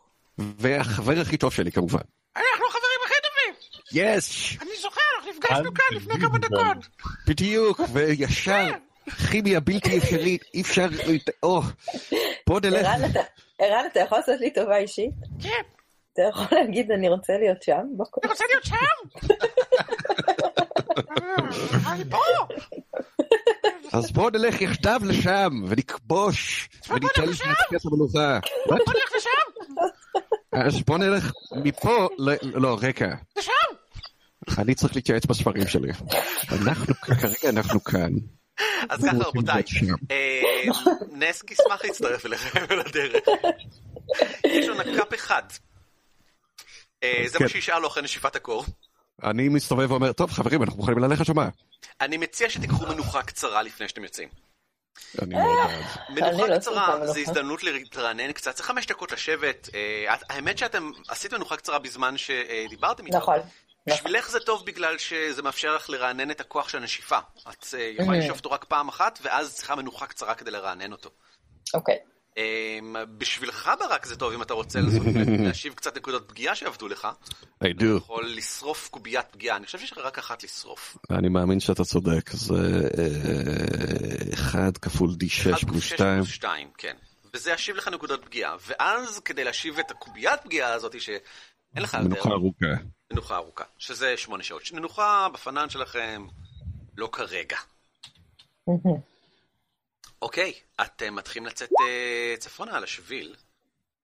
והחבר 0.59 1.20
הכי 1.20 1.36
טוב 1.36 1.53
שלי 1.53 1.72
כמובן. 1.72 1.99
אנחנו 2.36 2.66
החברים 2.68 3.01
הכי 3.05 3.14
טובים! 3.22 3.55
יש, 3.92 4.59
אני 4.62 4.70
זוכר, 4.82 5.01
אנחנו 5.16 5.30
נפגשנו 5.30 5.74
כאן 5.74 5.97
לפני 5.97 6.14
כמה 6.20 6.38
דקות. 6.38 6.86
בדיוק, 7.26 7.80
וישר, 7.92 8.66
כימיה 9.30 9.61
בלתי 9.61 9.99
אפשרית, 9.99 10.44
אי 10.55 10.61
אפשר, 10.61 10.86
או, 11.42 11.61
בוא 12.47 12.61
נלך. 12.61 12.86
ערן, 13.59 13.86
אתה- 13.86 14.01
יכול 14.01 14.18
לעשות 14.18 14.40
לי 14.40 14.51
טובה 14.51 14.76
אישית? 14.76 15.11
כן, 15.42 15.62
אתה 16.12 16.22
יכול 16.30 16.59
להגיד, 16.59 16.90
אני 16.90 17.09
רוצה 17.09 17.32
להיות 17.38 17.62
שם? 17.62 17.80
אתה 18.20 18.28
רוצה 18.28 18.44
להיות 18.51 18.64
שם? 18.64 18.76
אה, 21.22 21.92
אני 21.92 22.05
פה! 22.11 22.18
אז 23.92 24.10
בוא 24.12 24.30
נלך 24.30 24.60
יחדיו 24.60 25.00
לשם, 25.04 25.48
ונכבוש, 25.68 26.68
וניתן 26.88 27.22
לך 27.28 27.42
את 27.76 27.84
המלוכה. 27.84 28.38
מה? 28.70 28.76
בוא 28.86 28.94
נלך 28.94 29.12
לשם! 29.16 29.72
אז 30.52 30.82
בוא 30.82 30.98
נלך 30.98 31.32
מפה, 31.64 32.08
ל- 32.18 32.58
לא, 32.60 32.78
רגע, 32.80 33.06
לשם! 33.38 33.52
אני 34.58 34.74
צריך 34.74 34.96
להתייעץ 34.96 35.26
בספרים 35.26 35.66
שלי. 35.68 35.92
אנחנו, 36.52 36.94
כרגע 36.94 37.48
אנחנו 37.48 37.84
כאן. 37.84 38.10
אז 38.88 39.04
ככה 39.04 39.16
רבותיי. 39.28 39.62
אה, 40.10 40.42
נסק 41.12 41.50
ישמח 41.50 41.84
להצטרף 41.84 42.26
אליכם 42.26 42.60
לדרך. 42.86 43.22
יש 44.46 44.66
לו 44.68 44.74
נקאפ 44.74 45.14
אחד. 45.14 45.42
אה, 47.02 47.22
זה 47.26 47.38
מה 47.38 47.46
כן. 47.46 47.52
שישאל 47.52 47.78
לו 47.78 47.88
אחרי 47.88 48.02
נשיפת 48.02 48.36
הקור. 48.36 48.64
אני 49.24 49.48
מסתובב 49.48 49.90
ואומר, 49.90 50.12
טוב 50.12 50.30
חברים, 50.30 50.62
אנחנו 50.62 50.76
מוכנים 50.78 50.98
ללכת 50.98 51.26
שמה? 51.26 51.48
אני 52.00 52.16
מציע 52.16 52.50
שתיקחו 52.50 52.86
מנוחה 52.86 53.22
קצרה 53.22 53.62
לפני 53.62 53.88
שאתם 53.88 54.04
יוצאים. 54.04 54.28
אני 55.22 55.34
מאוד 55.34 55.56
בעד. 55.66 55.84
אני 56.08 56.20
מנוחה 56.20 56.46
לא 56.46 56.58
קצרה 56.58 57.06
זה. 57.06 57.20
הזדמנות 57.20 57.62
להתרענן 57.62 58.32
קצת, 58.32 58.56
זה 58.56 58.62
חמש 58.62 58.86
דקות 58.86 59.12
לשבת. 59.12 59.68
אה, 59.74 60.14
האמת 60.30 60.58
שאתם 60.58 60.90
עשיתם 61.08 61.36
מנוחה 61.36 61.56
קצרה 61.56 61.78
בזמן 61.78 62.14
שדיברתם 62.16 63.06
איתו. 63.06 63.18
נכון. 63.18 63.38
בשבילך 63.88 64.30
זה 64.30 64.40
טוב 64.40 64.66
בגלל 64.66 64.98
שזה 64.98 65.42
מאפשר 65.42 65.76
לך 65.76 65.90
לרענן 65.90 66.30
את 66.30 66.40
הכוח 66.40 66.68
של 66.68 66.78
הנשיפה. 66.78 67.18
את 67.50 67.66
אה, 67.74 67.92
יכולה 67.98 68.18
Mhm. 68.18 68.20
לשאוף 68.24 68.38
אותו 68.38 68.50
רק 68.50 68.64
פעם 68.64 68.88
אחת, 68.88 69.18
ואז 69.22 69.54
צריכה 69.54 69.74
מנוחה 69.74 70.06
קצרה 70.06 70.34
כדי 70.34 70.50
לרענן 70.50 70.92
אותו. 70.92 71.10
אוקיי. 71.74 71.96
אמ, 72.37 72.97
בשבילך 73.18 73.70
ברק 73.80 74.07
זה 74.07 74.16
טוב 74.16 74.32
אם 74.32 74.43
אתה 74.43 74.55
רוצה 74.55 74.80
להשיב 75.47 75.74
קצת 75.74 75.97
נקודות 75.97 76.28
פגיעה 76.28 76.55
שעבדו 76.55 76.89
לך. 76.89 77.09
I 77.64 77.66
אתה 77.76 77.84
do. 77.84 77.97
יכול 77.97 78.26
לשרוף 78.26 78.89
קוביית 78.89 79.26
פגיעה, 79.30 79.57
אני 79.57 79.66
חושב 79.66 79.78
שיש 79.78 79.93
לך 79.93 79.99
רק 79.99 80.18
אחת 80.18 80.45
לשרוף. 80.45 80.97
אני 81.11 81.28
מאמין 81.28 81.61
שאתה 81.61 81.84
צודק, 81.84 82.30
זה 82.30 82.55
אה, 82.99 84.32
אחד 84.34 84.76
כפול 84.76 85.11
D6 85.11 85.55
אחת 85.55 85.64
פלוס 85.64 85.84
שש 85.84 85.93
2. 85.93 86.16
פלוס 86.16 86.28
שתיים, 86.28 86.68
כן. 86.78 86.97
וזה 87.34 87.51
ישיב 87.53 87.76
לך 87.76 87.89
נקודות 87.89 88.24
פגיעה. 88.24 88.57
ואז 88.66 89.20
כדי 89.20 89.45
להשיב 89.45 89.78
את 89.78 89.91
הקוביית 89.91 90.41
פגיעה 90.45 90.72
הזאת 90.72 91.01
שאין 91.01 91.22
לך 91.82 91.95
יותר, 91.95 92.07
מנוחה 92.07 92.28
ארוכה. 92.28 92.66
מנוחה 93.12 93.37
ארוכה, 93.37 93.64
שזה 93.78 94.16
שמונה 94.16 94.43
שעות. 94.43 94.72
מנוחה 94.72 95.28
בפנן 95.34 95.70
שלכם, 95.70 96.26
לא 96.97 97.09
כרגע. 97.12 97.57
אוקיי, 100.22 100.52
אתם 100.80 101.14
מתחילים 101.14 101.46
לצאת 101.46 101.70
אה, 101.80 102.34
צפונה 102.38 102.76
על 102.76 102.84
השביל. 102.84 103.34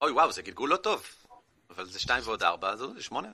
אוי 0.03 0.13
וואו, 0.13 0.33
זה 0.33 0.43
גלגול 0.43 0.71
לא 0.71 0.77
טוב. 0.77 1.07
אבל 1.71 1.87
זה 1.87 1.99
שתיים 1.99 2.23
ועוד 2.25 2.43
ארבע, 2.43 2.77
זה 2.77 2.85
שמונה. 2.99 3.29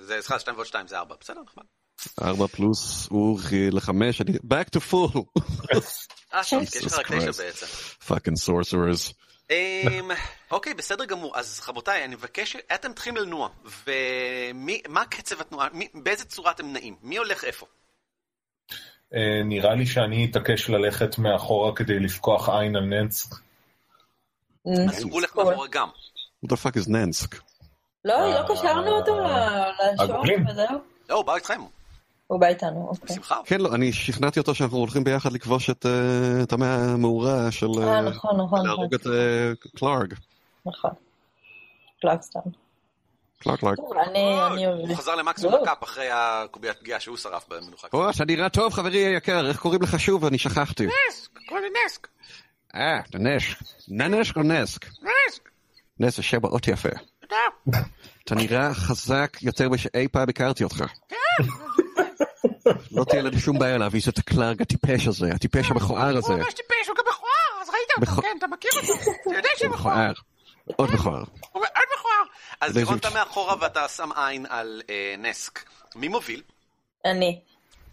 זה, 0.00 0.16
סליחה, 0.20 0.38
שתיים 0.38 0.56
ועוד 0.56 0.66
שתיים 0.66 0.86
זה 0.86 0.98
ארבע. 0.98 1.14
בסדר, 1.20 1.40
נחמד. 1.42 1.64
4 2.22 2.46
פלוס 2.46 3.06
הוא 3.10 3.40
לחמש, 3.72 4.20
אני... 4.20 4.32
back 4.32 4.76
to 4.76 4.80
full. 4.90 5.18
אה, 6.34 6.40
טוב, 6.50 6.64
כי 6.70 6.78
יש 6.78 6.84
לך 6.84 6.92
רק 6.92 7.06
תשע. 7.06 7.30
בעצם. 7.42 7.66
fucking 8.08 8.46
sorcerers. 8.46 9.12
אמ, 9.50 10.10
אוקיי, 10.50 10.74
בסדר 10.74 11.04
גמור. 11.04 11.38
אז 11.38 11.60
רבותיי, 11.68 12.04
אני 12.04 12.14
מבקש, 12.14 12.56
אתם 12.74 12.90
מתחילים 12.90 13.16
לנוע, 13.16 13.48
ומה 13.64 15.04
קצב 15.04 15.40
התנועה, 15.40 15.68
באיזה 15.94 16.24
צורה 16.24 16.50
אתם 16.50 16.72
נעים? 16.72 16.96
מי 17.02 17.16
הולך 17.16 17.44
איפה? 17.44 17.66
אה, 19.14 19.42
נראה 19.44 19.74
לי 19.74 19.86
שאני 19.86 20.26
אתעקש 20.30 20.70
ללכת 20.70 21.18
מאחורה 21.18 21.76
כדי 21.76 22.00
לפקוח 22.00 22.48
עין 22.48 22.76
על 22.76 22.84
ננס. 22.84 23.30
אז 24.88 25.02
הוא 25.02 25.12
הולך 25.12 25.36
מאחורה 25.36 25.66
גם. 25.70 25.88
What 26.46 26.48
the 26.48 26.56
fuck 26.56 26.76
is 26.76 26.88
Nansk? 26.88 27.36
לא, 28.04 28.30
לא 28.30 28.54
קשרנו 28.54 28.90
אותו 28.90 29.18
ל- 29.18 29.24
לשור 29.94 30.14
הגולים. 30.14 30.46
וזהו. 30.48 30.78
לא, 31.08 31.14
הוא 31.14 31.24
בא 31.24 31.34
איתכם, 31.34 31.60
הוא 32.26 32.40
בא 32.40 32.46
איתנו, 32.46 32.86
אוקיי. 32.88 33.06
בשמחה. 33.16 33.36
כן, 33.44 33.60
לא, 33.60 33.74
אני 33.74 33.92
שכנעתי 33.92 34.40
אותו 34.40 34.54
שאנחנו 34.54 34.78
הולכים 34.78 35.04
ביחד 35.04 35.32
לכבוש 35.32 35.70
את 35.70 35.86
אה, 35.86 36.42
את 36.42 36.52
המאה 36.52 36.92
המאורה 36.92 37.50
של... 37.50 37.66
אה, 37.78 37.94
אה, 37.94 38.00
נכון, 38.00 38.30
נכון, 38.30 38.44
נכון. 38.44 38.66
להרוג 38.66 38.94
את 38.94 39.06
אה, 39.06 39.52
קלארג. 39.76 40.14
נכון. 40.66 40.90
קלארג, 42.00 42.18
קלארג. 42.32 42.48
טוב, 43.42 43.92
אני, 44.08 44.46
אני 44.46 44.66
הוא. 44.66 44.96
חזר 44.96 45.14
למקסימום 45.14 45.54
לא. 45.54 45.62
הקאפ 45.62 45.84
אחרי 45.84 46.08
הקוביית 46.12 46.78
פגיעה 46.78 47.00
שהוא 47.00 47.16
שרף 47.16 47.48
במנוחה. 47.48 47.88
או, 47.92 48.10
אתה 48.10 48.24
נראה 48.24 48.48
טוב, 48.48 48.72
חברי 48.72 49.06
היקר, 49.06 49.48
איך 49.48 49.58
קוראים 49.60 49.82
לך 49.82 50.00
שוב? 50.00 50.24
אני 50.24 50.38
שכחתי. 50.38 50.86
נסק, 50.86 51.30
קוראים 51.48 51.64
לי 51.64 51.70
נסק. 51.86 52.08
אה, 52.74 53.00
נשק. 53.14 53.58
ננשק 53.88 54.36
או 54.36 54.42
נסק? 54.42 54.84
נסק, 54.86 55.48
נס 56.00 56.16
זה 56.16 56.22
שם 56.22 56.38
מאוד 56.42 56.60
יפה. 56.68 56.88
תודה. 57.20 57.80
אתה 58.24 58.34
נראה 58.34 58.74
חזק 58.74 59.36
יותר 59.42 59.68
משאי 59.68 60.08
פעם 60.12 60.28
הכרתי 60.28 60.64
אותך. 60.64 60.84
לא 62.92 63.04
תהיה 63.04 63.22
לנו 63.22 63.38
שום 63.38 63.58
בעיה 63.58 63.78
להביס 63.78 64.08
את 64.08 64.18
הקלארג 64.18 64.62
הטיפש 64.62 65.06
הזה, 65.06 65.28
הטיפש 65.34 65.70
המכוער 65.70 66.16
הזה. 66.16 66.32
הוא 66.32 66.40
ממש 66.40 66.54
טיפש, 66.54 66.88
הוא 66.88 66.96
גם 66.96 67.04
מכוער, 67.08 67.62
אז 67.62 67.68
ראית 67.68 68.10
אותו, 68.10 68.22
כן, 68.22 68.36
אתה 68.38 68.46
מכיר 68.46 68.70
אותו. 68.74 68.92
אתה 69.22 69.36
יודע 69.36 69.48
שהוא 69.56 69.74
מכוער. 69.74 70.12
עוד 70.76 70.90
מכוער. 70.94 71.24
הוא 71.52 71.62
מאוד 71.62 71.86
מכוער. 71.98 72.22
אז 72.60 72.76
ירון 72.76 72.98
אתה 72.98 73.10
מאחורה 73.10 73.54
ואתה 73.60 73.88
שם 73.88 74.10
עין 74.16 74.46
על 74.48 74.82
אה, 74.90 75.14
נסק. 75.18 75.64
מי 75.96 76.08
מוביל? 76.08 76.42
אני. 77.04 77.40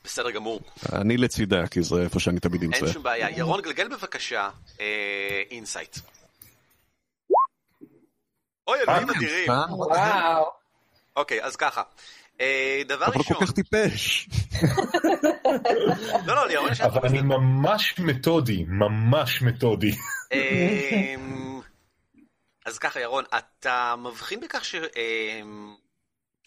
בסדר 0.03 0.31
גמור. 0.31 0.59
אני 0.93 1.17
לצידה, 1.17 1.67
כי 1.67 1.81
זה 1.81 1.95
איפה 2.01 2.19
שאני 2.19 2.39
תמיד 2.39 2.61
אין 2.61 2.71
נמצא. 2.71 2.93
שום 2.93 3.03
בעיה. 3.03 3.29
ירון, 3.29 3.61
גלגל 3.61 3.87
בבקשה 3.87 4.49
insight. 5.51 5.97
אוי, 8.67 8.79
אלוהים 8.79 9.09
אדירים. 9.09 9.51
אה? 9.51 9.65
וואו. 9.69 10.51
אוקיי, 11.15 11.43
אז 11.43 11.55
ככה. 11.55 11.81
אה, 12.41 12.81
דבר 12.87 13.05
אבל 13.05 13.13
הוא 13.13 13.19
ראשון, 13.19 13.37
כל 13.37 13.45
כך 13.45 13.51
טיפש. 13.51 14.29
לא, 16.27 16.35
לא, 16.35 16.47
לירון 16.47 16.71
יש... 16.71 16.81
אבל 16.81 17.07
אני 17.07 17.21
ממש 17.21 17.99
מתודי, 17.99 18.65
ממש 18.67 19.41
מתודי. 19.41 19.95
אמ, 22.67 22.71
אז 22.71 22.77
ככה, 22.77 22.99
ירון, 22.99 23.23
אתה 23.37 23.95
מבחין 23.95 24.39
בכך 24.39 24.63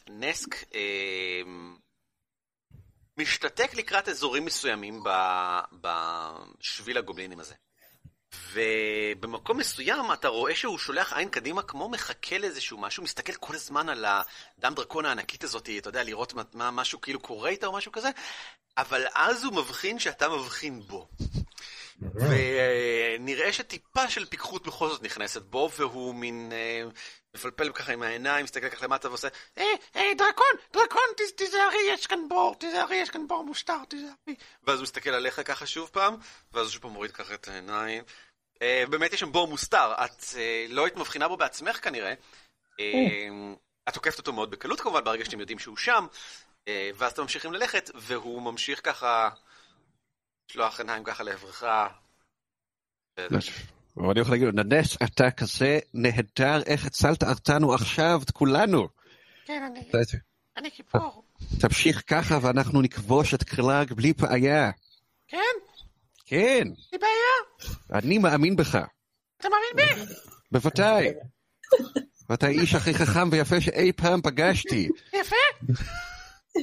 שנסק 0.08 0.64
משתתק 3.16 3.74
לקראת 3.74 4.08
אזורים 4.08 4.44
מסוימים 4.44 5.02
בשביל 5.80 6.98
הגובלינים 6.98 7.40
הזה. 7.40 7.54
ובמקום 8.52 9.58
מסוים 9.58 10.12
אתה 10.12 10.28
רואה 10.28 10.54
שהוא 10.54 10.78
שולח 10.78 11.12
עין 11.12 11.28
קדימה 11.28 11.62
כמו 11.62 11.88
מחכה 11.88 12.38
לאיזשהו 12.38 12.78
משהו, 12.78 13.02
מסתכל 13.02 13.32
כל 13.32 13.54
הזמן 13.54 13.88
על 13.88 14.04
הדם 14.04 14.74
דרקון 14.74 15.04
הענקית 15.04 15.44
הזאת, 15.44 15.68
אתה 15.78 15.88
יודע, 15.88 16.04
לראות 16.04 16.34
מה 16.54 16.70
משהו 16.70 17.00
כאילו 17.00 17.20
קורה 17.20 17.50
איתה 17.50 17.66
או 17.66 17.72
משהו 17.72 17.92
כזה, 17.92 18.10
אבל 18.76 19.06
אז 19.14 19.44
הוא 19.44 19.54
מבחין 19.54 19.98
שאתה 19.98 20.28
מבחין 20.28 20.80
בו. 20.80 21.08
ונראה 22.02 23.52
שטיפה 23.52 24.08
של 24.10 24.24
פיקחות 24.26 24.66
בכל 24.66 24.88
זאת 24.88 25.02
נכנסת 25.02 25.42
בו, 25.42 25.70
והוא 25.76 26.14
מין 26.14 26.52
אה, 26.52 26.82
מפלפל 27.34 27.72
ככה 27.72 27.92
עם 27.92 28.02
העיניים, 28.02 28.44
מסתכל 28.44 28.68
ככה 28.68 28.84
למטה 28.86 29.08
ועושה, 29.08 29.28
היי, 29.56 29.66
היי, 29.94 30.14
דרקון, 30.14 30.46
דרקון, 30.72 31.02
תיז- 31.16 31.32
תיזהרי, 31.36 31.78
יש 31.88 32.06
כאן 32.06 32.28
בור, 32.28 32.54
תיזהרי, 32.58 32.96
יש 32.96 33.10
כאן 33.10 33.28
בור 33.28 33.44
מושטר, 33.44 33.84
תיזהרי. 33.88 34.34
ואז 34.64 34.78
הוא 34.78 34.82
מסתכל 34.82 35.10
עליך 35.10 35.40
ככה 35.44 35.66
שוב 35.66 35.88
פעם, 35.92 36.16
ואז 36.52 36.66
הוא 36.66 36.72
שוב 36.72 36.82
פעם 36.82 36.90
מוריד 36.90 37.10
ככה 37.12 37.34
את 37.34 37.48
העיניים. 37.48 38.02
אה, 38.62 38.84
באמת 38.90 39.12
יש 39.12 39.20
שם 39.20 39.32
בור 39.32 39.48
מוסתר, 39.48 39.92
את 40.04 40.24
אה, 40.36 40.66
לא 40.68 40.84
היית 40.84 40.96
מבחינה 40.96 41.28
בו 41.28 41.36
בעצמך 41.36 41.84
כנראה. 41.84 42.14
אה, 42.80 43.28
את 43.88 43.94
תוקפת 43.94 44.18
אותו 44.18 44.32
מאוד 44.32 44.50
בקלות 44.50 44.80
כמובן, 44.80 45.04
ברגע 45.04 45.24
שאתם 45.24 45.40
יודעים 45.40 45.58
שהוא 45.58 45.76
שם, 45.76 46.06
אה, 46.68 46.90
ואז 46.94 47.12
אתם 47.12 47.22
ממשיכים 47.22 47.52
ללכת, 47.52 47.90
והוא 47.94 48.42
ממשיך 48.42 48.80
ככה, 48.84 49.28
לשלוח 50.50 50.80
עיניים 50.80 51.04
ככה 51.04 51.24
לעברך. 51.24 51.64
ואני 53.96 54.20
יכול 54.20 54.34
להגיד 54.34 54.48
לו, 54.48 54.52
ננס, 54.62 54.96
אתה 55.02 55.30
כזה 55.30 55.78
נהדר, 55.94 56.62
איך 56.66 56.86
הצלת 56.86 57.22
אותנו 57.22 57.74
עכשיו, 57.74 58.20
את 58.24 58.30
כולנו. 58.30 58.88
כן, 59.44 59.62
אני, 59.62 59.80
אני 60.56 60.68
גיבור. 60.76 61.24
תמשיך 61.60 62.02
ככה 62.06 62.38
ואנחנו 62.42 62.82
נכבוש 62.82 63.34
את 63.34 63.44
קלארג 63.44 63.92
בלי 63.92 64.12
בעיה. 64.12 64.70
כן, 65.28 65.38
כן, 66.26 66.36
אין 66.36 66.74
לי 66.92 66.98
בעיה. 66.98 67.70
אני 67.92 68.18
מאמין 68.18 68.56
בך. 68.56 68.78
אתה 69.36 69.48
מאמין 69.48 69.96
בי? 70.06 70.14
בוודאי. 70.52 71.08
ואתה 72.30 72.46
האיש 72.46 72.74
הכי 72.74 72.94
חכם 72.94 73.28
ויפה 73.32 73.60
שאי 73.60 73.92
פעם 73.92 74.22
פגשתי. 74.22 74.88
יפה, 75.12 75.36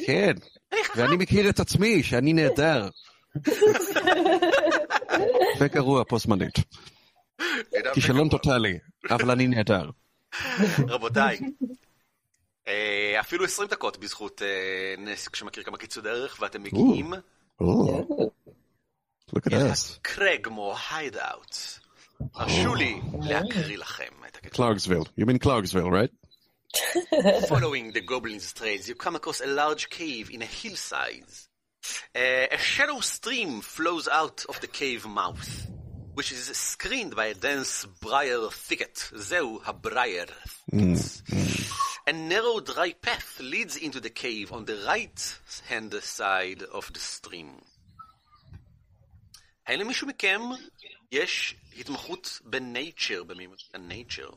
כן, 0.06 0.34
אני 0.74 0.84
חכם. 0.84 1.02
ואני 1.02 1.16
מכיר 1.16 1.50
את 1.50 1.60
עצמי, 1.60 2.04
שאני 2.04 2.34
נהדר. 2.34 2.90
וגרוע 5.60 6.04
פה 6.08 6.18
זמנית. 6.18 6.56
כישלון 7.94 8.30
טוטאלי, 8.30 8.78
אבל 9.10 9.32
אני 9.32 9.48
נהדר. 9.48 9.90
רבותיי, 10.88 11.40
אה, 12.68 13.20
אפילו 13.20 13.46
20 13.46 13.70
דקות 13.70 13.98
בזכות 13.98 14.42
אה, 14.42 14.96
נסק 14.98 15.36
שמכיר 15.36 15.64
כמה 15.64 15.78
קיצור 15.78 16.04
דרך, 16.04 16.38
ואתם 16.42 16.64
מגיעים 16.64 17.14
us. 19.54 19.98
הקרגמו 20.00 20.76
היידאוט. 20.92 21.56
הרשו 22.34 22.76
לי 22.76 23.02
להקריא 23.22 23.78
לכם 23.78 24.12
את 24.28 24.36
הקטע. 24.36 24.64
Clarksville. 24.64 25.08
You 25.20 25.26
mean 25.26 25.40
Clarksville, 25.40 25.92
right? 25.92 26.12
Following 27.48 27.92
the 27.94 28.02
goblin's 28.02 28.54
trails, 28.54 28.88
you 28.90 28.96
come 28.96 29.16
across 29.16 29.42
a 29.42 29.48
large 29.48 29.90
cave 29.90 30.30
in 30.32 30.42
a 30.42 30.46
hillside. 30.46 31.32
Uh, 32.15 32.47
a 32.51 32.59
shallow 32.59 33.01
stream 33.01 33.61
flows 33.61 34.07
out 34.07 34.45
of 34.49 34.61
the 34.61 34.67
cave 34.67 35.07
mouth, 35.07 35.67
which 36.15 36.31
is 36.31 36.45
screened 36.57 37.17
by 37.17 37.27
a 37.27 37.35
dense 37.35 37.87
briar 38.01 38.51
thicket. 38.51 39.11
זהו 39.13 39.61
הברייר 39.65 40.27
thicket. 40.71 41.23
A 42.07 42.13
narrow 42.13 42.59
dry 42.61 42.93
path 43.01 43.41
leads 43.41 43.77
into 43.77 44.01
the 44.01 44.11
cave 44.11 44.53
on 44.53 44.65
the 44.65 44.77
right-hand 44.87 45.95
side 46.03 46.63
of 46.73 46.93
the 46.93 46.99
stream. 46.99 47.63
האם 49.67 49.81
למישהו 49.81 50.07
מכם 50.07 50.41
יש 51.13 51.55
התמחות 51.79 52.41
בנייצ'ר, 52.45 53.25
במימד 53.25 53.57
הנייצ'ר? 53.75 54.31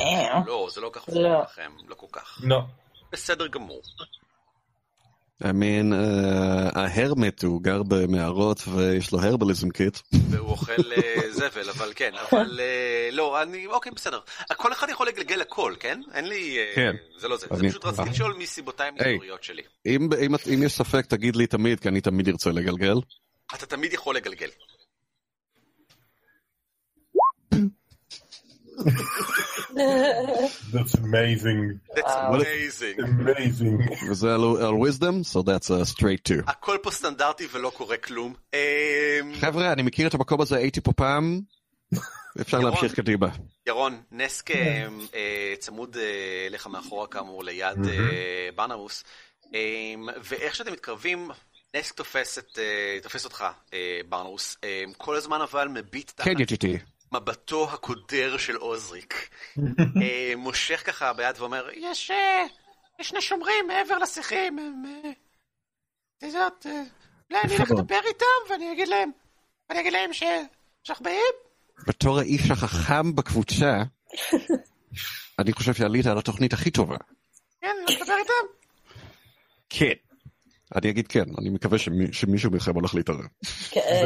אה, 0.00 0.40
לא, 0.46 0.68
זה 0.70 0.80
לא 0.80 0.90
כך 0.92 1.08
לא. 1.08 1.28
עובד 1.28 1.50
לכם, 1.50 1.72
לא 1.88 1.94
כל 1.94 2.06
כך. 2.12 2.38
לא. 2.42 2.60
בסדר 3.12 3.46
גמור. 3.46 3.82
I 5.43 5.47
mean, 5.47 5.91
uh, 5.91 5.95
ההרמט 6.79 7.43
הוא 7.43 7.61
גר 7.61 7.83
במערות 7.83 8.67
ויש 8.67 9.11
לו 9.11 9.19
הרבליזם 9.21 9.69
קיט. 9.69 9.97
והוא 10.29 10.49
אוכל 10.49 10.71
אה, 10.97 11.31
זבל, 11.31 11.69
אבל 11.69 11.91
כן, 11.95 12.11
אבל 12.31 12.59
אה, 12.59 13.09
לא, 13.11 13.41
אני, 13.41 13.67
אוקיי, 13.67 13.91
בסדר. 13.95 14.19
כל 14.57 14.73
אחד 14.73 14.89
יכול 14.89 15.07
לגלגל 15.07 15.41
הכל, 15.41 15.73
כן? 15.79 16.01
אין 16.13 16.25
לי... 16.27 16.57
אה, 16.57 16.71
כן. 16.75 16.91
זה 17.17 17.27
לא 17.27 17.37
זה. 17.37 17.47
זה 17.51 17.55
אני- 17.59 17.69
פשוט 17.69 17.85
רציתי 17.85 18.09
לשאול 18.09 18.33
מסיבותיי 18.37 18.87
המקוריות 18.99 19.43
שלי. 19.43 19.61
אם, 19.85 20.09
אם, 20.25 20.35
אם 20.53 20.63
יש 20.63 20.73
ספק, 20.73 21.05
תגיד 21.05 21.35
לי 21.35 21.47
תמיד, 21.47 21.79
כי 21.79 21.87
אני 21.87 22.01
תמיד 22.01 22.29
ארצה 22.29 22.49
לגלגל. 22.49 22.95
אתה 23.55 23.65
תמיד 23.65 23.93
יכול 23.93 24.15
לגלגל. 24.15 24.49
That's 29.75 30.93
amazing. 30.95 31.79
That's 31.95 32.15
amazing. 32.15 32.95
amazing. 32.99 34.09
וזה 34.09 34.33
על, 34.33 34.73
wisdom, 34.73 35.23
so 35.23 35.41
that's 35.41 35.69
a 35.69 35.85
straight 35.85 36.23
two. 36.29 36.43
הכל 36.47 36.77
פה 36.83 36.91
סטנדרטי 36.91 37.47
ולא 37.51 37.69
קורה 37.69 37.97
כלום. 37.97 38.33
אה, 38.53 39.19
חבר'ה, 39.39 39.73
אני 39.73 39.81
מכיר 39.81 40.07
את 40.07 40.13
המקום 40.13 40.41
הזה, 40.41 40.57
הייתי 40.57 40.81
פה 40.81 40.93
פעם, 40.93 41.41
אפשר 42.41 42.57
ירון. 42.57 42.71
להמשיך 42.71 42.95
קדימה. 42.95 43.27
ירון, 43.67 44.01
נסק 44.11 44.51
אה, 44.51 44.87
צמוד 45.59 45.97
אה, 45.97 46.47
אליך 46.47 46.67
מאחורה 46.67 47.07
כאמור 47.07 47.43
ליד 47.43 47.85
אה, 47.87 48.49
ברנרוס, 48.55 49.03
אה, 49.53 49.59
ואיך 50.23 50.55
שאתם 50.55 50.71
מתקרבים, 50.73 51.31
נסק 51.75 51.93
תופס, 51.95 52.37
את, 52.37 52.59
תופס 53.03 53.25
אותך, 53.25 53.45
ברנרוס, 54.09 54.57
אה, 54.63 54.83
כל 54.97 55.15
הזמן 55.15 55.41
אבל 55.41 55.67
מביט 55.67 56.11
תחת 56.15 56.25
כן, 56.27 56.41
ידידי. 56.41 56.77
מבטו 57.11 57.69
הקודר 57.71 58.37
של 58.37 58.55
עוזריק. 58.55 59.29
אה, 60.01 60.33
מושך 60.37 60.83
ככה 60.85 61.13
ביד 61.13 61.35
ואומר, 61.39 61.69
יש, 61.73 62.11
אה, 62.11 62.45
יש 62.99 63.09
שני 63.09 63.21
שומרים 63.21 63.67
מעבר 63.67 63.97
לשיחים, 63.97 64.59
הם... 64.59 64.83
את 66.17 66.23
יודעת, 66.23 66.65
אולי 67.29 67.41
אני 67.43 67.57
אלך 67.57 67.71
לדבר 67.71 67.99
איתם 68.05 68.25
ואני 68.49 68.71
אגיד 68.71 68.87
להם, 68.87 69.11
אני 69.69 69.79
אגיד 69.79 69.93
להם. 69.93 70.09
שאנחנו 70.83 71.03
באים? 71.03 71.33
בתור 71.87 72.19
האיש 72.19 72.51
החכם 72.51 73.15
בקבוצה, 73.15 73.83
אני 75.39 75.53
חושב 75.53 75.73
שעלית 75.73 76.05
על 76.05 76.17
התוכנית 76.17 76.53
הכי 76.53 76.71
טובה. 76.71 76.97
כן, 77.61 77.75
אני 77.87 77.95
לדבר 77.95 78.15
איתם. 78.17 78.47
כן. 79.69 80.04
אני 80.75 80.89
אגיד 80.89 81.07
כן, 81.07 81.23
אני 81.37 81.49
מקווה 81.49 81.77
שמי- 81.77 82.13
שמישהו 82.13 82.51
מכם 82.51 82.75
הולך 82.75 82.95
להתערב. 82.95 83.25
כן, 83.71 84.05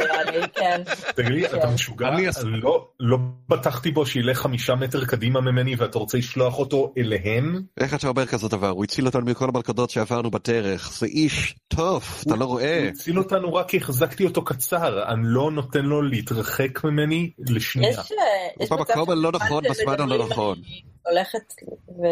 נראה 0.00 0.24
לי, 0.24 0.48
כן. 0.54 0.82
תגיד 1.16 1.32
לי, 1.32 1.46
אתה 1.46 1.70
משוגע? 1.70 2.08
אני 2.08 2.26
לא- 2.60 2.88
לא 3.00 3.18
בטחתי 3.48 3.90
בו 3.90 4.06
שילך 4.06 4.38
חמישה 4.38 4.74
מטר 4.74 5.04
קדימה 5.04 5.40
ממני 5.40 5.74
ואתה 5.76 5.98
רוצה 5.98 6.18
לשלוח 6.18 6.58
אותו 6.58 6.92
אליהם? 6.98 7.62
איך 7.80 7.94
אתה 7.94 8.08
אומר 8.08 8.26
כזה 8.26 8.48
דבר? 8.48 8.68
הוא 8.68 8.84
הציל 8.84 9.06
אותנו 9.06 9.24
מכל 9.26 9.48
המלכודות 9.48 9.90
שעברנו 9.90 10.30
בדרך. 10.30 10.92
זה 10.98 11.06
איש 11.06 11.54
טוב, 11.68 12.04
אתה 12.26 12.36
לא 12.36 12.44
רואה. 12.44 12.78
הוא 12.80 12.88
הציל 12.88 13.18
אותנו 13.18 13.54
רק 13.54 13.68
כי 13.68 13.76
החזקתי 13.76 14.24
אותו 14.24 14.44
קצר, 14.44 15.04
אני 15.08 15.22
לא 15.24 15.50
נותן 15.50 15.84
לו 15.84 16.02
להתרחק 16.02 16.84
ממני 16.84 17.30
לשנייה. 17.38 17.90
יש, 17.90 17.98
אה, 17.98 18.66
הוא 18.68 18.76
במקום 18.78 19.10
הלא 19.10 19.32
נכון, 19.32 19.64
בזמן 19.70 20.00
הלא 20.00 20.26
נכון. 20.28 20.58
הולכת 21.06 21.52
ו... 21.88 22.02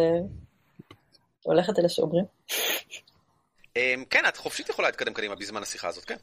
הולכת 1.42 1.78
אל 1.78 1.84
השומרים. 1.84 2.24
אמ, 3.76 4.04
כן, 4.10 4.22
את 4.28 4.36
חופשית 4.36 4.68
יכולה 4.68 4.88
להתקדם 4.88 5.12
קדימה 5.12 5.34
בזמן 5.34 5.62
השיחה 5.62 5.88
הזאת, 5.88 6.04
כן. 6.04 6.16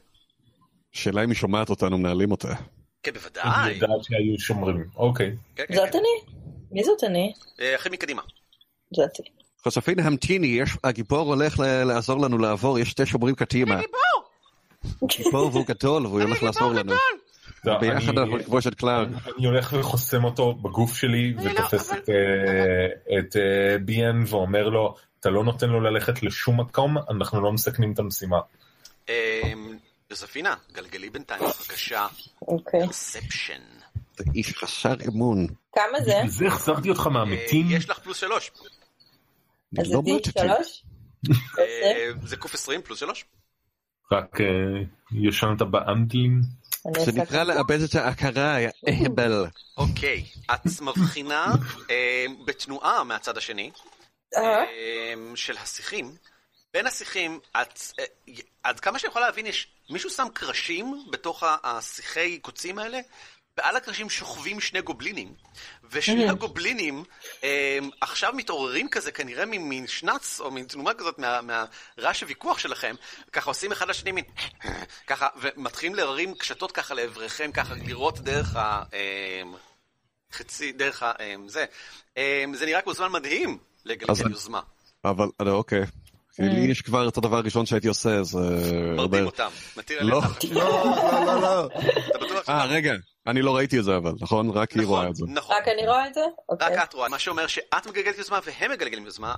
שאלה 0.92 1.24
אם 1.24 1.28
היא 1.28 1.36
שומעת 1.36 1.70
אותנו, 1.70 1.98
מנהלים 1.98 2.30
אותה. 2.30 2.48
כן, 3.02 3.10
אני 3.10 3.18
בוודאי. 3.18 3.72
יודעת 3.72 4.04
שהיו 4.04 4.38
שומרים, 4.38 4.84
אוקיי. 4.96 5.36
כן, 5.56 5.64
כן, 5.68 5.74
זאת 5.74 5.88
כן. 5.92 5.98
אני? 5.98 6.34
מי 6.72 6.84
זאת 6.84 7.04
אני? 7.04 7.32
אה, 7.60 7.74
הכי 7.74 7.88
מקדימה. 7.88 8.22
זאתי. 8.96 9.22
חוספינה 9.62 10.02
המתיני, 10.06 10.46
יש, 10.46 10.70
הגיבור 10.84 11.34
הולך 11.34 11.58
לעזור 11.58 12.20
לנו 12.20 12.38
לעבור, 12.38 12.78
יש 12.78 12.88
שתי 12.90 13.06
שומרים 13.06 13.34
קדימה. 13.34 13.80
גיבור 15.16 15.50
והוא 15.52 15.66
גדול 15.66 16.06
והוא 16.06 16.22
הולך 16.22 16.42
לעזור 16.42 16.72
לנו. 16.72 16.92
לא, 17.64 17.78
ביחד 17.78 18.08
אני- 18.08 18.20
אנחנו 18.20 18.36
נכבוש 18.36 18.66
את 18.66 18.74
קלאר. 18.74 19.04
אני 19.38 19.46
הולך 19.46 19.74
וחוסם 19.78 20.24
אותו 20.24 20.52
בגוף 20.54 20.94
שלי 20.96 21.34
אני 21.38 21.44
לא, 21.46 21.50
ותופס 21.50 21.92
את, 21.92 22.08
אה, 22.08 22.86
את 23.18 23.36
אה, 23.36 23.78
ביאן 23.78 24.22
ואומר 24.26 24.68
לו, 24.68 24.94
אתה 25.22 25.30
לא 25.30 25.44
נותן 25.44 25.68
לו 25.68 25.80
ללכת 25.80 26.22
לשום 26.22 26.60
מקום, 26.60 26.98
אנחנו 27.10 27.40
לא 27.40 27.52
מסכנים 27.52 27.92
את 27.92 27.98
המשימה. 27.98 28.40
אמ, 29.08 29.78
יוספינה, 30.10 30.54
גלגלי 30.72 31.10
בינתיים 31.10 31.42
בבקשה. 31.42 32.06
אוקיי. 32.42 32.86
פרספשן. 32.86 33.60
זה 34.16 34.24
איש 34.34 34.56
חסר 34.56 34.94
אמון. 35.08 35.46
כמה 35.74 36.00
זה? 36.04 36.10
בגלל 36.10 36.28
זה 36.28 36.46
החזרתי 36.46 36.88
אותך 36.90 37.06
מהמתים. 37.06 37.66
אה, 37.70 37.76
יש 37.76 37.90
לך 37.90 37.98
פלוס 37.98 38.16
שלוש. 38.16 38.50
אז 39.78 39.86
זה 39.86 39.94
לא 39.94 40.02
די 40.04 40.16
מתתי. 40.16 40.30
שלוש? 40.40 40.84
אה, 41.58 42.10
זה 42.24 42.36
קוף 42.36 42.54
20 42.54 42.82
פלוס 42.82 42.98
שלוש. 42.98 43.24
רק 44.12 44.40
אה, 44.40 44.46
ישנת 45.12 45.62
באנטלים. 45.62 46.40
אני 46.86 47.04
זה 47.04 47.12
נקרא. 47.12 47.44
לאבד 47.44 47.80
את 47.80 47.94
ההכרה, 47.94 48.60
יא 48.60 48.70
אהבל. 48.88 49.46
אוקיי, 49.76 50.24
את 50.54 50.80
מבחינה 50.80 51.46
בתנועה 52.46 53.04
מהצד 53.04 53.36
השני 53.36 53.70
של 55.34 55.56
השיחים. 55.56 56.16
בין 56.72 56.86
השיחים, 56.86 57.40
אה, 57.56 57.62
עד 58.62 58.80
כמה 58.80 58.98
שאני 58.98 59.10
יכול 59.10 59.22
להבין, 59.22 59.46
יש 59.46 59.68
מישהו 59.90 60.10
שם 60.10 60.26
קרשים 60.34 61.06
בתוך 61.10 61.42
השיחי 61.46 62.38
קוצים 62.38 62.78
האלה, 62.78 63.00
ועל 63.56 63.76
הקרשים 63.76 64.10
שוכבים 64.10 64.60
שני 64.60 64.80
גובלינים, 64.80 65.34
ושני 65.90 66.28
הגובלינים 66.28 67.04
אה, 67.44 67.78
עכשיו 68.00 68.32
מתעוררים 68.32 68.88
כזה, 68.88 69.12
כנראה 69.12 69.46
ממין 69.46 69.86
שנץ, 69.86 70.40
או 70.40 70.50
מין 70.50 70.64
תנומה 70.64 70.94
כזאת 70.94 71.18
מה- 71.18 71.40
מהרעש 71.40 72.22
הוויכוח 72.22 72.58
שלכם, 72.58 72.94
ככה 73.32 73.50
עושים 73.50 73.72
אחד 73.72 73.88
לשני 73.88 74.12
מין, 74.12 74.24
ככה, 75.10 75.28
ומתחילים 75.36 75.94
להרים 75.94 76.34
קשתות 76.34 76.72
ככה 76.72 76.94
לעבריכם, 76.94 77.52
ככה 77.52 77.74
לירות 77.74 78.18
דרך 78.18 78.56
ה... 78.56 78.82
אה, 78.94 79.42
חצי, 80.32 80.72
דרך 80.72 81.02
ה... 81.02 81.12
אה, 81.20 81.34
זה. 81.46 81.64
אה, 82.16 82.44
זה 82.54 82.66
נראה 82.66 82.82
כמו 82.82 82.94
זמן 82.94 83.12
מדהים 83.12 83.58
לגלגל 83.84 84.22
אני- 84.24 84.32
יוזמה. 84.32 84.60
אבל, 85.04 85.26
אה, 85.40 85.50
אוקיי. 85.52 85.82
כי 86.36 86.42
לי 86.42 86.60
יש 86.70 86.82
כבר 86.82 87.08
את 87.08 87.16
הדבר 87.16 87.36
הראשון 87.36 87.66
שהייתי 87.66 87.88
עושה, 87.88 88.22
זה... 88.22 88.38
מרדים 88.38 88.98
הרבה- 88.98 89.22
אותם, 89.22 89.48
מטיל 89.76 89.98
עליהם 89.98 90.12
לא, 90.18 90.18
לחץ. 90.24 90.44
לא, 90.50 90.60
לא, 90.84 91.24
לא, 91.24 91.40
לא. 91.40 91.66
אתה 91.66 92.18
בטוח 92.24 92.48
אה, 92.48 92.64
רגע, 92.66 92.92
אני 93.26 93.42
לא 93.42 93.56
ראיתי 93.56 93.78
את 93.78 93.84
זה 93.84 93.96
אבל, 93.96 94.12
נכון? 94.20 94.50
רק 94.50 94.72
היא 94.72 94.86
רואה 94.86 95.08
את 95.08 95.16
זה. 95.16 95.24
נכון, 95.28 95.56
רק 95.56 95.68
אני 95.68 95.86
רואה 95.86 96.06
את 96.06 96.14
זה? 96.14 96.20
רק 96.20 96.62
אוקיי. 96.62 96.82
את 96.82 96.94
רואה. 96.94 97.08
מה 97.08 97.18
שאומר 97.18 97.46
שאת 97.46 97.86
מגלגלת 97.86 98.18
יוזמה 98.18 98.38
והם 98.44 98.70
מגלגלים 98.70 99.04
יוזמה, 99.04 99.34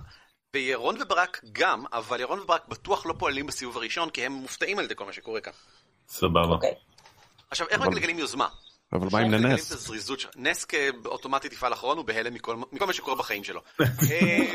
וירון 0.55 1.03
וברק 1.03 1.41
גם, 1.53 1.85
אבל 1.93 2.21
ירון 2.21 2.39
וברק 2.41 2.69
בטוח 2.69 3.07
לא 3.07 3.15
פועלים 3.19 3.47
בסיבוב 3.47 3.77
הראשון, 3.77 4.11
כי 4.11 4.27
הם 4.27 4.33
מופתעים 4.33 4.79
על 4.79 4.85
ידי 4.85 4.95
כל 4.95 5.05
מה 5.05 5.13
שקורה 5.13 5.41
כאן. 5.41 5.53
סבבה. 6.09 6.41
אוקיי. 6.41 6.75
עכשיו, 7.51 7.67
איך 7.71 7.81
אבל- 7.81 7.89
מגלגלים 7.91 8.19
יוזמה? 8.19 8.49
אבל 8.95 9.09
מה 9.13 9.19
עם 9.19 9.31
שלו. 10.19 10.31
נס 10.37 10.65
כאוטומטית 10.65 11.53
יפעל 11.53 11.73
אחרון, 11.73 11.97
הוא 11.97 12.05
בהלם 12.05 12.35
מכל 12.35 12.57
מה 12.87 12.93
שקורה 12.93 13.17
בחיים 13.17 13.45
שלו. 13.45 13.61
אה, 13.81 14.53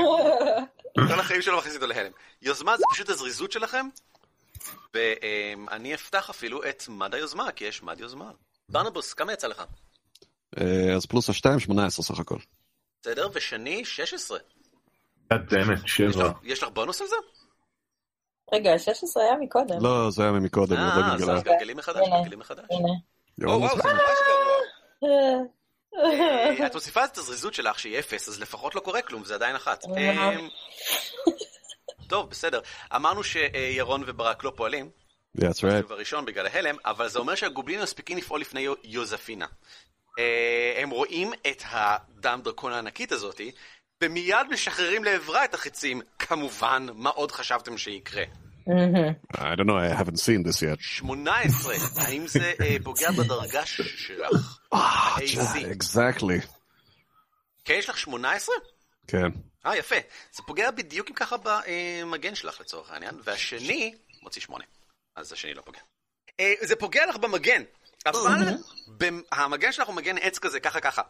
כל 1.08 1.20
החיים 1.20 1.42
שלו 1.42 1.58
מכניס 1.58 1.76
אותו 1.76 1.88
להלם. 1.88 2.12
יוזמה 2.42 2.78
זה 2.78 2.84
פשוט 2.94 3.10
הזריזות 3.10 3.52
שלכם, 3.52 3.86
ואני 4.94 5.94
אפתח 5.94 6.30
אפילו 6.30 6.64
את 6.70 6.84
מד 6.90 7.16
היוזמה, 7.16 7.52
כי 7.52 7.66
יש 7.66 7.84
מד 7.84 8.00
יוזמה. 8.00 8.32
ברנבוס, 8.70 9.14
כמה 9.14 9.34
יצא 9.34 9.48
לך? 9.48 9.64
אה, 10.62 10.96
אז 10.96 11.06
פלוס 11.06 11.30
השתיים, 11.30 11.60
18 11.60 12.06
סך 12.06 12.20
הכל. 12.20 12.38
בסדר, 13.02 13.28
ושני, 13.34 13.86
16. 13.86 14.40
God 15.34 15.38
damn 15.38 15.70
it, 15.70 15.86
יש 15.86 15.92
שבע. 15.92 16.24
לך- 16.30 16.32
יש 16.44 16.64
לך 16.64 16.70
בונוס 16.70 17.02
על 17.02 17.08
זה? 17.08 17.16
רגע, 18.54 18.78
16 18.80 19.24
היה 19.24 19.34
מקודם. 19.42 19.84
לא, 19.84 20.12
זה 20.12 20.24
היה 20.24 20.32
ממקודם, 20.32 20.78
אה, 20.78 20.96
עוד 21.14 21.30
אז. 21.30 21.44
גלגלים 21.44 21.78
מחדש. 21.78 22.08
גלגלים 22.20 22.40
מחדש. 22.40 22.66
או, 23.46 23.60
וואו, 23.62 23.78
זה 23.78 23.84
ממש 23.84 24.18
גרוע. 24.28 24.58
אה, 26.62 26.66
את 26.68 26.74
מוסיפה 26.74 27.06
את 27.06 27.18
הזריזות 27.18 27.54
שלך 27.54 27.80
שהיא 27.80 28.00
אפס, 28.00 28.30
אז 28.30 28.40
לפחות 28.40 28.76
לא 28.76 28.80
קורה 28.80 29.02
כלום, 29.02 29.26
זה 29.26 29.36
עדיין 29.36 29.56
אחת. 29.56 29.86
אה. 29.98 30.30
אמ, 30.34 30.50
טוב, 32.08 32.30
בסדר. 32.30 32.62
אמרנו 32.96 33.24
שירון 33.24 34.04
וברק 34.08 34.44
לא 34.44 34.52
פועלים, 34.56 34.90
That's 35.38 35.42
right. 35.42 35.66
בסיבוב 35.66 35.92
הראשון 35.92 36.26
בגלל 36.26 36.48
ההלם, 36.48 36.76
אבל 36.86 37.08
זה 37.08 37.20
אומר 37.20 37.36
שהגובלינים 37.36 37.84
מספיקים 37.84 38.18
לפעול 38.18 38.42
לפני 38.42 38.62
יו- 38.62 38.74
יוזפינה. 38.84 39.46
אה, 40.20 40.74
הם 40.82 40.90
רואים 40.90 41.32
את 41.52 41.64
הדם 41.66 42.40
דרקון 42.44 42.74
הענקית 42.74 43.12
הזאתי, 43.12 43.52
ומיד 44.04 44.48
משחררים 44.50 45.04
לעברה 45.04 45.46
את 45.46 45.54
החצים. 45.54 46.02
כמובן, 46.20 46.88
מה 46.94 47.10
עוד 47.10 47.32
חשבתם 47.32 47.78
שיקרה? 47.78 48.24
מהמם. 48.76 49.14
I 49.34 49.56
don't 49.58 49.66
know, 49.68 49.78
I 49.78 50.02
haven't 50.04 50.20
seen 50.20 50.44
this 50.48 50.62
yet. 50.62 50.80
18, 50.82 51.74
האם 51.98 52.28
זה 52.28 52.54
אה, 52.62 52.76
פוגע 52.84 53.12
בדרגה 53.12 53.66
שלך? 53.66 54.32
אה, 54.74 55.16
AC. 55.16 55.56
exactly. 55.78 56.48
כן, 57.66 57.74
יש 57.74 57.90
לך 57.90 57.98
18? 57.98 58.56
כן. 59.08 59.28
אה, 59.66 59.78
יפה. 59.78 59.96
זה 60.32 60.44
פוגע 60.48 60.72
בדיוק 60.72 61.10
אם 61.10 61.16
ככה 61.16 61.36
במגן 61.44 62.36
שלך 62.36 62.62
לצורך 62.62 62.92
העניין, 62.92 63.16
והשני 63.24 63.96
מוציא 64.24 64.42
8. 64.42 64.64
אז 65.16 65.32
השני 65.34 65.54
לא 65.54 65.62
פוגע. 65.62 65.80
אה, 66.40 66.54
זה 66.62 66.76
פוגע 66.76 67.06
לך 67.06 67.16
במגן, 67.18 67.62
אבל 68.06 68.20
במ- 68.88 69.22
המגן 69.32 69.72
שלך 69.72 69.88
הוא 69.88 69.96
מגן 69.96 70.18
עץ 70.18 70.40
כזה, 70.40 70.60
ככה 70.60 70.80
ככה. 70.80 71.02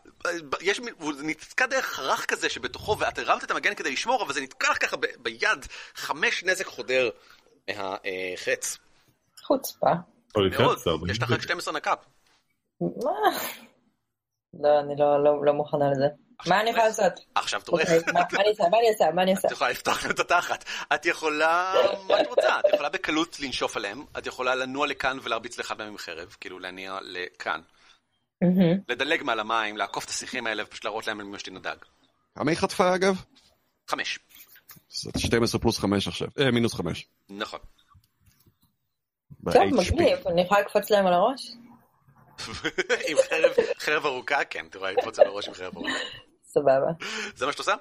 יש, 0.61 0.79
מין- 0.79 0.93
הוא 0.97 1.13
נתקע 1.23 1.65
דרך 1.65 1.85
חרך 1.85 2.25
כזה 2.25 2.49
שבתוכו, 2.49 2.97
ואת 2.99 3.19
הרמת 3.19 3.43
את 3.43 3.51
המגן 3.51 3.73
כדי 3.73 3.91
לשמור, 3.91 4.23
אבל 4.23 4.33
זה 4.33 4.41
נתקע 4.41 4.71
לך 4.71 4.85
ככה 4.85 4.97
ביד, 5.19 5.65
חמש 5.95 6.43
נזק 6.43 6.65
חודר 6.65 7.09
מהחץ. 7.67 8.77
חוצפה. 9.43 9.91
מאוד, 10.37 10.77
יש 11.09 11.21
לך 11.21 11.31
רק 11.31 11.41
12 11.41 11.73
נק"פ. 11.73 11.97
מה? 12.81 13.11
לא, 14.63 14.79
אני 14.79 14.93
לא- 14.97 15.23
לא 15.23 15.45
לא 15.45 15.53
מוכנה 15.53 15.85
לזה. 15.91 16.05
מה 16.47 16.61
אני 16.61 16.69
יכולה 16.69 16.85
לעשות? 16.85 17.13
עכשיו 17.35 17.61
תורך. 17.61 17.81
אוקיי, 17.81 17.99
מה 18.13 18.19
מה 18.33 18.39
אני 18.41 18.49
עושה? 18.49 18.63
מה 18.71 18.77
אני 18.79 18.89
עושה? 18.89 19.11
מה 19.15 19.21
אני 19.21 19.31
עושה? 19.31 19.47
את 19.47 19.51
יכולה 19.51 19.69
לפתוח 19.69 20.03
להם 20.03 20.11
את 20.11 20.19
התחת. 20.19 20.63
את 20.95 21.05
יכולה, 21.05 21.73
מה 22.07 22.21
את 22.21 22.27
רוצה? 22.27 22.59
את 22.59 22.73
יכולה 22.73 22.89
בקלות 22.89 23.39
לנשוף 23.39 23.77
עליהם, 23.77 24.05
את 24.17 24.25
יכולה 24.27 24.55
לנוע 24.55 24.87
לכאן 24.87 25.17
ולהרביץ 25.23 25.57
לאחד 25.57 25.77
מהם 25.77 25.87
עם 25.87 25.97
חרב, 25.97 26.35
כאילו 26.41 26.59
להניע 26.59 26.97
לכאן. 27.01 27.61
לדלג 28.89 29.23
מעל 29.23 29.39
המים, 29.39 29.77
לעקוף 29.77 30.05
את 30.05 30.09
השיחים 30.09 30.47
האלה 30.47 30.63
ופשוט 30.63 30.85
להראות 30.85 31.07
להם 31.07 31.19
על 31.19 31.25
מי 31.25 31.39
שתנדג. 31.39 31.75
כמה 32.35 32.51
היא 32.51 32.57
חטפה 32.57 32.95
אגב? 32.95 33.15
חמש. 33.87 34.19
זה 34.89 35.11
12 35.17 35.61
פלוס 35.61 35.79
5 35.79 36.07
עכשיו. 36.07 36.27
אה, 36.39 36.51
מינוס 36.51 36.73
5. 36.73 37.07
נכון. 37.29 37.59
טוב, 39.53 39.63
מגניב. 39.63 40.27
אני 40.27 40.41
יכולה 40.41 40.61
לקפוץ 40.61 40.89
להם 40.89 41.07
על 41.07 41.13
הראש? 41.13 41.51
עם 43.07 43.17
חרב, 43.29 43.51
חרב 43.79 44.05
ארוכה, 44.05 44.43
כן, 44.43 44.65
את 44.65 44.75
יכולה 44.75 44.91
לקפוץ 44.91 45.19
על 45.19 45.27
הראש 45.27 45.47
עם 45.47 45.53
חרב 45.53 45.75
ארוכה. 45.75 45.91
סבבה. 46.43 47.05
זה 47.35 47.45
מה 47.45 47.51
שאת 47.51 47.59
עושה? 47.59 47.73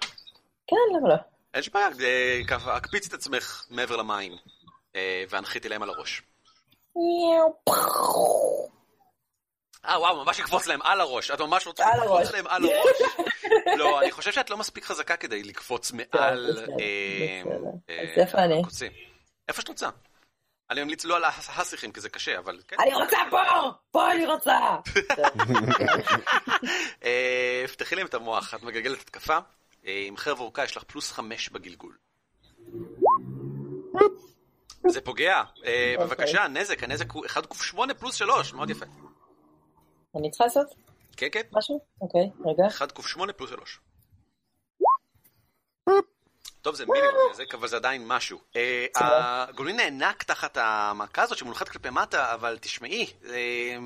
כן, 0.67 0.77
למה 0.97 1.09
לא? 1.09 1.15
אין 1.55 1.63
שום 1.63 1.75
בעיה, 1.75 1.89
אה, 2.01 2.41
ככה, 2.49 2.77
הקפיץ 2.77 3.07
את 3.07 3.13
עצמך 3.13 3.65
מעבר 3.71 3.97
למים, 3.97 4.33
אה, 4.97 5.25
והנחיתי 5.29 5.69
להם 5.69 5.83
על 5.83 5.91
הראש. 5.91 6.23
אה, 9.85 10.01
וואו, 10.01 10.25
ממש 10.25 10.41
לקפוץ 10.41 10.67
להם 10.67 10.83
על 10.83 11.01
הראש. 11.01 11.31
את 11.31 11.41
ממש 11.41 11.67
רוצה 11.67 11.85
לקפוץ. 11.97 12.33
להם 12.33 12.47
על 12.47 12.65
הראש? 12.65 13.03
לא, 13.77 14.03
אני 14.03 14.11
חושב 14.11 14.33
שאת 14.33 14.51
לא 14.51 14.57
מספיק 14.57 14.85
חזקה 14.85 15.17
כדי 15.17 15.43
לקפוץ 15.43 15.93
מעל... 15.93 16.51
בסדר, 16.53 16.73
אה. 16.81 17.43
אה, 17.91 18.03
אז 18.03 18.19
איפה 18.19 18.39
אני? 18.39 18.63
איפה 19.49 19.61
שאת 19.61 19.69
רוצה. 19.69 19.89
אני 20.71 20.83
ממליץ 20.85 21.05
לא 21.05 21.17
על 21.17 21.25
הסיכים, 21.57 21.93
כי 21.93 22.01
זה 22.01 22.09
קשה, 22.09 22.39
אבל 22.39 22.61
כן. 22.69 22.77
אני 22.81 22.95
רוצה 22.95 23.17
פה! 23.31 23.43
פה 23.91 24.13
אני 24.13 24.27
רוצה! 24.27 24.59
אה, 27.05 27.65
פתחי 27.73 27.95
להם 27.95 28.07
את 28.07 28.15
המוח, 28.15 28.55
את 28.55 28.63
מגלגלת 28.63 29.01
התקפה. 29.01 29.39
אה, 29.87 30.05
עם 30.07 30.17
חרב 30.17 30.41
ארוכה 30.41 30.65
יש 30.65 30.77
לך 30.77 30.85
פלוס 30.85 31.13
חמש 31.13 31.49
בגלגול. 31.49 31.97
זה 34.87 35.01
פוגע. 35.01 35.43
אה, 35.65 35.95
בבקשה, 36.01 36.49
נזק, 36.49 36.83
הנזק 36.83 37.13
הוא 37.13 37.27
1 37.27 37.47
ק 37.47 37.55
8 37.55 37.95
פלוס 37.95 38.15
3, 38.15 38.53
מאוד 38.53 38.71
יפה. 38.71 38.87
אני 40.17 40.31
צריכה 40.31 40.45
לעשות 40.45 40.88
כן, 41.19 41.27
כן, 41.33 41.41
משהו? 41.53 41.81
אוקיי, 42.01 42.31
רגע. 42.47 42.67
1 42.69 42.93
ק 42.93 43.03
8 43.03 43.33
פלוס 43.33 43.51
3. 43.51 43.81
טוב, 46.63 46.75
זה 46.75 46.85
מינימום 46.87 47.15
נזק, 47.31 47.55
אבל 47.55 47.69
זה 47.69 47.77
עדיין 47.77 48.05
משהו. 48.07 48.39
אה, 48.57 48.87
הגולמין 48.97 49.77
נאנק 49.77 50.23
תחת 50.23 50.57
המכה 50.61 51.23
הזאת 51.23 51.39
שמונחת 51.39 51.69
כלפי 51.69 51.91
מטה, 51.91 52.35
אבל 52.35 52.59
תשמעי, 52.61 53.07
אה, 53.29 53.77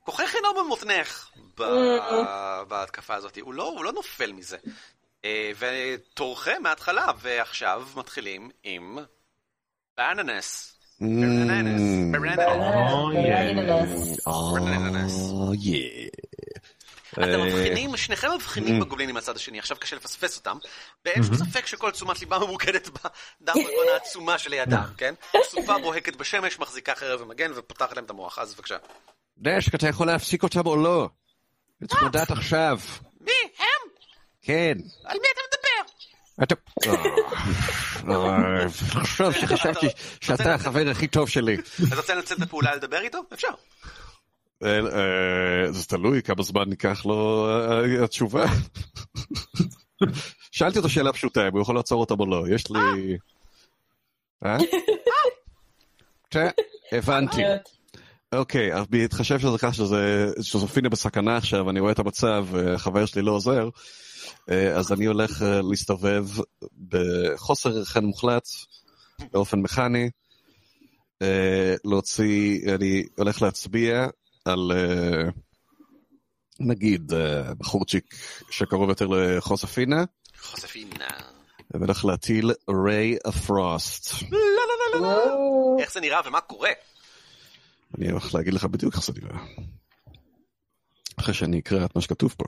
כוחך 0.00 0.34
אינו 0.34 0.48
במותנך 0.54 1.28
ב- 1.58 2.62
בהתקפה 2.68 3.14
הזאת, 3.14 3.38
הוא 3.40 3.54
לא 3.54 3.76
לא 3.84 3.92
נופל 3.92 4.32
מזה. 4.32 4.56
אה, 5.24 5.50
ותורכם 5.58 6.62
מההתחלה, 6.62 7.06
ועכשיו 7.18 7.86
מתחילים 7.96 8.50
עם 8.62 8.98
באננס. 9.96 10.74
ברננס. 11.00 11.80
ברננס. 12.12 12.42
ברננס. 14.24 15.30
Oh, 15.30 15.54
yeah. 15.54 16.08
אתם 17.18 17.40
אה, 17.40 17.46
מבחינים, 17.46 17.96
שניכם 17.96 18.28
מבחינים 18.34 18.80
בגובלינים 18.80 19.14
מהצד 19.14 19.36
השני, 19.36 19.58
עכשיו 19.58 19.76
קשה 19.76 19.96
לפספס 19.96 20.36
אותם, 20.36 20.56
ואין 21.04 21.22
שום 21.22 21.34
ספק 21.34 21.66
שכל 21.66 21.90
תשומת 21.90 22.20
ליבם 22.20 22.42
ממוקדת 22.42 22.88
בדרגון 22.88 23.86
העצומה 23.92 24.38
שלידם, 24.38 24.82
כן? 24.96 25.14
סופה 25.42 25.78
בוהקת 25.78 26.16
בשמש, 26.16 26.58
מחזיקה 26.58 26.94
חרב 26.94 27.20
ומגן 27.20 27.50
ופותחת 27.54 27.96
להם 27.96 28.04
את 28.04 28.10
המוח, 28.10 28.38
אז 28.38 28.54
בבקשה. 28.54 28.76
דשק, 29.38 29.74
אתה 29.74 29.88
יכול 29.88 30.06
להפסיק 30.06 30.42
אותם 30.42 30.66
או 30.66 30.76
לא? 30.76 31.08
צריך 31.88 32.02
לדעת 32.02 32.30
עכשיו. 32.30 32.78
מי? 33.20 33.32
הם? 33.58 33.90
כן. 34.42 34.74
על 35.04 35.18
מי 35.18 35.26
אתה 35.32 35.40
מדבר? 35.48 35.92
אתה... 36.42 36.54
אה, 38.10 38.66
תחשוב 38.90 39.32
שחשבתי 39.32 39.86
שאתה 40.20 40.54
החבר 40.54 40.90
הכי 40.90 41.06
טוב 41.06 41.28
שלי. 41.28 41.56
אז 41.92 41.98
רוצה 41.98 42.14
לנצל 42.14 42.34
את 42.34 42.42
הפעולה 42.42 42.74
לדבר 42.74 43.00
איתו? 43.00 43.18
אפשר. 43.34 43.48
אה, 44.64 45.72
זה 45.72 45.86
תלוי 45.86 46.22
כמה 46.22 46.42
זמן 46.42 46.70
ייקח 46.70 47.06
לו 47.06 47.48
אה, 47.48 48.04
התשובה. 48.04 48.44
שאלתי 50.52 50.78
אותו 50.78 50.88
שאלה 50.88 51.12
פשוטה, 51.12 51.48
אם 51.48 51.52
הוא 51.52 51.60
יכול 51.60 51.74
לעצור 51.74 52.00
אותם 52.00 52.20
או 52.20 52.26
לא. 52.26 52.44
יש 52.50 52.70
לי... 52.70 53.16
אה? 54.44 54.56
תראה, 56.28 56.50
הבנתי. 56.92 57.42
אוקיי, 58.32 58.74
אז 58.74 58.86
בהתחשב 58.86 59.38
שזה 59.38 59.58
ככה 59.58 59.72
שזה, 59.72 60.32
שזופינה 60.40 60.88
בסכנה 60.88 61.36
עכשיו, 61.36 61.70
אני 61.70 61.80
רואה 61.80 61.92
את 61.92 61.98
המצב, 61.98 62.46
וחבר 62.50 63.06
שלי 63.06 63.22
לא 63.22 63.32
עוזר, 63.32 63.68
אה, 64.50 64.76
אז 64.76 64.92
אני 64.92 65.04
הולך 65.06 65.44
להסתובב 65.70 66.26
בחוסר 66.88 67.84
חן 67.84 68.04
מוחלט, 68.04 68.48
באופן 69.32 69.58
מכני, 69.58 70.10
להוציא, 71.84 72.74
אני 72.74 73.04
הולך 73.16 73.42
להצביע 73.42 74.06
על 74.48 74.72
אה, 74.74 75.30
נגיד 76.60 77.12
אה, 77.12 77.54
בחורצ'יק 77.54 78.14
שקרוב 78.50 78.88
יותר 78.88 79.06
לחוספינה, 79.06 80.04
חושפינה. 80.40 81.08
והולך 81.74 82.04
להטיל 82.04 82.50
ריי 82.84 83.16
הפרוסט. 83.24 84.14
איך 85.80 85.92
זה 85.92 86.00
נראה 86.00 86.20
ומה 86.26 86.40
קורה? 86.40 86.70
אני 87.98 88.10
הולך 88.10 88.34
להגיד 88.34 88.54
לך 88.54 88.64
בדיוק 88.64 88.94
איך 88.94 89.04
זה 89.04 89.12
נראה. 89.22 89.38
אחרי 91.16 91.34
שאני 91.34 91.58
אקרא 91.58 91.84
את 91.84 91.96
מה 91.96 92.02
שכתוב 92.02 92.34
פה. 92.38 92.44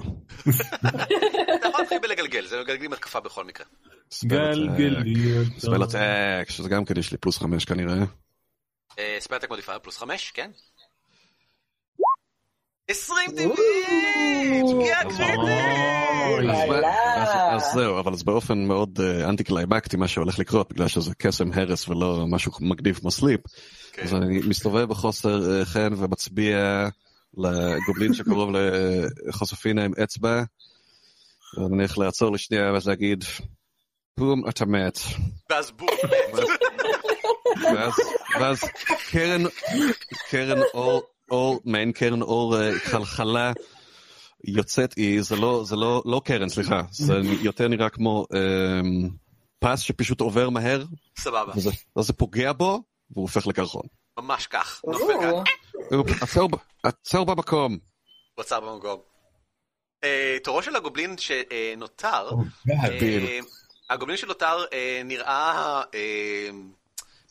אתה 1.59 1.69
יכול 1.69 1.81
להתחיל 1.81 1.99
בלגלגל, 1.99 2.47
זה 2.47 2.61
מגלגלים 2.61 2.93
התקפה 2.93 3.21
בכל 3.21 3.45
מקרה. 3.45 3.67
גלגלי 4.25 5.45
spell 5.59 5.83
אותו. 5.83 5.99
attack, 5.99 6.51
שזה 6.51 6.69
גם 6.69 6.85
כן 6.85 6.99
יש 6.99 7.13
לי 7.13 7.19
פלוס 7.19 7.39
חמש 7.39 7.65
כנראה. 7.65 8.05
spell 9.19 9.33
attack 9.33 9.51
modifier 9.51 9.79
פלוס 9.79 9.99
חמש, 9.99 10.31
כן? 10.31 10.51
20 12.91 13.31
טבעי! 13.31 14.63
שגיאה 14.69 15.03
קריטית! 15.03 15.39
אוי. 16.29 16.47
אז 17.51 17.63
זהו, 17.75 17.99
אבל 17.99 18.17
זה 18.17 18.25
באופן 18.25 18.59
מאוד 18.59 19.01
אה, 19.03 19.29
אנטי 19.29 19.45
קליימקטי 19.45 19.97
מה 19.97 20.09
שהולך 20.09 20.39
לקרות, 20.39 20.73
בגלל 20.73 20.89
שזה 20.89 21.15
קסם 21.19 21.53
הרס 21.53 21.89
ולא 21.89 22.25
משהו 22.29 22.53
מגניב 22.61 22.99
כמו 22.99 23.11
sleep. 23.11 23.41
כן. 23.93 24.03
אז 24.03 24.15
אני 24.15 24.41
מסתובב 24.49 24.85
בחוסר 24.85 25.59
אה, 25.59 25.65
חן 25.65 25.93
ומצביע 25.97 26.89
לגובלין 27.37 28.15
שקרוב 28.15 28.51
לחוספינה 29.27 29.85
עם 29.85 29.93
אצבע. 30.03 30.43
ואני 31.57 31.77
הולך 31.77 31.99
לעצור 31.99 32.33
לשנייה 32.33 32.73
ואז 32.73 32.89
להגיד, 32.89 33.25
בום, 34.19 34.49
אתה 34.49 34.67
מת. 34.67 34.99
ואז 35.51 35.71
בום. 35.71 35.89
ואז, 37.75 37.93
ואז 38.41 38.61
קרן, 39.11 39.43
קרן 40.31 40.59
אור, 40.75 41.03
אור, 41.31 41.61
מעין 41.65 41.93
קרן 41.93 42.23
אור 42.23 42.61
אה, 42.61 42.79
חלחלה 42.79 43.53
יוצאת, 44.45 44.95
היא, 44.97 45.23
זה 45.23 45.37
לא, 45.37 45.63
זה 45.65 45.77
לא, 45.77 46.03
לא 46.05 46.21
קרן, 46.25 46.49
סליחה, 46.49 46.83
זה 46.91 47.15
יותר 47.43 47.69
נראה 47.69 47.89
כמו 47.89 48.27
אה, 48.35 48.81
פס 49.59 49.81
שפשוט 49.81 50.21
עובר 50.21 50.51
מהר, 50.51 50.85
סבבה, 51.19 51.53
וזה, 51.57 51.71
זה 51.99 52.13
פוגע 52.13 52.53
בו, 52.53 52.83
והוא 53.11 53.23
הופך 53.23 53.47
לקרחון. 53.47 53.83
ממש 54.19 54.47
כך. 54.47 54.81
נופל 54.87 55.13
כאן. 55.21 56.59
עצר, 56.83 57.25
במקום. 57.25 57.73
הוא 58.35 58.43
עצר 58.43 58.61
במקום. 58.61 59.01
אה, 60.05 60.37
תורו 60.45 60.63
של 60.63 60.77
הגובלין 60.77 61.17
שנותר. 61.19 62.31
אה, 62.71 63.39
הגובלין 63.91 64.17
שנותר 64.17 64.65
אה, 64.73 65.03
נראה 65.05 65.83
אה, 65.95 66.51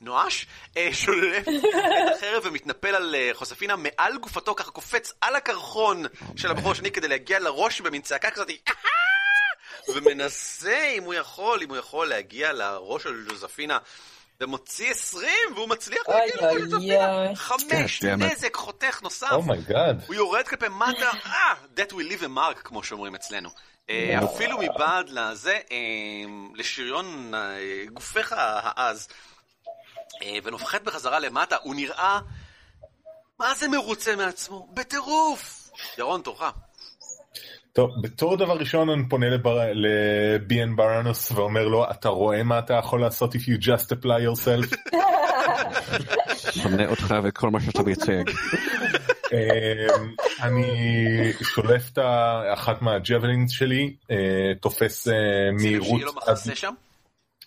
נואש, 0.02 0.46
אה, 0.78 0.90
שולף 0.94 1.48
את 1.48 2.16
החרב 2.16 2.44
ומתנפל 2.46 2.96
על 2.96 3.16
אה, 3.16 3.30
חוספינה 3.34 3.76
מעל 3.76 4.18
גופתו, 4.18 4.56
ככה 4.56 4.72
קופץ 4.72 5.14
על 5.22 5.36
הקרחון 5.36 6.06
של 6.36 6.52
הבחור 6.52 6.72
השני 6.72 6.92
כדי 6.92 7.08
להגיע 7.08 7.40
לראש 7.40 7.82
במין 7.82 8.02
צעקה 8.02 8.32
כזאת, 8.32 8.50
"אהה!" 8.50 9.96
ומנסה 9.96 10.90
אם 10.98 11.04
הוא 11.04 11.14
יכול, 11.14 11.62
אם 11.64 11.70
הוא 11.70 11.78
יכול 11.78 12.08
להגיע 12.08 12.54
לראש 12.54 13.04
של 13.04 13.26
ג'וזפינה. 13.30 13.78
ומוציא 14.42 14.92
20 14.92 15.32
והוא 15.56 15.70
מצליח 15.70 16.04
להגיע 16.10 16.52
לראש. 16.52 16.74
אוי. 16.74 17.36
חמש, 17.36 18.04
it. 18.04 18.06
נזק 18.06 18.56
חותך 18.56 19.02
נוסף. 19.02 19.32
oh 19.32 19.50
my 19.50 19.68
god. 19.68 20.04
הוא 20.08 20.16
יורד 20.16 20.48
כלפי 20.48 20.68
מטה, 20.68 21.10
אה, 21.26 21.54
that 21.78 21.92
will 21.92 22.12
leave 22.12 22.24
a 22.24 22.38
mark, 22.38 22.62
כמו 22.64 22.84
שאומרים 22.84 23.16
אצלנו. 23.16 23.50
אה, 23.90 24.20
אפילו 24.26 24.58
מבעד 24.58 25.10
לזה, 25.10 25.60
אה, 25.72 25.78
לשריון 26.56 27.32
אה, 27.36 27.86
גופך 27.94 28.34
העז, 28.38 29.08
אה, 29.10 29.16
ונוחת 30.44 30.82
בחזרה 30.84 31.20
למטה, 31.20 31.56
הוא 31.64 31.76
נראה, 31.76 32.20
מה 33.40 33.56
זה 33.56 33.68
מרוצה 33.68 34.16
מעצמו? 34.16 34.68
בטירוף! 34.74 35.70
ירון, 35.98 36.22
תורך. 36.22 36.44
טוב, 37.74 37.90
בתור 38.02 38.38
דבר 38.38 38.58
ראשון 38.58 38.90
אני 38.90 39.10
פונה 39.10 39.30
לבר- 39.30 39.72
לביאן 39.74 40.76
ברנוס 40.76 41.32
ואומר 41.32 41.68
לו, 41.68 41.92
אתה 41.92 42.10
רואה 42.10 42.44
מה 42.44 42.60
אתה 42.60 42.74
יכול 42.74 43.02
לעשות 43.02 43.36
if 43.36 43.38
you 43.38 43.62
just 43.64 43.86
apply 43.86 44.20
yourself? 44.28 44.76
שונא 46.62 46.84
אותך 46.90 47.16
ואת 47.24 47.38
כל 47.38 47.50
מה 47.50 47.62
שאתה 47.62 47.84
מייצג. 47.84 48.24
אמ, 49.34 50.14
אני 50.42 50.68
שולף 51.44 51.90
את 51.94 52.00
אחת 52.54 52.82
מהג'בלינס 52.82 53.52
שלי, 53.52 53.96
אה, 54.12 54.16
תופס 54.62 55.08
אה, 55.08 55.14
מהירות... 55.62 55.88
שיהיה 55.88 56.06
לו 56.06 56.14
מחסה 56.14 56.56
שם? 56.56 56.74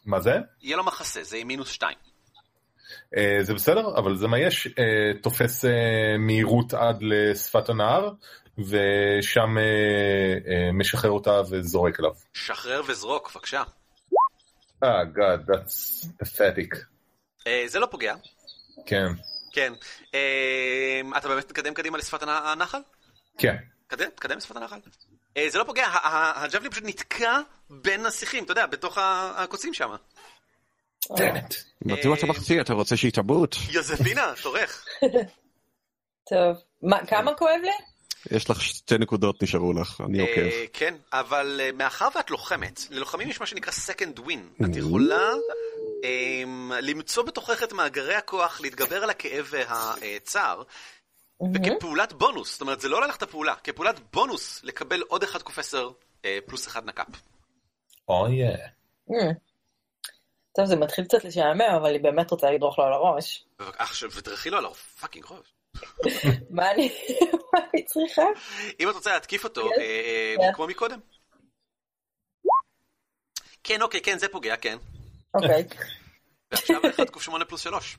מה 0.06 0.20
זה? 0.20 0.34
יהיה 0.62 0.76
לו 0.76 0.84
מחסה, 0.84 1.22
זה 1.22 1.36
מינוס 1.44 1.68
שתיים. 1.70 1.96
אה, 3.16 3.38
זה 3.42 3.54
בסדר, 3.54 3.98
אבל 3.98 4.16
זה 4.16 4.28
מה 4.28 4.38
יש, 4.38 4.66
אה, 4.66 4.82
תופס 5.22 5.64
אה, 5.64 5.70
מהירות 6.18 6.74
עד 6.74 6.98
לשפת 7.02 7.68
הנהר, 7.68 8.10
ושם 8.58 9.56
משחרר 10.72 11.10
אותה 11.10 11.40
וזורק 11.50 12.00
אליו. 12.00 12.10
שחרר 12.34 12.82
וזרוק, 12.88 13.30
בבקשה. 13.34 13.62
אה, 14.84 15.02
God, 15.02 15.50
that's 15.50 16.06
pathetic. 16.22 16.76
אה, 17.46 17.64
זה 17.66 17.78
לא 17.78 17.86
פוגע. 17.86 18.14
כן, 18.86 19.06
כן. 19.52 19.72
אה, 20.14 21.00
אתה 21.16 21.28
באמת 21.28 21.44
מתקדם 21.44 21.74
קדימה 21.74 21.98
לשפת 21.98 22.22
הנ- 22.22 22.28
הנחל? 22.28 22.78
כן. 23.38 23.56
תקדם, 23.86 24.08
תקדם 24.14 24.36
לשפת 24.36 24.56
הנחל. 24.56 24.76
אה, 25.36 25.46
זה 25.48 25.58
לא 25.58 25.64
פוגע, 25.64 25.86
ה- 25.86 26.08
ה- 26.08 26.44
הג'בלין 26.44 26.70
פשוט 26.70 26.84
נתקע 26.86 27.38
בין 27.70 28.06
השיחים, 28.06 28.44
אתה 28.44 28.52
יודע, 28.52 28.66
בתוך 28.66 28.98
הקוצים 29.36 29.74
שם. 29.74 29.90
מדוע 31.84 32.16
אתה 32.16 32.26
מחצי? 32.26 32.60
אתה 32.60 32.72
רוצה 32.72 32.96
שהיא 32.96 33.12
תמות? 33.12 33.56
יוזפינה, 33.70 34.32
תורך. 34.42 34.84
טוב. 36.30 36.56
מה, 36.82 37.06
כמה 37.06 37.34
כואב 37.34 37.60
לי? 37.62 37.70
יש 38.30 38.50
לך 38.50 38.62
שתי 38.62 38.98
נקודות 38.98 39.42
נשארו 39.42 39.72
לך, 39.72 40.02
אני 40.06 40.20
עוקב. 40.20 40.40
אה, 40.40 40.64
כן, 40.72 40.94
אבל 41.12 41.60
אה, 41.62 41.72
מאחר 41.72 42.08
ואת 42.14 42.30
לוחמת, 42.30 42.80
ללוחמים 42.90 43.28
יש 43.28 43.40
מה 43.40 43.46
שנקרא 43.46 43.72
second 43.72 44.18
wind. 44.18 44.64
את 44.64 44.76
יכולה 44.76 45.30
אמ, 46.04 46.72
למצוא 46.82 47.22
בתוכך 47.22 47.62
את 47.62 47.72
מאגרי 47.72 48.14
הכוח, 48.14 48.60
להתגבר 48.60 49.02
על 49.02 49.10
הכאב 49.10 49.50
והצער, 49.50 50.62
וכפעולת 51.54 52.12
בונוס, 52.12 52.52
זאת 52.52 52.60
אומרת, 52.60 52.80
זה 52.80 52.88
לא 52.88 53.02
ללכת 53.02 53.22
הפעולה, 53.22 53.54
כפעולת 53.64 54.00
בונוס 54.12 54.60
לקבל 54.64 55.02
עוד 55.08 55.22
אחד 55.22 55.42
קוף 55.42 55.58
10 55.58 55.90
אה, 56.24 56.38
פלוס 56.46 56.66
אחד 56.66 56.86
נק"פ. 56.86 57.06
אוי. 58.08 58.40
Mm. 59.10 59.12
טוב, 60.54 60.66
זה 60.66 60.76
מתחיל 60.76 61.04
קצת 61.04 61.24
לשעמם, 61.24 61.74
אבל 61.80 61.92
היא 61.92 62.02
באמת 62.02 62.30
רוצה 62.30 62.50
לדרוך 62.50 62.78
לו 62.78 62.84
על 62.84 62.92
הראש. 62.92 63.44
עכשיו, 63.58 64.10
ותדרכי 64.16 64.50
לו 64.50 64.58
על 64.58 64.66
ה 64.66 64.73
fucking 64.73 65.24
ראש. 65.30 65.54
מה 66.56 66.70
אני 66.70 66.88
צריכה? 67.86 68.22
אם 68.80 68.90
את 68.90 68.94
רוצה 68.94 69.12
להתקיף 69.12 69.44
אותו, 69.44 69.68
כן. 69.76 69.80
אה. 70.42 70.52
כמו 70.54 70.66
מקודם. 70.66 71.00
כן, 73.64 73.82
אוקיי, 73.82 74.02
כן, 74.02 74.18
זה 74.18 74.28
פוגע, 74.28 74.56
כן. 74.56 74.78
אוקיי. 75.34 75.64
ועכשיו 76.50 76.80
אחד 76.90 77.10
קוף 77.10 77.22
8 77.22 77.44
פלוס 77.44 77.60
3. 77.60 77.98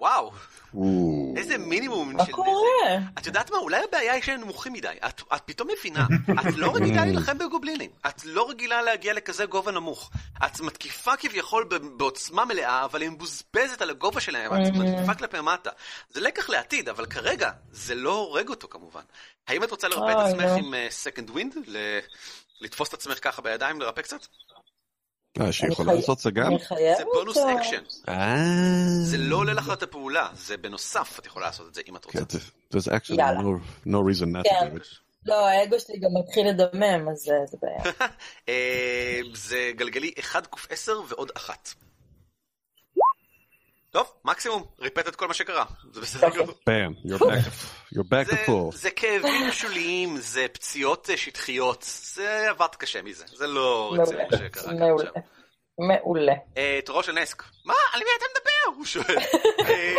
וואו, 0.00 0.32
או, 0.74 1.34
איזה 1.36 1.58
מינימום 1.58 2.12
מה 2.12 2.24
של 2.24 2.24
נזק. 2.24 2.34
קורה? 2.34 2.98
את 3.18 3.26
יודעת 3.26 3.50
מה, 3.50 3.58
אולי 3.58 3.82
הבעיה 3.88 4.12
היא 4.12 4.22
שהם 4.22 4.40
נמוכים 4.40 4.72
מדי. 4.72 4.94
את, 5.08 5.22
את 5.34 5.42
פתאום 5.44 5.68
מבינה, 5.78 6.06
את 6.40 6.56
לא 6.56 6.70
רגילה 6.76 7.04
להילחם 7.04 7.38
בגובלינים. 7.38 7.90
את 8.08 8.24
לא 8.24 8.50
רגילה 8.50 8.82
להגיע 8.82 9.14
לכזה 9.14 9.44
גובה 9.44 9.72
נמוך. 9.72 10.10
את 10.46 10.60
מתקיפה 10.60 11.16
כביכול 11.16 11.64
ב- 11.64 11.74
בעוצמה 11.74 12.44
מלאה, 12.44 12.84
אבל 12.84 13.02
היא 13.02 13.10
מבוזבזת 13.10 13.82
על 13.82 13.90
הגובה 13.90 14.20
שלהם, 14.20 14.52
את 14.52 14.72
מתקיפה 14.74 15.14
כלפי 15.14 15.40
מטה. 15.40 15.70
זה 16.10 16.20
לקח 16.20 16.48
לעתיד, 16.48 16.88
אבל 16.88 17.06
כרגע 17.06 17.50
זה 17.70 17.94
לא 17.94 18.12
הורג 18.12 18.48
אותו 18.48 18.68
כמובן. 18.68 19.02
האם 19.48 19.64
את 19.64 19.70
רוצה 19.70 19.88
לרפא 19.88 20.12
את 20.12 20.26
עצמך 20.26 20.44
לא. 20.44 20.50
עם 20.50 20.74
second 20.90 21.30
wind? 21.30 21.54
לתפוס 22.60 22.88
את 22.88 22.94
עצמך 22.94 23.18
ככה 23.22 23.42
בידיים, 23.42 23.80
לרפא 23.80 24.02
קצת? 24.02 24.20
אה, 25.40 25.52
שהיא 25.52 25.66
אני 25.66 25.72
יכולה 25.72 25.90
חי- 25.92 25.96
לעשות 25.96 26.18
זה 26.18 26.30
גם? 26.30 26.52
זה 26.98 27.04
bonus 27.14 27.36
action. 27.36 27.82
אה... 28.08 28.34
זה 29.02 29.16
לא 29.18 29.36
עולה 29.36 29.52
לך 29.52 29.70
את 29.72 29.82
הפעולה, 29.82 30.28
זה 30.34 30.56
בנוסף, 30.56 31.18
את 31.18 31.26
יכולה 31.26 31.46
לעשות 31.46 31.68
את 31.68 31.74
זה 31.74 31.80
אם 31.88 31.96
את 31.96 32.04
רוצה. 32.04 32.18
כן, 32.18 32.38
actually 32.78 33.14
יאללה. 33.18 33.40
no, 33.86 33.90
reason 33.90 34.26
not 34.36 34.46
to 34.46 34.50
כן. 34.50 34.76
do 34.76 34.80
it. 34.80 34.84
לא, 35.26 35.48
האגו 35.48 35.80
שלי 35.80 35.98
גם 35.98 36.10
מתחיל 36.20 36.48
לדמם, 36.48 37.08
אז 37.08 37.18
זה 37.50 37.56
בעיה. 37.62 37.94
אה, 38.48 39.20
זה 39.34 39.70
גלגלי 39.76 40.12
1 40.20 40.46
קוף 40.46 40.66
10 40.70 40.92
ועוד 41.08 41.30
אחת. 41.36 41.68
טוב, 43.90 44.12
מקסימום, 44.24 44.64
ריפט 44.80 45.08
את 45.08 45.16
כל 45.16 45.28
מה 45.28 45.34
שקרה. 45.34 45.64
זה 45.92 46.00
בסדר 46.00 46.26
אוקיי. 46.26 46.42
גמור. 46.42 46.54
Bam, 46.54 47.06
you're 47.08 47.22
back, 47.22 47.50
you're 47.94 48.08
back 48.10 48.28
to 48.30 48.34
זה- 48.34 48.44
full. 48.46 48.76
זה 48.76 48.90
כאבים 48.90 49.52
שוליים, 49.52 50.16
זה 50.16 50.46
פציעות 50.52 51.10
אה, 51.10 51.16
שטחיות, 51.16 51.84
זה 52.14 52.46
עבדת 52.50 52.76
קשה 52.76 53.02
מזה, 53.02 53.24
זה 53.36 53.46
לא 53.46 53.94
רציני. 54.00 54.22
מה 54.30 54.36
שקרה 54.36 54.48
כאן 54.48 54.78
מעולה. 54.78 55.10
עכשיו. 55.10 55.22
מעולה. 55.78 56.32
אה, 56.56 56.80
תורו 56.84 57.02
של 57.02 57.12
נסק, 57.12 57.42
מה? 57.64 57.74
על 57.92 58.00
מי 58.00 58.10
אתה 58.18 58.24
מדבר? 58.34 58.76
הוא 58.76 58.84
שואל. 58.86 59.18
אה, 59.68 59.96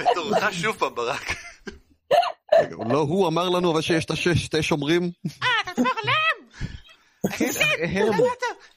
ותורך 0.00 0.52
שוב 0.52 0.76
פעם 0.78 0.94
ברק. 0.94 1.26
לא 2.90 2.98
הוא 2.98 3.28
אמר 3.28 3.48
לנו 3.48 3.72
אבל 3.72 3.80
שיש 3.80 4.04
את 4.04 4.10
השש, 4.10 4.44
שתי 4.44 4.62
שומרים? 4.62 5.02
אה, 5.42 5.48
אתה 5.62 5.80
מדבר 5.80 5.90
עליהם? 6.02 6.48
הם. 7.96 8.06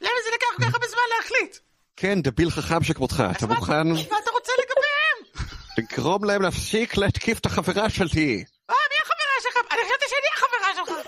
למה 0.02 0.18
זה 0.26 0.30
לקח 0.36 0.48
כל 0.58 0.64
כך 0.64 0.74
הרבה 0.74 0.88
זמן 0.88 1.02
להחליט? 1.18 1.58
כן, 1.98 2.22
דביל 2.22 2.50
חכם 2.50 2.84
שכמותך, 2.84 3.24
אתה 3.38 3.48
מוכן 3.48 3.88
מה 3.88 4.00
אתה 4.00 4.32
רוצה 4.32 4.52
לגביהם? 4.60 5.48
לגרום 5.78 6.24
להם 6.24 6.42
להפסיק 6.42 6.98
להתקיף 6.98 7.40
את 7.40 7.46
החברה 7.46 7.90
שלי? 7.90 8.44
אה, 8.70 8.76
מי 8.92 8.96
החברה 9.04 9.42
שלך? 9.42 9.58
אני 9.72 9.80
חשבתי 9.86 10.06
שאני 10.10 10.30
החברה 10.36 10.76
שלך. 10.76 11.08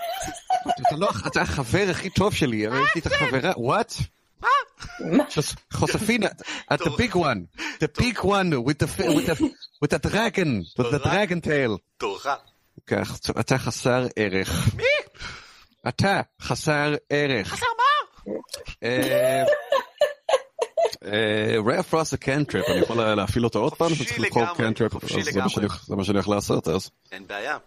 אתה 0.88 0.96
לא, 0.96 1.08
אתה 1.26 1.40
החבר 1.40 1.86
הכי 1.90 2.10
טוב 2.10 2.34
שלי, 2.34 2.68
אבל 2.68 2.82
יש 2.82 2.94
לי 2.94 3.00
את 3.00 3.06
החברה, 3.06 3.52
what? 3.52 4.02
מה? 4.40 5.24
חוספינה, 5.72 6.26
at 6.72 6.76
the 6.76 6.90
big 6.90 7.14
one, 7.14 7.46
the 7.80 7.88
big 8.00 8.18
one 8.22 8.52
with 8.64 8.78
the, 8.78 8.86
with 9.14 9.26
the, 9.26 9.50
with 9.82 9.90
the 9.90 10.08
dragon, 10.08 10.64
with 10.78 10.90
the 10.90 10.98
dragon 10.98 11.40
tail. 11.40 11.78
תורך. 11.98 12.26
כך, 12.86 13.18
אתה 13.40 13.58
חסר 13.58 14.06
ערך. 14.16 14.68
מי? 14.74 14.84
אתה 15.88 16.20
חסר 16.40 16.94
ערך. 17.10 17.48
חסר 17.48 17.66
מה? 17.78 18.28
אה, 21.04 21.10
אה, 21.10 21.56
רייר 21.66 21.82
פרוסט 21.82 22.10
זה 22.10 22.16
קנטרפ, 22.18 22.64
אני 22.68 22.80
יכול 22.80 23.04
להפעיל 23.14 23.44
אותו 23.44 23.58
עוד 23.58 23.74
פעם? 23.74 23.88
חופשי 23.88 24.18
לגמרי, 24.18 24.88
חופשי 24.90 25.18
אז 25.20 25.24
זה 25.24 25.30
מה 25.32 25.46
לגמרי. 25.46 25.50
שאני- 25.50 25.66
זה 25.86 25.96
מה 25.96 26.04
שאני 26.04 26.16
הולך 26.16 26.28
לעשות 26.28 26.68
אז. 26.68 26.90
אין 27.12 27.26
בעיה. 27.26 27.58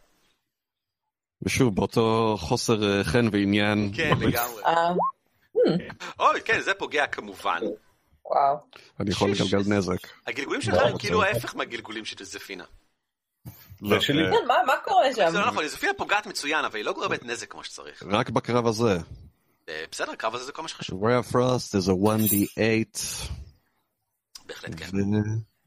ושוב, 1.42 1.76
באותו 1.76 2.36
חוסר 2.40 2.98
אה, 2.98 3.04
חן 3.04 3.26
ועניין. 3.32 3.92
כן, 3.96 4.12
לגמרי. 4.20 4.64
אה, 4.66 4.92
אוי, 6.20 6.42
כן, 6.46 6.62
זה 6.62 6.74
פוגע 6.74 7.08
כמובן. 7.08 7.60
וואו. 8.26 8.58
אני 9.00 9.12
יכול 9.12 9.32
לגלגל 9.32 9.76
נזק. 9.76 10.08
הגלגולים 10.28 10.62
שלך 10.62 10.78
הם 10.78 10.98
כאילו 10.98 11.24
ההפך 11.24 11.56
מהגלגולים 11.56 12.06
של 12.06 12.24
זפינה. 12.26 12.64
לא, 13.82 14.00
שלי. 14.00 14.26
אה, 14.26 14.32
כן, 14.32 14.48
מה- 14.48 14.64
מה 14.68 14.74
קורה 14.86 15.14
שם? 15.16 15.30
זה 15.32 15.40
לא 15.40 15.48
נכון, 15.48 15.68
זפינה 15.68 15.94
פוגעת 15.98 16.28
מצוין, 16.28 16.66
אבל 16.66 16.76
היא 16.76 16.86
לא 16.86 16.94
גורמת 16.94 17.26
נזק 17.26 17.52
כמו 17.52 17.64
שצריך. 17.64 18.04
רק 18.10 18.30
בקרב 18.30 18.68
הזה. 18.68 18.98
אה, 19.70 19.84
בסדר, 19.92 20.12
הקרב 20.12 20.36
הזה 20.36 20.46
זה 20.46 20.52
כל 20.52 20.62
מה 20.62 20.68
שחשוב. 20.68 21.04
רייר 21.06 21.22
פרוסט 21.22 21.76
is 21.76 21.88
a 21.88 21.92
1d8, 21.92 23.00
בהחלט 24.46 24.72
כן. 24.78 24.98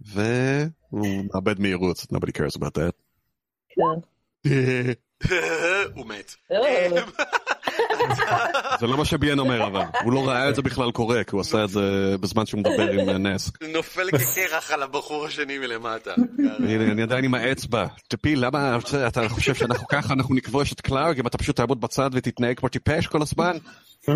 ו- 0.07 0.67
והוא 0.93 1.25
מאבד 1.35 1.61
מהירות, 1.61 1.99
nobody 1.99 2.31
cares 2.31 2.59
about 2.59 2.75
that. 2.79 2.93
כן. 3.69 4.01
הוא 5.95 6.07
מת. 6.07 6.35
זה 8.81 8.87
לא 8.87 8.97
מה 8.97 9.05
שביאן 9.05 9.39
אומר 9.39 9.67
אבל, 9.67 9.83
הוא 10.03 10.13
לא 10.13 10.29
ראה 10.29 10.49
את 10.49 10.55
זה 10.55 10.63
בכלל 10.63 10.91
קורה, 10.91 11.25
כי 11.25 11.31
הוא 11.33 11.41
עשה 11.41 11.65
את 11.65 11.69
זה 11.69 11.81
בזמן 12.21 12.47
שהוא 12.47 12.61
מדבר 12.61 12.91
עם 12.91 13.09
אה, 13.09 13.19
נסק. 13.19 13.63
נופל 13.63 14.09
כקרח 14.11 14.71
על 14.71 14.83
הבחור 14.83 15.27
השני 15.27 15.59
מלמטה. 15.59 16.15
הנה, 16.39 16.93
אני 16.93 17.03
עדיין 17.03 17.25
עם 17.25 17.35
האצבע. 17.35 17.87
טפיל, 18.09 18.45
למה 18.47 18.79
אתה 19.07 19.29
חושב 19.29 19.55
שאנחנו 19.55 19.89
ככה, 19.89 20.15
אנחנו 20.15 20.35
נכבוש 20.35 20.73
את 20.73 20.81
קלארק, 20.81 21.19
אם 21.19 21.27
אתה 21.27 21.39
פשוט 21.39 21.57
תעמוד 21.57 21.81
בצד 21.81 22.11
ותתנהג 22.13 22.59
כמו 22.59 22.69
טיפש 22.69 23.07
כל 23.07 23.23
הזמן? 23.23 23.57
אה, 24.09 24.15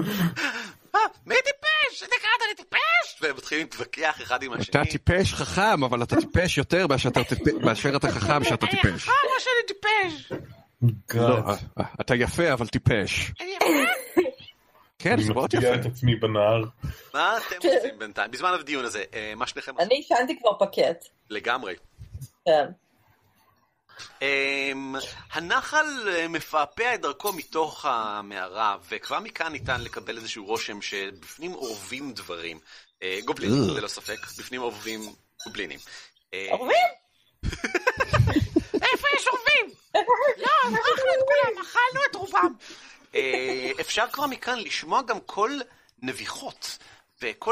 מי 1.27 1.35
טיפש? 1.35 2.03
אתה 2.03 2.17
קראת 2.21 2.49
לי 2.49 2.55
טיפש? 2.57 3.23
והם 3.23 3.37
מתחילים 3.37 3.65
להתווכח 3.65 4.21
אחד 4.23 4.43
עם 4.43 4.53
השני. 4.53 4.65
אתה 4.71 4.91
טיפש 4.91 5.35
חכם, 5.35 5.85
אבל 5.85 6.03
אתה 6.03 6.17
טיפש 6.17 6.59
יותר 6.59 6.87
מאשר 7.63 7.97
אתה 7.97 8.09
חכם 8.09 8.45
שאתה 8.45 8.67
אני 8.67 8.77
טיפש. 8.77 9.03
חכם 9.03 9.13
או 9.13 9.41
שאני 9.41 9.67
טיפש? 9.67 10.33
לא, 11.15 11.39
אה, 11.79 11.85
אתה 12.01 12.15
יפה 12.15 12.53
אבל 12.53 12.67
טיפש. 12.67 13.33
אני? 13.41 13.57
כן, 14.99 15.13
אני 15.13 15.25
זה 15.25 15.35
מאוד 15.35 15.45
מפתיע 15.55 15.71
יפה. 15.71 15.81
את 15.81 15.87
עצמי 15.87 16.17
בנהר. 16.17 16.65
מה 17.15 17.37
אתם 17.39 17.57
עושים 17.57 17.99
בינתיים? 17.99 18.31
בזמן 18.31 18.51
הדיון 18.61 18.85
הזה, 18.85 19.05
אה, 19.15 19.33
מה 19.37 19.47
שניכם 19.47 19.73
עושים? 19.73 19.87
אני 19.87 19.95
עישנתי 19.95 20.39
כבר 20.39 20.59
פקט. 20.59 21.05
לגמרי. 21.31 21.75
כן. 22.45 22.65
אמ, 24.23 24.95
הנחל 25.33 25.87
אה, 26.09 26.29
מפעפע 26.29 26.95
את 26.95 27.01
דרכו 27.01 27.33
מתוך 27.33 27.85
המערה, 27.85 28.77
וכבר 28.89 29.21
מכאן 29.21 29.53
ניתן 29.53 29.81
לקבל 29.81 30.17
איזשהו 30.17 30.45
רושם 30.45 30.83
שבפנים 30.83 31.55
אורבים 31.55 32.13
דברים. 32.13 32.59
אה, 33.03 33.19
גובלינים, 33.25 33.71
אה. 33.71 33.75
ללא 33.75 33.89
ספק, 33.89 34.19
בפנים 34.39 34.63
אורבים 34.63 35.01
גובלינים. 35.47 35.79
אה, 36.35 36.49
אורבים? 36.53 36.77
איפה 38.83 39.07
יש 39.17 39.27
אורבים? 39.27 39.75
לא, 39.95 40.51
ערכנו 40.65 41.11
את 41.19 41.25
כולם, 41.25 41.63
אכלנו 41.63 42.01
את 42.11 42.15
רובם. 42.15 42.55
אה, 43.15 43.71
אפשר 43.81 44.05
כבר 44.13 44.27
מכאן 44.27 44.59
לשמוע 44.59 45.03
גם 45.03 45.21
קול 45.21 45.63
נביחות. 46.03 46.79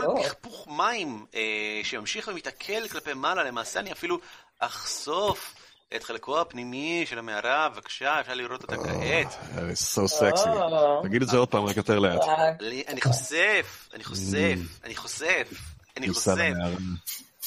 או. 0.06 0.22
פכפוך 0.22 0.68
מים 0.68 1.26
אה, 1.34 1.80
שממשיך 1.84 2.28
ומתעכל 2.28 2.88
כלפי 2.88 3.14
מעלה, 3.14 3.44
למעשה 3.44 3.80
אני 3.80 3.92
אפילו 3.92 4.18
אחשוף 4.58 5.54
את 5.96 6.04
חלקו 6.04 6.40
הפנימי 6.40 7.04
של 7.06 7.18
המערה, 7.18 7.68
בבקשה, 7.68 8.20
אפשר 8.20 8.34
לראות 8.34 8.62
אותה 8.62 8.76
כעת. 8.76 9.36
אה, 9.58 9.70
so 9.72 10.20
sexy. 10.20 10.48
או. 10.48 11.02
תגיד 11.02 11.22
את 11.22 11.28
זה 11.28 11.36
עוד 11.36 11.48
פעם, 11.48 11.64
רק 11.64 11.76
יותר 11.76 11.98
לאט. 11.98 12.20
אה, 12.22 12.52
אני 12.88 13.00
חושף, 13.00 13.88
אני 13.94 14.04
חושף, 14.04 14.58
אני 14.84 14.94
חושף, 14.94 15.48
אני 15.96 16.08
חושף. 16.08 16.52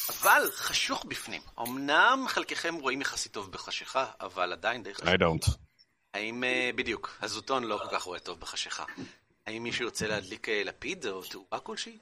אבל 0.09 0.41
חשוך 0.55 1.05
בפנים. 1.05 1.41
אמנם 1.59 2.25
חלקכם 2.27 2.75
רואים 2.75 3.01
יחסית 3.01 3.31
טוב 3.31 3.51
בחשיכה, 3.51 4.05
אבל 4.21 4.53
עדיין 4.53 4.83
די 4.83 4.93
חשוך. 4.93 5.07
I 5.07 5.11
don't. 5.11 5.51
האם, 6.13 6.43
אה, 6.43 6.69
בדיוק, 6.75 7.17
הזוטון 7.21 7.63
לא 7.63 7.77
כל 7.77 7.95
כך 7.95 8.03
רואה 8.03 8.19
טוב 8.19 8.39
בחשיכה. 8.39 8.83
האם 9.47 9.63
מישהו 9.63 9.85
ירצה 9.85 10.07
להדליק 10.07 10.49
אה, 10.49 10.61
לפיד 10.65 11.05
או 11.05 11.21
תאורה 11.21 11.59
כלשהי? 11.63 11.97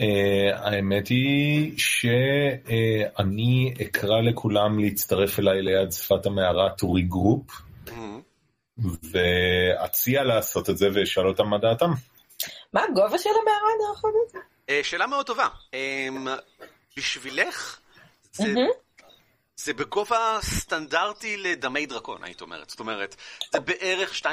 אה, 0.00 0.50
האמת 0.54 1.08
היא 1.08 1.78
שאני 1.78 3.74
אקרא 3.82 4.20
לכולם 4.20 4.78
להצטרף 4.78 5.38
אליי 5.38 5.62
ליד 5.62 5.92
שפת 5.92 6.26
המערה 6.26 6.68
to 6.68 6.84
regroup 6.84 7.52
ואציע 9.12 10.24
לעשות 10.24 10.70
את 10.70 10.78
זה 10.78 10.88
ואשאל 10.94 11.26
אותם 11.26 11.46
מה 11.46 11.58
דעתם. 11.58 11.90
מה 12.72 12.80
הגובה 12.88 13.18
של 13.18 13.30
המערה 13.42 13.68
דרך 13.88 14.02
אגב? 14.04 14.42
שאלה 14.82 15.06
מאוד 15.06 15.26
טובה. 15.26 15.48
בשבילך, 16.96 17.78
זה, 18.32 18.46
מהמם. 18.46 18.68
זה 19.56 19.74
בגובה 19.74 20.38
סטנדרטי 20.42 21.36
לדמי 21.36 21.86
דרקון, 21.86 22.24
היית 22.24 22.40
אומרת. 22.40 22.70
זאת 22.70 22.80
אומרת, 22.80 23.16
זה 23.52 23.60
בערך 23.60 24.22
2.5 24.22 24.26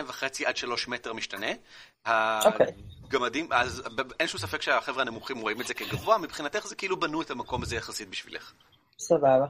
עד 0.46 0.58
3 0.58 0.88
מטר 0.88 1.14
משתנה. 1.14 1.52
אוקיי. 2.46 2.68
הגמדים, 3.04 3.48
אז 3.52 3.84
אין 4.20 4.28
שום 4.28 4.40
ספק 4.40 4.62
שהחבר'ה 4.62 5.02
הנמוכים 5.02 5.38
רואים 5.38 5.62
את 5.62 5.68
זה 5.68 5.74
כגבוה, 5.74 6.18
מבחינתך 6.18 6.68
זה 6.68 6.76
כאילו 6.76 7.00
בנו 7.00 7.22
את 7.22 7.32
המקום 7.32 7.64
הזה 7.64 7.76
יחסית 7.76 8.10
בשבילך. 8.10 8.54
סבבה. 9.00 9.46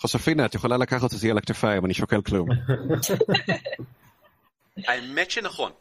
חוספינה, 0.00 0.46
את 0.46 0.54
יכולה 0.54 0.76
לקחת 0.76 1.12
אותי 1.12 1.30
על 1.30 1.38
הכתפיים, 1.38 1.84
אני 1.84 1.94
שוקל 1.94 2.22
כלום. 2.22 2.48
האמת 4.88 5.30
שנכון. 5.30 5.72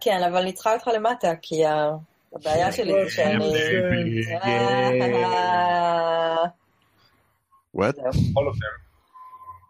כן, 0.00 0.22
אבל 0.30 0.36
אני 0.36 0.52
צריכה 0.52 0.72
אותך 0.72 0.88
למטה, 0.94 1.28
כי 1.42 1.54
הבעיה 2.40 2.72
שלי 2.72 2.92
זה 3.04 3.10
שאני... 3.10 3.52
וואט? 7.74 7.94
בכל 7.98 8.46
אופן. 8.46 8.66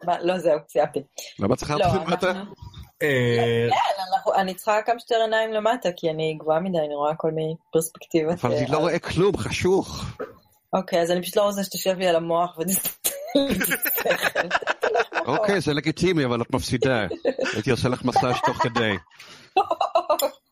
מה, 0.05 0.22
לא, 0.22 0.38
זהו, 0.38 0.59
סיימתי. 0.68 1.02
למה 1.38 1.56
צריכה 1.56 1.76
לא, 1.76 1.86
למטה? 1.86 2.30
אנחנו- 2.30 2.55
אה, 3.02 3.68
כן, 3.70 4.32
אני 4.40 4.55
צריכה 4.55 4.82
כמה 4.86 4.98
שיותר 4.98 5.22
עיניים 5.22 5.52
למטה, 5.52 5.88
כי 5.97 6.10
אני 6.10 6.36
גבוהה 6.40 6.60
מדי, 6.60 6.78
אני 6.78 6.94
רואה 6.94 7.10
הכל 7.12 7.30
מפרספקטיבת... 7.34 8.44
אבל 8.44 8.55
אני 8.55 8.66
אה, 8.66 8.72
לא 8.72 8.78
רואה 8.78 8.98
כלום, 8.98 9.36
חשוך. 9.36 10.05
אוקיי, 10.72 11.02
אז 11.02 11.10
אני 11.10 11.22
פשוט 11.22 11.36
לא 11.36 11.43
רוצה 11.43 11.64
שתשב 11.64 11.98
לי 11.98 12.09
על 12.09 12.16
המוח. 12.16 12.59
אוקיי, 15.26 15.60
זה 15.60 15.74
לגיטימי, 15.74 16.24
אבל 16.24 16.43
את 16.43 16.51
מפסידה. 16.55 17.06
הייתי 17.55 17.70
עושה 17.70 17.88
לך 17.88 18.05
מסאז' 18.05 18.36
תוך 18.47 18.56
כדי. 18.62 18.93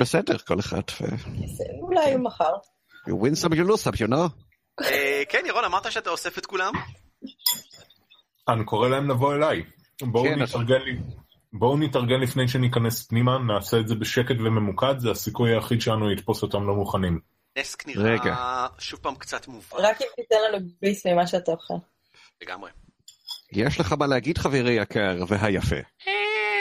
בסדר, 0.00 0.38
כל 0.38 0.60
אחד. 0.60 0.80
אולי 1.82 2.16
מחר. 2.16 2.52
You 3.08 3.12
win 3.12 3.44
some, 3.44 3.52
you 3.54 3.68
lose 3.70 3.84
some, 3.84 3.96
you 3.96 4.08
know? 4.10 4.28
אה, 4.84 5.22
כן, 5.28 5.42
ירון, 5.46 5.64
אמרת 5.64 5.92
שאתה 5.92 6.10
אוסף 6.10 6.38
את 6.38 6.46
כולם? 6.46 6.72
אני 8.48 8.64
קורא 8.64 8.88
להם 8.88 9.10
לבוא 9.10 9.34
אליי. 9.34 9.62
בואו 10.02 10.24
כן, 10.24 10.42
נתארגן 10.42 10.80
לי. 10.82 10.96
בואו 11.52 11.78
נתארגן 11.78 12.20
לפני 12.20 12.48
שניכנס 12.48 13.06
פנימה, 13.06 13.38
נעשה 13.38 13.80
את 13.80 13.88
זה 13.88 13.94
בשקט 13.94 14.36
וממוקד, 14.38 14.98
זה 14.98 15.10
הסיכוי 15.10 15.54
היחיד 15.54 15.80
שלנו 15.80 16.08
לתפוס 16.10 16.42
אותם 16.42 16.66
לא 16.66 16.74
מוכנים. 16.74 17.20
נסק 17.58 17.86
נראה 17.86 18.12
רגע. 18.12 18.36
שוב 18.78 19.00
פעם 19.00 19.14
קצת 19.14 19.48
מובן 19.48 19.76
רק 19.78 20.02
אם 20.02 20.06
תיתן 20.16 20.36
לנו 20.48 20.66
ביס 20.82 21.06
ממה 21.06 21.26
שאתה 21.26 21.52
אוכל. 21.52 21.74
לגמרי. 22.42 22.70
יש 23.52 23.80
לך 23.80 23.92
מה 23.92 24.06
להגיד, 24.06 24.38
חברי 24.38 24.72
יקר 24.72 25.16
והיפה. 25.28 25.76
אה, 25.76 26.12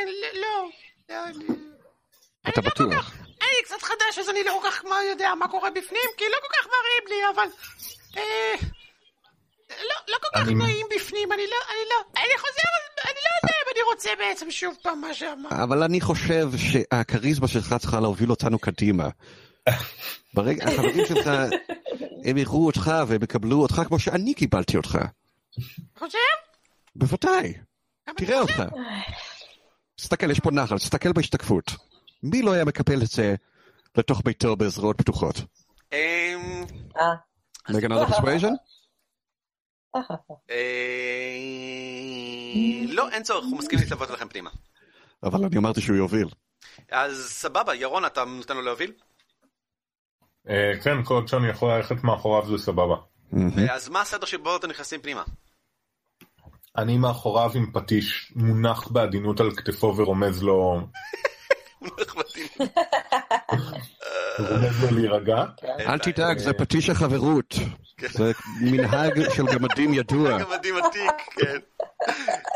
ל- 0.05 0.41
לא. 0.41 1.55
לא, 2.45 2.51
אתה 2.51 2.61
בטוח. 2.61 3.11
אני 3.41 3.63
קצת 3.63 3.81
חדש 3.81 4.19
אז 4.19 4.29
אני 4.29 4.43
לא 4.43 4.59
כל 4.61 4.69
כך 4.69 4.85
מה 4.85 4.95
יודע 5.09 5.33
מה 5.39 5.47
קורה 5.47 5.69
בפנים, 5.69 6.09
כי 6.17 6.23
לא 6.31 6.37
כל 6.41 6.53
כך 6.59 6.67
מראים 6.67 7.07
לי, 7.09 7.29
אבל... 7.35 7.47
אה, 8.17 8.67
לא, 9.69 9.95
לא 10.07 10.17
כל 10.21 10.39
כך 10.39 10.47
נעים 10.47 10.87
בפנים, 10.95 11.31
אני 11.31 11.41
לא, 11.41 11.57
אני 11.69 11.89
לא, 11.89 12.21
אני 12.21 12.37
חוזר, 12.37 12.69
אני 13.05 13.19
לא 13.25 13.31
יודע 13.43 13.55
אם 13.63 13.71
אני 13.73 13.81
רוצה 13.93 14.09
בעצם 14.19 14.51
שוב 14.51 14.75
פעם 14.81 15.01
מה 15.01 15.13
שאמרת. 15.13 15.53
אבל 15.53 15.83
אני 15.83 16.01
חושב 16.01 16.49
שהכריזמה 16.57 17.47
שלך 17.47 17.75
צריכה 17.79 17.99
להוביל 17.99 18.29
אותנו 18.29 18.59
קדימה. 18.59 19.09
ברגע, 20.33 20.65
החברים 20.65 21.05
שלך, 21.05 21.29
הם 22.25 22.37
יראו 22.37 22.65
אותך 22.65 22.91
והם 23.07 23.23
יקבלו 23.23 23.61
אותך 23.61 23.81
כמו 23.87 23.99
שאני 23.99 24.33
קיבלתי 24.33 24.77
אותך. 24.77 24.97
חושב? 25.99 26.17
בוודאי, 26.95 27.53
תראה 28.17 28.39
אותך. 28.39 28.63
תסתכל, 29.95 30.31
יש 30.31 30.39
פה 30.39 30.51
נחל, 30.51 30.77
תסתכל 30.77 31.11
בהשתקפות. 31.11 31.88
מי 32.23 32.41
לא 32.41 32.51
היה 32.51 32.65
מקבל 32.65 33.01
את 33.03 33.07
זה 33.07 33.35
לתוך 33.97 34.21
ביתו 34.25 34.55
בזרועות 34.55 34.97
פתוחות? 34.97 35.35
אמ, 35.93 36.65
אה. 36.97 37.15
מגלגל 37.69 37.91
על 37.91 38.03
ה 38.03 38.08
persuasion? 38.08 38.53
לא, 42.89 43.09
אין 43.09 43.23
צורך, 43.23 43.45
הוא 43.45 43.57
מסכים 43.57 43.79
להתלוות 43.79 44.09
לכם 44.09 44.27
פנימה. 44.27 44.49
אבל 45.23 45.45
אני 45.45 45.57
אמרתי 45.57 45.81
שהוא 45.81 45.97
יוביל. 45.97 46.27
אז 46.91 47.25
סבבה, 47.29 47.75
ירון, 47.75 48.05
אתה 48.05 48.25
נותן 48.25 48.55
לו 48.55 48.61
להוביל? 48.61 48.91
כן, 50.83 51.03
כל 51.03 51.13
עוד 51.13 51.27
שאני 51.27 51.49
יכול 51.49 51.73
ללכת 51.73 52.03
מאחוריו 52.03 52.45
זה 52.47 52.63
סבבה. 52.63 52.95
מהמם. 53.31 53.69
אז 53.71 53.89
מה 53.89 54.01
הסדר 54.01 54.25
שבו 54.25 54.55
אתם 54.55 54.69
נכנסים 54.69 55.01
פנימה? 55.01 55.23
אני 56.77 56.97
מאחוריו 56.97 57.51
עם 57.55 57.71
פטיש, 57.71 58.33
מונח 58.35 58.87
בעדינות 58.87 59.39
על 59.39 59.51
כתפו 59.55 59.93
ורומז 59.97 60.43
לו, 60.43 60.81
רומז 64.39 64.83
לו 64.83 64.97
להירגע. 64.97 65.43
אל 65.79 65.99
תדאג, 65.99 66.37
זה 66.37 66.53
פטיש 66.53 66.89
החברות. 66.89 67.55
זה 68.09 68.31
מנהג 68.61 69.29
של 69.35 69.43
גמדים 69.45 69.93
ידוע. 69.93 70.37
גמדים 70.43 70.75
עתיק, 70.77 71.11
כן. 71.31 71.57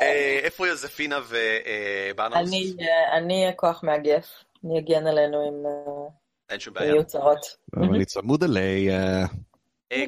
אה, 0.01 0.39
איפה 0.43 0.67
יוזפינה 0.67 1.19
ובאנוס? 1.19 2.37
אני 2.37 2.73
אה, 2.81 3.17
אני 3.17 3.41
אהיה 3.41 3.53
כוח 3.53 3.83
מאגף. 3.83 4.27
אני 4.65 4.79
אגן 4.79 5.07
עלינו 5.07 5.49
אם 5.49 5.65
אה, 5.65 6.07
אין 6.49 6.59
שום 6.59 6.73
בעיה. 6.73 6.89
יהיו 6.89 7.05
צרות. 7.05 7.57
אבל 7.75 7.95
אני 7.95 8.05
צמוד 8.05 8.43
אליי, 8.43 8.89
אה, 8.89 8.95
אה, 8.95 9.25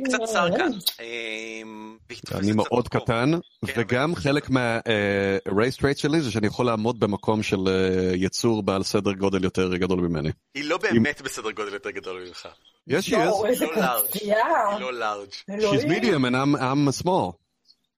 קצת 0.03 0.17
צר 0.25 0.57
כאן. 0.57 0.71
אה, 0.99 1.61
והתפס 2.09 2.33
אני 2.35 2.47
קצת 2.47 2.55
מאוד 2.55 2.85
בקור. 2.85 3.01
קטן, 3.01 3.31
כן, 3.65 3.73
וגם 3.77 4.15
חלק 4.15 4.49
מה-race 4.49 5.81
rate 5.81 5.97
שלי 5.97 6.21
זה 6.21 6.31
שאני 6.31 6.47
יכול 6.47 6.65
לעמוד 6.65 6.99
במקום 6.99 7.43
של 7.43 7.57
אה, 7.67 8.15
יצור 8.15 8.63
בעל 8.63 8.83
סדר 8.83 9.13
גודל 9.13 9.43
יותר 9.43 9.75
גדול 9.75 9.99
ממני. 9.99 10.29
היא 10.55 10.63
לא 10.63 10.77
באמת 10.77 11.21
בסדר 11.21 11.51
גודל 11.51 11.73
יותר 11.73 11.89
גדול 11.89 12.23
ממך. 12.27 12.47
יש, 12.87 13.09
יואו, 13.09 13.45
yes. 13.45 13.47
איזה 13.47 13.65
לא 13.65 13.75
לארג'. 13.75 14.05
היא 14.13 14.33
לא 14.79 14.93
לארג'. 14.93 15.29
She's 15.49 15.85
medium 15.85 16.25
and 16.25 16.35
I'm, 16.35 16.61
I'm 16.61 17.03
small. 17.03 17.31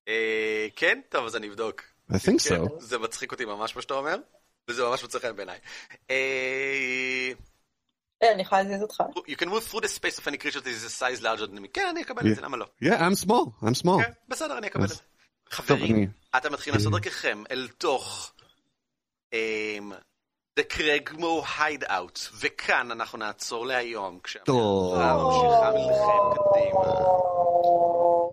אה, 0.08 0.68
כן? 0.76 1.00
טוב, 1.10 1.26
אז 1.26 1.36
אני 1.36 1.48
אבדוק. 1.48 1.82
I 2.12 2.16
think 2.16 2.50
כן, 2.50 2.64
so. 2.64 2.80
זה 2.80 2.98
מצחיק 2.98 3.32
אותי 3.32 3.46
ממש 3.46 3.76
מה 3.76 3.82
שאתה 3.82 3.94
אומר, 3.94 4.16
וזה 4.68 4.84
ממש 4.84 5.04
חן 5.22 5.36
בעיניי. 5.36 5.58
אה, 8.24 8.28
אה, 8.28 8.34
אני 8.34 8.42
יכולה 8.42 8.64
להזיז 8.64 8.82
אותך. 8.82 9.04
You 9.28 9.36
can 9.36 9.48
move 9.48 9.72
through 9.72 9.82
the 9.82 10.00
space 10.00 10.20
of 10.20 10.28
any 10.28 10.38
creature 10.38 10.62
that 10.62 10.68
is 10.68 10.86
a 10.86 10.90
size 10.90 11.22
larger 11.22 11.48
than 11.48 11.60
me. 11.62 11.68
כן, 11.74 11.88
אני 11.92 12.02
אקבל 12.02 12.32
את 12.32 12.36
זה, 12.36 12.42
למה 12.42 12.58
לא? 12.58 12.66
Yeah, 12.84 12.88
I'm 12.88 13.26
small, 13.26 13.64
I'm 13.64 13.84
small. 13.84 14.04
כן, 14.04 14.12
בסדר, 14.28 14.58
אני 14.58 14.68
אקבל 14.68 14.84
את 14.84 14.90
זה. 14.90 14.96
חברים, 15.50 15.96
אני... 15.96 16.08
אתם 16.38 16.54
מתחילים 16.54 16.78
לעשות 16.80 16.92
דרככם 16.94 17.44
אל 17.52 17.68
תוך 17.78 18.32
אמ, 19.34 19.92
The 20.60 20.64
Craigmo 20.74 21.46
Hideout, 21.58 22.20
וכאן 22.40 22.92
אנחנו 22.92 23.18
נעצור 23.18 23.66
להיום, 23.66 24.20
טוב. 24.46 24.96
כשהמלאכה 24.96 25.24
ממשיכה 25.24 25.72
מלכם 25.72 26.42
קדימה. 26.54 26.84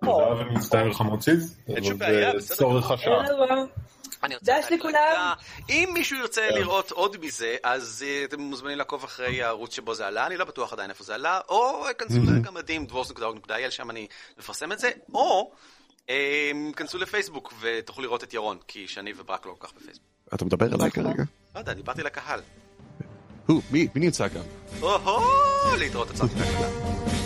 תודה 0.05 0.51
ומצטער 0.51 0.93
חמוציז. 0.93 1.57
אין 1.67 1.83
שום 1.83 1.93
אבל 1.93 2.05
בעיה, 2.05 2.31
זה 2.31 2.37
בסדר 2.37 2.55
צורך. 2.57 2.91
השעה. 2.91 3.23
אני 4.25 4.35
רוצה 4.35 4.59
דש 4.61 4.71
לכולם. 4.71 5.33
אם 5.69 5.89
מישהו 5.93 6.17
ירצה 6.17 6.49
לראות 6.51 6.91
עוד 6.91 7.25
מזה, 7.25 7.55
אז 7.63 8.05
אה, 8.07 8.23
אתם 8.23 8.41
מוזמנים 8.41 8.77
לעקוב 8.77 9.03
אחרי 9.03 9.43
הערוץ 9.43 9.75
שבו 9.75 9.93
זה 9.93 10.07
עלה, 10.07 10.27
אני 10.27 10.37
לא 10.37 10.45
בטוח 10.45 10.73
עדיין 10.73 10.89
איפה 10.89 11.03
זה 11.03 11.15
עלה, 11.15 11.39
או 11.49 11.85
כנסו 11.97 12.19
לגמדים, 12.37 12.85
דבורס.org.il, 12.85 13.69
שם 13.69 13.89
אני 13.89 14.07
מפרסם 14.37 14.71
את 14.71 14.79
זה, 14.79 14.91
או 15.13 15.51
אה, 16.09 16.51
כנסו 16.75 16.97
לפייסבוק 16.97 17.53
ותוכלו 17.59 18.03
לראות 18.03 18.23
את 18.23 18.33
ירון, 18.33 18.57
כי 18.67 18.87
שני 18.87 19.13
וברק 19.17 19.45
לא 19.45 19.55
כל 19.59 19.67
כך 19.67 19.73
בפייסבוק. 19.73 20.07
אתה 20.33 20.45
מדבר 20.45 20.75
אליי 20.75 20.91
כרגע? 20.91 21.23
לא 21.55 21.59
יודע, 21.59 21.73
דיברתי 21.73 22.03
לקהל. 22.03 22.41
הוא, 23.45 23.61
מי? 23.71 23.87
מי 23.95 24.05
נמצא 24.05 24.29
כאן? 24.29 24.41
או-הו, 24.81 25.21
להתראות 25.77 26.09
עצרתי 26.09 26.33
להקלטה. 26.35 27.24